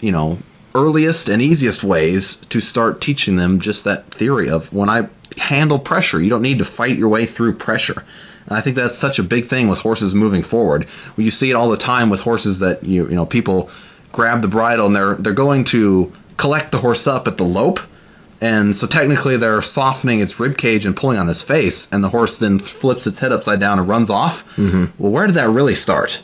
you 0.00 0.10
know, 0.10 0.38
earliest 0.74 1.28
and 1.28 1.40
easiest 1.40 1.84
ways 1.84 2.36
to 2.36 2.60
start 2.60 3.00
teaching 3.00 3.36
them 3.36 3.60
just 3.60 3.84
that 3.84 4.10
theory 4.10 4.48
of 4.48 4.72
when 4.72 4.88
I 4.88 5.08
handle 5.38 5.78
pressure, 5.78 6.20
you 6.20 6.30
don't 6.30 6.42
need 6.42 6.58
to 6.58 6.64
fight 6.64 6.96
your 6.96 7.08
way 7.08 7.26
through 7.26 7.54
pressure. 7.54 8.04
And 8.46 8.56
I 8.56 8.60
think 8.60 8.76
that's 8.76 8.96
such 8.96 9.18
a 9.18 9.22
big 9.22 9.46
thing 9.46 9.68
with 9.68 9.78
horses 9.78 10.14
moving 10.14 10.42
forward. 10.42 10.86
You 11.16 11.30
see 11.30 11.50
it 11.50 11.54
all 11.54 11.70
the 11.70 11.76
time 11.76 12.10
with 12.10 12.20
horses 12.20 12.58
that 12.58 12.84
you 12.84 13.08
you 13.08 13.14
know 13.14 13.26
people 13.26 13.70
grab 14.12 14.42
the 14.42 14.48
bridle 14.48 14.86
and 14.86 14.94
they're 14.94 15.14
they're 15.16 15.32
going 15.32 15.64
to 15.64 16.12
collect 16.36 16.72
the 16.72 16.78
horse 16.78 17.06
up 17.06 17.26
at 17.26 17.36
the 17.36 17.44
lope. 17.44 17.80
And 18.44 18.76
so 18.76 18.86
technically 18.86 19.38
they're 19.38 19.62
softening 19.62 20.20
its 20.20 20.38
rib 20.38 20.58
cage 20.58 20.84
and 20.84 20.94
pulling 20.94 21.16
on 21.16 21.28
his 21.28 21.40
face, 21.40 21.88
and 21.90 22.04
the 22.04 22.10
horse 22.10 22.36
then 22.36 22.58
flips 22.58 23.06
its 23.06 23.20
head 23.20 23.32
upside 23.32 23.58
down 23.58 23.78
and 23.78 23.88
runs 23.88 24.10
off. 24.10 24.44
Mm-hmm. 24.56 24.84
Well, 24.98 25.10
where 25.10 25.26
did 25.26 25.36
that 25.36 25.48
really 25.48 25.74
start? 25.74 26.20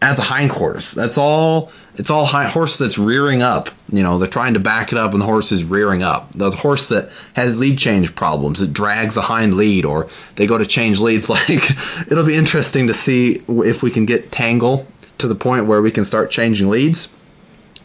At 0.00 0.14
the 0.14 0.22
hindquarters. 0.22 0.92
That's 0.92 1.18
all. 1.18 1.72
It's 1.96 2.08
all 2.08 2.24
high, 2.24 2.46
horse 2.46 2.78
that's 2.78 2.98
rearing 2.98 3.42
up. 3.42 3.68
You 3.90 4.04
know, 4.04 4.16
they're 4.16 4.28
trying 4.28 4.54
to 4.54 4.60
back 4.60 4.92
it 4.92 4.98
up, 4.98 5.10
and 5.10 5.20
the 5.20 5.26
horse 5.26 5.50
is 5.50 5.64
rearing 5.64 6.04
up. 6.04 6.30
The 6.36 6.52
horse 6.52 6.88
that 6.88 7.10
has 7.34 7.58
lead 7.58 7.78
change 7.78 8.14
problems, 8.14 8.62
it 8.62 8.72
drags 8.72 9.16
a 9.16 9.22
hind 9.22 9.54
lead, 9.54 9.84
or 9.84 10.08
they 10.36 10.46
go 10.46 10.56
to 10.56 10.64
change 10.64 11.00
leads. 11.00 11.28
Like, 11.28 11.68
it'll 12.08 12.22
be 12.22 12.36
interesting 12.36 12.86
to 12.86 12.94
see 12.94 13.42
if 13.48 13.82
we 13.82 13.90
can 13.90 14.06
get 14.06 14.30
Tangle 14.30 14.86
to 15.18 15.26
the 15.26 15.34
point 15.34 15.66
where 15.66 15.82
we 15.82 15.90
can 15.90 16.04
start 16.04 16.30
changing 16.30 16.70
leads 16.70 17.08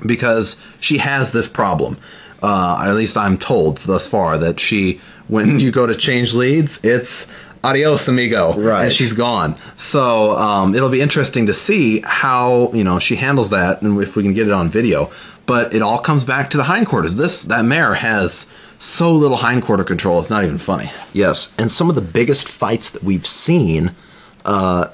because 0.06 0.56
she 0.80 1.00
has 1.00 1.32
this 1.32 1.48
problem. 1.48 1.98
Uh, 2.46 2.84
at 2.90 2.94
least 2.94 3.18
I'm 3.18 3.38
told 3.38 3.78
thus 3.80 4.06
far 4.08 4.38
that 4.38 4.60
she, 4.60 5.00
when 5.28 5.60
you 5.64 5.72
go 5.72 5.86
to 5.88 5.96
change 5.96 6.34
leads, 6.34 6.80
it's 6.84 7.26
adios 7.64 8.08
amigo, 8.08 8.54
Right. 8.54 8.84
and 8.84 8.94
she's 8.94 9.14
gone. 9.14 9.56
So 9.78 10.32
um, 10.38 10.76
it'll 10.76 10.90
be 10.90 11.02
interesting 11.02 11.48
to 11.48 11.54
see 11.54 12.02
how 12.06 12.72
you 12.74 12.84
know 12.84 13.00
she 13.00 13.16
handles 13.16 13.50
that, 13.50 13.82
and 13.82 14.00
if 14.02 14.16
we 14.16 14.22
can 14.24 14.34
get 14.34 14.48
it 14.48 14.54
on 14.54 14.70
video. 14.70 15.10
But 15.48 15.74
it 15.74 15.82
all 15.82 16.00
comes 16.00 16.24
back 16.24 16.50
to 16.52 16.58
the 16.58 16.64
hindquarters. 16.66 17.18
This 17.18 17.44
that 17.44 17.66
mare 17.66 17.96
has 17.96 18.46
so 18.80 19.12
little 19.12 19.38
hindquarter 19.38 19.84
control; 19.84 20.20
it's 20.20 20.30
not 20.30 20.44
even 20.44 20.58
funny. 20.60 20.92
Yes, 21.14 21.52
and 21.58 21.72
some 21.72 21.90
of 21.90 21.96
the 21.96 22.02
biggest 22.20 22.48
fights 22.50 22.90
that 22.92 23.04
we've 23.04 23.26
seen, 23.28 23.96
uh, 24.46 24.88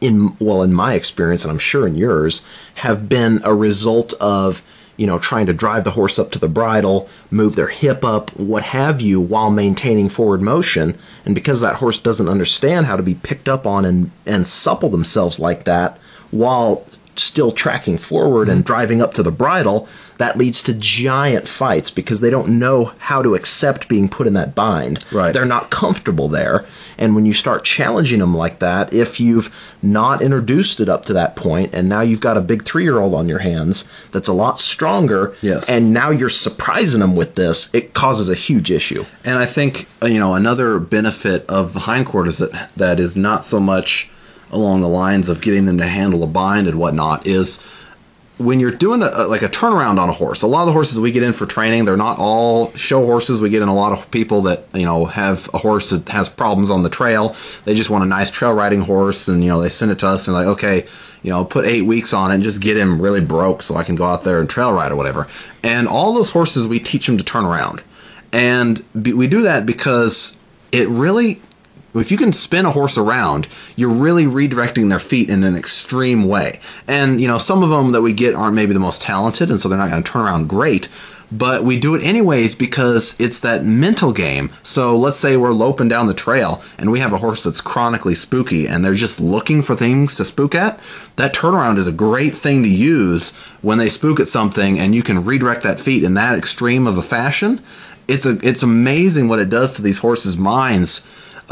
in 0.00 0.36
well, 0.38 0.62
in 0.62 0.72
my 0.74 0.94
experience, 0.94 1.44
and 1.44 1.50
I'm 1.50 1.58
sure 1.58 1.86
in 1.86 1.94
yours, 1.96 2.42
have 2.74 3.08
been 3.08 3.40
a 3.44 3.54
result 3.54 4.12
of 4.20 4.62
you 5.02 5.08
know 5.08 5.18
trying 5.18 5.46
to 5.46 5.52
drive 5.52 5.82
the 5.82 5.90
horse 5.90 6.16
up 6.16 6.30
to 6.30 6.38
the 6.38 6.46
bridle, 6.46 7.08
move 7.28 7.56
their 7.56 7.66
hip 7.66 8.04
up, 8.04 8.30
what 8.36 8.62
have 8.62 9.00
you, 9.00 9.20
while 9.20 9.50
maintaining 9.50 10.08
forward 10.08 10.40
motion. 10.40 10.96
And 11.24 11.34
because 11.34 11.60
that 11.60 11.74
horse 11.74 11.98
doesn't 11.98 12.28
understand 12.28 12.86
how 12.86 12.94
to 12.94 13.02
be 13.02 13.16
picked 13.16 13.48
up 13.48 13.66
on 13.66 13.84
and 13.84 14.12
and 14.26 14.46
supple 14.46 14.90
themselves 14.90 15.40
like 15.40 15.64
that, 15.64 15.98
while 16.30 16.86
still 17.22 17.52
tracking 17.52 17.96
forward 17.98 18.48
and 18.48 18.64
driving 18.64 19.00
up 19.00 19.14
to 19.14 19.22
the 19.22 19.30
bridle, 19.32 19.88
that 20.18 20.36
leads 20.38 20.62
to 20.64 20.74
giant 20.74 21.48
fights 21.48 21.90
because 21.90 22.20
they 22.20 22.30
don't 22.30 22.58
know 22.58 22.92
how 22.98 23.22
to 23.22 23.34
accept 23.34 23.88
being 23.88 24.08
put 24.08 24.26
in 24.26 24.34
that 24.34 24.54
bind. 24.54 25.04
Right. 25.10 25.32
They're 25.32 25.44
not 25.44 25.70
comfortable 25.70 26.28
there. 26.28 26.64
And 26.98 27.14
when 27.16 27.24
you 27.24 27.32
start 27.32 27.64
challenging 27.64 28.20
them 28.20 28.36
like 28.36 28.58
that, 28.60 28.92
if 28.92 29.18
you've 29.18 29.52
not 29.82 30.22
introduced 30.22 30.80
it 30.80 30.88
up 30.88 31.04
to 31.06 31.12
that 31.14 31.34
point 31.34 31.74
and 31.74 31.88
now 31.88 32.02
you've 32.02 32.20
got 32.20 32.36
a 32.36 32.40
big 32.40 32.62
three 32.64 32.84
year 32.84 32.98
old 33.00 33.14
on 33.14 33.28
your 33.28 33.40
hands 33.40 33.84
that's 34.12 34.28
a 34.28 34.32
lot 34.32 34.60
stronger, 34.60 35.34
Yes. 35.40 35.68
and 35.68 35.92
now 35.92 36.10
you're 36.10 36.28
surprising 36.28 37.00
them 37.00 37.16
with 37.16 37.34
this, 37.34 37.68
it 37.72 37.94
causes 37.94 38.28
a 38.28 38.34
huge 38.34 38.70
issue. 38.70 39.04
And 39.24 39.38
I 39.38 39.46
think 39.46 39.88
uh, 40.02 40.06
you 40.06 40.18
know 40.20 40.34
another 40.34 40.78
benefit 40.78 41.44
of 41.48 41.72
the 41.72 41.80
hindquarters 41.80 42.38
that 42.38 42.70
that 42.76 43.00
is 43.00 43.16
not 43.16 43.44
so 43.44 43.58
much 43.58 44.08
along 44.52 44.80
the 44.80 44.88
lines 44.88 45.28
of 45.28 45.40
getting 45.40 45.66
them 45.66 45.78
to 45.78 45.86
handle 45.86 46.22
a 46.22 46.26
bind 46.26 46.68
and 46.68 46.78
whatnot 46.78 47.26
is 47.26 47.58
when 48.38 48.60
you're 48.60 48.70
doing 48.70 49.02
a, 49.02 49.08
like 49.26 49.42
a 49.42 49.48
turnaround 49.48 49.98
on 49.98 50.08
a 50.08 50.12
horse, 50.12 50.42
a 50.42 50.46
lot 50.46 50.62
of 50.62 50.66
the 50.66 50.72
horses 50.72 50.98
we 50.98 51.12
get 51.12 51.22
in 51.22 51.32
for 51.32 51.46
training, 51.46 51.84
they're 51.84 51.96
not 51.96 52.18
all 52.18 52.72
show 52.72 53.04
horses. 53.04 53.40
We 53.40 53.50
get 53.50 53.62
in 53.62 53.68
a 53.68 53.74
lot 53.74 53.92
of 53.92 54.10
people 54.10 54.42
that 54.42 54.66
you 54.74 54.84
know 54.84 55.04
have 55.04 55.48
a 55.54 55.58
horse 55.58 55.90
that 55.90 56.08
has 56.08 56.28
problems 56.28 56.70
on 56.70 56.82
the 56.82 56.88
trail. 56.88 57.36
They 57.64 57.74
just 57.74 57.90
want 57.90 58.04
a 58.04 58.06
nice 58.06 58.30
trail 58.30 58.52
riding 58.52 58.80
horse, 58.80 59.28
and 59.28 59.42
you 59.42 59.48
know 59.48 59.60
they 59.60 59.68
send 59.68 59.92
it 59.92 59.98
to 60.00 60.08
us 60.08 60.26
and 60.26 60.34
like, 60.34 60.46
okay, 60.46 60.86
you 61.22 61.30
know, 61.30 61.44
put 61.44 61.64
eight 61.64 61.82
weeks 61.82 62.12
on 62.12 62.30
it 62.30 62.34
and 62.34 62.42
just 62.42 62.60
get 62.60 62.76
him 62.76 63.00
really 63.00 63.20
broke 63.20 63.62
so 63.62 63.76
I 63.76 63.84
can 63.84 63.96
go 63.96 64.06
out 64.06 64.24
there 64.24 64.40
and 64.40 64.48
trail 64.48 64.72
ride 64.72 64.92
or 64.92 64.96
whatever. 64.96 65.28
And 65.62 65.86
all 65.86 66.12
those 66.12 66.30
horses 66.30 66.66
we 66.66 66.78
teach 66.78 67.06
them 67.06 67.18
to 67.18 67.24
turn 67.24 67.44
around, 67.44 67.82
and 68.32 68.84
we 68.94 69.26
do 69.26 69.42
that 69.42 69.66
because 69.66 70.36
it 70.72 70.88
really 70.88 71.40
if 72.00 72.10
you 72.10 72.16
can 72.16 72.32
spin 72.32 72.66
a 72.66 72.70
horse 72.70 72.96
around, 72.96 73.48
you're 73.76 73.90
really 73.90 74.24
redirecting 74.24 74.88
their 74.88 74.98
feet 74.98 75.28
in 75.28 75.44
an 75.44 75.56
extreme 75.56 76.26
way. 76.26 76.60
And 76.86 77.20
you 77.20 77.28
know, 77.28 77.38
some 77.38 77.62
of 77.62 77.70
them 77.70 77.92
that 77.92 78.02
we 78.02 78.12
get 78.12 78.34
aren't 78.34 78.54
maybe 78.54 78.72
the 78.72 78.80
most 78.80 79.02
talented, 79.02 79.50
and 79.50 79.60
so 79.60 79.68
they're 79.68 79.78
not 79.78 79.90
going 79.90 80.02
to 80.02 80.10
turn 80.10 80.22
around 80.22 80.48
great. 80.48 80.88
But 81.32 81.64
we 81.64 81.78
do 81.78 81.94
it 81.94 82.02
anyways 82.02 82.54
because 82.54 83.16
it's 83.18 83.40
that 83.40 83.64
mental 83.64 84.12
game. 84.12 84.52
So 84.62 84.96
let's 84.98 85.16
say 85.16 85.38
we're 85.38 85.54
loping 85.54 85.88
down 85.88 86.06
the 86.06 86.12
trail 86.12 86.62
and 86.76 86.92
we 86.92 87.00
have 87.00 87.14
a 87.14 87.18
horse 87.18 87.44
that's 87.44 87.62
chronically 87.62 88.14
spooky 88.14 88.68
and 88.68 88.84
they're 88.84 88.92
just 88.92 89.18
looking 89.18 89.62
for 89.62 89.74
things 89.74 90.14
to 90.16 90.26
spook 90.26 90.54
at. 90.54 90.78
That 91.16 91.34
turnaround 91.34 91.78
is 91.78 91.86
a 91.86 91.92
great 91.92 92.36
thing 92.36 92.62
to 92.64 92.68
use 92.68 93.30
when 93.62 93.78
they 93.78 93.88
spook 93.88 94.20
at 94.20 94.26
something 94.26 94.78
and 94.78 94.94
you 94.94 95.02
can 95.02 95.24
redirect 95.24 95.62
that 95.62 95.80
feet 95.80 96.04
in 96.04 96.12
that 96.14 96.36
extreme 96.36 96.86
of 96.86 96.98
a 96.98 97.02
fashion. 97.02 97.62
It's 98.08 98.26
a 98.26 98.38
it's 98.46 98.62
amazing 98.62 99.28
what 99.28 99.38
it 99.38 99.48
does 99.48 99.74
to 99.76 99.82
these 99.82 99.98
horses' 99.98 100.36
minds 100.36 101.00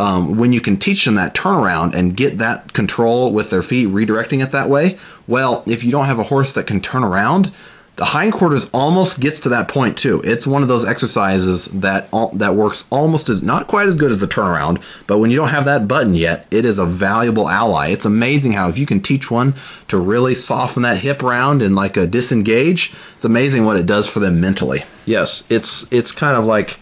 um, 0.01 0.39
when 0.39 0.53
you 0.55 0.63
can 0.63 0.79
teach 0.79 1.05
them 1.05 1.17
that 1.17 1.35
turnaround 1.35 1.95
and 1.95 2.17
get 2.17 2.39
that 2.39 2.73
control 2.73 3.33
with 3.33 3.51
their 3.51 3.61
feet, 3.61 3.89
redirecting 3.89 4.43
it 4.43 4.51
that 4.51 4.71
way, 4.71 4.99
well, 5.27 5.63
if 5.67 5.85
you 5.85 5.91
don't 5.91 6.07
have 6.07 6.19
a 6.19 6.25
horse 6.25 6.55
that 6.55 6.67
can 6.67 6.81
turn 6.81 7.05
around, 7.05 7.53
the 7.97 8.07
hindquarters 8.07 8.71
almost 8.73 9.21
gets 9.21 9.41
to 9.41 9.51
that 9.51 9.69
point 9.69 9.99
too. 9.99 10.23
It's 10.25 10.47
one 10.47 10.63
of 10.63 10.69
those 10.69 10.87
exercises 10.87 11.67
that 11.67 12.09
that 12.33 12.55
works 12.55 12.87
almost 12.89 13.29
as 13.29 13.43
not 13.43 13.67
quite 13.67 13.89
as 13.89 13.97
good 13.97 14.11
as 14.11 14.21
the 14.21 14.27
turnaround, 14.27 14.83
but 15.07 15.19
when 15.19 15.31
you 15.31 15.37
don't 15.37 15.51
have 15.51 15.67
that 15.67 15.87
button 15.87 16.15
yet, 16.15 16.47
it 16.51 16.65
is 16.65 16.79
a 16.79 16.87
valuable 16.87 17.51
ally. 17.51 17.89
It's 17.89 18.07
amazing 18.07 18.53
how 18.53 18.71
if 18.71 18.79
you 18.79 18.87
can 18.87 19.03
teach 19.03 19.31
one 19.31 19.53
to 19.89 19.99
really 19.99 20.35
soften 20.35 20.83
that 20.85 21.01
hip 21.01 21.23
round 21.23 21.61
and 21.61 21.77
like 21.77 21.99
a 21.99 22.07
disengage, 22.07 22.95
it's 23.17 23.27
amazing 23.27 23.67
what 23.67 23.77
it 23.77 23.85
does 23.85 24.09
for 24.09 24.21
them 24.21 24.41
mentally. 24.41 24.83
Yes, 25.05 25.45
it's 25.51 25.87
it's 25.93 26.11
kind 26.11 26.39
of 26.39 26.47
like 26.47 26.79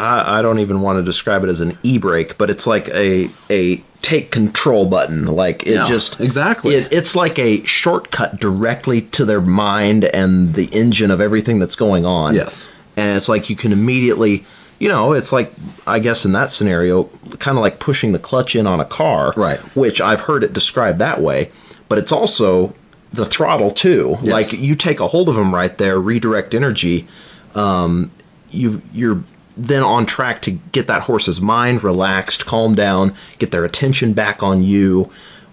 I, 0.00 0.38
I 0.38 0.42
don't 0.42 0.58
even 0.58 0.80
want 0.80 0.98
to 0.98 1.02
describe 1.02 1.44
it 1.44 1.50
as 1.50 1.60
an 1.60 1.76
e-brake, 1.82 2.38
but 2.38 2.50
it's 2.50 2.66
like 2.66 2.88
a 2.88 3.30
a 3.50 3.82
take 4.02 4.30
control 4.30 4.86
button. 4.86 5.26
Like 5.26 5.66
it 5.66 5.74
Yeah, 5.74 5.86
just 5.88 6.20
exactly. 6.20 6.74
It, 6.74 6.92
it's 6.92 7.14
like 7.14 7.38
a 7.38 7.62
shortcut 7.64 8.40
directly 8.40 9.02
to 9.02 9.24
their 9.24 9.40
mind 9.40 10.04
and 10.04 10.54
the 10.54 10.66
engine 10.66 11.10
of 11.10 11.20
everything 11.20 11.58
that's 11.58 11.76
going 11.76 12.04
on. 12.06 12.34
Yes. 12.34 12.70
and 12.96 13.16
it's 13.16 13.28
like 13.28 13.50
you 13.50 13.56
can 13.56 13.72
immediately. 13.72 14.44
You 14.78 14.88
know, 14.88 15.12
it's 15.12 15.30
like 15.30 15.52
I 15.86 15.98
guess 15.98 16.24
in 16.24 16.32
that 16.32 16.48
scenario, 16.48 17.04
kind 17.38 17.58
of 17.58 17.62
like 17.62 17.78
pushing 17.80 18.12
the 18.12 18.18
clutch 18.18 18.56
in 18.56 18.66
on 18.66 18.80
a 18.80 18.86
car, 18.86 19.34
Right. 19.36 19.58
Which 19.76 20.00
I've 20.00 20.22
heard 20.22 20.42
it 20.42 20.54
described 20.54 20.98
that 21.00 21.20
way, 21.20 21.50
but 21.90 21.98
it's 21.98 22.12
also 22.12 22.74
the 23.12 23.26
throttle 23.26 23.70
too. 23.70 24.16
Yes. 24.22 24.32
Like 24.32 24.52
you 24.58 24.74
take 24.74 25.00
a 25.00 25.08
hold 25.08 25.28
of 25.28 25.34
them 25.34 25.54
right 25.54 25.76
there, 25.76 25.98
redirect 26.00 26.54
energy, 26.54 27.06
um, 27.54 28.10
you 28.50 28.80
you're 28.94 29.22
then 29.66 29.82
on 29.82 30.06
track 30.06 30.42
to 30.42 30.50
get 30.50 30.86
that 30.86 31.02
horse's 31.02 31.40
mind 31.40 31.84
relaxed, 31.84 32.46
calm 32.46 32.74
down, 32.74 33.14
get 33.38 33.50
their 33.50 33.64
attention 33.64 34.12
back 34.12 34.42
on 34.42 34.62
you, 34.62 35.10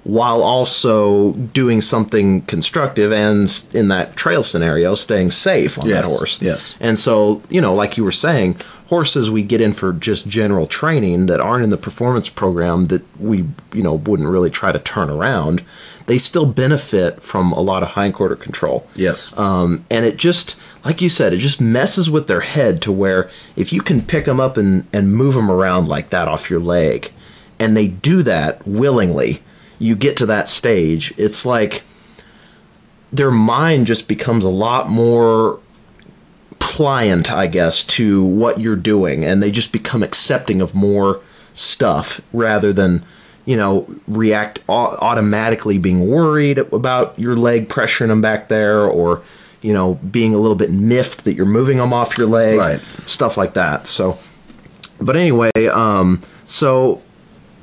while 0.07 0.41
also 0.41 1.33
doing 1.33 1.81
something 1.81 2.41
constructive 2.43 3.11
and 3.11 3.65
in 3.73 3.89
that 3.89 4.15
trail 4.15 4.41
scenario, 4.41 4.95
staying 4.95 5.29
safe 5.29 5.77
on 5.77 5.85
Yes, 5.85 6.01
that 6.05 6.07
horse. 6.07 6.41
yes. 6.41 6.75
And 6.79 6.97
so, 6.97 7.41
you 7.49 7.59
know, 7.59 7.73
like 7.73 7.97
you 7.97 8.05
were 8.05 8.11
saying, 8.13 8.55
horses 8.87 9.29
we 9.29 9.43
get 9.43 9.59
in 9.59 9.73
for 9.73 9.91
just 9.91 10.25
general 10.25 10.65
training 10.65 11.25
that 11.25 11.41
aren't 11.41 11.65
in 11.65 11.71
the 11.71 11.77
performance 11.77 12.29
program 12.29 12.85
that 12.85 13.03
we, 13.19 13.39
you 13.73 13.83
know, 13.83 13.95
wouldn't 13.95 14.29
really 14.29 14.49
try 14.49 14.71
to 14.71 14.79
turn 14.79 15.09
around, 15.09 15.61
they 16.05 16.17
still 16.17 16.45
benefit 16.45 17.21
from 17.21 17.51
a 17.51 17.59
lot 17.59 17.83
of 17.83 17.89
hindquarter 17.89 18.37
control. 18.37 18.87
Yes. 18.95 19.37
Um, 19.37 19.83
and 19.91 20.05
it 20.05 20.15
just, 20.15 20.55
like 20.85 21.01
you 21.01 21.09
said, 21.09 21.33
it 21.33 21.39
just 21.39 21.59
messes 21.59 22.09
with 22.09 22.27
their 22.27 22.39
head 22.39 22.81
to 22.83 22.93
where 22.93 23.29
if 23.57 23.73
you 23.73 23.81
can 23.81 24.01
pick 24.01 24.23
them 24.23 24.39
up 24.39 24.55
and, 24.55 24.87
and 24.93 25.13
move 25.13 25.33
them 25.33 25.51
around 25.51 25.89
like 25.89 26.11
that 26.11 26.29
off 26.29 26.49
your 26.49 26.61
leg, 26.61 27.11
and 27.59 27.75
they 27.75 27.87
do 27.89 28.23
that 28.23 28.65
willingly, 28.65 29.41
you 29.79 29.95
get 29.95 30.17
to 30.17 30.25
that 30.25 30.49
stage, 30.49 31.13
it's 31.17 31.45
like 31.45 31.83
their 33.11 33.31
mind 33.31 33.87
just 33.87 34.07
becomes 34.07 34.43
a 34.43 34.49
lot 34.49 34.89
more 34.89 35.59
pliant, 36.59 37.31
I 37.31 37.47
guess, 37.47 37.83
to 37.83 38.23
what 38.23 38.59
you're 38.59 38.75
doing, 38.75 39.23
and 39.23 39.41
they 39.41 39.51
just 39.51 39.71
become 39.71 40.03
accepting 40.03 40.61
of 40.61 40.73
more 40.75 41.21
stuff 41.53 42.19
rather 42.33 42.73
than, 42.73 43.05
you 43.45 43.55
know, 43.55 43.87
react 44.07 44.59
automatically 44.69 45.77
being 45.77 46.07
worried 46.09 46.57
about 46.59 47.17
your 47.17 47.35
leg 47.35 47.69
pressuring 47.69 48.07
them 48.09 48.21
back 48.21 48.47
there 48.49 48.85
or, 48.85 49.21
you 49.61 49.73
know, 49.73 49.95
being 50.11 50.33
a 50.33 50.37
little 50.37 50.55
bit 50.55 50.71
miffed 50.71 51.23
that 51.23 51.33
you're 51.33 51.45
moving 51.45 51.77
them 51.77 51.93
off 51.93 52.17
your 52.17 52.27
leg, 52.27 52.57
Right. 52.57 52.79
stuff 53.05 53.37
like 53.37 53.53
that. 53.53 53.87
So, 53.87 54.17
but 54.99 55.15
anyway, 55.15 55.51
um, 55.71 56.21
so 56.45 57.01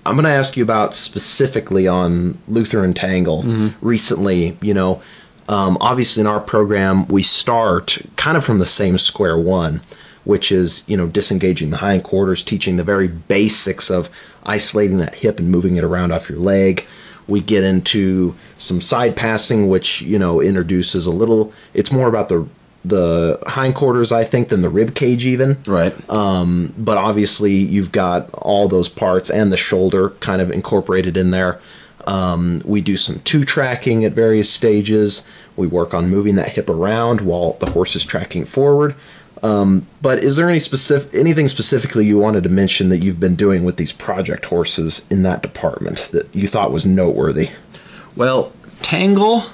I'm 0.06 0.16
going 0.16 0.24
to 0.24 0.30
ask 0.30 0.56
you 0.56 0.62
about 0.62 0.94
specifically 0.94 1.88
on 1.88 2.38
Luther 2.48 2.84
and 2.84 2.94
Tangle. 2.94 3.42
Recently, 3.80 4.56
you 4.60 4.74
know, 4.74 5.02
um, 5.48 5.76
obviously 5.80 6.20
in 6.20 6.26
our 6.26 6.40
program 6.40 7.06
we 7.08 7.22
start 7.22 7.98
kind 8.16 8.36
of 8.36 8.44
from 8.44 8.58
the 8.58 8.66
same 8.66 8.96
square 8.98 9.38
one, 9.38 9.80
which 10.24 10.50
is 10.50 10.84
you 10.86 10.96
know 10.96 11.06
disengaging 11.06 11.70
the 11.70 11.76
hindquarters, 11.76 12.42
teaching 12.44 12.76
the 12.76 12.84
very 12.84 13.08
basics 13.08 13.90
of 13.90 14.08
isolating 14.44 14.98
that 14.98 15.14
hip 15.14 15.38
and 15.38 15.50
moving 15.50 15.76
it 15.76 15.84
around 15.84 16.12
off 16.12 16.28
your 16.28 16.38
leg. 16.38 16.84
We 17.26 17.40
get 17.40 17.64
into 17.64 18.34
some 18.58 18.80
side 18.80 19.16
passing, 19.16 19.68
which 19.68 20.02
you 20.02 20.18
know 20.18 20.40
introduces 20.40 21.06
a 21.06 21.10
little. 21.10 21.52
It's 21.74 21.92
more 21.92 22.08
about 22.08 22.28
the 22.28 22.46
the 22.84 23.38
hindquarters, 23.46 24.12
I 24.12 24.24
think, 24.24 24.48
than 24.48 24.60
the 24.60 24.68
rib 24.68 24.94
cage 24.94 25.24
even 25.24 25.58
right. 25.66 25.94
um, 26.10 26.74
but 26.76 26.98
obviously 26.98 27.52
you've 27.52 27.92
got 27.92 28.30
all 28.34 28.68
those 28.68 28.88
parts 28.88 29.30
and 29.30 29.52
the 29.52 29.56
shoulder 29.56 30.10
kind 30.20 30.42
of 30.42 30.50
incorporated 30.50 31.16
in 31.16 31.30
there. 31.30 31.60
Um, 32.06 32.60
we 32.64 32.82
do 32.82 32.96
some 32.96 33.20
two 33.20 33.44
tracking 33.44 34.04
at 34.04 34.12
various 34.12 34.50
stages. 34.50 35.22
We 35.56 35.66
work 35.66 35.94
on 35.94 36.10
moving 36.10 36.34
that 36.36 36.50
hip 36.50 36.68
around 36.68 37.22
while 37.22 37.54
the 37.60 37.70
horse 37.70 37.96
is 37.96 38.04
tracking 38.04 38.44
forward. 38.44 38.94
Um, 39.42 39.86
but 40.00 40.24
is 40.24 40.36
there 40.36 40.48
any 40.48 40.58
specific 40.58 41.14
anything 41.14 41.48
specifically 41.48 42.06
you 42.06 42.18
wanted 42.18 42.44
to 42.44 42.48
mention 42.48 42.88
that 42.88 42.98
you've 42.98 43.20
been 43.20 43.36
doing 43.36 43.62
with 43.64 43.76
these 43.76 43.92
project 43.92 44.46
horses 44.46 45.04
in 45.10 45.22
that 45.22 45.42
department 45.42 46.08
that 46.12 46.34
you 46.34 46.48
thought 46.48 46.72
was 46.72 46.86
noteworthy? 46.86 47.50
Well, 48.16 48.52
Tangle, 48.80 49.44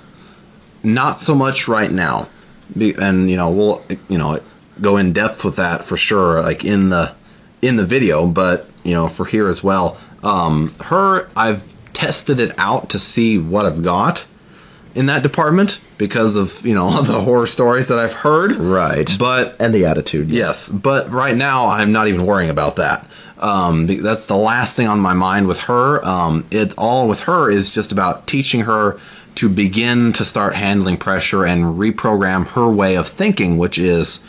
not 0.84 1.18
so 1.18 1.34
much 1.34 1.66
right 1.66 1.90
now, 1.90 2.28
and 2.76 3.30
you 3.30 3.36
know 3.36 3.50
we'll 3.50 3.82
you 4.08 4.18
know 4.18 4.40
go 4.80 4.96
in 4.96 5.12
depth 5.12 5.44
with 5.44 5.56
that 5.56 5.84
for 5.84 5.96
sure, 5.96 6.42
like 6.42 6.64
in 6.64 6.90
the 6.90 7.14
in 7.62 7.76
the 7.76 7.84
video, 7.84 8.26
but 8.26 8.68
you 8.84 8.94
know 8.94 9.08
for 9.08 9.26
here 9.26 9.48
as 9.48 9.62
well. 9.62 9.96
Um, 10.22 10.74
her, 10.80 11.28
I've 11.36 11.64
tested 11.92 12.40
it 12.40 12.54
out 12.58 12.90
to 12.90 12.98
see 12.98 13.38
what 13.38 13.66
I've 13.66 13.82
got 13.82 14.26
in 14.94 15.06
that 15.06 15.22
department 15.22 15.80
because 15.98 16.36
of 16.36 16.64
you 16.64 16.74
know 16.74 17.02
the 17.02 17.20
horror 17.20 17.46
stories 17.46 17.88
that 17.88 17.98
I've 17.98 18.12
heard. 18.12 18.52
Right. 18.56 19.14
but 19.18 19.56
And 19.60 19.74
the 19.74 19.86
attitude. 19.86 20.28
Yes, 20.28 20.68
but 20.68 21.10
right 21.10 21.36
now 21.36 21.66
I'm 21.66 21.92
not 21.92 22.08
even 22.08 22.26
worrying 22.26 22.50
about 22.50 22.76
that. 22.76 23.06
Um, 23.38 23.86
that's 23.86 24.26
the 24.26 24.36
last 24.36 24.76
thing 24.76 24.86
on 24.86 25.00
my 25.00 25.14
mind 25.14 25.46
with 25.46 25.60
her. 25.60 26.04
Um, 26.04 26.46
it 26.50 26.74
all 26.76 27.08
with 27.08 27.20
her 27.22 27.50
is 27.50 27.70
just 27.70 27.90
about 27.90 28.26
teaching 28.26 28.62
her 28.62 28.98
to 29.40 29.48
begin 29.48 30.12
to 30.12 30.22
start 30.22 30.54
handling 30.54 30.98
pressure 30.98 31.46
and 31.46 31.78
reprogram 31.78 32.46
her 32.48 32.70
way 32.70 32.94
of 32.94 33.08
thinking, 33.08 33.56
which 33.56 33.78
is, 33.78 34.20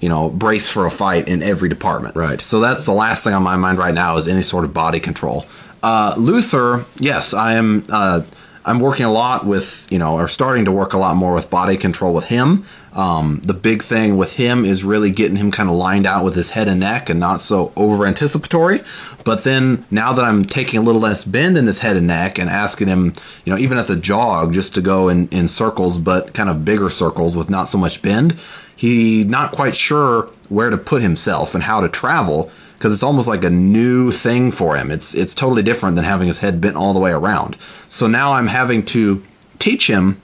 you 0.00 0.08
know, 0.10 0.28
brace 0.28 0.68
for 0.68 0.84
a 0.84 0.90
fight 0.90 1.26
in 1.28 1.42
every 1.42 1.70
department. 1.70 2.14
Right. 2.14 2.42
So 2.42 2.60
that's 2.60 2.84
the 2.84 2.92
last 2.92 3.24
thing 3.24 3.32
on 3.32 3.42
my 3.42 3.56
mind 3.56 3.78
right 3.78 3.94
now 3.94 4.18
is 4.18 4.28
any 4.28 4.42
sort 4.42 4.66
of 4.66 4.74
body 4.74 5.00
control. 5.00 5.46
Uh, 5.82 6.14
Luther, 6.18 6.84
yes, 6.98 7.32
I 7.32 7.54
am. 7.54 7.84
Uh, 7.88 8.20
I'm 8.66 8.80
working 8.80 9.06
a 9.06 9.12
lot 9.12 9.46
with, 9.46 9.86
you 9.90 9.98
know, 9.98 10.18
or 10.18 10.28
starting 10.28 10.66
to 10.66 10.72
work 10.72 10.92
a 10.92 10.98
lot 10.98 11.16
more 11.16 11.32
with 11.32 11.48
body 11.48 11.78
control 11.78 12.12
with 12.12 12.24
him. 12.24 12.66
Um, 12.92 13.40
the 13.44 13.54
big 13.54 13.82
thing 13.82 14.16
with 14.16 14.34
him 14.34 14.64
is 14.64 14.82
really 14.82 15.10
getting 15.10 15.36
him 15.36 15.52
kind 15.52 15.68
of 15.68 15.76
lined 15.76 16.06
out 16.06 16.24
with 16.24 16.34
his 16.34 16.50
head 16.50 16.66
and 16.66 16.80
neck 16.80 17.08
and 17.08 17.20
not 17.20 17.40
so 17.40 17.72
over 17.76 18.04
anticipatory. 18.04 18.82
But 19.24 19.44
then 19.44 19.86
now 19.90 20.12
that 20.12 20.24
I'm 20.24 20.44
taking 20.44 20.80
a 20.80 20.82
little 20.82 21.00
less 21.00 21.22
bend 21.22 21.56
in 21.56 21.66
his 21.66 21.78
head 21.78 21.96
and 21.96 22.08
neck 22.08 22.38
and 22.38 22.50
asking 22.50 22.88
him, 22.88 23.12
you 23.44 23.52
know, 23.52 23.58
even 23.58 23.78
at 23.78 23.86
the 23.86 23.96
jog, 23.96 24.52
just 24.52 24.74
to 24.74 24.80
go 24.80 25.08
in, 25.08 25.28
in 25.28 25.46
circles, 25.46 25.98
but 25.98 26.34
kind 26.34 26.48
of 26.48 26.64
bigger 26.64 26.90
circles 26.90 27.36
with 27.36 27.48
not 27.48 27.68
so 27.68 27.78
much 27.78 28.02
bend, 28.02 28.36
he 28.74 29.24
not 29.24 29.52
quite 29.52 29.76
sure 29.76 30.30
where 30.48 30.70
to 30.70 30.78
put 30.78 31.00
himself 31.02 31.54
and 31.54 31.64
how 31.64 31.80
to 31.80 31.88
travel 31.88 32.50
because 32.76 32.94
it's 32.94 33.02
almost 33.02 33.28
like 33.28 33.44
a 33.44 33.50
new 33.50 34.10
thing 34.10 34.50
for 34.50 34.76
him. 34.76 34.90
It's 34.90 35.14
it's 35.14 35.34
totally 35.34 35.62
different 35.62 35.96
than 35.96 36.04
having 36.06 36.26
his 36.28 36.38
head 36.38 36.60
bent 36.60 36.76
all 36.76 36.94
the 36.94 36.98
way 36.98 37.12
around. 37.12 37.56
So 37.88 38.06
now 38.06 38.32
I'm 38.32 38.46
having 38.46 38.84
to 38.86 39.22
teach 39.58 39.86
him 39.86 40.20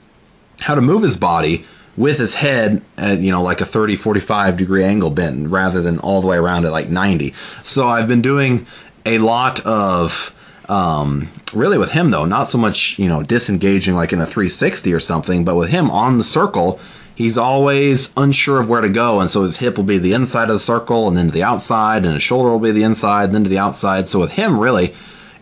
how 0.60 0.74
to 0.74 0.80
move 0.80 1.02
his 1.02 1.18
body 1.18 1.66
with 1.96 2.18
his 2.18 2.34
head 2.34 2.82
at 2.96 3.18
you 3.20 3.30
know 3.30 3.42
like 3.42 3.60
a 3.60 3.64
30 3.64 3.96
45 3.96 4.56
degree 4.56 4.84
angle 4.84 5.10
bent 5.10 5.48
rather 5.48 5.80
than 5.80 5.98
all 5.98 6.20
the 6.20 6.26
way 6.26 6.36
around 6.36 6.64
at 6.64 6.72
like 6.72 6.88
90 6.88 7.32
so 7.62 7.88
i've 7.88 8.08
been 8.08 8.22
doing 8.22 8.66
a 9.04 9.18
lot 9.18 9.64
of 9.64 10.32
um, 10.68 11.28
really 11.54 11.78
with 11.78 11.92
him 11.92 12.10
though 12.10 12.24
not 12.24 12.48
so 12.48 12.58
much 12.58 12.98
you 12.98 13.08
know 13.08 13.22
disengaging 13.22 13.94
like 13.94 14.12
in 14.12 14.20
a 14.20 14.26
360 14.26 14.92
or 14.92 15.00
something 15.00 15.44
but 15.44 15.54
with 15.54 15.70
him 15.70 15.90
on 15.90 16.18
the 16.18 16.24
circle 16.24 16.80
he's 17.16 17.38
always 17.38 18.12
unsure 18.16 18.60
of 18.60 18.68
where 18.68 18.82
to 18.82 18.88
go 18.88 19.20
and 19.20 19.30
so 19.30 19.42
his 19.42 19.56
hip 19.56 19.76
will 19.76 19.84
be 19.84 19.98
the 19.98 20.12
inside 20.12 20.44
of 20.44 20.50
the 20.50 20.58
circle 20.58 21.08
and 21.08 21.16
then 21.16 21.26
to 21.26 21.32
the 21.32 21.42
outside 21.42 22.04
and 22.04 22.14
his 22.14 22.22
shoulder 22.22 22.50
will 22.50 22.58
be 22.60 22.70
the 22.70 22.82
inside 22.82 23.24
and 23.24 23.34
then 23.34 23.44
to 23.44 23.50
the 23.50 23.58
outside. 23.58 24.06
So 24.06 24.20
with 24.20 24.32
him 24.32 24.60
really 24.60 24.94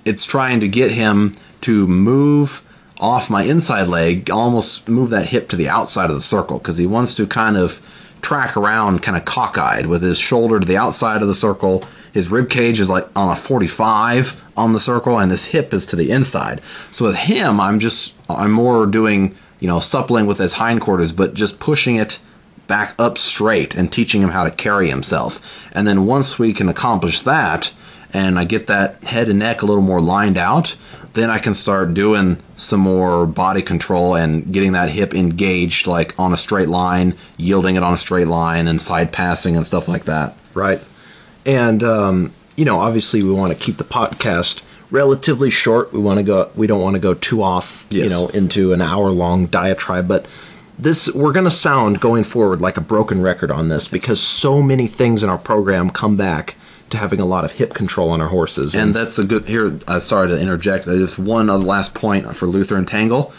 it's 0.05 0.25
trying 0.25 0.61
to 0.61 0.69
get 0.69 0.93
him 0.93 1.35
to 1.63 1.87
move 1.87 2.63
off 3.05 3.29
my 3.29 3.43
inside 3.43 3.87
leg, 3.87 4.31
almost 4.31 4.89
move 4.89 5.11
that 5.11 5.27
hip 5.27 5.47
to 5.51 5.57
the 5.57 5.69
outside 5.69 6.09
of 6.09 6.17
the 6.17 6.23
circle 6.23 6.57
because 6.57 6.79
he 6.79 6.87
wants 6.87 7.13
to 7.13 7.27
kind 7.27 7.55
of 7.55 7.83
track 8.23 8.57
around 8.57 9.03
kind 9.03 9.15
of 9.15 9.27
cockeyed 9.27 9.85
with 9.85 10.03
his 10.03 10.19
shoulder 10.19 10.59
to 10.59 10.67
the 10.67 10.79
outside 10.79 11.21
of 11.21 11.29
the 11.29 11.35
circle. 11.35 11.85
His 12.15 12.31
rib 12.31 12.49
cage 12.49 12.81
is 12.81 12.89
like 12.89 13.07
on 13.15 13.31
a 13.31 13.37
45 13.37 14.43
on 14.57 14.73
the 14.73 14.81
circle 14.81 15.19
and 15.19 15.31
his 15.31 15.47
hip 15.47 15.75
is 15.75 15.85
to 15.87 15.97
the 15.97 16.11
inside. 16.11 16.63
So 16.93 17.05
with 17.05 17.17
him, 17.17 17.61
I'm 17.61 17.79
just 17.79 18.15
I'm 18.31 18.53
more 18.53 18.87
doing, 18.87 19.35
you 19.61 19.69
know, 19.69 19.81
suppling 19.81 20.25
with 20.25 20.39
his 20.39 20.55
hindquarters 20.55 21.13
but 21.13 21.35
just 21.35 21.61
pushing 21.61 21.97
it 21.97 22.19
back 22.69 22.95
up 22.99 23.19
straight 23.19 23.75
and 23.75 23.93
teaching 23.93 24.23
him 24.23 24.31
how 24.31 24.45
to 24.45 24.51
carry 24.51 24.89
himself. 24.89 25.69
And 25.73 25.87
then 25.87 26.07
once 26.07 26.39
we 26.39 26.55
can 26.55 26.71
accomplish 26.71 27.21
that 27.21 27.71
and 28.15 28.39
I 28.39 28.45
get 28.45 28.67
that 28.69 29.05
head 29.05 29.29
and 29.29 29.41
neck 29.41 29.61
a 29.61 29.67
little 29.67 29.83
more 29.83 30.01
lined 30.01 30.39
out, 30.39 30.77
then 31.15 31.31
I 31.31 31.39
can 31.39 31.55
start 31.55 31.95
doing 31.95 32.39
some 32.57 32.81
more 32.81 33.27
body 33.27 33.63
control 33.63 34.17
and 34.17 34.53
getting 34.53 34.73
that 34.73 34.91
hip 34.91 35.15
engaged, 35.15 35.87
like 35.87 36.15
on 36.19 36.33
a 36.33 36.37
straight 36.37 36.69
line, 36.69 37.17
yielding 37.37 37.77
it 37.77 37.83
on 37.83 37.95
a 37.95 37.99
straight 37.99 38.27
line, 38.27 38.69
and 38.69 38.81
side 38.81 39.13
passing 39.13 39.57
and 39.57 39.65
stuff 39.65 39.89
like 39.89 40.05
that. 40.05 40.37
Right. 40.55 40.81
And, 41.47 41.83
um, 41.83 42.33
you 42.57 42.65
know, 42.65 42.81
obviously 42.81 43.23
we 43.23 43.31
want 43.31 43.57
to 43.57 43.65
keep 43.65 43.79
the 43.79 43.85
podcast 43.85 44.63
relatively 44.91 45.51
short. 45.51 45.93
We 45.93 46.01
want 46.01 46.19
to 46.19 46.25
go, 46.25 46.51
we 46.57 46.67
don't 46.67 46.83
want 46.83 46.95
to 46.95 47.01
go 47.01 47.15
too 47.15 47.43
off, 47.43 47.87
yes. 47.91 48.05
you 48.05 48.11
know, 48.11 48.29
into 48.29 48.73
an 48.73 48.83
hour 48.83 49.11
long 49.11 49.47
diatribe, 49.47 50.09
but 50.09 50.27
this 50.79 51.13
we're 51.15 51.33
going 51.33 51.45
to 51.45 51.51
sound 51.51 52.01
going 52.01 52.25
forward 52.25 52.61
like 52.61 52.77
a 52.77 52.81
broken 52.81 53.23
record 53.23 53.51
on 53.53 53.69
this 53.69 53.87
because 53.87 54.21
so 54.21 54.61
many 54.61 54.89
things 54.89 55.23
in 55.23 55.29
our 55.29 55.39
program 55.39 55.91
come 55.91 56.17
back 56.17 56.57
to 56.95 57.01
having 57.01 57.21
a 57.21 57.25
lot 57.25 57.45
of 57.45 57.53
hip 57.53 57.75
control 57.75 58.11
on 58.11 58.21
our 58.21 58.29
horses. 58.29 58.75
And, 58.75 58.85
and 58.85 58.95
that's 58.95 59.19
a 59.19 59.25
good 59.25 59.49
here. 59.49 59.79
Uh, 59.87 59.99
sorry 59.99 60.29
to 60.29 60.41
interject. 60.41 60.87
Just 60.87 61.19
one 61.19 61.51
other 61.51 61.65
last 61.65 61.95
point 61.95 62.35
for 62.35 62.47
Luther 62.47 62.77
and 62.77 62.89
Tangle. 62.89 63.33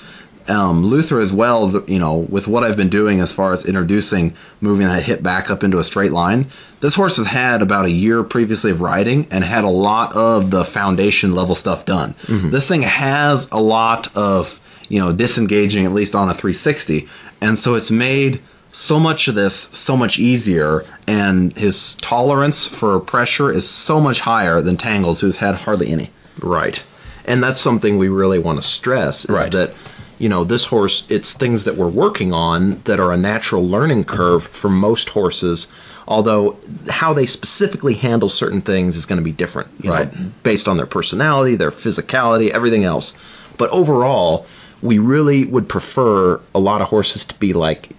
Um, 0.48 0.86
Luther 0.86 1.19
as 1.19 1.34
well, 1.34 1.84
you 1.88 1.98
know, 1.98 2.18
with 2.18 2.48
what 2.48 2.64
I've 2.64 2.77
been 2.77 2.90
doing 2.90 3.19
as 3.19 3.34
far 3.34 3.52
as 3.52 3.65
introducing 3.65 4.36
moving 4.61 4.86
that 4.86 5.03
hip 5.03 5.23
back 5.23 5.49
up 5.49 5.64
into 5.64 5.80
a 5.80 5.84
straight 5.84 6.11
line, 6.11 6.48
this 6.82 6.94
horse 6.94 7.18
has 7.18 7.26
had 7.26 7.64
about 7.64 7.86
a 7.86 7.90
year 7.90 8.23
previously 8.23 8.69
of 8.69 8.80
riding 8.80 9.27
and 9.32 9.44
had 9.44 9.64
a 9.64 9.69
lot 9.69 10.15
of 10.15 10.52
the 10.52 10.64
foundation 10.64 11.34
level 11.34 11.56
stuff 11.56 11.86
done. 11.86 12.14
Mm-hmm. 12.26 12.52
This 12.52 12.68
thing 12.68 12.84
has 12.84 13.49
a 13.52 13.60
lot 13.60 14.15
of, 14.15 14.61
you 14.88 14.99
know, 14.99 15.11
disengaging 15.11 15.84
at 15.86 15.94
least 15.94 16.14
on 16.14 16.30
a 16.30 16.34
360. 16.34 17.07
And 17.41 17.57
so 17.57 17.73
it's 17.73 17.90
made 17.90 18.40
so 18.76 18.99
much 18.99 19.30
of 19.30 19.35
this 19.35 19.69
so 19.72 19.95
much 19.95 20.19
easier 20.19 20.84
and 21.07 21.56
his 21.56 21.95
tolerance 21.95 22.68
for 22.68 22.99
pressure 22.99 23.49
is 23.49 23.68
so 23.68 24.02
much 24.02 24.19
higher 24.19 24.60
than 24.60 24.76
Tangles 24.76 25.22
who's 25.22 25.38
had 25.38 25.56
hardly 25.56 25.88
any. 25.91 26.11
Right. 26.41 26.84
And 27.23 27.41
that's 27.41 27.61
something 27.61 27.97
we 27.97 28.10
really 28.10 28.38
want 28.38 28.61
to 28.61 28.68
stress 28.68 29.23
is 29.23 29.30
right. 29.30 29.52
that 29.53 29.73
you 30.19 30.27
know 30.27 30.43
this 30.43 30.65
horse 30.65 31.06
it's 31.07 31.34
things 31.34 31.64
that 31.64 31.77
we're 31.77 31.88
working 31.88 32.34
on 32.34 32.81
that 32.84 32.99
are 32.99 33.14
a 33.14 33.18
natural 33.18 33.65
learning 33.65 34.03
curve 34.03 34.45
for 34.45 34.69
most 34.69 35.10
horses 35.10 35.68
although 36.07 36.57
how 36.89 37.14
they 37.14 37.26
specifically 37.26 37.95
handle 37.95 38.30
certain 38.30 38.61
things 38.61 38.95
is 38.95 39.06
going 39.06 39.18
to 39.18 39.23
be 39.23 39.34
different 39.34 39.68
right 39.84 40.14
know, 40.18 40.31
based 40.43 40.69
on 40.69 40.77
their 40.77 40.85
personality 40.85 41.57
their 41.57 41.72
physicality 41.72 42.49
everything 42.52 42.85
else 42.85 43.14
but 43.57 43.69
overall 43.72 44.45
we 44.81 44.99
really 44.99 45.43
would 45.43 45.68
prefer 45.68 46.39
a 46.53 46.60
lot 46.60 46.81
of 46.81 46.88
horses 46.88 47.26
to 47.26 47.35
be 47.35 47.52
like 47.52 47.89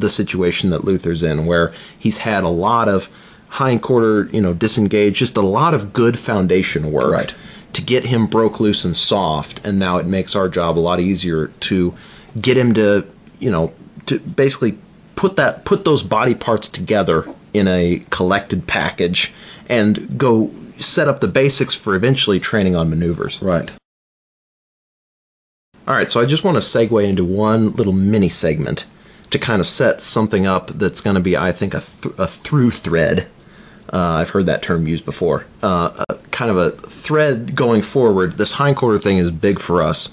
the 0.00 0.08
situation 0.08 0.70
that 0.70 0.84
Luther's 0.84 1.22
in, 1.22 1.46
where 1.46 1.72
he's 1.98 2.18
had 2.18 2.44
a 2.44 2.48
lot 2.48 2.88
of 2.88 3.08
hindquarter, 3.50 4.24
you 4.32 4.40
know, 4.40 4.52
disengaged, 4.52 5.16
just 5.16 5.36
a 5.36 5.42
lot 5.42 5.74
of 5.74 5.92
good 5.92 6.18
foundation 6.18 6.92
work 6.92 7.12
right. 7.12 7.34
to 7.72 7.82
get 7.82 8.04
him 8.04 8.26
broke 8.26 8.60
loose 8.60 8.84
and 8.84 8.96
soft. 8.96 9.60
And 9.64 9.78
now 9.78 9.98
it 9.98 10.06
makes 10.06 10.36
our 10.36 10.48
job 10.48 10.78
a 10.78 10.80
lot 10.80 11.00
easier 11.00 11.48
to 11.48 11.94
get 12.40 12.56
him 12.56 12.74
to, 12.74 13.06
you 13.38 13.50
know, 13.50 13.72
to 14.06 14.18
basically 14.18 14.78
put 15.14 15.36
that 15.36 15.64
put 15.64 15.84
those 15.84 16.02
body 16.02 16.34
parts 16.34 16.68
together 16.68 17.26
in 17.54 17.66
a 17.66 18.04
collected 18.10 18.66
package 18.66 19.32
and 19.68 20.18
go 20.18 20.50
set 20.76 21.08
up 21.08 21.20
the 21.20 21.28
basics 21.28 21.74
for 21.74 21.94
eventually 21.94 22.38
training 22.38 22.76
on 22.76 22.90
maneuvers. 22.90 23.40
Right. 23.40 23.72
All 25.88 25.94
right, 25.94 26.10
so 26.10 26.20
I 26.20 26.26
just 26.26 26.42
want 26.42 26.56
to 26.56 26.60
segue 26.60 27.08
into 27.08 27.24
one 27.24 27.70
little 27.72 27.92
mini 27.92 28.28
segment 28.28 28.86
to 29.30 29.38
kind 29.38 29.60
of 29.60 29.66
set 29.66 30.00
something 30.00 30.46
up 30.46 30.70
that's 30.78 31.00
going 31.00 31.14
to 31.14 31.20
be, 31.20 31.36
I 31.36 31.52
think, 31.52 31.74
a, 31.74 31.80
th- 31.80 32.14
a 32.18 32.26
through 32.26 32.70
thread. 32.70 33.26
Uh, 33.92 34.18
I've 34.20 34.30
heard 34.30 34.46
that 34.46 34.62
term 34.62 34.86
used 34.86 35.04
before. 35.04 35.46
Uh, 35.62 36.04
a, 36.08 36.14
kind 36.30 36.50
of 36.50 36.56
a 36.56 36.70
thread 36.70 37.54
going 37.54 37.82
forward. 37.82 38.36
This 38.36 38.52
hindquarter 38.52 38.98
thing 38.98 39.18
is 39.18 39.30
big 39.30 39.58
for 39.58 39.82
us, 39.82 40.10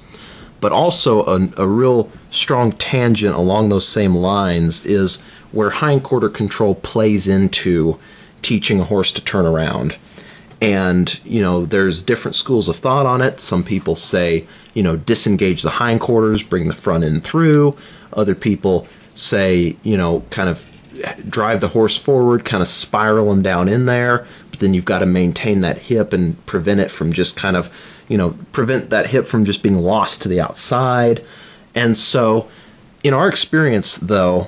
but 0.61 0.71
also 0.71 1.25
a, 1.25 1.49
a 1.57 1.67
real 1.67 2.11
strong 2.31 2.71
tangent 2.73 3.35
along 3.35 3.69
those 3.69 3.87
same 3.87 4.15
lines 4.15 4.85
is 4.85 5.17
where 5.51 5.69
hindquarter 5.69 6.29
control 6.29 6.75
plays 6.75 7.27
into 7.27 7.99
teaching 8.41 8.79
a 8.79 8.85
horse 8.85 9.11
to 9.11 9.23
turn 9.23 9.45
around. 9.45 9.95
And, 10.61 11.19
you 11.25 11.41
know, 11.41 11.65
there's 11.65 12.01
different 12.01 12.35
schools 12.35 12.69
of 12.69 12.77
thought 12.77 13.05
on 13.05 13.21
it. 13.21 13.41
Some 13.41 13.63
people 13.63 13.95
say, 13.95 14.47
you 14.73 14.81
know, 14.81 14.95
disengage 14.95 15.61
the 15.61 15.69
hindquarters, 15.69 16.41
bring 16.41 16.69
the 16.69 16.73
front 16.73 17.03
end 17.03 17.23
through. 17.23 17.75
Other 18.13 18.33
people 18.33 18.87
say, 19.15 19.75
you 19.83 19.97
know, 19.97 20.23
kind 20.29 20.49
of 20.49 20.65
drive 21.29 21.61
the 21.61 21.67
horse 21.69 21.97
forward, 21.97 22.45
kind 22.45 22.61
of 22.61 22.67
spiral 22.67 23.31
him 23.31 23.41
down 23.41 23.67
in 23.67 23.85
there, 23.85 24.25
but 24.51 24.59
then 24.59 24.73
you've 24.73 24.85
got 24.85 24.99
to 24.99 25.05
maintain 25.05 25.61
that 25.61 25.77
hip 25.77 26.13
and 26.13 26.43
prevent 26.45 26.79
it 26.79 26.91
from 26.91 27.11
just 27.11 27.35
kind 27.35 27.57
of, 27.57 27.69
you 28.07 28.17
know, 28.17 28.37
prevent 28.51 28.89
that 28.89 29.07
hip 29.07 29.25
from 29.25 29.45
just 29.45 29.63
being 29.63 29.75
lost 29.75 30.21
to 30.21 30.29
the 30.29 30.39
outside. 30.39 31.25
And 31.75 31.97
so, 31.97 32.49
in 33.03 33.13
our 33.13 33.27
experience, 33.27 33.97
though, 33.97 34.47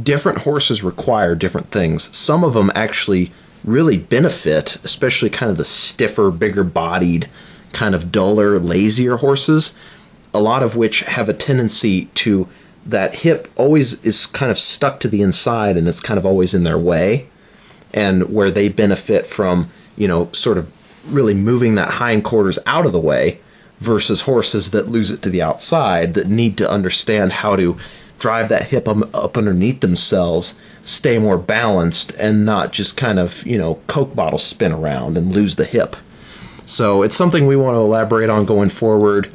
different 0.00 0.38
horses 0.38 0.82
require 0.82 1.34
different 1.34 1.70
things. 1.70 2.16
Some 2.16 2.44
of 2.44 2.54
them 2.54 2.72
actually 2.74 3.32
really 3.62 3.96
benefit, 3.96 4.76
especially 4.84 5.30
kind 5.30 5.50
of 5.50 5.58
the 5.58 5.64
stiffer, 5.64 6.30
bigger 6.30 6.64
bodied, 6.64 7.28
kind 7.72 7.94
of 7.94 8.10
duller, 8.10 8.58
lazier 8.58 9.18
horses, 9.18 9.74
a 10.34 10.40
lot 10.40 10.62
of 10.62 10.76
which 10.76 11.00
have 11.00 11.28
a 11.28 11.34
tendency 11.34 12.06
to 12.06 12.48
that 12.86 13.14
hip 13.14 13.48
always 13.56 13.94
is 14.02 14.26
kind 14.26 14.50
of 14.50 14.58
stuck 14.58 15.00
to 15.00 15.08
the 15.08 15.22
inside 15.22 15.76
and 15.76 15.88
it's 15.88 16.00
kind 16.00 16.18
of 16.18 16.26
always 16.26 16.54
in 16.54 16.64
their 16.64 16.78
way. 16.78 17.28
And 17.94 18.32
where 18.32 18.50
they 18.50 18.68
benefit 18.68 19.26
from 19.26 19.70
you 19.96 20.08
know 20.08 20.30
sort 20.32 20.58
of 20.58 20.70
really 21.06 21.34
moving 21.34 21.74
that 21.74 21.94
hindquarters 21.94 22.58
out 22.66 22.86
of 22.86 22.92
the 22.92 23.00
way 23.00 23.40
versus 23.80 24.22
horses 24.22 24.70
that 24.70 24.88
lose 24.88 25.10
it 25.10 25.22
to 25.22 25.30
the 25.30 25.42
outside 25.42 26.14
that 26.14 26.28
need 26.28 26.56
to 26.56 26.70
understand 26.70 27.32
how 27.32 27.56
to 27.56 27.76
drive 28.18 28.48
that 28.48 28.68
hip 28.68 28.86
um, 28.86 29.08
up 29.12 29.36
underneath 29.36 29.80
themselves 29.80 30.54
stay 30.84 31.18
more 31.18 31.36
balanced 31.36 32.12
and 32.12 32.44
not 32.44 32.72
just 32.72 32.96
kind 32.96 33.18
of 33.18 33.44
you 33.44 33.58
know 33.58 33.74
coke 33.86 34.14
bottle 34.14 34.38
spin 34.38 34.72
around 34.72 35.16
and 35.16 35.32
lose 35.32 35.56
the 35.56 35.64
hip. 35.64 35.96
So 36.64 37.02
it's 37.02 37.16
something 37.16 37.46
we 37.46 37.56
want 37.56 37.74
to 37.74 37.80
elaborate 37.80 38.30
on 38.30 38.44
going 38.44 38.70
forward 38.70 39.30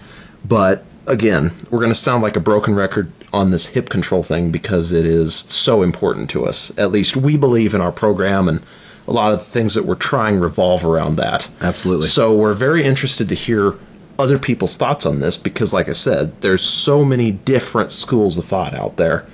but 0.45 0.85
again, 1.07 1.53
we're 1.69 1.79
going 1.79 1.91
to 1.91 1.95
sound 1.95 2.23
like 2.23 2.35
a 2.35 2.41
broken 2.41 2.75
record 2.75 3.11
on 3.33 3.51
this 3.51 3.67
hip 3.67 3.89
control 3.89 4.23
thing 4.23 4.51
because 4.51 4.91
it 4.91 5.05
is 5.05 5.45
so 5.49 5.81
important 5.81 6.29
to 6.31 6.45
us. 6.45 6.71
At 6.77 6.91
least 6.91 7.17
we 7.17 7.37
believe 7.37 7.73
in 7.73 7.81
our 7.81 7.91
program 7.91 8.47
and 8.47 8.61
a 9.07 9.11
lot 9.11 9.33
of 9.33 9.39
the 9.39 9.45
things 9.45 9.73
that 9.73 9.85
we're 9.85 9.95
trying 9.95 10.39
revolve 10.39 10.85
around 10.85 11.17
that. 11.17 11.47
Absolutely. 11.61 12.07
So 12.07 12.35
we're 12.35 12.53
very 12.53 12.83
interested 12.83 13.29
to 13.29 13.35
hear 13.35 13.75
other 14.19 14.39
people's 14.39 14.75
thoughts 14.75 15.05
on 15.05 15.19
this 15.19 15.37
because 15.37 15.73
like 15.73 15.87
I 15.87 15.93
said, 15.93 16.39
there's 16.41 16.63
so 16.63 17.05
many 17.05 17.31
different 17.31 17.91
schools 17.91 18.37
of 18.37 18.45
thought 18.45 18.73
out 18.73 18.97
there. 18.97 19.25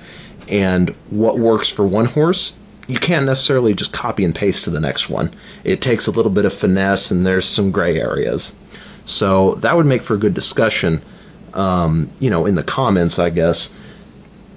And 0.47 0.89
what 1.09 1.39
works 1.39 1.69
for 1.69 1.87
one 1.87 2.05
horse, 2.05 2.55
you 2.87 2.99
can't 2.99 3.25
necessarily 3.25 3.73
just 3.73 3.93
copy 3.93 4.25
and 4.25 4.35
paste 4.35 4.65
to 4.65 4.69
the 4.69 4.79
next 4.79 5.09
one. 5.09 5.33
It 5.63 5.81
takes 5.81 6.05
a 6.05 6.11
little 6.11 6.31
bit 6.31 6.45
of 6.45 6.53
finesse 6.53 7.11
and 7.11 7.25
there's 7.25 7.45
some 7.45 7.71
gray 7.71 7.99
areas. 7.99 8.51
So 9.05 9.55
that 9.55 9.75
would 9.75 9.85
make 9.85 10.03
for 10.03 10.15
a 10.15 10.19
good 10.19 10.33
discussion 10.33 11.01
um, 11.53 12.09
you 12.19 12.29
know, 12.29 12.45
in 12.45 12.55
the 12.55 12.63
comments, 12.63 13.19
I 13.19 13.29
guess. 13.29 13.69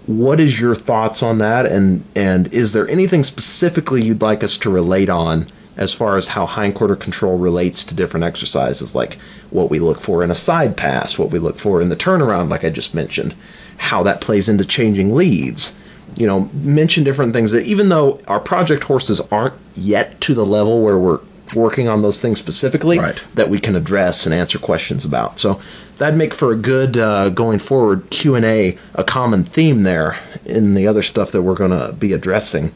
What 0.06 0.38
is 0.40 0.60
your 0.60 0.74
thoughts 0.74 1.22
on 1.22 1.38
that, 1.38 1.66
and 1.66 2.04
and 2.14 2.52
is 2.52 2.72
there 2.72 2.88
anything 2.88 3.24
specifically 3.24 4.04
you'd 4.04 4.22
like 4.22 4.44
us 4.44 4.56
to 4.58 4.70
relate 4.70 5.08
on 5.08 5.46
as 5.76 5.92
far 5.92 6.16
as 6.16 6.28
how 6.28 6.46
hindquarter 6.46 6.96
control 6.96 7.36
relates 7.36 7.84
to 7.84 7.94
different 7.94 8.24
exercises, 8.24 8.94
like 8.94 9.18
what 9.50 9.68
we 9.68 9.78
look 9.78 10.00
for 10.00 10.24
in 10.24 10.30
a 10.30 10.34
side 10.34 10.74
pass, 10.76 11.18
what 11.18 11.30
we 11.30 11.38
look 11.38 11.58
for 11.58 11.82
in 11.82 11.90
the 11.90 11.96
turnaround, 11.96 12.50
like 12.50 12.64
I 12.64 12.70
just 12.70 12.94
mentioned? 12.94 13.34
how 13.78 14.02
that 14.02 14.20
plays 14.20 14.48
into 14.48 14.64
changing 14.64 15.14
leads. 15.14 15.74
You 16.14 16.26
know, 16.26 16.50
mention 16.52 17.04
different 17.04 17.32
things 17.32 17.52
that 17.52 17.64
even 17.64 17.88
though 17.88 18.20
our 18.26 18.40
project 18.40 18.84
horses 18.84 19.20
aren't 19.32 19.54
yet 19.74 20.20
to 20.22 20.34
the 20.34 20.46
level 20.46 20.82
where 20.82 20.98
we're 20.98 21.20
working 21.54 21.88
on 21.88 22.02
those 22.02 22.20
things 22.20 22.38
specifically, 22.38 22.98
Right. 22.98 23.22
that 23.34 23.50
we 23.50 23.58
can 23.60 23.76
address 23.76 24.26
and 24.26 24.34
answer 24.34 24.58
questions 24.58 25.04
about. 25.04 25.38
So 25.38 25.60
that'd 25.98 26.18
make 26.18 26.34
for 26.34 26.50
a 26.52 26.56
good 26.56 26.96
uh, 26.98 27.28
going 27.30 27.58
forward 27.58 28.08
Q 28.10 28.34
and 28.34 28.44
A, 28.44 28.76
a 28.94 29.04
common 29.04 29.44
theme 29.44 29.82
there 29.84 30.18
in 30.44 30.74
the 30.74 30.86
other 30.86 31.02
stuff 31.02 31.30
that 31.32 31.42
we're 31.42 31.54
going 31.54 31.70
to 31.70 31.92
be 31.92 32.12
addressing 32.12 32.72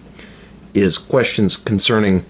is 0.74 0.98
questions 0.98 1.56
concerning 1.56 2.24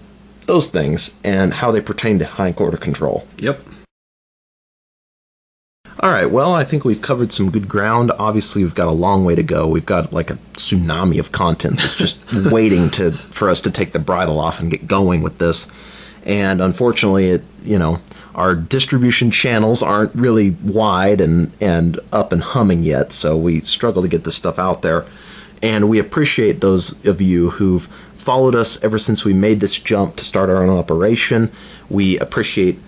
those 0.47 0.67
things 0.67 1.11
and 1.23 1.53
how 1.53 1.69
they 1.71 1.79
pertain 1.81 2.17
to 2.19 2.25
hindquarter 2.25 2.77
control. 2.77 3.27
Yep. 3.37 3.61
All 5.99 6.09
right, 6.09 6.31
well, 6.31 6.53
I 6.55 6.63
think 6.63 6.83
we've 6.83 7.01
covered 7.01 7.31
some 7.31 7.51
good 7.51 7.67
ground. 7.67 8.11
Obviously, 8.17 8.63
we've 8.63 8.73
got 8.73 8.87
a 8.87 8.91
long 8.91 9.25
way 9.25 9.35
to 9.35 9.43
go. 9.43 9.67
We've 9.67 9.85
got 9.85 10.11
like 10.13 10.31
a 10.31 10.35
tsunami 10.53 11.19
of 11.19 11.31
content 11.31 11.77
that's 11.79 11.95
just 11.95 12.19
waiting 12.51 12.89
to 12.91 13.11
for 13.11 13.49
us 13.49 13.61
to 13.61 13.71
take 13.71 13.91
the 13.93 13.99
bridle 13.99 14.39
off 14.39 14.59
and 14.59 14.71
get 14.71 14.87
going 14.87 15.21
with 15.21 15.37
this. 15.37 15.67
And 16.23 16.61
unfortunately, 16.61 17.31
it 17.31 17.43
you 17.63 17.77
know 17.79 17.99
our 18.35 18.55
distribution 18.55 19.29
channels 19.31 19.83
aren't 19.83 20.13
really 20.15 20.51
wide 20.63 21.19
and 21.21 21.51
and 21.59 21.99
up 22.11 22.31
and 22.31 22.41
humming 22.41 22.83
yet, 22.83 23.11
so 23.11 23.35
we 23.37 23.59
struggle 23.61 24.01
to 24.01 24.07
get 24.07 24.23
this 24.23 24.35
stuff 24.35 24.59
out 24.59 24.81
there. 24.81 25.05
And 25.63 25.89
we 25.89 25.99
appreciate 25.99 26.61
those 26.61 26.93
of 27.05 27.21
you 27.21 27.51
who've 27.51 27.85
followed 28.15 28.55
us 28.55 28.81
ever 28.83 28.97
since 28.97 29.23
we 29.25 29.33
made 29.33 29.59
this 29.59 29.77
jump 29.77 30.15
to 30.15 30.23
start 30.23 30.49
our 30.49 30.63
own 30.63 30.75
operation. 30.77 31.51
We 31.89 32.17
appreciate 32.19 32.79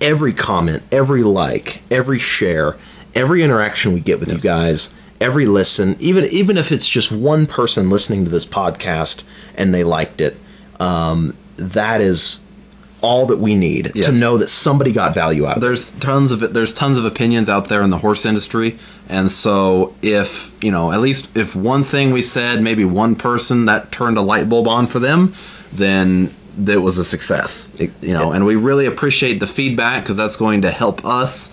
every 0.00 0.32
comment, 0.32 0.82
every 0.90 1.22
like, 1.22 1.82
every 1.90 2.18
share, 2.18 2.76
every 3.14 3.42
interaction 3.42 3.92
we 3.92 4.00
get 4.00 4.18
with 4.20 4.28
Yes. 4.30 4.42
you 4.42 4.50
guys, 4.50 4.90
every 5.20 5.46
listen, 5.46 5.96
even 6.00 6.24
even 6.26 6.56
if 6.58 6.72
it's 6.72 6.88
just 6.88 7.12
one 7.12 7.46
person 7.46 7.90
listening 7.90 8.24
to 8.24 8.30
this 8.30 8.46
podcast 8.46 9.22
and 9.54 9.72
they 9.74 9.84
liked 9.84 10.20
it, 10.20 10.36
um, 10.80 11.34
that 11.56 12.00
is 12.00 12.40
all 13.02 13.26
that 13.26 13.38
we 13.38 13.54
need 13.54 13.92
Yes. 13.94 14.06
to 14.06 14.12
know 14.12 14.38
that 14.38 14.48
somebody 14.48 14.92
got 14.92 15.12
value 15.14 15.44
out 15.46 15.56
of 15.56 15.62
it. 15.62 15.66
there's 15.66 15.90
tons 15.92 16.30
of 16.32 16.42
it 16.42 16.54
there's 16.54 16.72
tons 16.72 16.96
of 16.98 17.04
opinions 17.04 17.48
out 17.48 17.68
there 17.68 17.82
in 17.82 17.90
the 17.90 17.98
horse 17.98 18.24
industry 18.24 18.78
and 19.08 19.30
so 19.30 19.92
if 20.02 20.56
you 20.62 20.70
know 20.70 20.92
at 20.92 21.00
least 21.00 21.28
if 21.36 21.54
one 21.54 21.82
thing 21.84 22.12
we 22.12 22.22
said 22.22 22.62
maybe 22.62 22.84
one 22.84 23.14
person 23.16 23.64
that 23.66 23.90
turned 23.92 24.16
a 24.16 24.22
light 24.22 24.48
bulb 24.48 24.66
on 24.68 24.86
for 24.86 24.98
them 25.00 25.34
then 25.72 26.32
that 26.56 26.80
was 26.80 26.96
a 26.98 27.04
success 27.04 27.68
It- 27.78 27.92
you 28.00 28.12
know 28.12 28.30
yeah. 28.30 28.36
and 28.36 28.46
we 28.46 28.56
really 28.56 28.86
appreciate 28.86 29.40
the 29.40 29.46
feedback 29.46 30.04
because 30.04 30.16
that's 30.16 30.36
going 30.36 30.62
to 30.62 30.70
help 30.70 31.04
us 31.04 31.50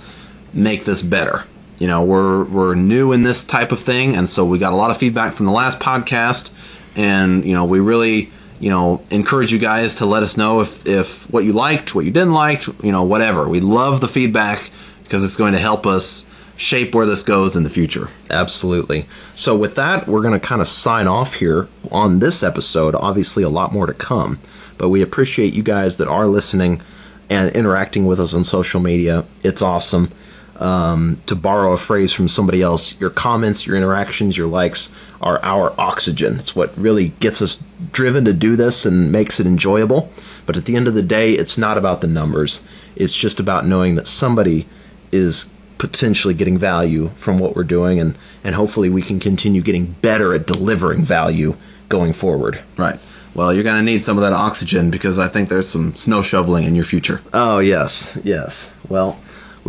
make 0.54 0.86
this 0.86 1.02
better 1.02 1.46
you 1.80 1.88
know 1.88 2.04
we're 2.04 2.44
we're 2.46 2.76
new 2.76 3.12
in 3.12 3.24
this 3.24 3.44
type 3.44 3.72
of 3.72 3.80
thing 3.80 4.16
and 4.16 4.28
so 4.30 4.44
we 4.46 4.60
got 4.60 4.74
a 4.74 4.76
lot 4.76 4.92
of 4.92 4.98
feedback 4.98 5.34
from 5.34 5.46
the 5.46 5.52
last 5.52 5.80
podcast 5.80 6.52
and 6.96 7.46
you 7.46 7.54
know 7.54 7.66
we 7.66 7.80
really 7.80 8.30
you 8.60 8.70
know 8.70 9.02
encourage 9.10 9.52
you 9.52 9.60
guys 9.60 9.96
to 9.96 10.06
let 10.06 10.24
us 10.24 10.38
know 10.38 10.62
if 10.62 10.86
if 10.86 11.30
what 11.32 11.44
you 11.44 11.54
liked 11.54 11.96
what 11.96 12.06
you 12.06 12.12
didn't 12.12 12.34
like 12.34 12.66
you 12.84 12.92
know 12.92 13.04
whatever 13.04 13.48
we 13.48 13.60
love 13.60 14.02
the 14.02 14.08
feedback 14.08 14.70
because 15.04 15.24
it's 15.24 15.38
going 15.38 15.54
to 15.54 15.60
help 15.60 15.86
us 15.86 16.26
shape 16.58 16.94
where 16.94 17.06
this 17.06 17.24
goes 17.24 17.56
in 17.56 17.64
the 17.64 17.70
future 17.70 18.10
Absolutely. 18.30 19.08
So, 19.36 19.58
with 19.58 19.76
that, 19.76 20.08
we're 20.08 20.22
going 20.22 20.40
to 20.40 20.46
kind 20.46 20.62
of 20.62 20.68
sign 20.68 21.08
off 21.08 21.36
here 21.36 21.68
on 21.92 22.20
this 22.20 22.44
episode. 22.44 22.94
Obviously, 22.96 23.44
a 23.44 23.50
lot 23.50 23.74
more 23.74 23.88
to 23.88 23.94
come, 23.94 24.40
but 24.78 24.90
we 24.90 25.02
appreciate 25.02 25.54
you 25.54 25.64
guys 25.64 25.98
that 25.98 26.08
are 26.08 26.28
listening 26.28 26.82
and 27.30 27.50
interacting 27.56 28.06
with 28.06 28.20
us 28.20 28.34
on 28.34 28.44
social 28.44 28.80
media. 28.80 29.26
It's 29.44 29.62
awesome. 29.62 30.12
Um, 30.60 31.22
to 31.26 31.36
borrow 31.38 31.72
a 31.72 31.78
phrase 31.78 32.12
from 32.12 32.28
somebody 32.28 32.62
else, 32.62 33.00
your 33.00 33.10
comments, 33.12 33.66
your 33.66 33.78
interactions, 33.78 34.36
your 34.36 34.48
likes 34.48 34.90
are 35.22 35.40
our 35.42 35.74
oxygen. 35.80 36.38
It's 36.38 36.54
what 36.54 36.78
really 36.78 37.10
gets 37.22 37.42
us 37.42 37.64
driven 37.94 38.26
to 38.26 38.34
do 38.34 38.58
this 38.58 38.86
and 38.86 39.10
makes 39.10 39.40
it 39.40 39.48
enjoyable. 39.48 40.12
But 40.46 40.58
at 40.58 40.66
the 40.66 40.76
end 40.76 40.90
of 40.90 40.96
the 40.96 41.02
day, 41.02 41.34
it's 41.34 41.58
not 41.58 41.78
about 41.78 42.02
the 42.02 42.08
numbers. 42.08 42.60
It's 42.98 43.14
just 43.14 43.40
about 43.40 43.66
knowing 43.66 43.96
that 43.96 44.06
somebody 44.06 44.68
is 45.14 45.46
potentially 45.78 46.34
getting 46.34 46.58
value 46.58 47.10
from 47.16 47.40
what 47.40 47.56
we're 47.56 47.64
doing 47.64 48.02
and 48.02 48.18
and 48.44 48.54
hopefully 48.54 48.90
we 48.90 49.02
can 49.02 49.18
continue 49.18 49.62
getting 49.62 49.86
better 50.02 50.34
at 50.34 50.46
delivering 50.46 51.02
value 51.06 51.56
going 51.88 52.12
forward. 52.12 52.60
right 52.76 53.00
well 53.34 53.54
you're 53.54 53.64
going 53.64 53.78
to 53.78 53.92
need 53.92 54.04
some 54.04 54.18
of 54.18 54.22
that 54.22 54.34
oxygen 54.34 54.92
because 54.92 55.18
i 55.18 55.26
think 55.26 55.48
there's 55.48 55.70
some 55.70 55.96
snow 55.96 56.22
shoveling 56.22 56.66
in 56.66 56.76
your 56.76 56.84
future 56.84 57.22
Oh, 57.34 57.60
yes. 57.60 58.18
Yes. 58.26 58.72
Well, 58.90 59.18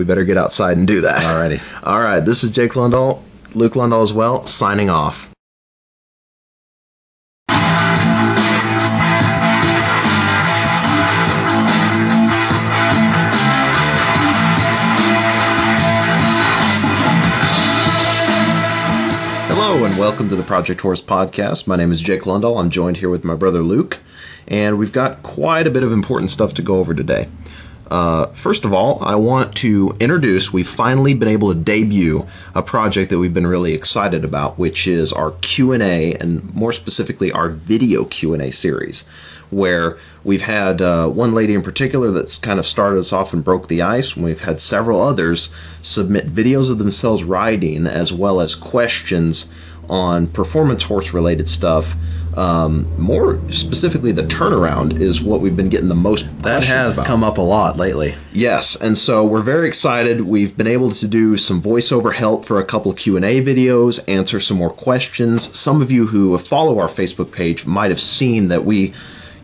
we 0.01 0.05
better 0.07 0.25
get 0.25 0.39
outside 0.39 0.79
and 0.79 0.87
do 0.87 1.03
that. 1.03 1.23
Alrighty. 1.23 1.61
All 1.87 2.01
right. 2.01 2.21
This 2.21 2.43
is 2.43 2.51
Jake 2.51 2.73
Lundahl, 2.73 3.23
Luke 3.55 3.75
Lundahl 3.75 4.03
as 4.03 4.15
well, 4.15 4.47
signing 4.47 4.89
off. 4.89 5.29
Hello 19.49 19.85
and 19.85 19.99
welcome 19.99 20.31
to 20.31 20.37
the 20.37 20.43
Project 20.43 20.81
Horse 20.81 21.03
podcast. 21.03 21.67
My 21.67 21.77
name 21.77 21.93
is 21.93 22.01
Jake 22.01 22.23
Lundahl. 22.23 22.59
I'm 22.59 22.71
joined 22.71 22.97
here 22.97 23.11
with 23.11 23.23
my 23.23 23.35
brother 23.35 23.61
Luke, 23.61 23.99
and 24.49 24.79
we've 24.79 24.95
got 24.95 25.23
quite 25.23 25.67
a 25.67 25.71
bit 25.71 25.83
of 25.83 25.93
important 25.93 26.31
stuff 26.31 26.55
to 26.55 26.63
go 26.63 26.79
over 26.79 26.95
today. 26.95 27.29
Uh, 27.91 28.27
first 28.27 28.65
of 28.65 28.73
all, 28.73 29.03
I 29.03 29.17
want 29.17 29.57
to 29.57 29.97
introduce. 29.99 30.53
We've 30.53 30.69
finally 30.69 31.13
been 31.13 31.29
able 31.29 31.53
to 31.53 31.59
debut 31.59 32.27
a 32.55 32.63
project 32.63 33.11
that 33.11 33.19
we've 33.19 33.35
been 33.35 33.49
really 33.49 33.75
excited 33.75 34.25
about, 34.25 34.59
which 34.59 34.87
is 34.87 35.13
our 35.13 35.33
Q 35.41 35.73
and 35.73 36.55
more 36.55 36.73
specifically, 36.73 37.33
our 37.33 37.49
video 37.49 38.05
Q 38.05 38.33
and 38.33 38.43
A 38.43 38.53
series, 38.53 39.03
where 39.51 39.99
we've 40.23 40.43
had 40.43 40.81
uh, 40.81 41.09
one 41.09 41.33
lady 41.33 41.53
in 41.53 41.63
particular 41.63 42.13
that's 42.13 42.39
kind 42.39 42.61
of 42.61 42.67
started 42.67 43.01
us 43.01 43.13
off 43.13 43.33
and 43.33 43.43
broke 43.43 43.67
the 43.67 43.83
ice, 43.83 44.15
and 44.15 44.25
we've 44.25 44.41
had 44.41 44.61
several 44.61 45.03
others 45.03 45.51
submit 45.83 46.33
videos 46.33 46.71
of 46.71 46.79
themselves 46.79 47.25
riding 47.25 47.89
as 47.89 48.13
well 48.13 48.41
as 48.41 48.55
questions 48.55 49.49
on 49.89 50.29
performance 50.29 50.85
horse 50.85 51.13
related 51.13 51.49
stuff. 51.49 51.97
Um, 52.41 52.87
more 52.99 53.39
specifically, 53.51 54.13
the 54.13 54.23
turnaround 54.23 54.99
is 54.99 55.21
what 55.21 55.43
we've 55.43 55.57
been 55.57 55.69
getting 55.69 55.89
the 55.89 55.95
most. 55.95 56.27
that 56.43 56.65
has 56.65 56.97
about. 56.97 57.07
come 57.07 57.23
up 57.23 57.37
a 57.37 57.43
lot 57.43 57.77
lately 57.77 58.15
Yes, 58.33 58.77
and 58.77 58.97
so 58.97 59.25
we're 59.25 59.43
very 59.43 59.69
excited. 59.69 60.23
We've 60.23 60.57
been 60.57 60.67
able 60.67 60.91
to 60.93 61.07
do 61.07 61.37
some 61.37 61.61
voiceover 61.61 62.15
help 62.15 62.45
for 62.45 62.59
a 62.59 62.65
couple 62.65 62.93
Q 62.95 63.17
and 63.17 63.25
A 63.25 63.43
videos, 63.43 64.01
answer 64.09 64.41
some 64.41 64.57
more 64.57 64.71
questions. 64.71 65.55
Some 65.57 65.83
of 65.83 65.91
you 65.91 66.07
who 66.07 66.39
follow 66.39 66.79
our 66.79 66.89
Facebook 66.89 67.33
page 67.33 67.67
might 67.67 67.91
have 67.91 68.01
seen 68.01 68.49
that 68.49 68.65
we, 68.65 68.95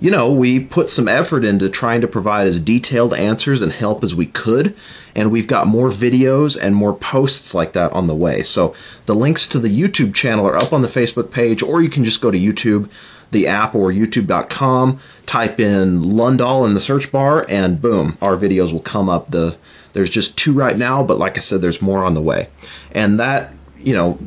you 0.01 0.11
know, 0.11 0.31
we 0.31 0.61
put 0.61 0.91
some 0.91 1.09
effort 1.09 1.45
into 1.45 1.69
trying 1.69 2.01
to 2.01 2.09
provide 2.09 2.47
as 2.47 2.61
detailed 2.61 3.15
answers 3.15 3.63
and 3.63 3.73
help 3.73 4.05
as 4.05 4.15
we 4.15 4.27
could, 4.27 4.75
and 5.15 5.31
we've 5.31 5.47
got 5.47 5.67
more 5.67 5.89
videos 5.89 6.59
and 6.61 6.77
more 6.77 6.95
posts 6.95 7.55
like 7.55 7.73
that 7.73 7.93
on 7.93 8.07
the 8.07 8.15
way. 8.15 8.43
So 8.43 8.75
the 9.07 9.15
links 9.15 9.47
to 9.49 9.59
the 9.59 9.69
YouTube 9.69 10.15
channel 10.15 10.47
are 10.47 10.57
up 10.57 10.73
on 10.73 10.83
the 10.83 10.89
Facebook 10.89 11.31
page, 11.31 11.63
or 11.63 11.83
you 11.83 11.89
can 11.89 12.05
just 12.05 12.21
go 12.21 12.31
to 12.31 12.39
YouTube 12.39 12.91
the 13.31 13.47
app 13.47 13.75
or 13.75 13.91
youtube.com 13.91 14.99
type 15.27 15.59
in 15.59 16.03
lundahl 16.03 16.67
in 16.67 16.75
the 16.75 16.81
search 16.81 17.11
bar 17.11 17.45
and 17.49 17.81
boom 17.81 18.17
our 18.23 18.37
videos 18.37 18.73
will 18.73 18.81
come 18.81 19.09
up 19.09 19.31
the 19.31 19.57
there's 19.93 20.11
just 20.11 20.37
two 20.39 20.53
right 20.53 20.79
now 20.79 21.03
but 21.03 21.19
like 21.19 21.37
i 21.37 21.41
said 21.41 21.61
there's 21.61 21.83
more 21.83 22.05
on 22.05 22.15
the 22.15 22.21
way 22.21 22.49
and 22.93 23.19
that 23.19 23.53
you 23.79 23.93
know 23.93 24.19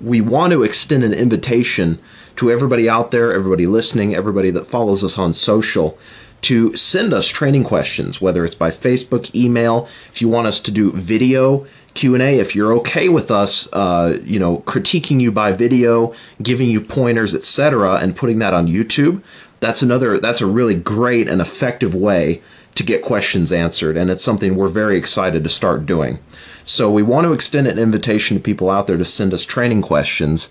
we 0.00 0.20
want 0.20 0.52
to 0.52 0.62
extend 0.62 1.04
an 1.04 1.12
invitation 1.12 1.98
to 2.36 2.50
everybody 2.50 2.88
out 2.88 3.10
there 3.10 3.32
everybody 3.32 3.66
listening 3.66 4.14
everybody 4.14 4.50
that 4.50 4.66
follows 4.66 5.02
us 5.04 5.18
on 5.18 5.32
social 5.32 5.98
to 6.40 6.74
send 6.76 7.12
us 7.12 7.28
training 7.28 7.64
questions 7.64 8.20
whether 8.20 8.44
it's 8.44 8.54
by 8.54 8.70
facebook 8.70 9.34
email. 9.34 9.88
If 10.10 10.20
you 10.20 10.28
want 10.28 10.46
us 10.46 10.60
to 10.60 10.70
do 10.70 10.92
video 10.92 11.66
q&a 11.94 12.38
if 12.38 12.54
you're 12.56 12.72
okay 12.72 13.08
with 13.08 13.30
us 13.30 13.68
uh, 13.72 14.18
you 14.24 14.38
know 14.38 14.58
critiquing 14.58 15.20
you 15.20 15.30
by 15.30 15.52
video 15.52 16.14
giving 16.42 16.68
you 16.68 16.80
pointers 16.80 17.34
etc 17.34 17.96
and 17.96 18.16
putting 18.16 18.38
that 18.38 18.54
on 18.54 18.66
youtube 18.66 19.22
that's 19.60 19.80
another 19.80 20.18
that's 20.18 20.40
a 20.40 20.46
really 20.46 20.74
great 20.74 21.28
and 21.28 21.40
effective 21.40 21.94
way 21.94 22.42
to 22.74 22.82
get 22.82 23.02
questions 23.02 23.52
answered 23.52 23.96
and 23.96 24.10
it's 24.10 24.24
something 24.24 24.56
we're 24.56 24.68
very 24.68 24.96
excited 24.96 25.44
to 25.44 25.50
start 25.50 25.86
doing. 25.86 26.18
So 26.64 26.90
we 26.90 27.02
want 27.02 27.26
to 27.26 27.32
extend 27.32 27.66
an 27.66 27.78
invitation 27.78 28.36
to 28.36 28.42
people 28.42 28.70
out 28.70 28.86
there 28.86 28.96
to 28.96 29.04
send 29.04 29.34
us 29.34 29.44
training 29.44 29.82
questions 29.82 30.48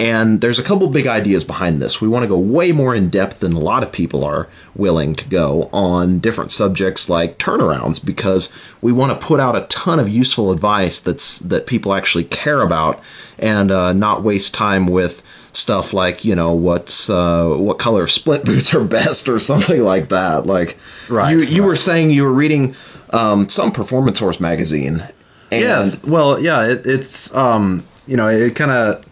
and 0.00 0.40
there's 0.40 0.58
a 0.58 0.62
couple 0.62 0.88
big 0.88 1.06
ideas 1.06 1.44
behind 1.44 1.82
this. 1.82 2.00
We 2.00 2.08
want 2.08 2.22
to 2.22 2.26
go 2.26 2.38
way 2.38 2.72
more 2.72 2.94
in 2.94 3.10
depth 3.10 3.40
than 3.40 3.52
a 3.52 3.60
lot 3.60 3.82
of 3.82 3.92
people 3.92 4.24
are 4.24 4.48
willing 4.74 5.14
to 5.16 5.28
go 5.28 5.68
on 5.74 6.20
different 6.20 6.50
subjects 6.50 7.10
like 7.10 7.36
turnarounds 7.36 8.02
because 8.02 8.50
we 8.80 8.92
want 8.92 9.12
to 9.12 9.26
put 9.26 9.40
out 9.40 9.56
a 9.56 9.66
ton 9.66 10.00
of 10.00 10.08
useful 10.08 10.52
advice 10.52 11.00
that's 11.00 11.38
that 11.40 11.66
people 11.66 11.92
actually 11.92 12.24
care 12.24 12.62
about 12.62 12.98
and 13.38 13.70
uh, 13.70 13.92
not 13.92 14.22
waste 14.22 14.54
time 14.54 14.86
with 14.86 15.22
stuff 15.52 15.92
like 15.92 16.24
you 16.24 16.34
know 16.34 16.54
what's 16.54 17.10
uh, 17.10 17.54
what 17.58 17.78
color 17.78 18.04
of 18.04 18.10
split 18.10 18.42
boots 18.46 18.72
are 18.72 18.82
best 18.82 19.28
or 19.28 19.38
something 19.38 19.82
like 19.82 20.08
that. 20.08 20.46
Like 20.46 20.78
Right, 21.10 21.30
you 21.30 21.40
you 21.40 21.60
right. 21.60 21.68
were 21.68 21.76
saying 21.76 22.08
you 22.08 22.22
were 22.22 22.32
reading 22.32 22.74
um, 23.10 23.50
some 23.50 23.70
performance 23.70 24.18
horse 24.18 24.40
magazine. 24.40 25.04
And 25.52 25.60
yes 25.60 26.02
well 26.04 26.40
yeah 26.40 26.64
it, 26.64 26.86
it's 26.86 27.34
um 27.34 27.86
you 28.06 28.16
know, 28.16 28.26
it 28.26 28.56
kind 28.56 28.72
of 28.72 29.04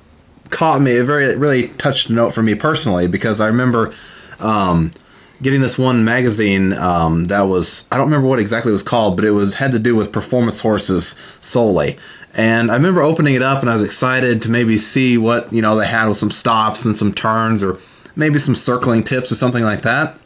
caught 0.51 0.81
me. 0.81 0.93
It 0.97 1.05
very 1.05 1.37
really 1.37 1.69
touched 1.69 2.11
a 2.11 2.13
note 2.13 2.31
for 2.35 2.43
me 2.43 2.55
personally 2.55 3.07
because 3.07 3.41
I 3.41 3.47
remember 3.47 3.95
um, 4.39 4.91
getting 5.43 5.61
this 5.61 5.79
one 5.79 6.05
magazine 6.05 6.73
um, 6.75 7.25
that 7.27 7.43
was 7.43 7.87
I 7.91 7.97
don't 7.97 8.07
remember 8.07 8.29
what 8.29 8.39
exactly 8.39 8.71
it 8.71 8.73
was 8.73 8.83
called, 8.83 9.17
but 9.17 9.25
it 9.25 9.33
was 9.33 9.55
had 9.55 9.73
to 9.73 9.79
do 9.79 9.95
with 9.95 10.13
performance 10.13 10.61
horses 10.61 11.15
solely. 11.41 11.99
And 12.35 12.71
I 12.71 12.75
remember 12.75 13.03
opening 13.03 13.35
it 13.35 13.43
up 13.43 13.61
and 13.61 13.71
I 13.71 13.73
was 13.73 13.83
excited 13.83 14.43
to 14.43 14.51
maybe 14.51 14.79
see 14.79 15.19
what 15.19 15.53
you 15.53 15.63
know 15.63 15.77
they 15.77 15.87
had 15.87 16.07
with 16.07 16.17
some 16.17 16.31
stops 16.31 16.85
and 16.85 16.95
some 16.95 17.13
turns 17.13 17.63
or 17.63 17.79
maybe 18.17 18.39
some 18.39 18.55
circling 18.55 19.05
tips 19.05 19.31
or 19.31 19.35
something 19.35 19.65
like 19.65 19.83
that. 19.83 20.17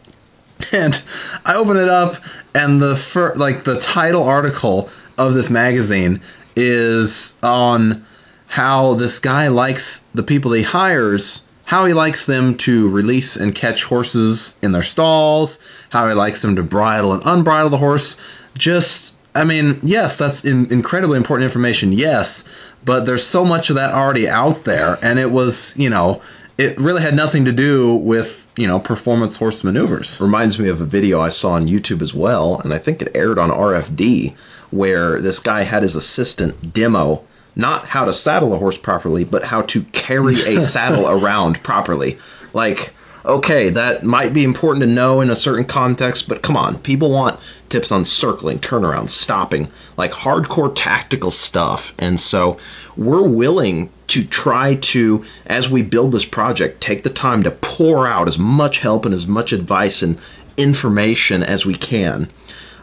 And 0.70 1.02
I 1.44 1.56
open 1.56 1.76
it 1.76 1.88
up 1.88 2.22
and 2.54 2.80
the 2.80 2.94
fir- 2.94 3.34
like 3.34 3.64
the 3.64 3.80
title 3.80 4.22
article 4.22 4.88
of 5.18 5.34
this 5.34 5.50
magazine 5.50 6.20
is 6.54 7.36
on 7.42 8.06
how 8.52 8.92
this 8.92 9.18
guy 9.18 9.48
likes 9.48 10.04
the 10.12 10.22
people 10.22 10.52
he 10.52 10.62
hires, 10.62 11.42
how 11.64 11.86
he 11.86 11.94
likes 11.94 12.26
them 12.26 12.54
to 12.54 12.86
release 12.90 13.34
and 13.34 13.54
catch 13.54 13.84
horses 13.84 14.54
in 14.60 14.72
their 14.72 14.82
stalls, 14.82 15.58
how 15.88 16.06
he 16.06 16.12
likes 16.12 16.42
them 16.42 16.54
to 16.54 16.62
bridle 16.62 17.14
and 17.14 17.22
unbridle 17.22 17.70
the 17.70 17.78
horse. 17.78 18.18
Just, 18.54 19.16
I 19.34 19.44
mean, 19.44 19.80
yes, 19.82 20.18
that's 20.18 20.44
in- 20.44 20.70
incredibly 20.70 21.16
important 21.16 21.44
information, 21.44 21.94
yes, 21.94 22.44
but 22.84 23.06
there's 23.06 23.24
so 23.26 23.42
much 23.42 23.70
of 23.70 23.76
that 23.76 23.94
already 23.94 24.28
out 24.28 24.64
there, 24.64 24.98
and 25.00 25.18
it 25.18 25.30
was, 25.30 25.74
you 25.78 25.88
know, 25.88 26.20
it 26.58 26.78
really 26.78 27.00
had 27.00 27.16
nothing 27.16 27.46
to 27.46 27.52
do 27.52 27.94
with, 27.94 28.46
you 28.56 28.66
know, 28.66 28.78
performance 28.78 29.38
horse 29.38 29.64
maneuvers. 29.64 30.20
reminds 30.20 30.58
me 30.58 30.68
of 30.68 30.78
a 30.78 30.84
video 30.84 31.22
I 31.22 31.30
saw 31.30 31.52
on 31.52 31.68
YouTube 31.68 32.02
as 32.02 32.12
well, 32.12 32.60
and 32.60 32.74
I 32.74 32.78
think 32.78 33.00
it 33.00 33.16
aired 33.16 33.38
on 33.38 33.48
RFD, 33.48 34.34
where 34.70 35.22
this 35.22 35.38
guy 35.38 35.62
had 35.62 35.82
his 35.84 35.96
assistant 35.96 36.74
demo 36.74 37.24
not 37.54 37.88
how 37.88 38.04
to 38.04 38.12
saddle 38.12 38.54
a 38.54 38.58
horse 38.58 38.78
properly, 38.78 39.24
but 39.24 39.44
how 39.44 39.62
to 39.62 39.82
carry 39.84 40.40
a 40.42 40.62
saddle 40.62 41.08
around 41.08 41.62
properly. 41.62 42.18
Like, 42.52 42.92
okay, 43.24 43.68
that 43.70 44.04
might 44.04 44.32
be 44.32 44.44
important 44.44 44.80
to 44.82 44.86
know 44.86 45.20
in 45.20 45.30
a 45.30 45.36
certain 45.36 45.64
context, 45.64 46.28
but 46.28 46.42
come 46.42 46.56
on, 46.56 46.78
people 46.80 47.10
want 47.10 47.38
tips 47.68 47.92
on 47.92 48.04
circling, 48.04 48.58
turnaround, 48.58 49.08
stopping, 49.08 49.68
like 49.96 50.12
hardcore 50.12 50.72
tactical 50.74 51.30
stuff. 51.30 51.94
And 51.98 52.20
so 52.20 52.58
we're 52.96 53.26
willing 53.26 53.90
to 54.08 54.24
try 54.24 54.74
to, 54.74 55.24
as 55.46 55.70
we 55.70 55.82
build 55.82 56.12
this 56.12 56.24
project, 56.26 56.80
take 56.80 57.02
the 57.02 57.10
time 57.10 57.42
to 57.44 57.50
pour 57.50 58.06
out 58.06 58.28
as 58.28 58.38
much 58.38 58.80
help 58.80 59.04
and 59.04 59.14
as 59.14 59.26
much 59.26 59.52
advice 59.52 60.02
and 60.02 60.18
information 60.56 61.42
as 61.42 61.64
we 61.64 61.74
can. 61.74 62.30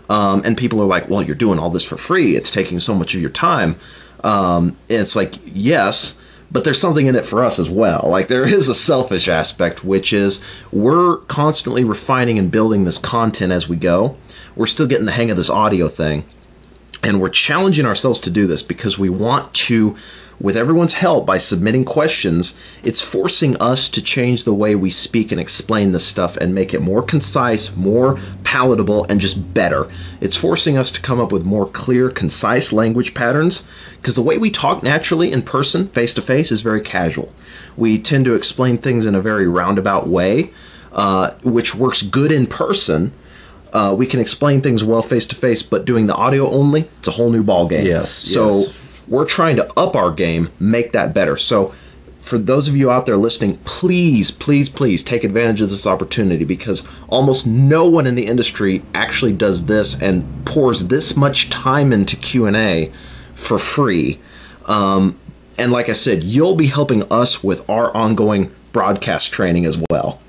Um, 0.09 0.41
and 0.43 0.57
people 0.57 0.81
are 0.81 0.87
like, 0.87 1.07
well, 1.07 1.21
you're 1.21 1.35
doing 1.35 1.59
all 1.59 1.69
this 1.69 1.83
for 1.83 1.97
free. 1.97 2.35
It's 2.35 2.49
taking 2.49 2.79
so 2.79 2.95
much 2.95 3.13
of 3.13 3.21
your 3.21 3.29
time. 3.29 3.79
Um, 4.23 4.77
it's 4.87 5.15
like, 5.15 5.35
yes, 5.45 6.15
but 6.51 6.63
there's 6.63 6.79
something 6.79 7.05
in 7.05 7.15
it 7.15 7.25
for 7.25 7.43
us 7.43 7.59
as 7.59 7.69
well. 7.69 8.05
Like 8.07 8.27
there 8.27 8.47
is 8.47 8.67
a 8.67 8.75
selfish 8.75 9.27
aspect, 9.27 9.83
which 9.83 10.13
is 10.13 10.41
we're 10.71 11.17
constantly 11.27 11.83
refining 11.83 12.39
and 12.39 12.51
building 12.51 12.85
this 12.85 12.97
content 12.97 13.51
as 13.51 13.69
we 13.69 13.75
go. 13.75 14.17
We're 14.55 14.65
still 14.65 14.87
getting 14.87 15.05
the 15.05 15.11
hang 15.11 15.31
of 15.31 15.37
this 15.37 15.49
audio 15.49 15.87
thing. 15.87 16.25
And 17.01 17.21
we're 17.21 17.29
challenging 17.29 17.85
ourselves 17.85 18.19
to 18.21 18.29
do 18.29 18.45
this 18.45 18.61
because 18.61 18.97
we 18.97 19.09
want 19.09 19.53
to, 19.53 19.95
with 20.39 20.55
everyone's 20.55 20.93
help 20.93 21.25
by 21.25 21.37
submitting 21.37 21.83
questions, 21.83 22.55
it's 22.83 23.01
forcing 23.01 23.57
us 23.57 23.89
to 23.89 24.01
change 24.01 24.43
the 24.43 24.53
way 24.53 24.75
we 24.75 24.89
speak 24.89 25.31
and 25.31 25.39
explain 25.39 25.91
this 25.91 26.05
stuff 26.05 26.37
and 26.37 26.55
make 26.55 26.73
it 26.73 26.81
more 26.81 27.03
concise, 27.03 27.75
more 27.75 28.17
palatable, 28.43 29.05
and 29.09 29.19
just 29.19 29.53
better. 29.53 29.89
It's 30.21 30.35
forcing 30.35 30.77
us 30.77 30.91
to 30.93 31.01
come 31.01 31.19
up 31.19 31.31
with 31.31 31.43
more 31.43 31.67
clear, 31.67 32.09
concise 32.09 32.71
language 32.71 33.13
patterns 33.13 33.63
because 33.97 34.15
the 34.15 34.23
way 34.23 34.37
we 34.37 34.49
talk 34.49 34.81
naturally 34.81 35.31
in 35.31 35.41
person, 35.41 35.89
face 35.89 36.13
to 36.13 36.21
face, 36.21 36.51
is 36.51 36.61
very 36.61 36.81
casual. 36.81 37.33
We 37.75 37.97
tend 37.97 38.25
to 38.25 38.35
explain 38.35 38.77
things 38.77 39.05
in 39.05 39.15
a 39.15 39.21
very 39.21 39.47
roundabout 39.47 40.07
way, 40.07 40.51
uh, 40.93 41.31
which 41.43 41.75
works 41.75 42.01
good 42.01 42.31
in 42.31 42.47
person 42.47 43.13
uh, 43.73 43.93
we 43.97 44.05
can 44.07 44.19
explain 44.19 44.61
things 44.61 44.83
well 44.83 45.01
face 45.01 45.27
to 45.27 45.35
face, 45.35 45.61
but 45.61 45.85
doing 45.85 46.07
the 46.07 46.15
audio 46.15 46.49
only, 46.49 46.89
it's 46.99 47.07
a 47.07 47.11
whole 47.11 47.29
new 47.29 47.43
ballgame. 47.43 47.85
Yes, 47.85 48.11
So 48.11 48.61
yes. 48.61 48.88
We're 49.09 49.25
trying 49.25 49.55
to 49.57 49.71
up 49.77 49.95
our 49.95 50.11
game, 50.11 50.49
make 50.59 50.91
that 50.93 51.13
better. 51.13 51.35
So 51.35 51.73
for 52.21 52.37
those 52.37 52.67
of 52.67 52.75
you 52.75 52.91
out 52.91 53.05
there 53.05 53.17
listening, 53.17 53.57
please, 53.65 54.29
please, 54.29 54.69
please 54.69 55.03
take 55.03 55.23
advantage 55.23 55.61
of 55.61 55.69
this 55.69 55.87
opportunity 55.87 56.45
because 56.45 56.87
almost 57.07 57.47
no 57.47 57.89
one 57.89 58.05
in 58.05 58.15
the 58.15 58.27
industry 58.27 58.83
actually 58.93 59.33
does 59.33 59.65
this 59.65 59.99
and 59.99 60.45
pours 60.45 60.87
this 60.87 61.15
much 61.15 61.49
time 61.49 61.91
into 61.91 62.15
Q 62.15 62.45
and 62.45 62.55
A 62.55 62.91
for 63.35 63.57
free. 63.57 64.19
Um, 64.65 65.17
and 65.57 65.71
like 65.71 65.89
I 65.89 65.93
said, 65.93 66.23
you'll 66.23 66.55
be 66.55 66.67
helping 66.67 67.11
us 67.11 67.43
with 67.43 67.67
our 67.69 67.95
ongoing 67.95 68.53
broadcast 68.71 69.31
training 69.31 69.65
as 69.65 69.81
well. 69.89 70.21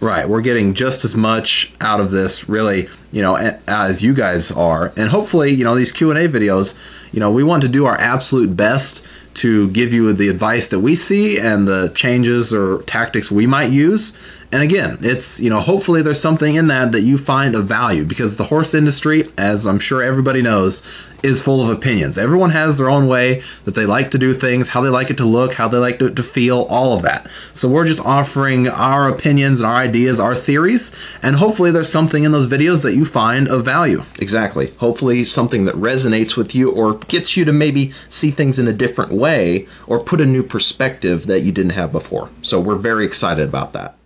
Right, 0.00 0.28
we're 0.28 0.42
getting 0.42 0.74
just 0.74 1.04
as 1.04 1.16
much 1.16 1.72
out 1.80 1.98
of 1.98 2.12
this, 2.12 2.48
really, 2.48 2.88
you 3.10 3.20
know, 3.20 3.34
as 3.66 4.00
you 4.00 4.14
guys 4.14 4.52
are, 4.52 4.92
and 4.96 5.10
hopefully, 5.10 5.52
you 5.52 5.64
know, 5.64 5.74
these 5.74 5.90
Q 5.90 6.10
and 6.10 6.18
A 6.18 6.28
videos, 6.28 6.76
you 7.10 7.18
know, 7.18 7.32
we 7.32 7.42
want 7.42 7.62
to 7.62 7.68
do 7.68 7.84
our 7.84 7.98
absolute 7.98 8.54
best 8.54 9.04
to 9.34 9.68
give 9.70 9.92
you 9.92 10.12
the 10.12 10.28
advice 10.28 10.68
that 10.68 10.80
we 10.80 10.94
see 10.94 11.38
and 11.38 11.66
the 11.66 11.90
changes 11.96 12.54
or 12.54 12.82
tactics 12.82 13.32
we 13.32 13.46
might 13.46 13.70
use. 13.70 14.12
And 14.50 14.62
again, 14.62 14.98
it's 15.02 15.40
you 15.40 15.50
know, 15.50 15.60
hopefully 15.60 16.00
there's 16.00 16.20
something 16.20 16.54
in 16.54 16.68
that 16.68 16.92
that 16.92 17.02
you 17.02 17.18
find 17.18 17.54
of 17.54 17.66
value 17.66 18.04
because 18.04 18.36
the 18.36 18.44
horse 18.44 18.72
industry, 18.72 19.24
as 19.36 19.66
I'm 19.66 19.78
sure 19.78 20.02
everybody 20.02 20.40
knows, 20.40 20.82
is 21.22 21.42
full 21.42 21.62
of 21.62 21.68
opinions. 21.68 22.16
Everyone 22.16 22.50
has 22.50 22.78
their 22.78 22.88
own 22.88 23.08
way 23.08 23.42
that 23.64 23.74
they 23.74 23.84
like 23.84 24.10
to 24.12 24.18
do 24.18 24.32
things, 24.32 24.68
how 24.68 24.80
they 24.80 24.88
like 24.88 25.10
it 25.10 25.16
to 25.18 25.24
look, 25.24 25.54
how 25.54 25.68
they 25.68 25.76
like 25.76 26.00
it 26.00 26.16
to 26.16 26.22
feel, 26.22 26.62
all 26.70 26.94
of 26.94 27.02
that. 27.02 27.30
So 27.52 27.68
we're 27.68 27.84
just 27.84 28.00
offering 28.00 28.68
our 28.68 29.08
opinions 29.08 29.60
and 29.60 29.68
our 29.68 29.76
ideas, 29.76 30.20
our 30.20 30.34
theories, 30.34 30.92
and 31.22 31.36
hopefully 31.36 31.70
there's 31.70 31.90
something 31.90 32.24
in 32.24 32.32
those 32.32 32.48
videos 32.48 32.82
that 32.84 32.94
you 32.96 33.04
find 33.04 33.48
of 33.48 33.64
value. 33.64 34.04
Exactly. 34.18 34.72
Hopefully, 34.78 35.24
something 35.24 35.66
that 35.66 35.74
resonates 35.74 36.36
with 36.38 36.54
you 36.54 36.70
or 36.70 36.94
gets 36.94 37.36
you 37.36 37.44
to 37.44 37.52
maybe 37.52 37.92
see 38.08 38.30
things 38.30 38.58
in 38.58 38.66
a 38.66 38.72
different 38.72 39.12
way 39.12 39.66
or 39.86 40.00
put 40.00 40.22
a 40.22 40.26
new 40.26 40.42
perspective 40.42 41.26
that 41.26 41.40
you 41.40 41.52
didn't 41.52 41.72
have 41.72 41.92
before. 41.92 42.30
So, 42.40 42.60
we're 42.60 42.76
very 42.76 43.04
excited 43.04 43.46
about 43.46 43.72
that. 43.74 43.97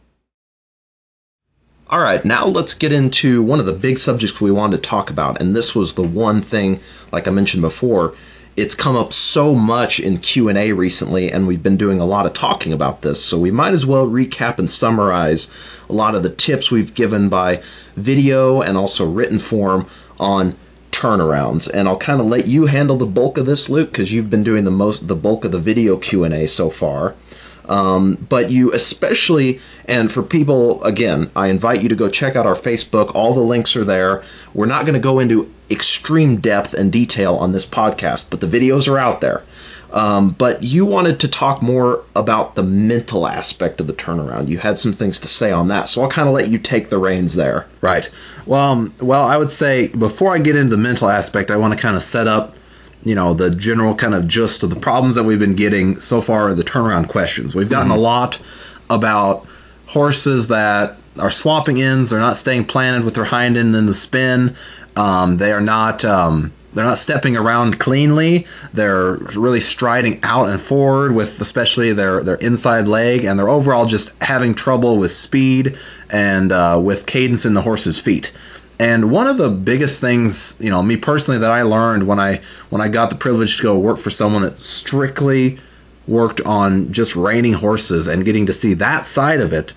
All 1.93 2.01
right, 2.01 2.25
now 2.25 2.47
let's 2.47 2.73
get 2.73 2.91
into 2.91 3.43
one 3.43 3.61
of 3.61 3.67
the 3.67 3.75
big 3.75 3.99
subjects 3.99 4.41
we 4.41 4.51
wanted 4.51 4.79
to 4.79 4.89
talk 4.89 5.11
about. 5.11 5.39
And 5.39 5.55
this 5.55 5.75
was 5.75 5.93
the 5.93 6.03
one 6.03 6.41
thing, 6.41 6.81
like 7.13 7.29
I 7.29 7.31
mentioned 7.31 7.61
before, 7.61 8.15
it's 8.57 8.75
come 8.75 8.97
up 8.97 9.13
so 9.13 9.55
much 9.55 10.01
in 10.01 10.17
Q&A 10.17 10.73
recently 10.73 11.31
and 11.31 11.47
we've 11.47 11.63
been 11.63 11.77
doing 11.77 12.01
a 12.01 12.07
lot 12.07 12.25
of 12.25 12.33
talking 12.33 12.73
about 12.73 13.03
this. 13.03 13.23
So 13.23 13.39
we 13.39 13.51
might 13.51 13.75
as 13.75 13.85
well 13.85 14.07
recap 14.07 14.59
and 14.59 14.71
summarize 14.71 15.51
a 15.91 15.93
lot 15.93 16.15
of 16.15 16.23
the 16.23 16.31
tips 16.31 16.71
we've 16.71 16.95
given 16.95 17.29
by 17.29 17.63
video 17.95 18.63
and 18.63 18.79
also 18.79 19.07
written 19.07 19.39
form 19.39 19.87
on 20.19 20.57
turnarounds. 20.93 21.69
And 21.75 21.89
I'll 21.89 21.99
kind 21.99 22.23
of 22.23 22.27
let 22.27 22.47
you 22.47 22.67
handle 22.67 22.97
the 22.97 23.05
bulk 23.05 23.37
of 23.37 23.45
this, 23.45 23.69
Luke, 23.69 23.91
because 23.91 24.13
you've 24.13 24.31
been 24.31 24.45
doing 24.45 24.65
the 24.65 24.71
most 24.71 25.09
the 25.09 25.15
bulk 25.15 25.45
of 25.45 25.53
the 25.53 25.59
video 25.59 25.99
Q&A 25.99 26.47
so 26.47 26.71
far. 26.71 27.15
Um, 27.73 28.27
but 28.29 28.51
you 28.51 28.71
especially, 28.73 29.59
and 29.87 30.13
for 30.13 30.23
people, 30.23 30.85
again, 30.85 31.31
I 31.35 31.47
invite 31.47 31.83
you 31.83 31.89
to 31.89 31.95
go 31.95 32.11
check 32.11 32.37
out 32.37 32.47
our 32.47 32.55
Facebook. 32.55 33.15
All 33.15 33.33
the 33.33 33.41
links 33.41 33.75
are 33.77 33.85
there. 33.85 34.23
We're 34.53 34.67
not 34.67 34.85
going 34.85 34.93
to 34.93 35.01
go 35.01 35.19
into 35.19 35.51
extreme 35.71 36.37
depth 36.37 36.75
and 36.75 36.93
detail 36.93 37.35
on 37.37 37.53
this 37.53 37.65
podcast, 37.65 38.27
but 38.29 38.43
the 38.43 38.47
videos 38.47 38.87
are 38.89 38.99
out 38.99 39.23
there. 39.23 39.43
Um, 39.91 40.31
but 40.33 40.63
you 40.63 40.85
wanted 40.85 41.19
to 41.21 41.29
talk 41.29 41.63
more 41.63 42.05
about 42.15 42.57
the 42.57 42.63
mental 42.63 43.27
aspect 43.27 43.81
of 43.81 43.87
the 43.87 43.95
turnaround. 43.95 44.49
You 44.49 44.59
had 44.59 44.79
some 44.79 44.93
things 44.93 45.19
to 45.21 45.29
say 45.29 45.51
on 45.51 45.69
that, 45.69 45.89
so 45.89 46.03
I'll 46.03 46.11
kind 46.11 46.29
of 46.29 46.35
let 46.35 46.49
you 46.49 46.59
take 46.59 46.91
the 46.91 46.99
reins 46.99 47.37
there. 47.37 47.67
Right. 47.81 48.11
Well, 48.45 48.61
um, 48.61 48.95
well, 49.01 49.25
I 49.25 49.39
would 49.39 49.51
say 49.51 49.89
before 49.89 50.35
I 50.35 50.39
get 50.39 50.57
into 50.57 50.77
the 50.77 50.83
mental 50.83 51.09
aspect, 51.09 51.51
I 51.51 51.57
want 51.57 51.73
to 51.73 51.81
kind 51.81 51.97
of 51.97 52.03
set 52.03 52.27
up, 52.27 52.55
you 53.05 53.15
know, 53.15 53.35
the 53.35 53.51
general 53.51 53.95
kind 53.95 54.15
of 54.15 54.29
gist 54.29 54.63
of 54.63 54.71
the 54.71 54.77
problems 54.77 55.15
that 55.15 55.25
we've 55.25 55.39
been 55.39 55.57
getting 55.57 56.01
so 56.01 56.21
far 56.21 56.55
the 56.55 56.63
turnaround 56.63 57.09
questions. 57.09 57.55
We've 57.55 57.69
gotten 57.69 57.91
a 57.91 57.97
lot 57.97 58.41
about 58.89 59.47
horses 59.87 60.49
that 60.49 60.97
are 61.19 61.31
swapping 61.31 61.83
ends. 61.83 62.11
They're 62.11 62.21
not 62.21 62.37
staying 62.37 62.67
planted 62.67 63.05
with 63.05 63.15
their 63.15 63.25
hind 63.25 63.57
end 63.57 63.75
in 63.75 63.87
the 63.87 63.95
spin. 63.95 64.57
Um, 64.97 65.39
they 65.39 65.53
are 65.53 65.61
not. 65.61 66.05
Um, 66.05 66.53
they're 66.75 66.85
not 66.87 66.97
stepping 66.97 67.37
around 67.37 67.79
cleanly. 67.79 68.47
They're 68.73 69.17
really 69.17 69.61
striding 69.61 70.21
out 70.23 70.49
and 70.49 70.59
forward 70.59 71.13
with 71.13 71.39
especially 71.39 71.93
their, 71.93 72.23
their 72.23 72.37
inside 72.37 72.89
leg, 72.89 73.25
and 73.25 73.39
they're 73.39 73.51
overall 73.51 73.85
just 73.85 74.11
having 74.23 74.55
trouble 74.55 74.97
with 74.97 75.11
speed 75.11 75.77
and 76.09 76.51
uh, 76.51 76.81
with 76.83 77.05
cadence 77.05 77.45
in 77.45 77.53
the 77.53 77.61
horse's 77.61 78.01
feet. 78.01 78.33
And 78.83 79.13
one 79.13 79.29
of 79.29 79.37
the 79.37 79.49
biggest 79.49 80.01
things, 80.01 80.57
you 80.59 80.69
know, 80.69 80.83
me 80.83 80.97
personally 80.97 81.39
that 81.39 81.53
I 81.53 81.63
learned 81.63 82.09
when 82.09 82.19
I 82.19 82.41
when 82.71 82.83
I 82.83 82.89
got 82.89 83.11
the 83.11 83.17
privilege 83.17 83.59
to 83.59 83.63
go 83.63 83.79
work 83.79 83.97
for 83.97 84.11
someone 84.11 84.43
that 84.43 84.59
strictly 84.59 85.61
worked 86.09 86.41
on 86.41 86.93
just 86.93 87.15
reining 87.15 87.53
horses 87.53 88.09
and 88.09 88.25
getting 88.25 88.45
to 88.47 88.53
see 88.53 88.75
that 88.75 89.07
side 89.07 89.41
of 89.41 89.53
it 89.53 89.73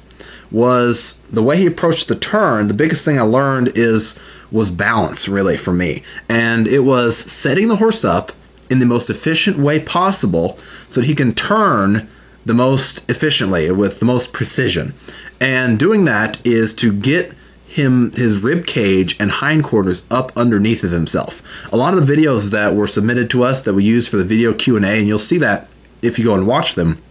was 0.49 1.19
the 1.30 1.44
way 1.44 1.57
he 1.57 1.68
approached 1.68 2.07
the 2.07 2.15
turn. 2.15 2.68
The 2.68 2.73
biggest 2.73 3.06
thing 3.06 3.19
I 3.19 3.22
learned 3.22 3.73
is 3.76 4.18
was 4.49 4.72
balance 4.72 5.27
really 5.27 5.56
for 5.56 5.72
me, 5.72 6.02
and 6.27 6.68
it 6.68 6.80
was 6.80 7.15
setting 7.15 7.68
the 7.68 7.76
horse 7.76 8.03
up 8.03 8.32
in 8.72 8.80
the 8.80 8.88
most 8.88 9.11
efficient 9.11 9.60
way 9.60 9.80
possible 9.80 10.57
so 10.90 11.02
that 11.02 11.07
he 11.07 11.14
can 11.14 11.36
turn 11.36 12.10
the 12.44 12.56
most 12.56 13.07
efficiently 13.07 13.69
with 13.69 13.99
the 13.99 14.06
most 14.06 14.34
precision. 14.34 14.95
And 15.40 15.77
doing 15.77 16.06
that 16.06 16.40
is 16.44 16.73
to 16.76 16.91
get 16.91 17.36
him 17.76 18.11
his 18.14 18.39
rib 18.39 18.65
cage 18.65 19.18
and 19.19 19.30
hindquarters 19.30 20.03
up 20.10 20.31
underneath 20.38 20.84
of 20.84 20.91
himself. 20.91 21.41
A 21.73 21.77
lot 21.77 21.93
of 21.93 22.06
the 22.06 22.14
videos 22.14 22.52
that 22.52 22.73
were 22.73 22.88
submitted 22.88 23.30
to 23.31 23.43
us 23.43 23.61
that 23.64 23.73
we 23.73 23.84
used 23.84 24.10
for 24.10 24.15
the 24.15 24.23
video 24.23 24.53
Q&A 24.53 24.80
and 24.80 25.07
you'll 25.07 25.19
see 25.19 25.38
that 25.39 25.68
if 26.02 26.18
you 26.18 26.23
go 26.23 26.34
and 26.34 26.47
watch 26.47 26.76
them 26.76 27.02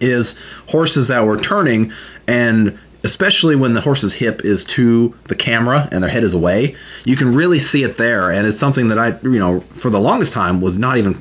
is 0.00 0.36
horses 0.68 1.08
that 1.08 1.24
were 1.24 1.40
turning 1.40 1.90
and 2.26 2.78
especially 3.04 3.56
when 3.56 3.72
the 3.72 3.80
horse's 3.80 4.12
hip 4.12 4.44
is 4.44 4.64
to 4.64 5.16
the 5.28 5.34
camera 5.34 5.88
and 5.90 6.04
their 6.04 6.10
head 6.10 6.22
is 6.22 6.34
away, 6.34 6.76
you 7.04 7.16
can 7.16 7.34
really 7.34 7.58
see 7.58 7.82
it 7.82 7.96
there. 7.96 8.30
And 8.30 8.46
it's 8.46 8.60
something 8.60 8.88
that 8.88 8.98
I, 8.98 9.18
you 9.22 9.38
know, 9.38 9.60
for 9.72 9.90
the 9.90 9.98
longest 9.98 10.32
time 10.32 10.60
was 10.60 10.78
not 10.78 10.98
even 10.98 11.20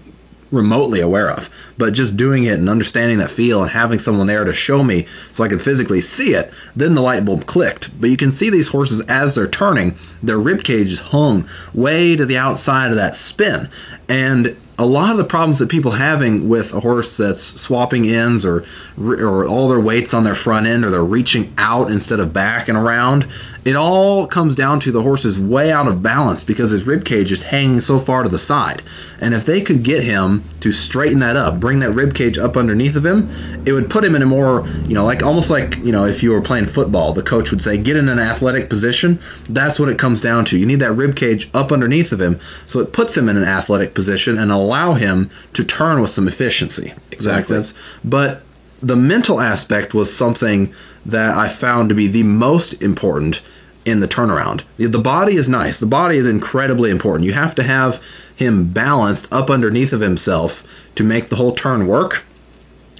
remotely 0.51 0.99
aware 0.99 1.29
of. 1.29 1.49
But 1.77 1.93
just 1.93 2.17
doing 2.17 2.43
it 2.43 2.59
and 2.59 2.69
understanding 2.69 3.17
that 3.19 3.31
feel 3.31 3.61
and 3.61 3.71
having 3.71 3.99
someone 3.99 4.27
there 4.27 4.43
to 4.43 4.53
show 4.53 4.83
me 4.83 5.07
so 5.31 5.43
I 5.43 5.47
could 5.47 5.61
physically 5.61 6.01
see 6.01 6.33
it, 6.33 6.51
then 6.75 6.93
the 6.93 7.01
light 7.01 7.25
bulb 7.25 7.45
clicked. 7.45 7.99
But 7.99 8.09
you 8.09 8.17
can 8.17 8.31
see 8.31 8.49
these 8.49 8.69
horses 8.69 9.01
as 9.01 9.35
they're 9.35 9.47
turning, 9.47 9.95
their 10.21 10.37
rib 10.37 10.63
cage 10.63 10.91
is 10.91 10.99
hung 10.99 11.47
way 11.73 12.15
to 12.15 12.25
the 12.25 12.37
outside 12.37 12.91
of 12.91 12.97
that 12.97 13.15
spin. 13.15 13.69
And 14.07 14.57
a 14.77 14.85
lot 14.85 15.11
of 15.11 15.17
the 15.17 15.23
problems 15.23 15.59
that 15.59 15.69
people 15.69 15.91
having 15.91 16.49
with 16.49 16.73
a 16.73 16.79
horse 16.79 17.17
that's 17.17 17.61
swapping 17.61 18.07
ends 18.07 18.43
or 18.43 18.65
or 18.97 19.45
all 19.45 19.69
their 19.69 19.79
weights 19.79 20.11
on 20.11 20.23
their 20.23 20.33
front 20.33 20.65
end 20.65 20.83
or 20.83 20.89
they're 20.89 21.03
reaching 21.03 21.53
out 21.59 21.91
instead 21.91 22.19
of 22.19 22.33
back 22.33 22.67
and 22.67 22.75
around 22.75 23.27
it 23.63 23.75
all 23.75 24.25
comes 24.25 24.55
down 24.55 24.79
to 24.79 24.91
the 24.91 25.03
horse 25.03 25.23
is 25.23 25.39
way 25.39 25.71
out 25.71 25.87
of 25.87 26.01
balance 26.01 26.43
because 26.43 26.71
his 26.71 26.87
rib 26.87 27.05
cage 27.05 27.31
is 27.31 27.43
hanging 27.43 27.79
so 27.79 27.99
far 27.99 28.23
to 28.23 28.29
the 28.29 28.39
side. 28.39 28.81
And 29.19 29.33
if 29.33 29.45
they 29.45 29.61
could 29.61 29.83
get 29.83 30.03
him 30.03 30.43
to 30.61 30.71
straighten 30.71 31.19
that 31.19 31.35
up 31.35 31.59
bring 31.59 31.79
that 31.79 31.91
rib 31.91 32.15
cage 32.15 32.37
up 32.37 32.57
underneath 32.57 32.95
of 32.95 33.05
him 33.05 33.29
it 33.65 33.71
would 33.71 33.89
put 33.89 34.03
him 34.03 34.15
in 34.15 34.21
a 34.21 34.25
more 34.25 34.67
you 34.87 34.93
know 34.93 35.03
like 35.03 35.23
almost 35.23 35.49
like 35.49 35.77
you 35.77 35.91
know 35.91 36.05
if 36.05 36.23
you 36.23 36.31
were 36.31 36.41
playing 36.41 36.65
football 36.65 37.13
the 37.13 37.23
coach 37.23 37.51
would 37.51 37.61
say 37.61 37.77
get 37.77 37.95
in 37.95 38.09
an 38.09 38.19
athletic 38.19 38.69
position. 38.69 39.19
That's 39.49 39.79
what 39.79 39.89
it 39.89 39.99
comes 39.99 40.21
down 40.21 40.45
to. 40.45 40.57
You 40.57 40.65
need 40.65 40.79
that 40.79 40.93
rib 40.93 41.15
cage 41.15 41.49
up 41.53 41.71
underneath 41.71 42.11
of 42.11 42.21
him. 42.21 42.39
So 42.65 42.79
it 42.79 42.93
puts 42.93 43.15
him 43.15 43.29
in 43.29 43.37
an 43.37 43.43
athletic 43.43 43.93
position 43.93 44.37
and 44.37 44.51
allow 44.51 44.93
him 44.93 45.29
to 45.53 45.63
turn 45.63 46.01
with 46.01 46.09
some 46.09 46.27
efficiency. 46.27 46.93
Does 47.11 47.25
that 47.25 47.31
make 47.31 47.39
Exactly. 47.41 47.81
But 48.03 48.43
the 48.81 48.95
mental 48.95 49.39
aspect 49.39 49.93
was 49.93 50.15
something 50.15 50.73
that 51.05 51.37
I 51.37 51.49
found 51.49 51.89
to 51.89 51.95
be 51.95 52.07
the 52.07 52.23
most 52.23 52.73
important 52.81 53.41
in 53.85 53.99
the 53.99 54.07
turnaround. 54.07 54.61
The 54.77 54.99
body 54.99 55.35
is 55.35 55.49
nice. 55.49 55.79
The 55.79 55.85
body 55.85 56.17
is 56.17 56.27
incredibly 56.27 56.91
important. 56.91 57.25
You 57.25 57.33
have 57.33 57.55
to 57.55 57.63
have 57.63 58.01
him 58.35 58.71
balanced 58.71 59.27
up 59.31 59.49
underneath 59.49 59.93
of 59.93 60.01
himself 60.01 60.63
to 60.95 61.03
make 61.03 61.29
the 61.29 61.35
whole 61.35 61.53
turn 61.53 61.87
work. 61.87 62.23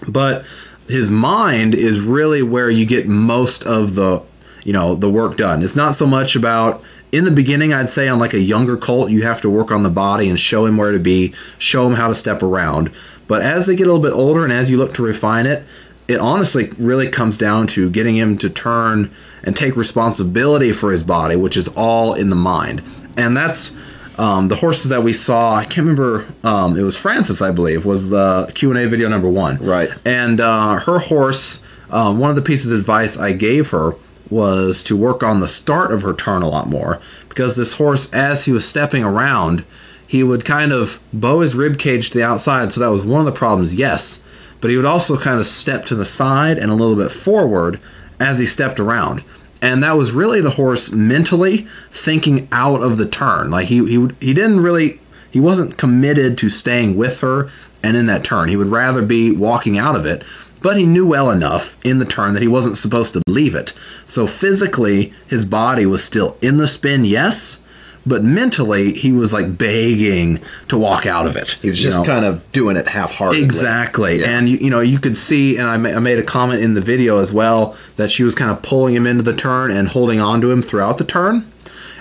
But 0.08 0.46
his 0.88 1.10
mind 1.10 1.76
is 1.76 2.00
really 2.00 2.42
where 2.42 2.70
you 2.70 2.86
get 2.86 3.08
most 3.08 3.64
of 3.64 3.96
the 3.96 4.24
you 4.64 4.74
know 4.74 4.94
the 4.94 5.10
work 5.10 5.38
done 5.38 5.64
it's 5.64 5.76
not 5.76 5.96
so 5.96 6.06
much 6.06 6.36
about 6.36 6.84
in 7.12 7.24
the 7.24 7.32
beginning 7.32 7.74
i'd 7.74 7.90
say 7.90 8.08
on 8.08 8.20
like 8.20 8.34
a 8.34 8.40
younger 8.40 8.78
colt 8.78 9.10
you 9.10 9.24
have 9.24 9.42
to 9.42 9.50
work 9.50 9.72
on 9.72 9.82
the 9.82 9.90
body 9.90 10.30
and 10.30 10.40
show 10.40 10.66
him 10.66 10.78
where 10.78 10.92
to 10.92 11.00
be 11.00 11.34
show 11.58 11.88
him 11.88 11.94
how 11.94 12.08
to 12.08 12.14
step 12.14 12.44
around 12.44 12.92
but 13.28 13.42
as 13.42 13.66
they 13.66 13.76
get 13.76 13.88
a 13.88 13.92
little 13.92 14.02
bit 14.02 14.14
older 14.14 14.44
and 14.44 14.54
as 14.54 14.70
you 14.70 14.78
look 14.78 14.94
to 14.94 15.02
refine 15.02 15.48
it 15.48 15.66
it 16.12 16.20
honestly 16.20 16.66
really 16.78 17.10
comes 17.10 17.38
down 17.38 17.68
to 17.68 17.90
getting 17.98 18.16
him 18.18 18.38
to 18.38 18.50
turn 18.50 19.10
and 19.44 19.56
take 19.56 19.76
responsibility 19.76 20.72
for 20.72 20.92
his 20.92 21.04
body 21.04 21.36
which 21.36 21.56
is 21.58 21.68
all 21.70 22.14
in 22.14 22.30
the 22.30 22.36
mind 22.36 22.82
and 23.18 23.36
that's 23.36 23.72
um, 24.18 24.50
the 24.50 24.58
horses 24.58 24.90
that 24.90 25.04
we 25.04 25.14
saw 25.14 25.56
i 25.56 25.64
can't 25.64 25.88
remember 25.88 26.26
um, 26.44 26.78
it 26.78 26.84
was 26.84 26.98
francis 26.98 27.42
i 27.42 27.52
believe 27.52 27.86
was 27.86 28.10
the 28.10 28.52
q&a 28.56 28.86
video 28.88 29.08
number 29.08 29.30
one 29.30 29.58
Right. 29.58 29.90
and 30.06 30.40
uh, 30.40 30.80
her 30.88 31.00
horse, 31.00 31.62
um, 31.90 32.20
one 32.20 32.30
of 32.30 32.36
the 32.36 32.42
pieces 32.42 32.72
of 32.72 32.80
advice 32.80 33.18
I 33.18 33.32
gave 33.34 33.70
her 33.72 33.96
was 34.30 34.82
to 34.84 34.96
work 34.96 35.24
on 35.24 35.42
the 35.42 35.48
start 35.48 35.92
of 35.92 36.04
her 36.04 36.14
turn 36.14 36.42
a 36.42 36.48
lot 36.50 36.70
more 36.70 37.00
because 37.28 37.56
this 37.58 37.74
horse, 37.74 38.10
as 38.14 38.46
he 38.46 38.52
was 38.54 38.66
stepping 38.66 39.04
around, 39.04 39.66
he 40.08 40.24
would 40.24 40.46
kind 40.46 40.72
of 40.72 41.00
bow 41.12 41.42
his 41.42 41.54
rib 41.54 41.78
cage 41.78 42.10
to 42.12 42.18
the 42.18 42.24
outside. 42.24 42.72
So 42.72 42.80
that 42.80 42.88
was 42.92 43.04
one 43.04 43.20
of 43.20 43.26
the 43.26 43.38
problems, 43.38 43.74
yes. 43.76 44.22
But 44.62 44.70
he 44.70 44.78
would 44.78 44.86
also 44.86 45.18
kind 45.18 45.40
of 45.40 45.48
step 45.48 45.86
to 45.86 45.96
the 45.96 46.06
side 46.06 46.58
and 46.58 46.72
a 46.72 46.76
little 46.76 46.96
bit 46.96 47.12
forward 47.12 47.80
as 48.20 48.40
he 48.40 48.46
stepped 48.46 48.80
around. 48.80 49.24
And 49.62 49.84
that 49.84 49.98
was 49.98 50.12
really 50.12 50.42
the 50.42 50.52
horse 50.52 50.92
mentally 50.92 51.68
thinking 51.92 52.48
out 52.52 52.82
of 52.82 52.98
the 52.98 53.06
turn. 53.06 53.52
Like 53.52 53.68
he 53.68 53.86
he 53.86 54.08
he 54.20 54.34
didn't 54.34 54.62
really 54.62 55.00
he 55.30 55.40
wasn't 55.40 55.78
committed 55.78 56.38
to 56.40 56.50
staying 56.50 56.96
with 56.96 57.20
her 57.20 57.50
and 57.84 57.98
in 57.98 58.06
that 58.08 58.24
turn. 58.24 58.50
He 58.50 58.56
would 58.56 58.68
rather 58.68 59.02
be 59.02 59.32
walking 59.32 59.78
out 59.78 59.96
of 59.96 60.06
it, 60.06 60.24
but 60.62 60.78
he 60.78 60.86
knew 60.86 61.08
well 61.08 61.32
enough 61.32 61.78
in 61.84 62.00
the 62.00 62.06
turn 62.06 62.34
that 62.34 62.42
he 62.42 62.48
wasn't 62.48 62.78
supposed 62.78 63.14
to 63.14 63.22
leave 63.28 63.56
it. 63.56 63.74
So 64.06 64.28
physically, 64.28 65.14
his 65.28 65.46
body 65.46 65.86
was 65.86 66.04
still 66.04 66.38
in 66.42 66.58
the 66.58 66.68
spin, 66.68 67.06
yes, 67.06 67.60
but 68.06 68.24
mentally, 68.24 68.94
he 68.94 69.12
was 69.12 69.32
like 69.34 69.58
begging 69.58 70.40
to 70.70 70.78
walk 70.78 71.06
out 71.06 71.28
of 71.28 71.36
it. 71.36 71.58
He 71.62 71.70
was 71.70 71.80
just 71.80 72.04
kind 72.06 72.26
of 72.26 72.52
doing 72.52 72.76
it 72.76 72.88
half-heartedly. 72.88 73.44
Exactly. 73.44 74.20
Yeah. 74.22 74.30
And 74.30 74.50
you, 74.50 74.58
you 74.58 74.70
know, 74.70 74.80
you 74.80 75.00
could 75.00 75.16
see, 75.16 75.58
and 75.58 75.68
I, 75.68 75.78
ma- 75.78 75.90
I 75.90 76.00
made 76.00 76.18
a 76.18 76.24
comment 76.24 76.62
in 76.62 76.74
the 76.74 76.82
video 76.82 77.20
as 77.20 77.32
well 77.32 77.76
that 77.98 78.10
she 78.10 78.24
was 78.24 78.34
kind 78.34 78.50
of 78.50 78.62
pulling 78.64 78.96
him 78.96 79.06
into 79.06 79.24
the 79.24 79.36
turn 79.36 79.72
and 79.72 79.88
holding 79.88 80.20
on 80.20 80.42
to 80.42 80.52
him 80.52 80.62
throughout 80.62 80.98
the 80.98 81.04
turn. 81.04 81.52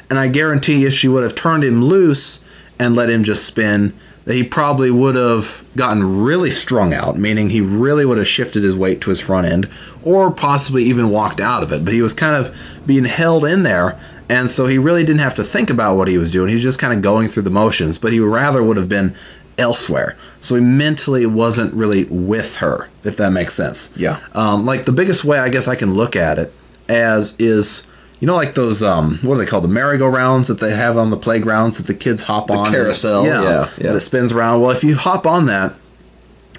And 0.09 0.18
I 0.18 0.28
guarantee 0.28 0.86
if 0.86 0.94
she 0.94 1.06
would 1.06 1.22
have 1.22 1.35
turned 1.35 1.64
him 1.64 1.85
loose 1.85 2.40
and 2.78 2.97
let 2.97 3.10
him 3.10 3.22
just 3.22 3.44
spin, 3.44 3.94
that 4.24 4.35
he 4.35 4.43
probably 4.43 4.90
would 4.90 5.14
have 5.16 5.64
gotten 5.77 6.22
really 6.22 6.51
strung 6.51 6.93
out, 6.93 7.18
meaning 7.18 7.51
he 7.51 7.60
really 7.60 8.05
would 8.05 8.18
have 8.18 8.28
shifted 8.28 8.62
his 8.62 8.74
weight 8.74 9.01
to 9.01 9.10
his 9.10 9.20
front 9.20 9.47
end 9.47 9.68
or 10.02 10.31
possibly 10.31 10.85
even 10.85 11.10
walked 11.10 11.40
out 11.40 11.62
of 11.62 11.72
it. 11.72 11.85
But 11.85 11.94
he 11.94 12.02
was 12.02 12.14
kind 12.14 12.35
of 12.35 12.56
being 12.86 13.05
held 13.05 13.44
in 13.44 13.62
there. 13.62 13.98
And 14.31 14.48
so 14.48 14.66
he 14.66 14.78
really 14.78 15.02
didn't 15.02 15.20
have 15.20 15.35
to 15.35 15.44
think 15.44 15.70
about 15.70 15.97
what 15.97 16.07
he 16.07 16.16
was 16.16 16.31
doing. 16.31 16.48
He 16.48 16.55
was 16.55 16.62
just 16.62 16.78
kind 16.78 16.93
of 16.94 17.02
going 17.02 17.28
through 17.28 17.43
the 17.43 17.51
motions, 17.51 17.98
but 17.98 18.12
he 18.12 18.20
rather 18.20 18.62
would 18.62 18.77
have 18.77 18.89
been 18.89 19.15
elsewhere. 19.59 20.16
So 20.40 20.55
he 20.55 20.61
mentally 20.61 21.27
wasn't 21.27 21.74
really 21.74 22.05
with 22.05 22.59
her, 22.59 22.89
if 23.02 23.16
that 23.16 23.31
makes 23.32 23.55
sense. 23.55 23.90
Yeah. 23.97 24.20
Um, 24.32 24.65
like 24.65 24.85
the 24.85 24.93
biggest 24.93 25.24
way 25.24 25.39
I 25.40 25.48
guess 25.48 25.66
I 25.66 25.74
can 25.74 25.94
look 25.94 26.15
at 26.15 26.39
it 26.39 26.55
as 26.89 27.35
is, 27.40 27.85
you 28.20 28.28
know, 28.28 28.36
like 28.36 28.55
those 28.55 28.85
um, 28.85 29.19
what 29.23 29.35
are 29.35 29.39
they 29.39 29.47
called? 29.47 29.65
The 29.65 29.69
merry-go-rounds 29.69 30.47
that 30.47 30.61
they 30.61 30.74
have 30.77 30.97
on 30.97 31.11
the 31.11 31.16
playgrounds 31.16 31.78
that 31.78 31.89
the 31.89 31.94
kids 31.94 32.23
hop 32.23 32.52
on. 32.52 32.59
and 32.59 32.66
it's- 32.69 32.82
carousel, 33.02 33.27
yeah, 33.27 33.43
yeah. 33.43 33.69
that 33.78 33.97
it 33.97 34.01
spins 34.01 34.31
around. 34.31 34.61
Well, 34.61 34.70
if 34.70 34.85
you 34.85 34.94
hop 34.94 35.27
on 35.27 35.47
that 35.47 35.74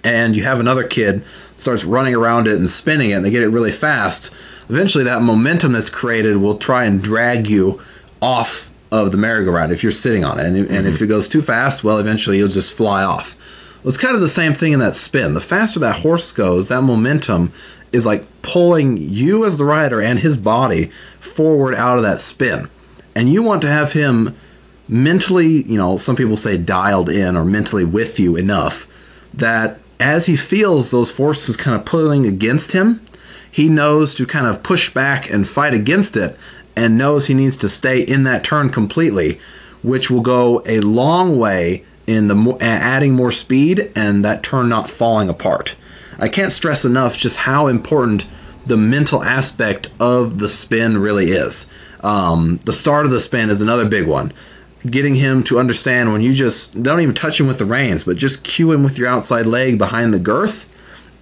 and 0.03 0.35
you 0.35 0.43
have 0.43 0.59
another 0.59 0.83
kid 0.83 1.23
starts 1.55 1.85
running 1.85 2.15
around 2.15 2.47
it 2.49 2.55
and 2.57 2.69
spinning 2.69 3.11
it 3.11 3.13
and 3.13 3.23
they 3.25 3.31
get 3.31 3.43
it 3.43 3.49
really 3.49 3.71
fast 3.71 4.29
eventually 4.69 5.03
that 5.03 5.21
momentum 5.21 5.73
that's 5.73 5.89
created 5.89 6.37
will 6.37 6.57
try 6.57 6.85
and 6.85 7.01
drag 7.01 7.47
you 7.47 7.81
off 8.21 8.69
of 8.91 9.11
the 9.11 9.17
merry-go-round 9.17 9.71
if 9.71 9.83
you're 9.83 9.91
sitting 9.91 10.25
on 10.25 10.39
it. 10.39 10.45
And, 10.45 10.55
and 10.55 10.87
if 10.87 10.95
mm-hmm. 10.95 11.03
it 11.05 11.07
goes 11.07 11.29
too 11.29 11.41
fast 11.41 11.83
well 11.83 11.97
eventually 11.97 12.37
you'll 12.37 12.47
just 12.47 12.73
fly 12.73 13.03
off. 13.03 13.35
Well, 13.83 13.89
it's 13.89 13.97
kind 13.97 14.15
of 14.15 14.21
the 14.21 14.27
same 14.27 14.53
thing 14.53 14.73
in 14.73 14.79
that 14.79 14.95
spin. 14.95 15.33
The 15.33 15.41
faster 15.41 15.79
that 15.79 16.01
horse 16.01 16.31
goes 16.31 16.67
that 16.67 16.81
momentum 16.81 17.51
is 17.91 18.05
like 18.05 18.25
pulling 18.41 18.97
you 18.97 19.45
as 19.45 19.57
the 19.57 19.65
rider 19.65 20.01
and 20.01 20.19
his 20.19 20.37
body 20.37 20.91
forward 21.19 21.75
out 21.75 21.97
of 21.97 22.03
that 22.03 22.19
spin. 22.19 22.69
And 23.15 23.31
you 23.31 23.41
want 23.43 23.61
to 23.63 23.67
have 23.67 23.93
him 23.93 24.35
mentally, 24.87 25.63
you 25.63 25.77
know, 25.77 25.97
some 25.97 26.15
people 26.15 26.37
say 26.37 26.57
dialed 26.57 27.09
in 27.09 27.35
or 27.35 27.45
mentally 27.45 27.85
with 27.85 28.19
you 28.19 28.35
enough 28.35 28.87
that 29.33 29.79
as 29.99 30.25
he 30.25 30.35
feels 30.35 30.91
those 30.91 31.11
forces 31.11 31.55
kind 31.57 31.75
of 31.75 31.85
pulling 31.85 32.25
against 32.25 32.71
him, 32.71 33.01
he 33.51 33.69
knows 33.69 34.15
to 34.15 34.25
kind 34.25 34.47
of 34.47 34.63
push 34.63 34.93
back 34.93 35.29
and 35.29 35.47
fight 35.47 35.73
against 35.73 36.15
it 36.15 36.37
and 36.75 36.97
knows 36.97 37.27
he 37.27 37.33
needs 37.33 37.57
to 37.57 37.69
stay 37.69 38.01
in 38.01 38.23
that 38.23 38.43
turn 38.43 38.69
completely, 38.69 39.39
which 39.83 40.09
will 40.09 40.21
go 40.21 40.63
a 40.65 40.79
long 40.79 41.37
way 41.37 41.83
in 42.07 42.27
the 42.27 42.57
adding 42.61 43.13
more 43.13 43.31
speed 43.31 43.91
and 43.95 44.23
that 44.23 44.43
turn 44.43 44.69
not 44.69 44.89
falling 44.89 45.29
apart. 45.29 45.75
I 46.17 46.29
can't 46.29 46.51
stress 46.51 46.85
enough 46.85 47.17
just 47.17 47.37
how 47.37 47.67
important 47.67 48.27
the 48.65 48.77
mental 48.77 49.23
aspect 49.23 49.89
of 49.99 50.39
the 50.39 50.49
spin 50.49 50.97
really 50.97 51.31
is. 51.31 51.65
Um, 52.01 52.59
the 52.65 52.73
start 52.73 53.05
of 53.05 53.11
the 53.11 53.19
spin 53.19 53.49
is 53.49 53.61
another 53.61 53.85
big 53.85 54.07
one. 54.07 54.31
Getting 54.87 55.15
him 55.15 55.43
to 55.43 55.59
understand 55.59 56.11
when 56.11 56.21
you 56.21 56.33
just 56.33 56.81
don't 56.81 57.01
even 57.01 57.13
touch 57.13 57.39
him 57.39 57.47
with 57.47 57.59
the 57.59 57.65
reins, 57.65 58.03
but 58.03 58.17
just 58.17 58.43
cue 58.43 58.71
him 58.71 58.83
with 58.83 58.97
your 58.97 59.07
outside 59.07 59.45
leg 59.45 59.77
behind 59.77 60.13
the 60.13 60.19
girth, 60.19 60.70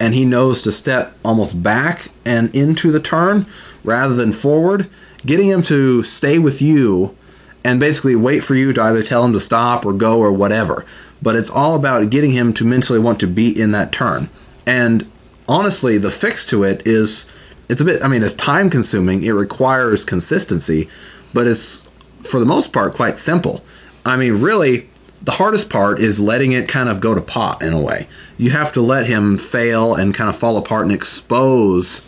and 0.00 0.14
he 0.14 0.24
knows 0.24 0.62
to 0.62 0.72
step 0.72 1.14
almost 1.22 1.62
back 1.62 2.08
and 2.24 2.52
into 2.54 2.90
the 2.90 2.98
turn 2.98 3.46
rather 3.84 4.14
than 4.14 4.32
forward. 4.32 4.88
Getting 5.24 5.48
him 5.48 5.62
to 5.64 6.02
stay 6.02 6.38
with 6.38 6.62
you 6.62 7.14
and 7.62 7.78
basically 7.78 8.16
wait 8.16 8.40
for 8.40 8.54
you 8.54 8.72
to 8.72 8.82
either 8.82 9.02
tell 9.02 9.22
him 9.22 9.34
to 9.34 9.40
stop 9.40 9.84
or 9.84 9.92
go 9.92 10.18
or 10.18 10.32
whatever. 10.32 10.86
But 11.20 11.36
it's 11.36 11.50
all 11.50 11.74
about 11.74 12.08
getting 12.08 12.32
him 12.32 12.54
to 12.54 12.64
mentally 12.64 12.98
want 12.98 13.20
to 13.20 13.26
be 13.26 13.48
in 13.48 13.72
that 13.72 13.92
turn. 13.92 14.30
And 14.66 15.10
honestly, 15.46 15.98
the 15.98 16.10
fix 16.10 16.46
to 16.46 16.64
it 16.64 16.86
is 16.86 17.26
it's 17.68 17.82
a 17.82 17.84
bit, 17.84 18.02
I 18.02 18.08
mean, 18.08 18.22
it's 18.22 18.34
time 18.34 18.70
consuming, 18.70 19.22
it 19.22 19.30
requires 19.30 20.04
consistency, 20.04 20.88
but 21.34 21.46
it's 21.46 21.86
for 22.24 22.40
the 22.40 22.46
most 22.46 22.72
part 22.72 22.94
quite 22.94 23.18
simple. 23.18 23.62
I 24.06 24.16
mean, 24.16 24.40
really, 24.40 24.88
the 25.22 25.32
hardest 25.32 25.68
part 25.68 25.98
is 25.98 26.20
letting 26.20 26.52
it 26.52 26.68
kind 26.68 26.88
of 26.88 27.00
go 27.00 27.14
to 27.14 27.20
pot 27.20 27.62
in 27.62 27.72
a 27.72 27.80
way. 27.80 28.06
You 28.38 28.50
have 28.50 28.72
to 28.72 28.80
let 28.80 29.06
him 29.06 29.36
fail 29.36 29.94
and 29.94 30.14
kind 30.14 30.30
of 30.30 30.36
fall 30.36 30.56
apart 30.56 30.82
and 30.82 30.92
expose 30.92 32.00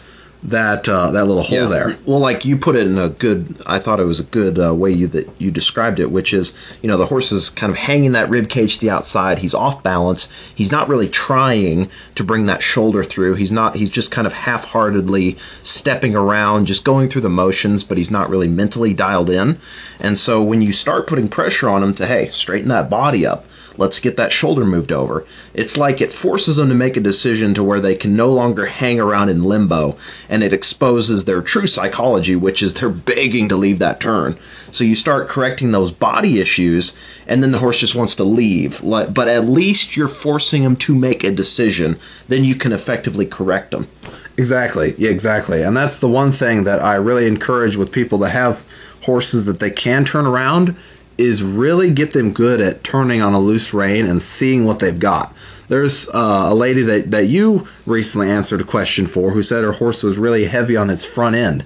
that 0.45 0.89
uh, 0.89 1.11
that 1.13 1.27
little 1.27 1.43
hole 1.43 1.69
there. 1.69 1.97
Well, 2.05 2.19
like 2.19 2.45
you 2.45 2.57
put 2.57 2.75
it 2.75 2.87
in 2.87 2.99
a 2.99 3.09
good, 3.09 3.63
I 3.65 3.79
thought 3.79 4.01
it 4.01 4.05
was 4.05 4.19
a 4.19 4.25
good 4.25 4.59
uh, 4.59 4.75
way 4.75 4.91
you 4.91 5.07
that 5.09 5.29
you 5.41 5.51
described 5.51 6.01
it, 6.01 6.11
which 6.11 6.33
is 6.33 6.53
you 6.83 6.89
know 6.89 6.97
the 6.97 7.07
horse 7.07 7.31
is 7.31 7.49
kind 7.49 7.71
of 7.71 7.77
hanging 7.77 8.13
that 8.13 8.29
rib 8.29 8.49
cage 8.49 8.79
to 8.79 8.81
the 8.81 8.91
outside. 8.91 9.39
He's 9.39 9.55
off 9.55 9.83
balance. 9.83 10.29
He's 10.55 10.73
not 10.73 10.89
really 10.89 11.09
trying 11.09 11.89
to 12.17 12.25
bring 12.25 12.47
that 12.47 12.61
shoulder 12.61 13.05
through. 13.05 13.35
He's 13.35 13.53
not. 13.53 13.77
He's 13.77 13.91
just 13.91 14.11
kind 14.11 14.27
of 14.27 14.33
half-heartedly 14.33 15.39
stepping 15.63 16.17
around, 16.17 16.67
just 16.67 16.85
going 16.85 17.09
through 17.09 17.23
the 17.23 17.29
motions, 17.29 17.85
but 17.85 17.99
he's 17.99 18.11
not 18.11 18.29
really 18.29 18.49
mentally 18.49 18.93
dialed 18.93 19.31
in. 19.31 19.61
And 20.01 20.19
so 20.19 20.43
when 20.43 20.61
you 20.61 20.73
start 20.73 21.07
putting 21.07 21.29
pressure 21.29 21.69
on 21.69 21.83
him 21.83 21.95
to 21.95 22.07
hey, 22.07 22.29
straighten 22.29 22.69
that 22.69 22.91
body 22.91 23.25
up 23.25 23.47
let's 23.77 24.01
get 24.01 24.17
that 24.17 24.33
shoulder 24.33 24.65
moved 24.65 24.93
over. 24.93 25.25
It's 25.55 25.77
like 25.77 26.01
it 26.01 26.13
forces 26.13 26.57
them 26.57 26.69
to 26.69 26.75
make 26.75 26.97
a 26.97 27.01
decision 27.01 27.55
to 27.55 27.65
where 27.65 27.81
they 27.81 27.95
can 27.95 28.15
no 28.15 28.33
longer 28.33 28.67
hang 28.67 29.01
around 29.01 29.29
in 29.29 29.45
limbo 29.45 29.97
and 30.29 30.43
it 30.43 30.53
exposes 30.53 31.25
their 31.25 31.43
true 31.43 31.67
psychology, 31.67 32.37
which 32.37 32.63
is 32.63 32.75
they're 32.75 32.89
begging 32.89 33.49
to 33.49 33.57
leave 33.57 33.79
that 33.79 34.01
turn. 34.01 34.39
So 34.71 34.85
you 34.85 34.95
start 34.95 35.29
correcting 35.29 35.73
those 35.73 35.91
body 35.91 36.41
issues 36.41 36.97
and 37.27 37.43
then 37.43 37.53
the 37.53 37.59
horse 37.59 37.79
just 37.79 37.95
wants 37.95 38.15
to 38.17 38.25
leave. 38.25 38.81
But 38.83 39.29
at 39.29 39.49
least 39.49 39.97
you're 39.97 40.09
forcing 40.09 40.63
them 40.63 40.77
to 40.77 40.95
make 40.95 41.25
a 41.25 41.31
decision. 41.31 41.99
Then 42.29 42.45
you 42.45 42.55
can 42.55 42.73
effectively 42.73 43.27
correct 43.27 43.71
them. 43.71 43.89
Exactly. 44.37 44.95
Yeah, 44.97 45.11
exactly. 45.11 45.63
And 45.63 45.77
that's 45.77 45.99
the 45.99 46.09
one 46.09 46.33
thing 46.33 46.65
that 46.65 46.83
I 46.83 46.95
really 46.95 47.27
encourage 47.27 47.77
with 47.77 47.93
people 47.93 48.19
to 48.21 48.29
have 48.29 48.67
horses 49.03 49.47
that 49.47 49.61
they 49.61 49.71
can 49.71 50.05
turn 50.05 50.27
around 50.27 50.77
is 51.23 51.43
really 51.43 51.91
get 51.91 52.13
them 52.13 52.33
good 52.33 52.61
at 52.61 52.85
turning 52.85 53.23
on 53.23 53.33
a 53.33 53.41
loose 53.41 53.73
rein 53.73 54.07
and 54.07 54.21
seeing 54.21 54.65
what 54.65 54.79
they've 54.79 54.99
got. 54.99 55.35
There's 55.69 56.09
uh, 56.11 56.49
a 56.51 56.55
lady 56.55 56.83
that, 56.83 57.11
that 57.13 57.29
you 57.29 57.67
recently 57.87 58.31
answered 58.31 58.61
a 58.61 58.65
question 58.65 59.07
for 59.07 59.31
who 59.31 59.43
said 59.43 59.65
her 59.65 59.73
horse 59.73 60.03
was 60.03 60.19
really 60.19 60.45
heavy 60.45 60.77
on 60.77 60.91
its 60.91 61.05
front 61.05 61.37
end 61.37 61.65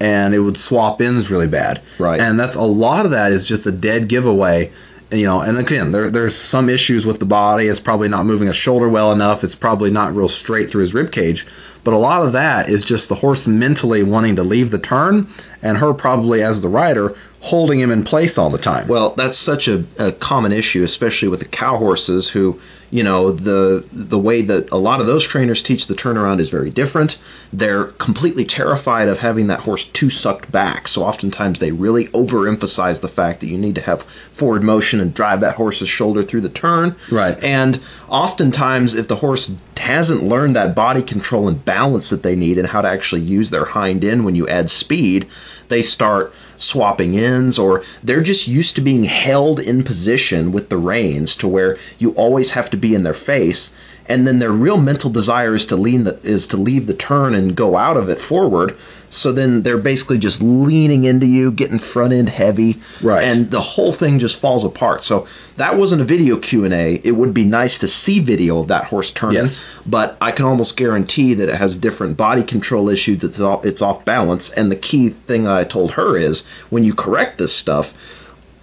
and 0.00 0.34
it 0.34 0.40
would 0.40 0.56
swap 0.56 1.00
ends 1.00 1.30
really 1.30 1.48
bad. 1.48 1.82
Right. 1.98 2.20
And 2.20 2.38
that's 2.38 2.54
a 2.54 2.62
lot 2.62 3.04
of 3.04 3.10
that 3.10 3.32
is 3.32 3.44
just 3.44 3.66
a 3.66 3.72
dead 3.72 4.08
giveaway. 4.08 4.72
You 5.10 5.24
know, 5.24 5.40
and 5.40 5.56
again, 5.56 5.92
there, 5.92 6.10
there's 6.10 6.36
some 6.36 6.68
issues 6.68 7.06
with 7.06 7.18
the 7.18 7.24
body. 7.24 7.66
It's 7.66 7.80
probably 7.80 8.08
not 8.08 8.26
moving 8.26 8.48
a 8.48 8.52
shoulder 8.52 8.88
well 8.88 9.10
enough. 9.10 9.42
It's 9.42 9.54
probably 9.54 9.90
not 9.90 10.14
real 10.14 10.28
straight 10.28 10.70
through 10.70 10.82
his 10.82 10.92
rib 10.92 11.10
cage. 11.10 11.46
But 11.82 11.94
a 11.94 11.98
lot 11.98 12.22
of 12.22 12.32
that 12.32 12.68
is 12.68 12.84
just 12.84 13.08
the 13.08 13.14
horse 13.16 13.46
mentally 13.46 14.02
wanting 14.02 14.36
to 14.36 14.42
leave 14.42 14.70
the 14.70 14.78
turn, 14.78 15.26
and 15.62 15.78
her 15.78 15.94
probably 15.94 16.42
as 16.42 16.60
the 16.60 16.68
rider 16.68 17.16
holding 17.40 17.78
him 17.78 17.90
in 17.90 18.02
place 18.02 18.36
all 18.36 18.50
the 18.50 18.58
time. 18.58 18.88
Well, 18.88 19.10
that's 19.10 19.38
such 19.38 19.68
a, 19.68 19.84
a 19.98 20.12
common 20.12 20.52
issue, 20.52 20.82
especially 20.82 21.28
with 21.28 21.40
the 21.40 21.46
cow 21.46 21.76
horses 21.76 22.30
who 22.30 22.60
you 22.90 23.02
know 23.02 23.30
the 23.30 23.84
the 23.92 24.18
way 24.18 24.40
that 24.42 24.70
a 24.72 24.76
lot 24.76 25.00
of 25.00 25.06
those 25.06 25.26
trainers 25.26 25.62
teach 25.62 25.86
the 25.86 25.94
turnaround 25.94 26.40
is 26.40 26.50
very 26.50 26.70
different. 26.70 27.18
They're 27.52 27.84
completely 27.84 28.44
terrified 28.44 29.08
of 29.08 29.18
having 29.18 29.46
that 29.48 29.60
horse 29.60 29.84
too 29.84 30.10
sucked 30.10 30.50
back. 30.50 30.88
So 30.88 31.04
oftentimes 31.04 31.58
they 31.58 31.70
really 31.70 32.06
overemphasize 32.08 33.00
the 33.02 33.08
fact 33.08 33.40
that 33.40 33.48
you 33.48 33.58
need 33.58 33.74
to 33.74 33.82
have 33.82 34.02
forward 34.02 34.62
motion 34.62 35.00
and 35.00 35.12
drive 35.12 35.40
that 35.40 35.56
horse's 35.56 35.88
shoulder 35.88 36.22
through 36.22 36.40
the 36.40 36.48
turn. 36.48 36.96
Right. 37.10 37.42
And 37.44 37.80
oftentimes 38.08 38.94
if 38.94 39.06
the 39.06 39.16
horse 39.16 39.52
hasn't 39.76 40.22
learned 40.22 40.56
that 40.56 40.74
body 40.74 41.02
control 41.02 41.46
and 41.46 41.64
balance 41.64 42.10
that 42.10 42.22
they 42.22 42.34
need 42.34 42.58
and 42.58 42.68
how 42.68 42.80
to 42.80 42.88
actually 42.88 43.22
use 43.22 43.50
their 43.50 43.66
hind 43.66 44.04
end 44.04 44.24
when 44.24 44.34
you 44.34 44.48
add 44.48 44.68
speed 44.68 45.28
they 45.68 45.82
start 45.82 46.32
swapping 46.56 47.16
ends 47.18 47.58
or 47.58 47.82
they're 48.02 48.22
just 48.22 48.48
used 48.48 48.74
to 48.76 48.80
being 48.80 49.04
held 49.04 49.60
in 49.60 49.82
position 49.82 50.52
with 50.52 50.68
the 50.68 50.76
reins 50.76 51.36
to 51.36 51.48
where 51.48 51.78
you 51.98 52.10
always 52.12 52.52
have 52.52 52.68
to 52.70 52.76
be 52.76 52.94
in 52.94 53.02
their 53.02 53.14
face 53.14 53.70
and 54.08 54.26
then 54.26 54.38
their 54.38 54.50
real 54.50 54.78
mental 54.78 55.10
desire 55.10 55.54
is 55.54 55.66
to 55.66 55.76
lean 55.76 56.04
the, 56.04 56.18
is 56.22 56.46
to 56.48 56.56
leave 56.56 56.86
the 56.86 56.94
turn 56.94 57.34
and 57.34 57.54
go 57.54 57.76
out 57.76 57.96
of 57.96 58.08
it 58.08 58.18
forward. 58.18 58.76
So 59.10 59.32
then 59.32 59.62
they're 59.62 59.78
basically 59.78 60.18
just 60.18 60.40
leaning 60.40 61.04
into 61.04 61.26
you 61.26 61.52
getting 61.52 61.78
front 61.78 62.12
end 62.14 62.30
heavy. 62.30 62.80
Right. 63.02 63.22
And 63.22 63.50
the 63.50 63.60
whole 63.60 63.92
thing 63.92 64.18
just 64.18 64.38
falls 64.38 64.64
apart. 64.64 65.02
So 65.02 65.26
that 65.56 65.76
wasn't 65.76 66.02
a 66.02 66.04
video 66.04 66.38
q&a 66.38 66.94
it 67.04 67.12
would 67.12 67.34
be 67.34 67.44
nice 67.44 67.78
to 67.78 67.88
see 67.88 68.20
video 68.20 68.60
of 68.60 68.68
that 68.68 68.84
horse 68.84 69.10
turning. 69.10 69.38
Yes. 69.38 69.64
but 69.84 70.16
i 70.20 70.30
can 70.30 70.44
almost 70.44 70.76
guarantee 70.76 71.34
that 71.34 71.48
it 71.48 71.56
has 71.56 71.76
different 71.76 72.16
body 72.16 72.42
control 72.42 72.88
issues. 72.88 73.22
It's 73.22 73.40
off, 73.40 73.64
it's 73.66 73.82
off 73.82 74.04
balance. 74.04 74.50
And 74.50 74.70
the 74.70 74.76
key 74.76 75.10
thing 75.10 75.46
i 75.46 75.64
told 75.64 75.92
her 75.92 76.16
is 76.16 76.46
when 76.70 76.84
you 76.84 76.94
correct 76.94 77.38
this 77.38 77.54
stuff 77.54 77.92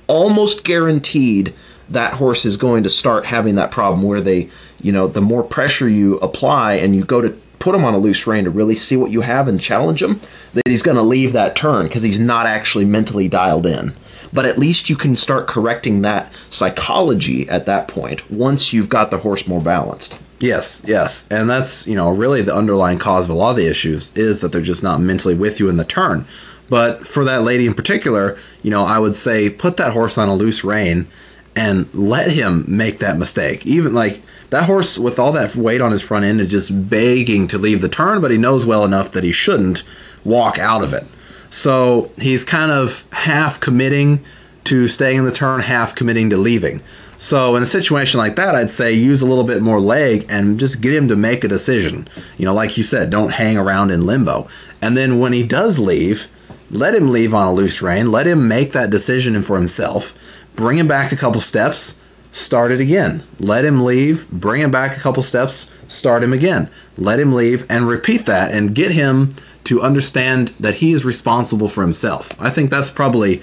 almost 0.07 0.63
guaranteed 0.63 1.53
that 1.89 2.13
horse 2.13 2.45
is 2.45 2.57
going 2.57 2.83
to 2.83 2.89
start 2.89 3.25
having 3.25 3.55
that 3.55 3.71
problem 3.71 4.01
where 4.03 4.21
they, 4.21 4.49
you 4.85 4.91
know, 4.91 5.07
the 5.07 5.19
more 5.19 5.41
pressure 5.41 5.89
you 5.89 6.17
apply 6.17 6.75
and 6.75 6.95
you 6.95 7.03
go 7.03 7.19
to 7.19 7.29
put 7.57 7.73
him 7.73 7.83
on 7.83 7.95
a 7.95 7.97
loose 7.97 8.27
rein 8.27 8.43
to 8.43 8.51
really 8.51 8.75
see 8.75 8.95
what 8.95 9.09
you 9.09 9.21
have 9.21 9.47
and 9.47 9.59
challenge 9.59 9.99
him, 9.99 10.21
that 10.53 10.61
he's 10.67 10.83
going 10.83 10.95
to 10.95 11.01
leave 11.01 11.33
that 11.33 11.55
turn 11.55 11.87
because 11.87 12.03
he's 12.03 12.19
not 12.19 12.45
actually 12.45 12.85
mentally 12.85 13.27
dialed 13.27 13.65
in. 13.65 13.95
But 14.31 14.45
at 14.45 14.59
least 14.59 14.87
you 14.87 14.95
can 14.95 15.15
start 15.15 15.47
correcting 15.47 16.03
that 16.03 16.31
psychology 16.51 17.49
at 17.49 17.65
that 17.65 17.87
point 17.87 18.29
once 18.29 18.73
you've 18.73 18.87
got 18.87 19.09
the 19.09 19.17
horse 19.17 19.47
more 19.47 19.59
balanced. 19.59 20.19
Yes, 20.39 20.83
yes. 20.85 21.25
And 21.31 21.49
that's, 21.49 21.87
you 21.87 21.95
know, 21.95 22.11
really 22.11 22.43
the 22.43 22.55
underlying 22.55 22.99
cause 22.99 23.23
of 23.23 23.31
a 23.31 23.33
lot 23.33 23.51
of 23.51 23.57
the 23.57 23.67
issues 23.67 24.11
is 24.15 24.41
that 24.41 24.51
they're 24.51 24.61
just 24.61 24.83
not 24.83 25.01
mentally 25.01 25.33
with 25.33 25.59
you 25.59 25.67
in 25.67 25.77
the 25.77 25.83
turn. 25.83 26.27
But 26.69 27.07
for 27.07 27.23
that 27.23 27.41
lady 27.41 27.65
in 27.65 27.73
particular, 27.73 28.37
you 28.61 28.69
know, 28.69 28.85
I 28.85 28.99
would 28.99 29.15
say 29.15 29.49
put 29.49 29.77
that 29.77 29.93
horse 29.93 30.19
on 30.19 30.29
a 30.29 30.35
loose 30.35 30.63
rein 30.63 31.07
and 31.55 31.91
let 31.91 32.29
him 32.29 32.65
make 32.67 32.99
that 32.99 33.17
mistake. 33.17 33.65
Even 33.65 33.95
like 33.95 34.21
that 34.55 34.65
horse 34.65 34.97
with 34.97 35.19
all 35.19 35.31
that 35.33 35.55
weight 35.55 35.81
on 35.81 35.91
his 35.91 36.01
front 36.01 36.25
end 36.25 36.39
is 36.39 36.49
just 36.49 36.89
begging 36.89 37.47
to 37.47 37.57
leave 37.57 37.81
the 37.81 37.89
turn, 37.89 38.21
but 38.21 38.31
he 38.31 38.37
knows 38.37 38.65
well 38.65 38.85
enough 38.85 39.11
that 39.11 39.23
he 39.23 39.31
shouldn't 39.31 39.83
walk 40.23 40.57
out 40.57 40.83
of 40.83 40.93
it. 40.93 41.05
So 41.49 42.11
he's 42.17 42.43
kind 42.43 42.71
of 42.71 43.05
half 43.11 43.59
committing 43.59 44.23
to 44.65 44.87
staying 44.87 45.19
in 45.19 45.25
the 45.25 45.31
turn, 45.31 45.61
half 45.61 45.93
committing 45.93 46.29
to 46.29 46.37
leaving. 46.37 46.81
So 47.17 47.55
in 47.55 47.63
a 47.63 47.67
situation 47.67 48.17
like 48.17 48.35
that, 48.37 48.55
I'd 48.55 48.69
say 48.69 48.93
use 48.93 49.21
a 49.21 49.27
little 49.27 49.43
bit 49.43 49.61
more 49.61 49.79
leg 49.79 50.25
and 50.29 50.59
just 50.59 50.81
get 50.81 50.93
him 50.93 51.07
to 51.09 51.15
make 51.15 51.43
a 51.43 51.49
decision. 51.49 52.07
You 52.37 52.45
know, 52.45 52.53
like 52.53 52.77
you 52.77 52.83
said, 52.83 53.09
don't 53.09 53.33
hang 53.33 53.57
around 53.57 53.91
in 53.91 54.05
limbo. 54.05 54.47
And 54.81 54.97
then 54.97 55.19
when 55.19 55.33
he 55.33 55.43
does 55.43 55.79
leave, 55.79 56.27
let 56.71 56.95
him 56.95 57.11
leave 57.11 57.33
on 57.33 57.47
a 57.47 57.53
loose 57.53 57.81
rein. 57.81 58.11
Let 58.11 58.27
him 58.27 58.47
make 58.47 58.71
that 58.71 58.89
decision 58.89 59.41
for 59.41 59.57
himself 59.57 60.13
bring 60.55 60.77
him 60.77 60.87
back 60.87 61.11
a 61.11 61.17
couple 61.17 61.41
steps, 61.41 61.95
start 62.35 62.69
it 62.69 62.81
again. 62.81 63.23
Let 63.39 63.63
him 63.63 63.85
leave, 63.85 64.29
bring 64.29 64.61
him 64.61 64.69
back 64.69 64.97
a 64.97 64.99
couple 64.99 65.23
steps, 65.23 65.69
start 65.87 66.21
him 66.21 66.33
again. 66.33 66.69
Let 66.97 67.17
him 67.17 67.33
leave 67.33 67.65
and 67.69 67.87
repeat 67.87 68.25
that 68.25 68.51
and 68.51 68.75
get 68.75 68.91
him 68.91 69.33
to 69.63 69.81
understand 69.81 70.53
that 70.59 70.75
he 70.75 70.91
is 70.91 71.05
responsible 71.05 71.69
for 71.69 71.81
himself. 71.81 72.33
I 72.39 72.49
think 72.49 72.69
that's 72.69 72.89
probably 72.89 73.41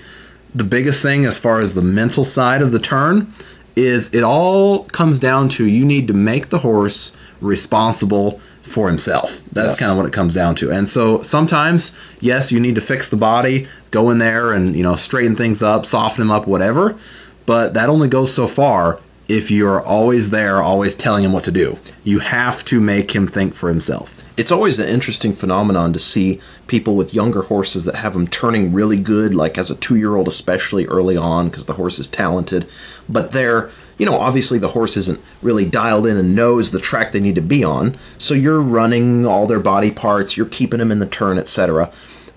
the 0.55 0.63
biggest 0.63 1.03
thing 1.03 1.25
as 1.25 1.39
far 1.39 1.61
as 1.61 1.75
the 1.75 1.83
mental 1.83 2.23
side 2.23 2.61
of 2.61 2.71
the 2.71 2.79
turn 2.79 3.33
is 3.75 4.11
it 4.13 4.23
all 4.23 4.85
comes 4.85 5.19
down 5.19 5.49
to 5.49 5.67
you 5.67 5.87
need 5.87 6.07
to 6.09 6.15
make 6.15 6.51
the 6.51 6.59
horse 6.59 7.13
responsible 7.41 8.39
for 8.61 8.89
himself. 8.89 9.43
That's 9.53 9.73
yes. 9.73 9.79
kind 9.79 9.91
of 9.91 9.97
what 9.97 10.05
it 10.05 10.13
comes 10.13 10.35
down 10.35 10.55
to. 10.57 10.71
And 10.71 10.87
so 10.87 11.23
sometimes, 11.23 11.93
yes, 12.21 12.53
you 12.53 12.61
need 12.61 12.75
to 12.75 12.83
fix 12.83 13.09
the 13.09 13.17
body, 13.17 13.67
go 13.91 14.11
in 14.11 14.19
there 14.19 14.53
and, 14.53 14.77
you 14.77 14.83
know, 14.83 14.97
straighten 14.97 15.35
things 15.35 15.63
up, 15.63 15.87
soften 15.87 16.21
him 16.21 16.31
up, 16.31 16.47
whatever. 16.47 16.99
But 17.47 17.75
that 17.75 17.89
only 17.89 18.09
goes 18.09 18.33
so 18.33 18.47
far 18.47 19.01
if 19.29 19.51
you're 19.51 19.81
always 19.81 20.31
there, 20.31 20.63
always 20.63 20.95
telling 20.95 21.25
him 21.25 21.33
what 21.33 21.45
to 21.45 21.53
do. 21.53 21.79
You 22.05 22.19
have 22.19 22.65
to 22.67 22.81
make 22.81 23.15
him 23.15 23.27
think 23.27 23.55
for 23.55 23.69
himself. 23.69 24.19
It's 24.37 24.53
always 24.53 24.79
an 24.79 24.89
interesting 24.89 25.33
phenomenon 25.33 25.93
to 25.93 25.99
see 25.99 26.41
people 26.67 26.97
with 26.97 27.15
younger 27.15 27.43
horses 27.43 27.85
that 27.85 27.97
have 27.97 28.15
them 28.15 28.27
turning 28.27 28.73
really 28.73 28.97
good, 28.97 29.35
like 29.35 29.59
as 29.59 29.71
a 29.71 29.77
two 29.77 29.97
year 29.97 30.17
old, 30.17 30.29
especially 30.29 30.87
early 30.87 31.17
on, 31.17 31.49
because 31.49 31.67
the 31.67 31.75
horse 31.75 31.99
is 31.99 32.09
talented. 32.09 32.67
But 33.09 33.33
they're 33.33 33.71
you 33.99 34.07
know, 34.07 34.19
obviously 34.19 34.59
the 34.59 34.69
horse 34.69 34.97
isn't 34.97 35.21
really 35.43 35.65
dialed 35.65 36.09
in 36.09 36.17
and 36.17 36.35
knows 36.35 36.73
the 36.73 36.81
track 36.81 37.13
they 37.13 37.21
need 37.21 37.37
to 37.37 37.41
be 37.41 37.63
on. 37.63 37.97
So 38.19 38.35
you're 38.35 38.61
running 38.61 39.27
all 39.27 39.47
their 39.47 39.61
body 39.61 39.93
parts, 39.93 40.37
you're 40.37 40.47
keeping 40.47 40.81
them 40.81 40.91
in 40.91 40.99
the 40.99 41.07
turn, 41.07 41.39
etc. 41.39 41.93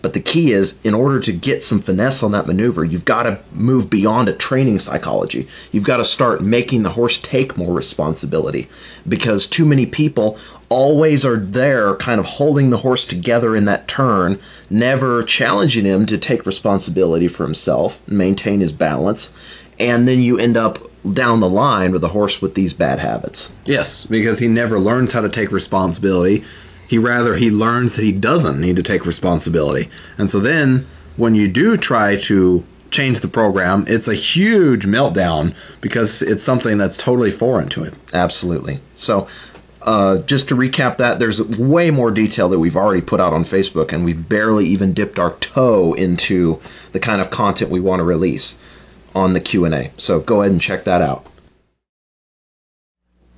But 0.06 0.14
the 0.14 0.20
key 0.20 0.52
is, 0.52 0.76
in 0.84 0.94
order 0.94 1.20
to 1.22 1.34
get 1.34 1.64
some 1.64 1.80
finesse 1.80 2.22
on 2.22 2.32
that 2.34 2.46
maneuver, 2.46 2.86
you've 2.86 3.06
got 3.06 3.24
to 3.24 3.40
move 3.52 3.90
beyond 3.90 4.30
a 4.30 4.34
training 4.34 4.78
psychology. 4.78 5.48
You've 5.72 5.84
got 5.84 5.98
to 5.98 6.06
start 6.06 6.44
making 6.44 6.84
the 6.84 6.92
horse 6.92 7.18
take 7.18 7.58
more 7.58 7.74
responsibility 7.74 8.70
because 9.10 9.48
too 9.48 9.66
many 9.66 9.88
people 9.88 10.38
always 10.70 11.26
are 11.26 11.38
there 11.38 11.96
kind 11.96 12.20
of 12.20 12.28
holding 12.28 12.70
the 12.70 12.78
horse 12.78 13.04
together 13.04 13.56
in 13.56 13.66
that 13.66 13.88
turn, 13.88 14.40
never 14.70 15.24
challenging 15.24 15.86
him 15.86 16.06
to 16.06 16.20
take 16.20 16.46
responsibility 16.46 17.28
for 17.28 17.44
himself, 17.44 18.00
maintain 18.08 18.60
his 18.60 18.72
balance, 18.72 19.34
and 19.80 20.08
then 20.08 20.22
you 20.22 20.38
end 20.38 20.56
up 20.56 20.78
down 21.14 21.40
the 21.40 21.50
line 21.50 21.92
with 21.92 22.04
a 22.04 22.10
horse 22.10 22.44
with 22.44 22.54
these 22.54 22.74
bad 22.74 23.00
habits. 23.00 23.50
Yes, 23.66 24.06
because 24.06 24.38
he 24.38 24.48
never 24.48 24.80
learns 24.80 25.14
how 25.14 25.22
to 25.22 25.30
take 25.30 25.52
responsibility. 25.52 26.44
He 26.88 26.98
rather 26.98 27.36
he 27.36 27.50
learns 27.50 27.96
that 27.96 28.04
he 28.04 28.12
doesn't 28.12 28.60
need 28.60 28.76
to 28.76 28.84
take 28.84 29.06
responsibility. 29.06 29.90
And 30.18 30.30
so 30.30 30.40
then 30.40 30.88
when 31.18 31.36
you 31.36 31.48
do 31.48 31.78
try 31.78 32.18
to 32.22 32.64
change 32.96 33.20
the 33.20 33.28
program. 33.28 33.84
It's 33.88 34.08
a 34.08 34.14
huge 34.14 34.86
meltdown 34.86 35.54
because 35.82 36.22
it's 36.22 36.42
something 36.42 36.78
that's 36.78 36.96
totally 36.96 37.30
foreign 37.30 37.68
to 37.70 37.84
it. 37.84 37.94
Absolutely. 38.14 38.80
So, 38.96 39.28
uh, 39.82 40.20
just 40.20 40.48
to 40.48 40.56
recap 40.56 40.98
that, 40.98 41.20
there's 41.20 41.42
way 41.42 41.92
more 41.92 42.10
detail 42.10 42.50
that 42.50 42.58
we've 42.58 42.78
already 42.78 43.02
put 43.02 43.20
out 43.20 43.34
on 43.34 43.44
Facebook, 43.44 43.94
and 43.94 44.04
we've 44.04 44.28
barely 44.28 44.66
even 44.66 44.94
dipped 44.94 45.20
our 45.20 45.34
toe 45.36 45.94
into 45.94 46.60
the 46.92 47.00
kind 47.00 47.22
of 47.22 47.30
content 47.30 47.70
we 47.70 47.80
want 47.80 48.00
to 48.00 48.04
release 48.04 48.56
on 49.14 49.34
the 49.34 49.40
Q&A. 49.40 49.92
So 49.98 50.20
go 50.20 50.42
ahead 50.42 50.52
and 50.52 50.62
check 50.62 50.86
that 50.86 51.02
out. 51.02 51.28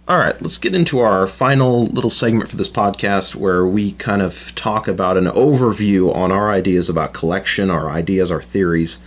All 0.08 0.18
right, 0.18 0.42
let's 0.42 0.58
get 0.58 0.74
into 0.74 1.00
our 1.00 1.28
final 1.28 1.88
little 1.88 2.10
segment 2.10 2.50
for 2.50 2.56
this 2.56 2.70
podcast 2.70 3.36
where 3.36 3.66
we 3.66 3.92
kind 3.92 4.22
of 4.22 4.56
talk 4.56 4.88
about 4.88 5.18
an 5.18 5.26
overview 5.26 6.16
on 6.16 6.32
our 6.32 6.50
ideas 6.50 6.88
about 6.88 7.12
collection, 7.12 7.70
our 7.70 7.90
ideas, 7.90 8.32
our 8.32 8.42
theories. 8.42 9.00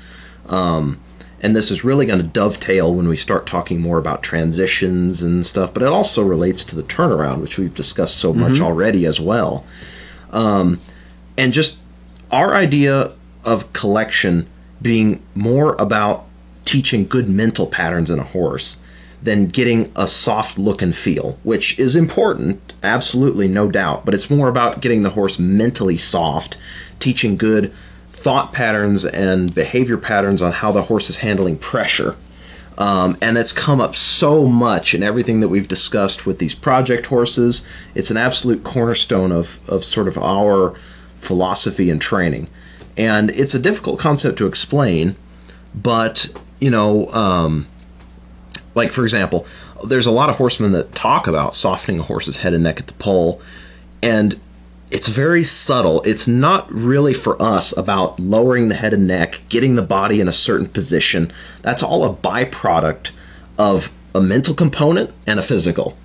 Um, 0.44 1.00
and 1.40 1.56
this 1.56 1.70
is 1.70 1.84
really 1.84 2.04
going 2.04 2.18
to 2.18 2.26
dovetail 2.26 2.94
when 2.94 3.08
we 3.08 3.16
start 3.16 3.46
talking 3.46 3.80
more 3.80 3.96
about 3.96 4.22
transitions 4.22 5.22
and 5.22 5.46
stuff, 5.46 5.72
but 5.72 5.82
it 5.82 5.88
also 5.88 6.22
relates 6.22 6.62
to 6.64 6.76
the 6.76 6.82
turnaround, 6.82 7.40
which 7.40 7.56
we've 7.56 7.72
discussed 7.72 8.18
so 8.18 8.34
much 8.34 8.54
mm-hmm. 8.54 8.64
already 8.64 9.06
as 9.06 9.18
well. 9.18 9.64
Um, 10.32 10.80
and 11.38 11.54
just 11.54 11.78
our 12.30 12.54
idea 12.54 13.12
of 13.42 13.72
collection 13.72 14.50
being 14.82 15.22
more 15.34 15.76
about 15.76 16.26
teaching 16.66 17.08
good 17.08 17.26
mental 17.26 17.66
patterns 17.66 18.10
in 18.10 18.18
a 18.18 18.24
horse 18.24 18.76
than 19.22 19.46
getting 19.46 19.92
a 19.96 20.06
soft 20.06 20.58
look 20.58 20.80
and 20.80 20.94
feel, 20.96 21.38
which 21.42 21.78
is 21.78 21.94
important, 21.94 22.74
absolutely, 22.82 23.48
no 23.48 23.70
doubt, 23.70 24.04
but 24.04 24.14
it's 24.14 24.30
more 24.30 24.48
about 24.48 24.80
getting 24.80 25.02
the 25.02 25.10
horse 25.10 25.38
mentally 25.38 25.96
soft, 25.96 26.56
teaching 26.98 27.36
good 27.36 27.72
thought 28.10 28.52
patterns 28.52 29.04
and 29.04 29.54
behavior 29.54 29.98
patterns 29.98 30.40
on 30.42 30.52
how 30.52 30.72
the 30.72 30.82
horse 30.82 31.10
is 31.10 31.18
handling 31.18 31.58
pressure. 31.58 32.16
Um, 32.78 33.18
and 33.20 33.36
that's 33.36 33.52
come 33.52 33.78
up 33.78 33.94
so 33.94 34.46
much 34.46 34.94
in 34.94 35.02
everything 35.02 35.40
that 35.40 35.48
we've 35.48 35.68
discussed 35.68 36.24
with 36.24 36.38
these 36.38 36.54
project 36.54 37.06
horses. 37.06 37.62
It's 37.94 38.10
an 38.10 38.16
absolute 38.16 38.64
cornerstone 38.64 39.32
of, 39.32 39.60
of 39.68 39.84
sort 39.84 40.08
of 40.08 40.16
our 40.16 40.74
philosophy 41.18 41.90
and 41.90 42.00
training. 42.00 42.48
And 42.96 43.30
it's 43.30 43.54
a 43.54 43.58
difficult 43.58 43.98
concept 43.98 44.38
to 44.38 44.46
explain, 44.46 45.16
but, 45.74 46.30
you 46.58 46.70
know, 46.70 47.12
um, 47.12 47.66
like, 48.74 48.92
for 48.92 49.02
example, 49.02 49.46
there's 49.84 50.06
a 50.06 50.12
lot 50.12 50.30
of 50.30 50.36
horsemen 50.36 50.72
that 50.72 50.94
talk 50.94 51.26
about 51.26 51.54
softening 51.54 52.00
a 52.00 52.04
horse's 52.04 52.38
head 52.38 52.54
and 52.54 52.64
neck 52.64 52.80
at 52.80 52.86
the 52.86 52.92
poll, 52.94 53.40
and 54.02 54.40
it's 54.90 55.08
very 55.08 55.44
subtle. 55.44 56.02
It's 56.02 56.26
not 56.26 56.72
really 56.72 57.14
for 57.14 57.40
us 57.40 57.76
about 57.76 58.18
lowering 58.18 58.68
the 58.68 58.74
head 58.74 58.92
and 58.92 59.06
neck, 59.06 59.40
getting 59.48 59.76
the 59.76 59.82
body 59.82 60.20
in 60.20 60.28
a 60.28 60.32
certain 60.32 60.68
position. 60.68 61.32
That's 61.62 61.82
all 61.82 62.04
a 62.04 62.14
byproduct 62.14 63.10
of 63.56 63.92
a 64.14 64.20
mental 64.20 64.54
component 64.54 65.12
and 65.26 65.38
a 65.38 65.42
physical. 65.44 65.96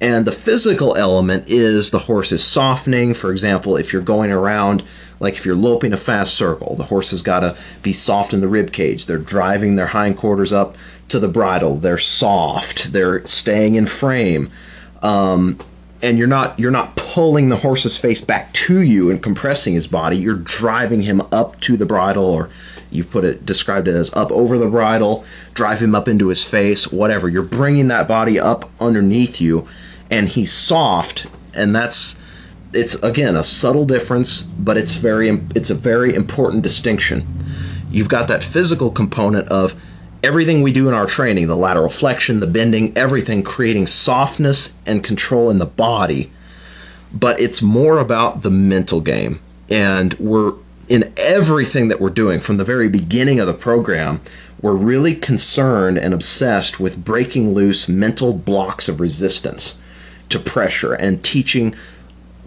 And 0.00 0.26
the 0.26 0.32
physical 0.32 0.96
element 0.96 1.44
is 1.48 1.90
the 1.90 1.98
horse 1.98 2.32
is 2.32 2.42
softening. 2.42 3.12
For 3.12 3.30
example, 3.30 3.76
if 3.76 3.92
you're 3.92 4.00
going 4.00 4.30
around, 4.30 4.82
like 5.18 5.34
if 5.34 5.44
you're 5.44 5.54
loping 5.54 5.92
a 5.92 5.98
fast 5.98 6.34
circle, 6.34 6.74
the 6.76 6.84
horse 6.84 7.10
has 7.10 7.20
got 7.20 7.40
to 7.40 7.56
be 7.82 7.92
soft 7.92 8.32
in 8.32 8.40
the 8.40 8.48
rib 8.48 8.72
cage. 8.72 9.04
They're 9.04 9.18
driving 9.18 9.76
their 9.76 9.88
hindquarters 9.88 10.52
up 10.52 10.76
to 11.08 11.18
the 11.18 11.28
bridle. 11.28 11.76
They're 11.76 11.98
soft. 11.98 12.92
They're 12.92 13.26
staying 13.26 13.74
in 13.74 13.86
frame. 13.86 14.50
Um, 15.02 15.58
and 16.02 16.18
you're 16.18 16.26
not 16.26 16.58
you're 16.58 16.70
not 16.70 16.96
pulling 16.96 17.48
the 17.48 17.56
horse's 17.56 17.96
face 17.96 18.20
back 18.20 18.52
to 18.54 18.80
you 18.80 19.10
and 19.10 19.22
compressing 19.22 19.74
his 19.74 19.86
body. 19.86 20.16
You're 20.16 20.36
driving 20.36 21.02
him 21.02 21.20
up 21.32 21.60
to 21.60 21.76
the 21.76 21.86
bridle, 21.86 22.24
or 22.24 22.48
you've 22.90 23.10
put 23.10 23.24
it 23.24 23.44
described 23.44 23.88
it 23.88 23.94
as 23.94 24.10
up 24.14 24.32
over 24.32 24.56
the 24.56 24.66
bridle, 24.66 25.24
drive 25.52 25.80
him 25.80 25.94
up 25.94 26.08
into 26.08 26.28
his 26.28 26.44
face, 26.44 26.90
whatever. 26.90 27.28
You're 27.28 27.42
bringing 27.42 27.88
that 27.88 28.08
body 28.08 28.40
up 28.40 28.70
underneath 28.80 29.40
you, 29.40 29.68
and 30.10 30.28
he's 30.28 30.52
soft, 30.52 31.26
and 31.54 31.74
that's 31.74 32.16
it's 32.72 32.94
again 32.96 33.36
a 33.36 33.44
subtle 33.44 33.84
difference, 33.84 34.42
but 34.42 34.76
it's 34.76 34.96
very 34.96 35.28
it's 35.54 35.70
a 35.70 35.74
very 35.74 36.14
important 36.14 36.62
distinction. 36.62 37.26
You've 37.90 38.08
got 38.08 38.28
that 38.28 38.44
physical 38.44 38.90
component 38.90 39.48
of 39.48 39.74
everything 40.22 40.62
we 40.62 40.72
do 40.72 40.88
in 40.88 40.94
our 40.94 41.06
training 41.06 41.46
the 41.48 41.56
lateral 41.56 41.88
flexion, 41.88 42.40
the 42.40 42.46
bending, 42.46 42.96
everything 42.96 43.42
creating 43.42 43.86
softness 43.86 44.74
and 44.86 45.02
control 45.02 45.50
in 45.50 45.58
the 45.58 45.66
body. 45.66 46.30
But 47.12 47.40
it's 47.40 47.62
more 47.62 47.98
about 47.98 48.42
the 48.42 48.50
mental 48.50 49.00
game. 49.00 49.40
And 49.68 50.14
we're 50.14 50.54
in 50.88 51.12
everything 51.16 51.88
that 51.88 52.00
we're 52.00 52.10
doing 52.10 52.40
from 52.40 52.56
the 52.56 52.64
very 52.64 52.88
beginning 52.88 53.40
of 53.40 53.46
the 53.46 53.54
program, 53.54 54.20
we're 54.60 54.74
really 54.74 55.14
concerned 55.14 55.98
and 55.98 56.12
obsessed 56.12 56.78
with 56.78 57.04
breaking 57.04 57.54
loose 57.54 57.88
mental 57.88 58.32
blocks 58.32 58.88
of 58.88 59.00
resistance 59.00 59.76
to 60.30 60.38
pressure 60.38 60.94
and 60.94 61.22
teaching 61.22 61.74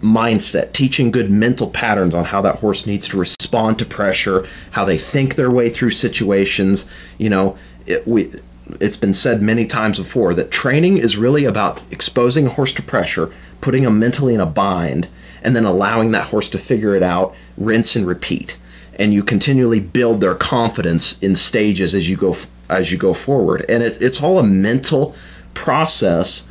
mindset, 0.02 0.72
teaching 0.72 1.10
good 1.10 1.30
mental 1.30 1.70
patterns 1.70 2.14
on 2.14 2.26
how 2.26 2.42
that 2.42 2.56
horse 2.56 2.86
needs 2.86 3.08
to 3.08 3.16
respond 3.16 3.78
to 3.78 3.86
pressure, 3.86 4.46
how 4.72 4.84
they 4.84 4.98
think 4.98 5.34
their 5.34 5.50
way 5.50 5.70
through 5.70 5.90
situations. 5.90 6.84
You 7.18 7.30
know, 7.30 7.58
it, 7.86 8.06
we 8.06 8.32
it's 8.80 8.96
been 8.96 9.14
said 9.14 9.42
many 9.42 9.66
times 9.66 9.98
before 9.98 10.32
that 10.34 10.50
training 10.50 10.96
is 10.96 11.16
really 11.16 11.44
about 11.44 11.82
exposing 11.90 12.46
a 12.46 12.50
horse 12.50 12.72
to 12.72 12.82
pressure, 12.82 13.32
putting 13.60 13.84
him 13.84 13.98
mentally 13.98 14.34
in 14.34 14.40
a 14.40 14.46
bind, 14.46 15.08
and 15.42 15.54
then 15.54 15.64
allowing 15.64 16.12
that 16.12 16.28
horse 16.28 16.48
to 16.50 16.58
figure 16.58 16.94
it 16.94 17.02
out, 17.02 17.34
rinse 17.56 17.94
and 17.94 18.06
repeat. 18.06 18.56
And 18.98 19.12
you 19.12 19.22
continually 19.22 19.80
build 19.80 20.20
their 20.20 20.34
confidence 20.34 21.18
in 21.18 21.34
stages 21.34 21.94
as 21.94 22.08
you 22.08 22.16
go 22.16 22.36
as 22.70 22.90
you 22.90 22.98
go 22.98 23.12
forward. 23.12 23.64
And 23.68 23.82
it, 23.82 24.00
it's 24.00 24.22
all 24.22 24.38
a 24.38 24.44
mental 24.44 25.14
process 25.52 26.44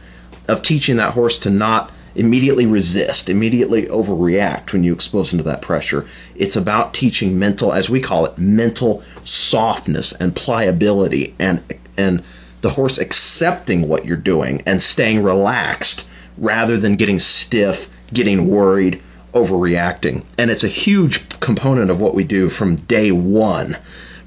of 0.47 0.61
teaching 0.61 0.97
that 0.97 1.13
horse 1.13 1.39
to 1.39 1.49
not 1.49 1.91
immediately 2.15 2.65
resist, 2.65 3.29
immediately 3.29 3.83
overreact 3.87 4.71
when 4.71 4.83
you 4.83 4.93
expose 4.93 5.31
them 5.31 5.39
to 5.39 5.43
that 5.43 5.61
pressure. 5.61 6.05
It's 6.35 6.55
about 6.55 6.93
teaching 6.93 7.39
mental, 7.39 7.73
as 7.73 7.89
we 7.89 8.01
call 8.01 8.25
it, 8.25 8.37
mental 8.37 9.03
softness 9.23 10.13
and 10.13 10.35
pliability 10.35 11.35
and 11.39 11.63
and 11.97 12.23
the 12.61 12.71
horse 12.71 12.97
accepting 12.97 13.87
what 13.87 14.05
you're 14.05 14.15
doing 14.17 14.63
and 14.65 14.81
staying 14.81 15.21
relaxed 15.21 16.05
rather 16.37 16.77
than 16.77 16.95
getting 16.95 17.19
stiff, 17.19 17.89
getting 18.13 18.47
worried, 18.47 19.01
overreacting. 19.33 20.23
And 20.37 20.49
it's 20.49 20.63
a 20.63 20.69
huge 20.69 21.27
component 21.39 21.91
of 21.91 21.99
what 21.99 22.15
we 22.15 22.23
do 22.23 22.49
from 22.49 22.77
day 22.77 23.11
1 23.11 23.77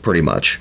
pretty 0.02 0.20
much. 0.20 0.60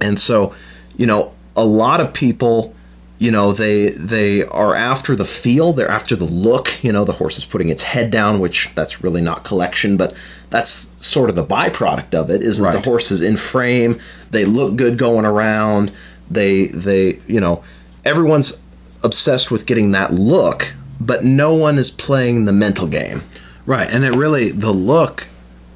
And 0.00 0.18
so, 0.18 0.54
you 0.96 1.06
know, 1.06 1.32
a 1.56 1.64
lot 1.64 2.00
of 2.00 2.12
people 2.12 2.74
you 3.18 3.30
know 3.32 3.52
they 3.52 3.90
they 3.90 4.44
are 4.44 4.74
after 4.74 5.16
the 5.16 5.24
feel 5.24 5.72
they're 5.72 5.90
after 5.90 6.14
the 6.14 6.24
look 6.24 6.82
you 6.82 6.92
know 6.92 7.04
the 7.04 7.12
horse 7.12 7.36
is 7.36 7.44
putting 7.44 7.68
its 7.68 7.82
head 7.82 8.10
down 8.10 8.38
which 8.38 8.72
that's 8.74 9.02
really 9.02 9.20
not 9.20 9.44
collection 9.44 9.96
but 9.96 10.14
that's 10.50 10.88
sort 10.98 11.28
of 11.28 11.36
the 11.36 11.44
byproduct 11.44 12.14
of 12.14 12.30
it 12.30 12.42
is 12.42 12.58
that 12.58 12.64
right. 12.64 12.72
the 12.74 12.80
horse 12.80 13.10
is 13.10 13.20
in 13.20 13.36
frame 13.36 13.98
they 14.30 14.44
look 14.44 14.76
good 14.76 14.96
going 14.96 15.24
around 15.24 15.92
they 16.30 16.68
they 16.68 17.18
you 17.26 17.40
know 17.40 17.62
everyone's 18.04 18.60
obsessed 19.02 19.50
with 19.50 19.66
getting 19.66 19.90
that 19.90 20.12
look 20.12 20.72
but 21.00 21.24
no 21.24 21.54
one 21.54 21.78
is 21.78 21.90
playing 21.90 22.44
the 22.44 22.52
mental 22.52 22.86
game 22.86 23.22
right 23.66 23.90
and 23.90 24.04
it 24.04 24.14
really 24.14 24.50
the 24.50 24.72
look 24.72 25.28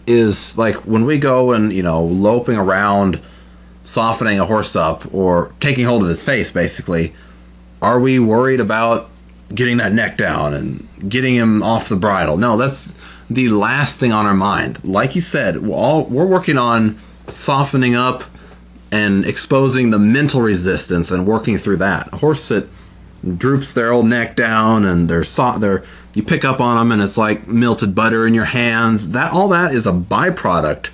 is 0.07 0.57
like 0.59 0.77
when 0.87 1.05
we 1.05 1.19
go 1.19 1.53
and 1.53 1.73
you 1.73 1.83
know 1.83 2.03
loping 2.03 2.57
around 2.57 3.21
softening 3.85 4.39
a 4.39 4.47
horse 4.47 4.77
up 4.77 5.13
or 5.13 5.53
taking 5.59 5.85
hold 5.85 6.03
of 6.03 6.09
his 6.09 6.25
face 6.25 6.51
basically 6.51 7.13
are 7.83 8.01
we 8.01 8.19
worried 8.19 8.61
about 8.61 9.11
getting 9.55 9.77
that 9.79 9.93
neck 9.93 10.17
down 10.17 10.55
and 10.55 10.89
getting 11.11 11.35
him 11.35 11.63
off 11.63 11.89
the 11.89 11.97
bridle? 11.97 12.37
No, 12.37 12.57
that's 12.57 12.93
the 13.29 13.49
last 13.49 13.99
thing 13.99 14.13
on 14.13 14.25
our 14.25 14.35
mind. 14.35 14.83
Like 14.85 15.15
you 15.15 15.21
said, 15.21 15.67
we're, 15.67 15.75
all, 15.75 16.05
we're 16.05 16.25
working 16.25 16.57
on 16.57 16.99
softening 17.29 17.95
up 17.95 18.25
and 18.93 19.27
exposing 19.27 19.91
the 19.91 19.99
mental 19.99 20.41
resistance 20.41 21.11
and 21.11 21.27
working 21.27 21.59
through 21.59 21.79
that. 21.79 22.13
A 22.13 22.17
horse 22.19 22.49
that 22.49 22.69
droops 23.37 23.73
their 23.73 23.93
old 23.93 24.07
neck 24.07 24.37
down 24.37 24.85
and 24.85 25.09
they're 25.09 25.25
so, 25.25 25.59
they're 25.59 25.85
you 26.15 26.23
pick 26.23 26.45
up 26.45 26.61
on 26.61 26.77
them 26.77 26.93
and 26.93 27.03
it's 27.03 27.17
like 27.17 27.49
melted 27.49 27.95
butter 27.95 28.27
in 28.27 28.35
your 28.35 28.45
hands. 28.45 29.11
That 29.11 29.33
all 29.33 29.49
that 29.49 29.75
is 29.75 29.87
a 29.87 29.93
byproduct 29.93 30.91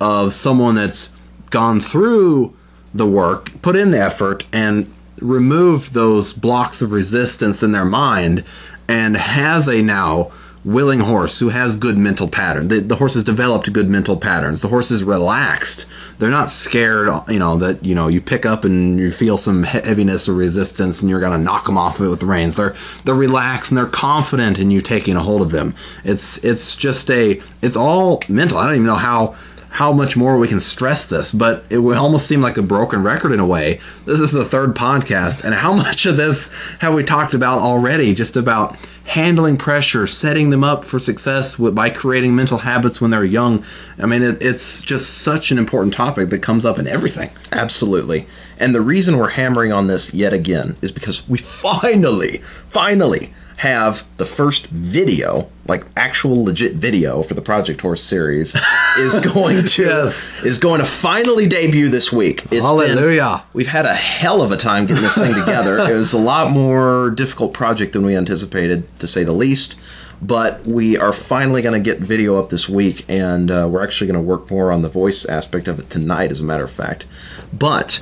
of 0.00 0.32
someone 0.32 0.74
that's 0.74 1.10
gone 1.50 1.80
through 1.80 2.56
the 2.94 3.06
work, 3.06 3.50
put 3.62 3.76
in 3.76 3.90
the 3.90 4.00
effort, 4.00 4.44
and 4.52 4.92
remove 5.20 5.92
those 5.92 6.32
blocks 6.32 6.82
of 6.82 6.92
resistance 6.92 7.62
in 7.62 7.72
their 7.72 7.84
mind 7.84 8.44
and 8.88 9.16
has 9.16 9.68
a 9.68 9.82
now 9.82 10.32
willing 10.64 11.00
horse 11.00 11.40
who 11.40 11.48
has 11.48 11.74
good 11.74 11.98
mental 11.98 12.28
pattern. 12.28 12.68
The, 12.68 12.78
the 12.80 12.96
horse 12.96 13.14
has 13.14 13.24
developed 13.24 13.72
good 13.72 13.88
mental 13.88 14.16
patterns. 14.16 14.62
The 14.62 14.68
horse 14.68 14.92
is 14.92 15.02
relaxed. 15.02 15.86
They're 16.18 16.30
not 16.30 16.50
scared, 16.50 17.08
you 17.28 17.40
know, 17.40 17.56
that, 17.56 17.84
you 17.84 17.96
know, 17.96 18.06
you 18.06 18.20
pick 18.20 18.46
up 18.46 18.64
and 18.64 18.98
you 18.98 19.10
feel 19.10 19.36
some 19.36 19.64
heaviness 19.64 20.28
or 20.28 20.34
resistance 20.34 21.00
and 21.00 21.10
you're 21.10 21.20
going 21.20 21.36
to 21.36 21.44
knock 21.44 21.66
them 21.66 21.76
off 21.76 21.98
of 21.98 22.06
it 22.06 22.10
with 22.10 22.20
the 22.20 22.26
reins. 22.26 22.56
They're, 22.56 22.76
they're 23.04 23.14
relaxed 23.14 23.72
and 23.72 23.78
they're 23.78 23.86
confident 23.86 24.60
in 24.60 24.70
you 24.70 24.80
taking 24.80 25.16
a 25.16 25.20
hold 25.20 25.42
of 25.42 25.50
them. 25.50 25.74
It's, 26.04 26.38
it's 26.44 26.76
just 26.76 27.10
a, 27.10 27.42
it's 27.60 27.76
all 27.76 28.22
mental. 28.28 28.58
I 28.58 28.66
don't 28.66 28.76
even 28.76 28.86
know 28.86 28.94
how, 28.94 29.34
how 29.72 29.90
much 29.90 30.18
more 30.18 30.36
we 30.36 30.46
can 30.46 30.60
stress 30.60 31.06
this, 31.06 31.32
but 31.32 31.64
it 31.70 31.78
almost 31.78 32.26
seem 32.26 32.42
like 32.42 32.58
a 32.58 32.62
broken 32.62 33.02
record 33.02 33.32
in 33.32 33.40
a 33.40 33.46
way. 33.46 33.80
This 34.04 34.20
is 34.20 34.30
the 34.30 34.44
third 34.44 34.76
podcast, 34.76 35.42
and 35.42 35.54
how 35.54 35.72
much 35.84 36.04
of 36.04 36.18
this 36.18 36.48
have 36.80 36.92
we 36.92 37.02
talked 37.02 37.32
about 37.32 37.58
already? 37.58 38.12
Just 38.12 38.36
about 38.36 38.76
handling 39.04 39.56
pressure, 39.56 40.06
setting 40.06 40.50
them 40.50 40.62
up 40.62 40.84
for 40.84 40.98
success 40.98 41.56
by 41.56 41.88
creating 41.88 42.36
mental 42.36 42.58
habits 42.58 43.00
when 43.00 43.10
they're 43.10 43.24
young. 43.24 43.64
I 43.98 44.04
mean, 44.04 44.22
it, 44.22 44.42
it's 44.42 44.82
just 44.82 45.18
such 45.18 45.50
an 45.50 45.56
important 45.56 45.94
topic 45.94 46.28
that 46.28 46.40
comes 46.40 46.66
up 46.66 46.78
in 46.78 46.86
everything. 46.86 47.30
Absolutely. 47.50 48.26
And 48.58 48.74
the 48.74 48.82
reason 48.82 49.16
we're 49.16 49.30
hammering 49.30 49.72
on 49.72 49.86
this 49.86 50.12
yet 50.12 50.34
again 50.34 50.76
is 50.82 50.92
because 50.92 51.26
we 51.26 51.38
finally, 51.38 52.42
finally 52.68 53.32
have 53.62 54.04
the 54.16 54.26
first 54.26 54.66
video, 54.66 55.48
like 55.68 55.84
actual 55.96 56.42
legit 56.42 56.72
video 56.74 57.22
for 57.22 57.34
the 57.34 57.40
Project 57.40 57.80
Horse 57.80 58.02
series, 58.02 58.56
is 58.98 59.16
going 59.20 59.64
to 59.64 59.84
Yes. 59.84 60.20
is 60.44 60.58
going 60.58 60.80
to 60.80 60.84
finally 60.84 61.46
debut 61.46 61.88
this 61.88 62.10
week. 62.10 62.40
It's 62.40 62.50
been- 62.50 62.62
Hallelujah. 62.64 63.44
we've 63.52 63.68
had 63.68 63.86
a 63.86 63.94
hell 63.94 64.42
of 64.42 64.50
a 64.50 64.56
time 64.56 64.86
getting 64.86 65.04
this 65.04 65.14
thing 65.14 65.32
together. 65.32 65.78
it 65.88 65.94
was 65.94 66.12
a 66.12 66.18
lot 66.18 66.50
more 66.50 67.10
difficult 67.10 67.52
project 67.52 67.92
than 67.92 68.04
we 68.04 68.16
anticipated, 68.16 68.82
to 68.98 69.06
say 69.06 69.22
the 69.22 69.30
least. 69.30 69.76
But 70.20 70.66
we 70.66 70.96
are 70.96 71.12
finally 71.12 71.62
going 71.62 71.80
to 71.80 71.90
get 71.90 72.00
video 72.00 72.40
up 72.40 72.50
this 72.50 72.68
week, 72.68 73.04
and 73.08 73.48
uh, 73.48 73.68
we're 73.70 73.84
actually 73.84 74.08
going 74.08 74.20
to 74.24 74.28
work 74.28 74.50
more 74.50 74.72
on 74.72 74.82
the 74.82 74.88
voice 74.88 75.24
aspect 75.24 75.68
of 75.68 75.78
it 75.78 75.88
tonight, 75.88 76.32
as 76.32 76.40
a 76.40 76.44
matter 76.44 76.64
of 76.64 76.70
fact. 76.72 77.06
But 77.52 78.00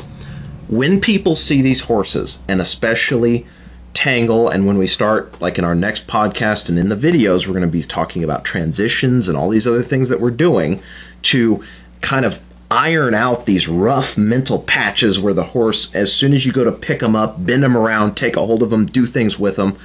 when 0.69 1.03
people 1.03 1.35
see 1.35 1.61
these 1.61 1.83
horses, 1.83 2.39
and 2.49 2.63
especially 2.63 3.47
Tangle, 3.95 4.49
and 4.49 4.67
when 4.67 4.79
we 4.79 4.87
start, 4.87 5.41
like 5.41 5.59
in 5.59 5.65
our 5.65 5.75
next 5.75 6.07
podcast 6.07 6.69
and 6.69 6.79
in 6.79 6.89
the 6.89 6.97
videos, 6.97 7.47
we're 7.47 7.55
going 7.55 7.63
to 7.63 7.69
be 7.69 7.83
talking 7.83 8.25
about 8.25 8.45
transitions 8.45 9.29
and 9.29 9.37
all 9.37 9.49
these 9.51 9.67
other 9.67 9.83
things 9.83 10.09
that 10.09 10.21
we're 10.21 10.31
doing 10.31 10.83
to 11.23 11.65
kind 12.01 12.25
of 12.25 12.41
iron 12.71 13.15
out 13.15 13.47
these 13.47 13.69
rough 13.69 14.17
mental 14.17 14.61
patches 14.61 15.19
where 15.19 15.35
the 15.35 15.43
horse, 15.43 15.93
as 15.95 16.13
soon 16.13 16.33
as 16.33 16.47
you 16.47 16.53
go 16.53 16.63
to 16.63 16.73
pick 16.73 17.01
them 17.01 17.17
up, 17.17 17.45
bend 17.45 17.63
them 17.63 17.77
around, 17.77 18.15
take 18.15 18.37
a 18.37 18.47
hold 18.47 18.63
of 18.63 18.71
them, 18.71 18.87
do 18.87 19.07
things 19.07 19.39
with 19.39 19.57
them, 19.57 19.77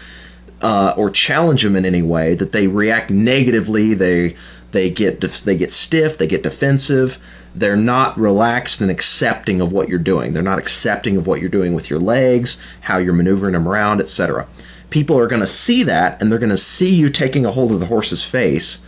uh, 0.61 0.94
or 0.95 1.10
challenge 1.10 1.64
them 1.64 1.76
in 1.76 1.86
any 1.86 2.02
way, 2.02 2.36
that 2.36 2.52
they 2.52 2.68
react 2.68 3.10
negatively. 3.10 3.94
They 3.94 4.36
they 4.72 4.90
get 4.90 5.22
they 5.22 5.57
get 5.57 5.72
stiff. 5.73 6.18
They 6.18 6.27
get 6.27 6.44
defensive. 6.44 7.18
They're 7.56 7.77
not 7.77 8.18
relaxed 8.18 8.82
and 8.82 8.91
accepting 8.91 9.61
of 9.61 9.72
what 9.72 9.88
you're 9.88 9.98
doing. 9.98 10.34
They're 10.34 10.44
not 10.44 10.60
accepting 10.60 11.15
of 11.15 11.26
what 11.26 11.40
you're 11.40 11.49
doing 11.49 11.73
with 11.73 11.90
your 11.90 11.99
legs, 11.99 12.57
how 12.82 12.98
you're 12.98 13.14
maneuvering 13.14 13.53
them 13.53 13.68
around, 13.68 14.02
etc. 14.02 14.45
People 14.90 15.18
are 15.18 15.27
going 15.27 15.41
to 15.41 15.48
see 15.48 15.82
that, 15.84 16.22
and 16.22 16.32
they're 16.32 16.40
going 16.40 16.49
to 16.49 16.57
see 16.57 16.94
you 16.94 17.10
taking 17.10 17.45
a 17.45 17.52
hold 17.52 17.72
of 17.72 17.80
the 17.80 17.86
horse's 17.86 18.23
face, 18.23 18.80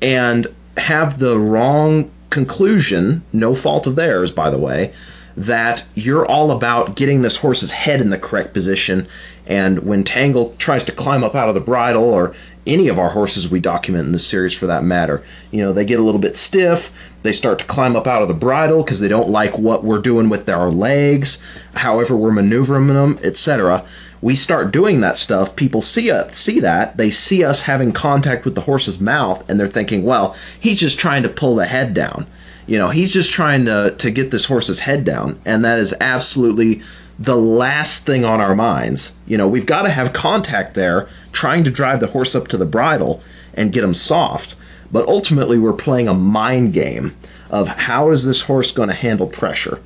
and 0.00 0.46
have 0.76 1.18
the 1.18 1.38
wrong 1.38 2.10
conclusion, 2.30 3.22
no 3.32 3.54
fault 3.54 3.86
of 3.86 3.96
theirs, 3.96 4.30
by 4.30 4.50
the 4.50 4.58
way, 4.58 4.92
that 5.36 5.84
you're 5.94 6.26
all 6.26 6.50
about 6.50 6.96
getting 6.96 7.22
this 7.22 7.38
horse's 7.38 7.70
head 7.70 8.00
in 8.00 8.10
the 8.10 8.18
correct 8.18 8.52
position. 8.52 9.06
And 9.52 9.80
when 9.80 10.02
Tangle 10.02 10.54
tries 10.56 10.82
to 10.84 10.92
climb 10.92 11.22
up 11.22 11.34
out 11.34 11.50
of 11.50 11.54
the 11.54 11.60
bridle, 11.60 12.04
or 12.04 12.34
any 12.66 12.88
of 12.88 12.98
our 12.98 13.10
horses 13.10 13.50
we 13.50 13.60
document 13.60 14.06
in 14.06 14.12
this 14.12 14.26
series 14.26 14.54
for 14.54 14.66
that 14.66 14.82
matter, 14.82 15.22
you 15.50 15.62
know, 15.62 15.74
they 15.74 15.84
get 15.84 16.00
a 16.00 16.02
little 16.02 16.18
bit 16.18 16.38
stiff. 16.38 16.90
They 17.22 17.32
start 17.32 17.58
to 17.58 17.66
climb 17.66 17.94
up 17.94 18.06
out 18.06 18.22
of 18.22 18.28
the 18.28 18.34
bridle 18.34 18.82
because 18.82 19.00
they 19.00 19.08
don't 19.08 19.28
like 19.28 19.58
what 19.58 19.84
we're 19.84 19.98
doing 19.98 20.30
with 20.30 20.48
our 20.48 20.70
legs, 20.70 21.36
however 21.74 22.16
we're 22.16 22.32
maneuvering 22.32 22.86
them, 22.86 23.18
etc. 23.22 23.84
We 24.22 24.36
start 24.36 24.72
doing 24.72 25.02
that 25.02 25.18
stuff. 25.18 25.54
People 25.54 25.82
see 25.82 26.10
us, 26.10 26.38
see 26.38 26.58
that. 26.60 26.96
They 26.96 27.10
see 27.10 27.44
us 27.44 27.60
having 27.60 27.92
contact 27.92 28.46
with 28.46 28.54
the 28.54 28.62
horse's 28.62 29.02
mouth, 29.02 29.44
and 29.50 29.60
they're 29.60 29.66
thinking, 29.66 30.02
"Well, 30.02 30.34
he's 30.58 30.80
just 30.80 30.98
trying 30.98 31.24
to 31.24 31.28
pull 31.28 31.56
the 31.56 31.66
head 31.66 31.92
down." 31.92 32.24
You 32.66 32.78
know, 32.78 32.88
he's 32.88 33.12
just 33.12 33.30
trying 33.30 33.66
to 33.66 33.94
to 33.98 34.10
get 34.10 34.30
this 34.30 34.46
horse's 34.46 34.78
head 34.78 35.04
down, 35.04 35.38
and 35.44 35.62
that 35.62 35.78
is 35.78 35.92
absolutely 36.00 36.80
the 37.22 37.36
last 37.36 38.04
thing 38.04 38.24
on 38.24 38.40
our 38.40 38.54
minds. 38.54 39.14
You 39.26 39.38
know, 39.38 39.46
we've 39.46 39.66
got 39.66 39.82
to 39.82 39.90
have 39.90 40.12
contact 40.12 40.74
there, 40.74 41.08
trying 41.30 41.62
to 41.64 41.70
drive 41.70 42.00
the 42.00 42.08
horse 42.08 42.34
up 42.34 42.48
to 42.48 42.56
the 42.56 42.66
bridle 42.66 43.22
and 43.54 43.72
get 43.72 43.84
him 43.84 43.94
soft. 43.94 44.56
But 44.90 45.06
ultimately, 45.06 45.58
we're 45.58 45.72
playing 45.72 46.08
a 46.08 46.14
mind 46.14 46.72
game 46.72 47.16
of 47.48 47.68
how 47.68 48.10
is 48.10 48.24
this 48.24 48.42
horse 48.42 48.72
going 48.72 48.88
to 48.88 48.94
handle 48.94 49.26
pressure, 49.26 49.80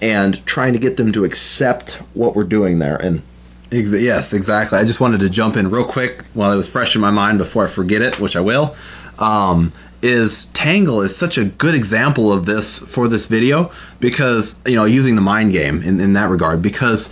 and 0.00 0.44
trying 0.46 0.72
to 0.72 0.78
get 0.78 0.96
them 0.96 1.12
to 1.12 1.24
accept 1.24 1.94
what 2.14 2.34
we're 2.36 2.44
doing 2.44 2.78
there. 2.78 2.96
And 2.96 3.22
yes, 3.70 4.32
exactly. 4.32 4.78
I 4.78 4.84
just 4.84 5.00
wanted 5.00 5.20
to 5.20 5.30
jump 5.30 5.56
in 5.56 5.70
real 5.70 5.84
quick 5.84 6.24
while 6.34 6.52
it 6.52 6.56
was 6.56 6.68
fresh 6.68 6.94
in 6.94 7.00
my 7.00 7.10
mind 7.10 7.38
before 7.38 7.64
I 7.64 7.68
forget 7.68 8.02
it, 8.02 8.20
which 8.20 8.36
I 8.36 8.40
will. 8.40 8.74
Um, 9.18 9.72
is 10.02 10.46
Tangle 10.46 11.00
is 11.00 11.16
such 11.16 11.38
a 11.38 11.44
good 11.44 11.74
example 11.74 12.32
of 12.32 12.44
this 12.44 12.78
for 12.78 13.08
this 13.08 13.26
video 13.26 13.70
because 14.00 14.56
you 14.66 14.74
know 14.74 14.84
using 14.84 15.14
the 15.14 15.20
mind 15.20 15.52
game 15.52 15.82
in, 15.82 16.00
in 16.00 16.12
that 16.14 16.28
regard 16.28 16.60
because 16.60 17.10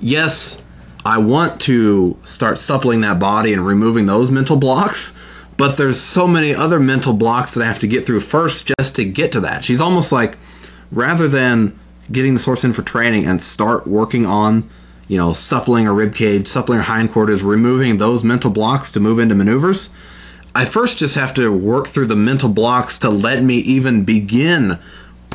yes 0.00 0.58
I 1.04 1.18
want 1.18 1.60
to 1.62 2.18
start 2.24 2.58
suppling 2.58 3.00
that 3.00 3.18
body 3.18 3.52
and 3.52 3.66
removing 3.66 4.06
those 4.06 4.30
mental 4.30 4.56
blocks 4.56 5.14
but 5.56 5.76
there's 5.76 5.98
so 5.98 6.28
many 6.28 6.54
other 6.54 6.78
mental 6.78 7.12
blocks 7.12 7.54
that 7.54 7.62
I 7.62 7.66
have 7.66 7.80
to 7.80 7.88
get 7.88 8.06
through 8.06 8.20
first 8.20 8.70
just 8.78 8.96
to 8.96 9.04
get 9.04 9.32
to 9.32 9.40
that 9.40 9.64
she's 9.64 9.80
almost 9.80 10.12
like 10.12 10.36
rather 10.90 11.28
than 11.28 11.78
getting 12.12 12.34
the 12.34 12.42
horse 12.42 12.62
in 12.64 12.72
for 12.72 12.82
training 12.82 13.26
and 13.26 13.40
start 13.40 13.86
working 13.86 14.26
on 14.26 14.68
you 15.08 15.16
know, 15.16 15.32
suppling 15.32 15.86
her 15.86 15.94
rib 15.94 16.14
cage, 16.14 16.46
suppling 16.46 16.78
her 16.78 16.84
hindquarters, 16.84 17.42
removing 17.42 17.96
those 17.96 18.22
mental 18.22 18.50
blocks 18.50 18.92
to 18.92 19.00
move 19.00 19.18
into 19.18 19.34
maneuvers. 19.34 19.88
I 20.58 20.64
first 20.64 20.98
just 20.98 21.14
have 21.14 21.34
to 21.34 21.52
work 21.52 21.86
through 21.86 22.06
the 22.06 22.16
mental 22.16 22.48
blocks 22.48 22.98
to 22.98 23.10
let 23.10 23.44
me 23.44 23.58
even 23.58 24.02
begin 24.02 24.80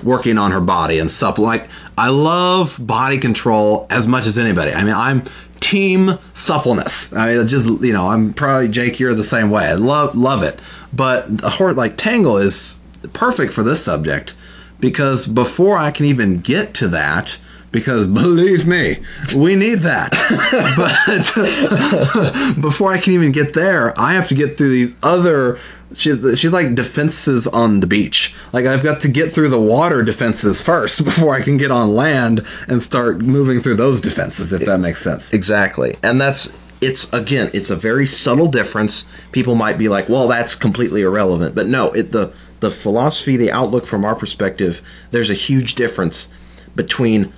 working 0.03 0.37
on 0.37 0.51
her 0.51 0.59
body 0.59 0.99
and 0.99 1.09
stuff. 1.09 1.39
Like 1.39 1.69
I 1.97 2.09
love 2.09 2.75
body 2.85 3.17
control 3.17 3.87
as 3.89 4.05
much 4.05 4.25
as 4.27 4.37
anybody. 4.37 4.73
I 4.73 4.83
mean, 4.83 4.93
I'm 4.93 5.23
team 5.61 6.19
suppleness. 6.33 7.13
I 7.13 7.35
mean, 7.35 7.47
just 7.47 7.65
you 7.65 7.93
know, 7.93 8.09
I'm 8.09 8.33
probably 8.33 8.67
Jake. 8.67 8.99
You're 8.99 9.13
the 9.13 9.23
same 9.23 9.49
way. 9.49 9.67
I 9.67 9.75
love 9.75 10.13
love 10.13 10.43
it. 10.43 10.59
But 10.91 11.41
a 11.41 11.51
horse 11.51 11.77
like 11.77 11.95
Tangle 11.95 12.35
is 12.35 12.77
perfect 13.13 13.53
for 13.53 13.63
this 13.63 13.81
subject 13.81 14.35
because 14.81 15.25
before 15.25 15.77
I 15.77 15.91
can 15.91 16.05
even 16.05 16.41
get 16.41 16.73
to 16.73 16.89
that, 16.89 17.39
because 17.73 18.07
believe 18.07 18.65
me, 18.65 19.03
we 19.35 19.55
need 19.55 19.79
that. 19.79 20.11
but 22.55 22.55
before 22.61 22.93
I 22.93 22.99
can 22.99 23.13
even 23.13 23.33
get 23.33 23.53
there, 23.53 23.99
I 23.99 24.13
have 24.13 24.29
to 24.29 24.35
get 24.35 24.57
through 24.57 24.69
these 24.69 24.95
other. 25.03 25.59
She's, 25.95 26.39
she's 26.39 26.53
like 26.53 26.73
defenses 26.73 27.47
on 27.47 27.81
the 27.81 27.87
beach. 27.87 28.33
Like 28.53 28.65
I've 28.65 28.81
got 28.81 29.01
to 29.01 29.09
get 29.09 29.33
through 29.33 29.49
the 29.49 29.59
water 29.59 30.01
defenses 30.01 30.61
first 30.61 31.03
before 31.03 31.35
I 31.35 31.41
can 31.41 31.57
get 31.57 31.71
on 31.71 31.93
land 31.93 32.45
and 32.67 32.81
start 32.81 33.19
moving 33.19 33.59
through 33.59 33.75
those 33.75 33.99
defenses. 33.99 34.53
If 34.53 34.65
that 34.65 34.79
makes 34.79 35.01
sense. 35.01 35.33
Exactly. 35.33 35.97
And 36.01 36.21
that's 36.21 36.53
it's 36.79 37.11
again, 37.11 37.49
it's 37.53 37.69
a 37.69 37.75
very 37.75 38.05
subtle 38.05 38.47
difference. 38.47 39.05
People 39.31 39.55
might 39.55 39.77
be 39.77 39.89
like, 39.89 40.09
"Well, 40.09 40.27
that's 40.27 40.53
completely 40.53 41.01
irrelevant." 41.01 41.55
But 41.55 41.67
no, 41.67 41.91
it 41.91 42.11
the 42.11 42.33
the 42.59 42.69
philosophy, 42.69 43.35
the 43.35 43.51
outlook 43.51 43.85
from 43.85 44.05
our 44.05 44.15
perspective, 44.15 44.81
there's 45.11 45.29
a 45.29 45.35
huge 45.35 45.75
difference 45.75 46.29
between 46.75 47.31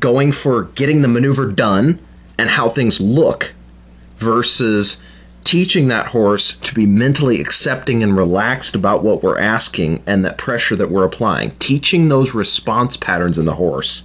going 0.00 0.32
for 0.32 0.64
getting 0.64 1.02
the 1.02 1.08
maneuver 1.08 1.46
done 1.46 2.04
and 2.38 2.50
how 2.50 2.68
things 2.68 3.00
look 3.00 3.52
versus 4.16 5.00
teaching 5.44 5.88
that 5.88 6.08
horse 6.08 6.54
to 6.58 6.74
be 6.74 6.86
mentally 6.86 7.40
accepting 7.40 8.02
and 8.02 8.16
relaxed 8.16 8.74
about 8.74 9.02
what 9.02 9.22
we're 9.22 9.38
asking 9.38 10.02
and 10.06 10.24
that 10.24 10.38
pressure 10.38 10.76
that 10.76 10.90
we're 10.90 11.04
applying. 11.04 11.50
Teaching 11.52 12.08
those 12.08 12.34
response 12.34 12.96
patterns 12.96 13.38
in 13.38 13.46
the 13.46 13.54
horse 13.54 14.04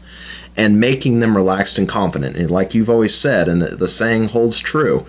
and 0.58 0.80
making 0.80 1.20
them 1.20 1.36
relaxed 1.36 1.78
and 1.78 1.88
confident. 1.88 2.38
And 2.38 2.50
like 2.50 2.74
you've 2.74 2.90
always 2.90 3.16
said, 3.16 3.50
and 3.50 3.62
the, 3.62 3.76
the 3.76 3.88
saying 3.88 4.30
holds 4.30 4.60
true, 4.60 5.06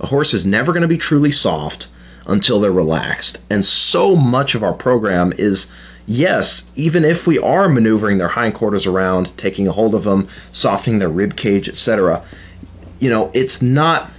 a 0.00 0.06
horse 0.06 0.34
is 0.34 0.44
never 0.44 0.72
going 0.72 0.82
to 0.82 0.88
be 0.88 0.98
truly 0.98 1.30
soft 1.30 1.88
until 2.26 2.60
they're 2.60 2.72
relaxed. 2.72 3.38
And 3.48 3.64
so 3.64 4.16
much 4.16 4.54
of 4.54 4.62
our 4.62 4.74
program 4.74 5.32
is 5.38 5.68
yes, 6.08 6.64
even 6.74 7.04
if 7.04 7.26
we 7.26 7.38
are 7.38 7.68
maneuvering 7.68 8.18
their 8.18 8.30
hindquarters 8.30 8.86
around, 8.86 9.36
taking 9.36 9.68
a 9.68 9.72
hold 9.72 9.94
of 9.94 10.04
them, 10.04 10.26
softening 10.50 10.98
their 10.98 11.08
rib 11.08 11.36
cage, 11.36 11.68
etc., 11.68 12.24
you 12.98 13.08
know, 13.08 13.30
it's 13.34 13.62
not 13.62 14.10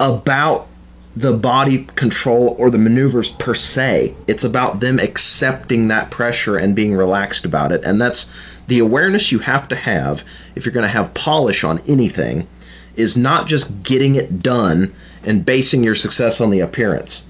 about 0.00 0.66
the 1.14 1.32
body 1.32 1.84
control 1.94 2.56
or 2.58 2.70
the 2.70 2.78
maneuvers 2.78 3.30
per 3.30 3.54
se. 3.54 4.16
It's 4.26 4.42
about 4.42 4.80
them 4.80 4.98
accepting 4.98 5.86
that 5.88 6.10
pressure 6.10 6.56
and 6.56 6.74
being 6.74 6.94
relaxed 6.94 7.44
about 7.44 7.70
it. 7.70 7.84
And 7.84 8.00
that's 8.00 8.28
the 8.66 8.80
awareness 8.80 9.30
you 9.30 9.38
have 9.40 9.68
to 9.68 9.76
have 9.76 10.24
if 10.56 10.64
you're 10.64 10.72
going 10.72 10.82
to 10.82 10.88
have 10.88 11.14
polish 11.14 11.62
on 11.62 11.78
anything 11.86 12.48
is 12.96 13.16
not 13.16 13.46
just 13.46 13.82
getting 13.84 14.16
it 14.16 14.42
done 14.42 14.94
and 15.22 15.44
basing 15.44 15.84
your 15.84 15.94
success 15.94 16.40
on 16.40 16.50
the 16.50 16.60
appearance. 16.60 17.26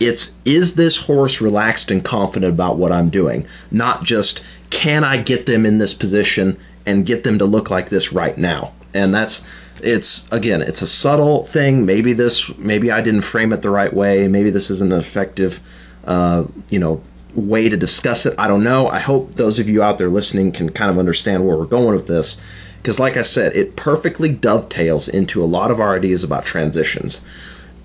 It's 0.00 0.32
is 0.44 0.74
this 0.74 0.96
horse 0.96 1.40
relaxed 1.40 1.90
and 1.90 2.04
confident 2.04 2.52
about 2.52 2.78
what 2.78 2.90
I'm 2.90 3.10
doing? 3.10 3.46
Not 3.70 4.02
just 4.02 4.42
can 4.70 5.04
I 5.04 5.18
get 5.18 5.46
them 5.46 5.66
in 5.66 5.78
this 5.78 5.94
position 5.94 6.58
and 6.86 7.06
get 7.06 7.22
them 7.22 7.38
to 7.38 7.44
look 7.44 7.70
like 7.70 7.90
this 7.90 8.12
right 8.12 8.36
now? 8.36 8.72
And 8.94 9.14
that's 9.14 9.42
it's 9.82 10.26
again, 10.32 10.62
it's 10.62 10.82
a 10.82 10.86
subtle 10.86 11.44
thing. 11.44 11.86
Maybe 11.86 12.12
this 12.12 12.48
maybe 12.56 12.90
I 12.90 13.00
didn't 13.00 13.22
frame 13.22 13.52
it 13.52 13.62
the 13.62 13.70
right 13.70 13.92
way. 13.92 14.26
Maybe 14.26 14.50
this 14.50 14.70
isn't 14.70 14.92
an 14.92 14.98
effective 14.98 15.60
uh, 16.04 16.46
you 16.68 16.78
know, 16.78 17.02
way 17.34 17.68
to 17.68 17.76
discuss 17.76 18.26
it. 18.26 18.34
I 18.38 18.48
don't 18.48 18.64
know. 18.64 18.88
I 18.88 18.98
hope 18.98 19.34
those 19.34 19.58
of 19.58 19.68
you 19.68 19.82
out 19.82 19.98
there 19.98 20.08
listening 20.08 20.52
can 20.52 20.70
kind 20.70 20.90
of 20.90 20.98
understand 20.98 21.46
where 21.46 21.56
we're 21.56 21.66
going 21.66 21.94
with 21.94 22.06
this. 22.06 22.36
Because, 22.78 22.98
like 22.98 23.16
I 23.16 23.22
said, 23.22 23.54
it 23.54 23.76
perfectly 23.76 24.30
dovetails 24.30 25.06
into 25.06 25.42
a 25.42 25.44
lot 25.44 25.70
of 25.70 25.80
our 25.80 25.94
ideas 25.94 26.24
about 26.24 26.46
transitions. 26.46 27.20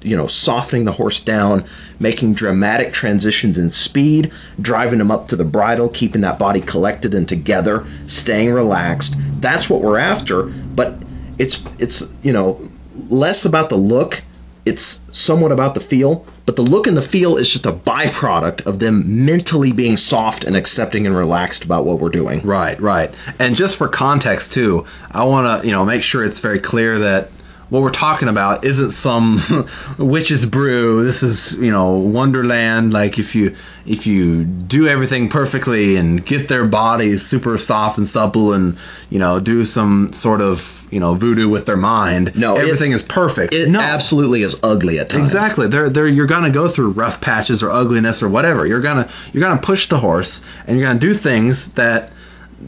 You 0.06 0.15
know, 0.15 0.27
softening 0.27 0.86
the 0.86 0.94
horse 0.94 1.19
down, 1.19 1.65
making 1.99 2.34
dramatic 2.34 2.94
transitions 2.94 3.57
in 3.57 3.69
speed, 3.69 4.32
driving 4.61 4.99
them 4.99 5.11
up 5.11 5.27
to 5.30 5.36
the 5.36 5.45
bridle, 5.45 5.90
keeping 5.90 6.22
that 6.22 6.40
body 6.40 6.61
collected 6.61 7.14
and 7.14 7.27
together, 7.27 7.86
staying 8.07 8.53
relaxed. 8.53 9.15
That's 9.40 9.69
what 9.69 9.82
we're 9.82 9.98
after. 9.98 10.44
But 10.44 10.95
it's 11.38 11.61
it's 11.80 12.03
you 12.23 12.32
know 12.32 12.69
less 13.10 13.45
about 13.45 13.69
the 13.69 13.77
look. 13.77 14.23
It's 14.65 14.99
somewhat 15.11 15.52
about 15.52 15.73
the 15.73 15.82
feel 15.82 16.26
but 16.45 16.56
the 16.56 16.61
look 16.61 16.86
and 16.86 16.95
the 16.95 17.02
feel 17.02 17.38
is 17.38 17.49
just 17.49 17.65
a 17.65 17.72
byproduct 17.72 18.65
of 18.65 18.80
them 18.80 19.26
mentally 19.26 19.72
being 19.72 19.98
soft 19.98 20.44
and 20.44 20.56
accepting 20.56 21.07
and 21.07 21.15
relaxed 21.15 21.64
about 21.64 21.86
what 21.86 21.99
we're 21.99 22.10
doing. 22.10 22.41
Right, 22.41 22.80
right. 22.80 23.14
And 23.40 23.56
just 23.56 23.77
for 23.77 23.88
context 23.88 24.53
too, 24.53 24.86
I 25.11 25.23
want 25.23 25.61
to, 25.61 25.68
you 25.68 25.73
know, 25.73 25.84
make 25.84 26.03
sure 26.03 26.23
it's 26.23 26.40
very 26.40 26.60
clear 26.60 26.99
that 26.99 27.32
what 27.69 27.81
we're 27.81 27.91
talking 27.91 28.27
about 28.27 28.63
isn't 28.63 28.91
some 28.91 29.41
witch's 29.97 30.45
brew. 30.45 31.03
This 31.03 31.23
is, 31.23 31.57
you 31.59 31.71
know, 31.71 31.93
wonderland 31.93 32.93
like 32.93 33.17
if 33.17 33.35
you 33.35 33.55
if 33.85 34.05
you 34.05 34.43
do 34.43 34.87
everything 34.87 35.29
perfectly 35.29 35.95
and 35.95 36.25
get 36.25 36.47
their 36.47 36.65
bodies 36.65 37.25
super 37.25 37.57
soft 37.57 37.97
and 37.97 38.07
supple 38.07 38.53
and, 38.53 38.77
you 39.09 39.19
know, 39.19 39.39
do 39.39 39.65
some 39.65 40.13
sort 40.13 40.41
of 40.41 40.75
you 40.91 40.99
know 40.99 41.13
voodoo 41.13 41.49
with 41.49 41.65
their 41.65 41.77
mind. 41.77 42.35
No, 42.35 42.55
everything 42.55 42.91
is 42.91 43.03
perfect. 43.03 43.53
It 43.53 43.69
no, 43.69 43.79
absolutely 43.79 44.43
is 44.43 44.55
ugly 44.63 44.99
at 44.99 45.09
times. 45.09 45.33
Exactly. 45.33 45.67
They're, 45.67 45.89
they're, 45.89 46.07
you're 46.07 46.25
gonna 46.25 46.51
go 46.51 46.67
through 46.67 46.91
rough 46.91 47.19
patches 47.19 47.63
or 47.63 47.69
ugliness 47.69 48.23
or 48.23 48.29
whatever. 48.29 48.65
You're 48.65 48.81
gonna 48.81 49.09
you're 49.33 49.41
gonna 49.41 49.61
push 49.61 49.89
the 49.89 49.99
horse 49.99 50.41
and 50.67 50.77
you're 50.77 50.87
gonna 50.87 50.99
do 50.99 51.13
things 51.13 51.69
that 51.73 52.13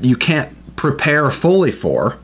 you 0.01 0.15
can't 0.15 0.53
prepare 0.75 1.29
fully 1.31 1.71
for. 1.71 2.17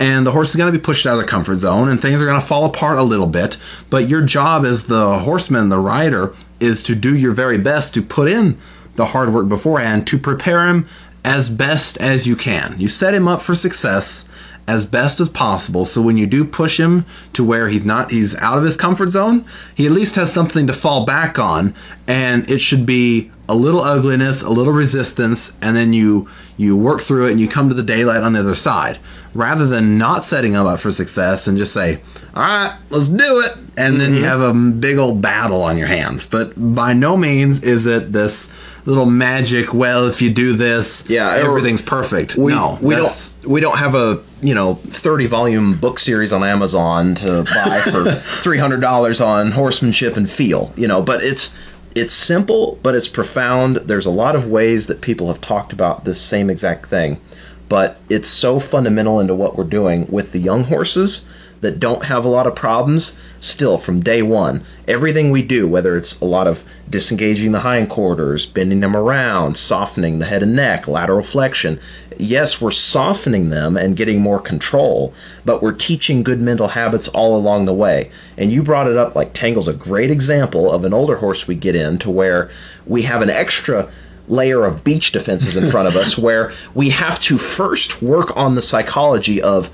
And 0.00 0.26
the 0.26 0.32
horse 0.32 0.50
is 0.50 0.56
going 0.56 0.72
to 0.72 0.78
be 0.78 0.82
pushed 0.82 1.06
out 1.06 1.14
of 1.14 1.20
the 1.20 1.26
comfort 1.26 1.56
zone, 1.56 1.88
and 1.88 2.00
things 2.00 2.22
are 2.22 2.26
going 2.26 2.40
to 2.40 2.46
fall 2.46 2.64
apart 2.64 2.98
a 2.98 3.02
little 3.02 3.26
bit. 3.26 3.56
But 3.90 4.08
your 4.08 4.22
job 4.22 4.64
as 4.64 4.84
the 4.84 5.18
horseman, 5.20 5.70
the 5.70 5.78
rider, 5.78 6.34
is 6.60 6.82
to 6.84 6.94
do 6.94 7.16
your 7.16 7.32
very 7.32 7.58
best 7.58 7.94
to 7.94 8.02
put 8.02 8.28
in 8.28 8.58
the 8.94 9.06
hard 9.06 9.32
work 9.32 9.48
beforehand 9.48 10.06
to 10.08 10.18
prepare 10.18 10.68
him 10.68 10.86
as 11.24 11.50
best 11.50 11.98
as 11.98 12.26
you 12.26 12.36
can. 12.36 12.76
You 12.78 12.88
set 12.88 13.14
him 13.14 13.26
up 13.26 13.42
for 13.42 13.54
success 13.54 14.28
as 14.68 14.84
best 14.84 15.18
as 15.18 15.30
possible 15.30 15.84
so 15.86 16.02
when 16.02 16.18
you 16.18 16.26
do 16.26 16.44
push 16.44 16.78
him 16.78 17.06
to 17.32 17.42
where 17.42 17.68
he's 17.68 17.86
not 17.86 18.10
he's 18.10 18.36
out 18.36 18.58
of 18.58 18.62
his 18.62 18.76
comfort 18.76 19.08
zone 19.08 19.44
he 19.74 19.86
at 19.86 19.92
least 19.92 20.14
has 20.14 20.30
something 20.30 20.66
to 20.66 20.72
fall 20.74 21.06
back 21.06 21.38
on 21.38 21.74
and 22.06 22.48
it 22.50 22.58
should 22.58 22.84
be 22.84 23.30
a 23.48 23.54
little 23.54 23.80
ugliness 23.80 24.42
a 24.42 24.50
little 24.50 24.74
resistance 24.74 25.54
and 25.62 25.74
then 25.74 25.94
you 25.94 26.28
you 26.58 26.76
work 26.76 27.00
through 27.00 27.26
it 27.26 27.30
and 27.30 27.40
you 27.40 27.48
come 27.48 27.70
to 27.70 27.74
the 27.74 27.82
daylight 27.82 28.22
on 28.22 28.34
the 28.34 28.40
other 28.40 28.54
side 28.54 28.98
rather 29.32 29.66
than 29.66 29.96
not 29.96 30.22
setting 30.22 30.52
him 30.52 30.66
up 30.66 30.78
for 30.78 30.90
success 30.90 31.48
and 31.48 31.56
just 31.56 31.72
say 31.72 31.98
all 32.34 32.42
right 32.42 32.78
let's 32.90 33.08
do 33.08 33.40
it 33.40 33.52
and 33.52 33.94
mm-hmm. 33.94 33.98
then 33.98 34.10
you 34.12 34.20
mm-hmm. 34.20 34.28
have 34.28 34.40
a 34.40 34.52
big 34.52 34.98
old 34.98 35.22
battle 35.22 35.62
on 35.62 35.78
your 35.78 35.86
hands 35.86 36.26
but 36.26 36.52
by 36.74 36.92
no 36.92 37.16
means 37.16 37.62
is 37.62 37.86
it 37.86 38.12
this 38.12 38.50
little 38.88 39.06
magic. 39.06 39.74
Well, 39.74 40.06
if 40.06 40.22
you 40.22 40.30
do 40.30 40.54
this, 40.54 41.04
yeah, 41.08 41.34
everything's 41.34 41.82
perfect. 41.82 42.36
We, 42.36 42.52
no, 42.52 42.78
we 42.80 42.96
don't. 42.96 43.36
We 43.44 43.60
don't 43.60 43.78
have 43.78 43.94
a 43.94 44.22
you 44.40 44.54
know 44.54 44.76
thirty 44.86 45.26
volume 45.26 45.78
book 45.78 45.98
series 45.98 46.32
on 46.32 46.42
Amazon 46.42 47.14
to 47.16 47.44
buy 47.44 47.82
for 47.82 48.14
three 48.42 48.58
hundred 48.58 48.80
dollars 48.80 49.20
on 49.20 49.52
horsemanship 49.52 50.16
and 50.16 50.28
feel. 50.28 50.72
You 50.76 50.88
know, 50.88 51.02
but 51.02 51.22
it's 51.22 51.52
it's 51.94 52.14
simple, 52.14 52.78
but 52.82 52.94
it's 52.94 53.08
profound. 53.08 53.76
There's 53.76 54.06
a 54.06 54.10
lot 54.10 54.34
of 54.34 54.46
ways 54.46 54.86
that 54.86 55.00
people 55.00 55.28
have 55.28 55.40
talked 55.40 55.72
about 55.72 56.04
this 56.04 56.20
same 56.20 56.50
exact 56.50 56.86
thing, 56.86 57.20
but 57.68 58.00
it's 58.08 58.28
so 58.28 58.58
fundamental 58.58 59.20
into 59.20 59.34
what 59.34 59.56
we're 59.56 59.64
doing 59.64 60.06
with 60.08 60.32
the 60.32 60.38
young 60.38 60.64
horses 60.64 61.24
that 61.60 61.80
don't 61.80 62.04
have 62.04 62.24
a 62.24 62.28
lot 62.28 62.46
of 62.46 62.54
problems, 62.54 63.14
still 63.40 63.78
from 63.78 64.00
day 64.00 64.22
one, 64.22 64.64
everything 64.86 65.30
we 65.30 65.42
do, 65.42 65.66
whether 65.66 65.96
it's 65.96 66.18
a 66.20 66.24
lot 66.24 66.46
of 66.46 66.64
disengaging 66.88 67.52
the 67.52 67.60
hindquarters, 67.60 68.46
bending 68.46 68.80
them 68.80 68.96
around, 68.96 69.56
softening 69.56 70.18
the 70.18 70.26
head 70.26 70.42
and 70.42 70.54
neck, 70.54 70.86
lateral 70.86 71.22
flexion, 71.22 71.80
yes, 72.18 72.60
we're 72.60 72.70
softening 72.70 73.50
them 73.50 73.76
and 73.76 73.96
getting 73.96 74.20
more 74.20 74.40
control, 74.40 75.12
but 75.44 75.62
we're 75.62 75.72
teaching 75.72 76.22
good 76.22 76.40
mental 76.40 76.68
habits 76.68 77.08
all 77.08 77.36
along 77.36 77.64
the 77.64 77.74
way. 77.74 78.10
And 78.36 78.52
you 78.52 78.62
brought 78.62 78.88
it 78.88 78.96
up 78.96 79.14
like 79.14 79.32
Tangle's 79.32 79.68
a 79.68 79.72
great 79.72 80.10
example 80.10 80.70
of 80.70 80.84
an 80.84 80.92
older 80.92 81.16
horse 81.16 81.46
we 81.46 81.54
get 81.54 81.76
in 81.76 81.98
to 81.98 82.10
where 82.10 82.50
we 82.86 83.02
have 83.02 83.22
an 83.22 83.30
extra 83.30 83.90
layer 84.28 84.64
of 84.64 84.84
beach 84.84 85.12
defenses 85.12 85.56
in 85.56 85.70
front 85.70 85.88
of 85.88 85.96
us 85.96 86.18
where 86.18 86.52
we 86.74 86.90
have 86.90 87.18
to 87.20 87.38
first 87.38 88.02
work 88.02 88.36
on 88.36 88.54
the 88.54 88.62
psychology 88.62 89.40
of 89.40 89.70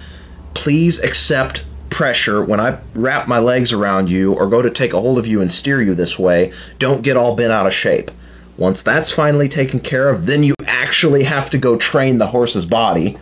please 0.55 0.99
accept 1.01 1.65
pressure, 1.95 2.43
when 2.45 2.59
I 2.59 2.79
wrap 2.95 3.29
my 3.29 3.39
legs 3.39 3.73
around 3.73 4.11
you 4.11 4.35
or 4.35 4.49
go 4.49 4.61
to 4.61 4.69
take 4.69 4.93
a 4.93 5.01
hold 5.01 5.17
of 5.17 5.29
you 5.29 5.41
and 5.41 5.51
steer 5.51 5.81
you 5.81 5.95
this 5.95 6.19
way, 6.19 6.53
don't 6.81 7.03
get 7.03 7.17
all 7.17 7.37
bent 7.37 7.53
out 7.53 7.69
of 7.69 7.73
shape. 7.73 8.11
Once 8.57 8.83
that's 8.83 9.13
finally 9.13 9.49
taken 9.49 9.79
care 9.79 10.09
of, 10.09 10.27
then 10.27 10.43
you 10.43 10.57
actually 10.67 11.23
have 11.23 11.49
to 11.51 11.57
go 11.57 11.77
train 11.77 12.19
the 12.19 12.27
horse's 12.27 12.67
body. 12.67 13.17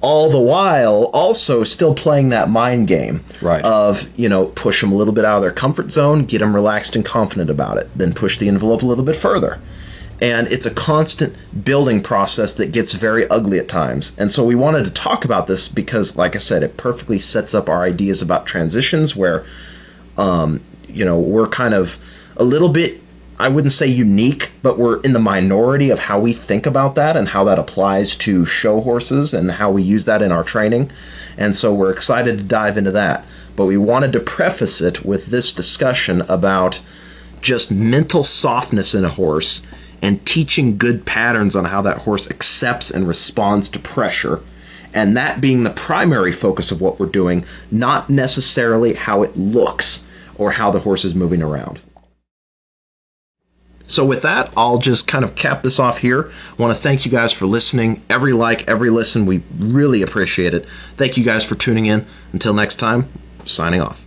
All 0.00 0.30
the 0.30 0.38
while, 0.38 1.10
also 1.12 1.64
still 1.64 1.92
playing 1.92 2.28
that 2.28 2.48
mind 2.48 2.86
game 2.86 3.24
right. 3.42 3.64
of, 3.64 4.08
you 4.16 4.28
know, 4.28 4.46
push 4.46 4.80
them 4.80 4.92
a 4.92 4.94
little 4.94 5.14
bit 5.14 5.24
out 5.24 5.38
of 5.38 5.42
their 5.42 5.50
comfort 5.50 5.90
zone, 5.90 6.24
get 6.24 6.38
them 6.38 6.54
relaxed 6.54 6.94
and 6.94 7.04
confident 7.04 7.50
about 7.50 7.78
it, 7.78 7.90
then 7.96 8.12
push 8.12 8.38
the 8.38 8.46
envelope 8.46 8.82
a 8.82 8.86
little 8.86 9.04
bit 9.04 9.16
further 9.16 9.60
and 10.24 10.48
it's 10.48 10.64
a 10.64 10.70
constant 10.70 11.36
building 11.64 12.02
process 12.02 12.54
that 12.54 12.72
gets 12.72 12.94
very 12.94 13.28
ugly 13.28 13.58
at 13.58 13.68
times. 13.68 14.12
And 14.16 14.30
so 14.30 14.42
we 14.42 14.54
wanted 14.54 14.84
to 14.86 14.90
talk 14.90 15.22
about 15.22 15.48
this 15.48 15.68
because, 15.68 16.16
like 16.16 16.34
I 16.34 16.38
said, 16.38 16.62
it 16.62 16.78
perfectly 16.78 17.18
sets 17.18 17.52
up 17.52 17.68
our 17.68 17.82
ideas 17.82 18.22
about 18.22 18.46
transitions 18.46 19.14
where, 19.14 19.44
um, 20.16 20.62
you 20.88 21.04
know, 21.04 21.20
we're 21.20 21.46
kind 21.46 21.74
of 21.74 21.98
a 22.38 22.42
little 22.42 22.70
bit, 22.70 23.02
I 23.38 23.50
wouldn't 23.50 23.74
say 23.74 23.86
unique, 23.86 24.50
but 24.62 24.78
we're 24.78 24.98
in 25.02 25.12
the 25.12 25.18
minority 25.18 25.90
of 25.90 25.98
how 25.98 26.18
we 26.18 26.32
think 26.32 26.64
about 26.64 26.94
that 26.94 27.18
and 27.18 27.28
how 27.28 27.44
that 27.44 27.58
applies 27.58 28.16
to 28.16 28.46
show 28.46 28.80
horses 28.80 29.34
and 29.34 29.50
how 29.50 29.70
we 29.70 29.82
use 29.82 30.06
that 30.06 30.22
in 30.22 30.32
our 30.32 30.42
training. 30.42 30.90
And 31.36 31.54
so 31.54 31.74
we're 31.74 31.92
excited 31.92 32.38
to 32.38 32.44
dive 32.44 32.78
into 32.78 32.92
that. 32.92 33.26
But 33.56 33.66
we 33.66 33.76
wanted 33.76 34.14
to 34.14 34.20
preface 34.20 34.80
it 34.80 35.04
with 35.04 35.26
this 35.26 35.52
discussion 35.52 36.22
about 36.30 36.80
just 37.42 37.70
mental 37.70 38.24
softness 38.24 38.94
in 38.94 39.04
a 39.04 39.10
horse 39.10 39.60
and 40.04 40.24
teaching 40.26 40.76
good 40.76 41.06
patterns 41.06 41.56
on 41.56 41.64
how 41.64 41.80
that 41.80 41.98
horse 41.98 42.30
accepts 42.30 42.90
and 42.90 43.08
responds 43.08 43.70
to 43.70 43.78
pressure. 43.78 44.42
And 44.92 45.16
that 45.16 45.40
being 45.40 45.62
the 45.62 45.70
primary 45.70 46.30
focus 46.30 46.70
of 46.70 46.82
what 46.82 47.00
we're 47.00 47.06
doing, 47.06 47.46
not 47.70 48.10
necessarily 48.10 48.92
how 48.92 49.22
it 49.22 49.34
looks 49.34 50.04
or 50.36 50.52
how 50.52 50.70
the 50.70 50.80
horse 50.80 51.06
is 51.06 51.14
moving 51.14 51.42
around. 51.42 51.80
So, 53.86 54.04
with 54.04 54.22
that, 54.22 54.52
I'll 54.56 54.78
just 54.78 55.06
kind 55.06 55.24
of 55.24 55.36
cap 55.36 55.62
this 55.62 55.78
off 55.78 55.98
here. 55.98 56.30
I 56.58 56.62
want 56.62 56.76
to 56.76 56.82
thank 56.82 57.04
you 57.04 57.10
guys 57.10 57.32
for 57.32 57.46
listening. 57.46 58.02
Every 58.08 58.32
like, 58.32 58.68
every 58.68 58.90
listen, 58.90 59.26
we 59.26 59.42
really 59.58 60.02
appreciate 60.02 60.54
it. 60.54 60.66
Thank 60.96 61.16
you 61.16 61.24
guys 61.24 61.44
for 61.44 61.54
tuning 61.54 61.86
in. 61.86 62.06
Until 62.32 62.54
next 62.54 62.76
time, 62.76 63.08
signing 63.44 63.80
off. 63.80 64.03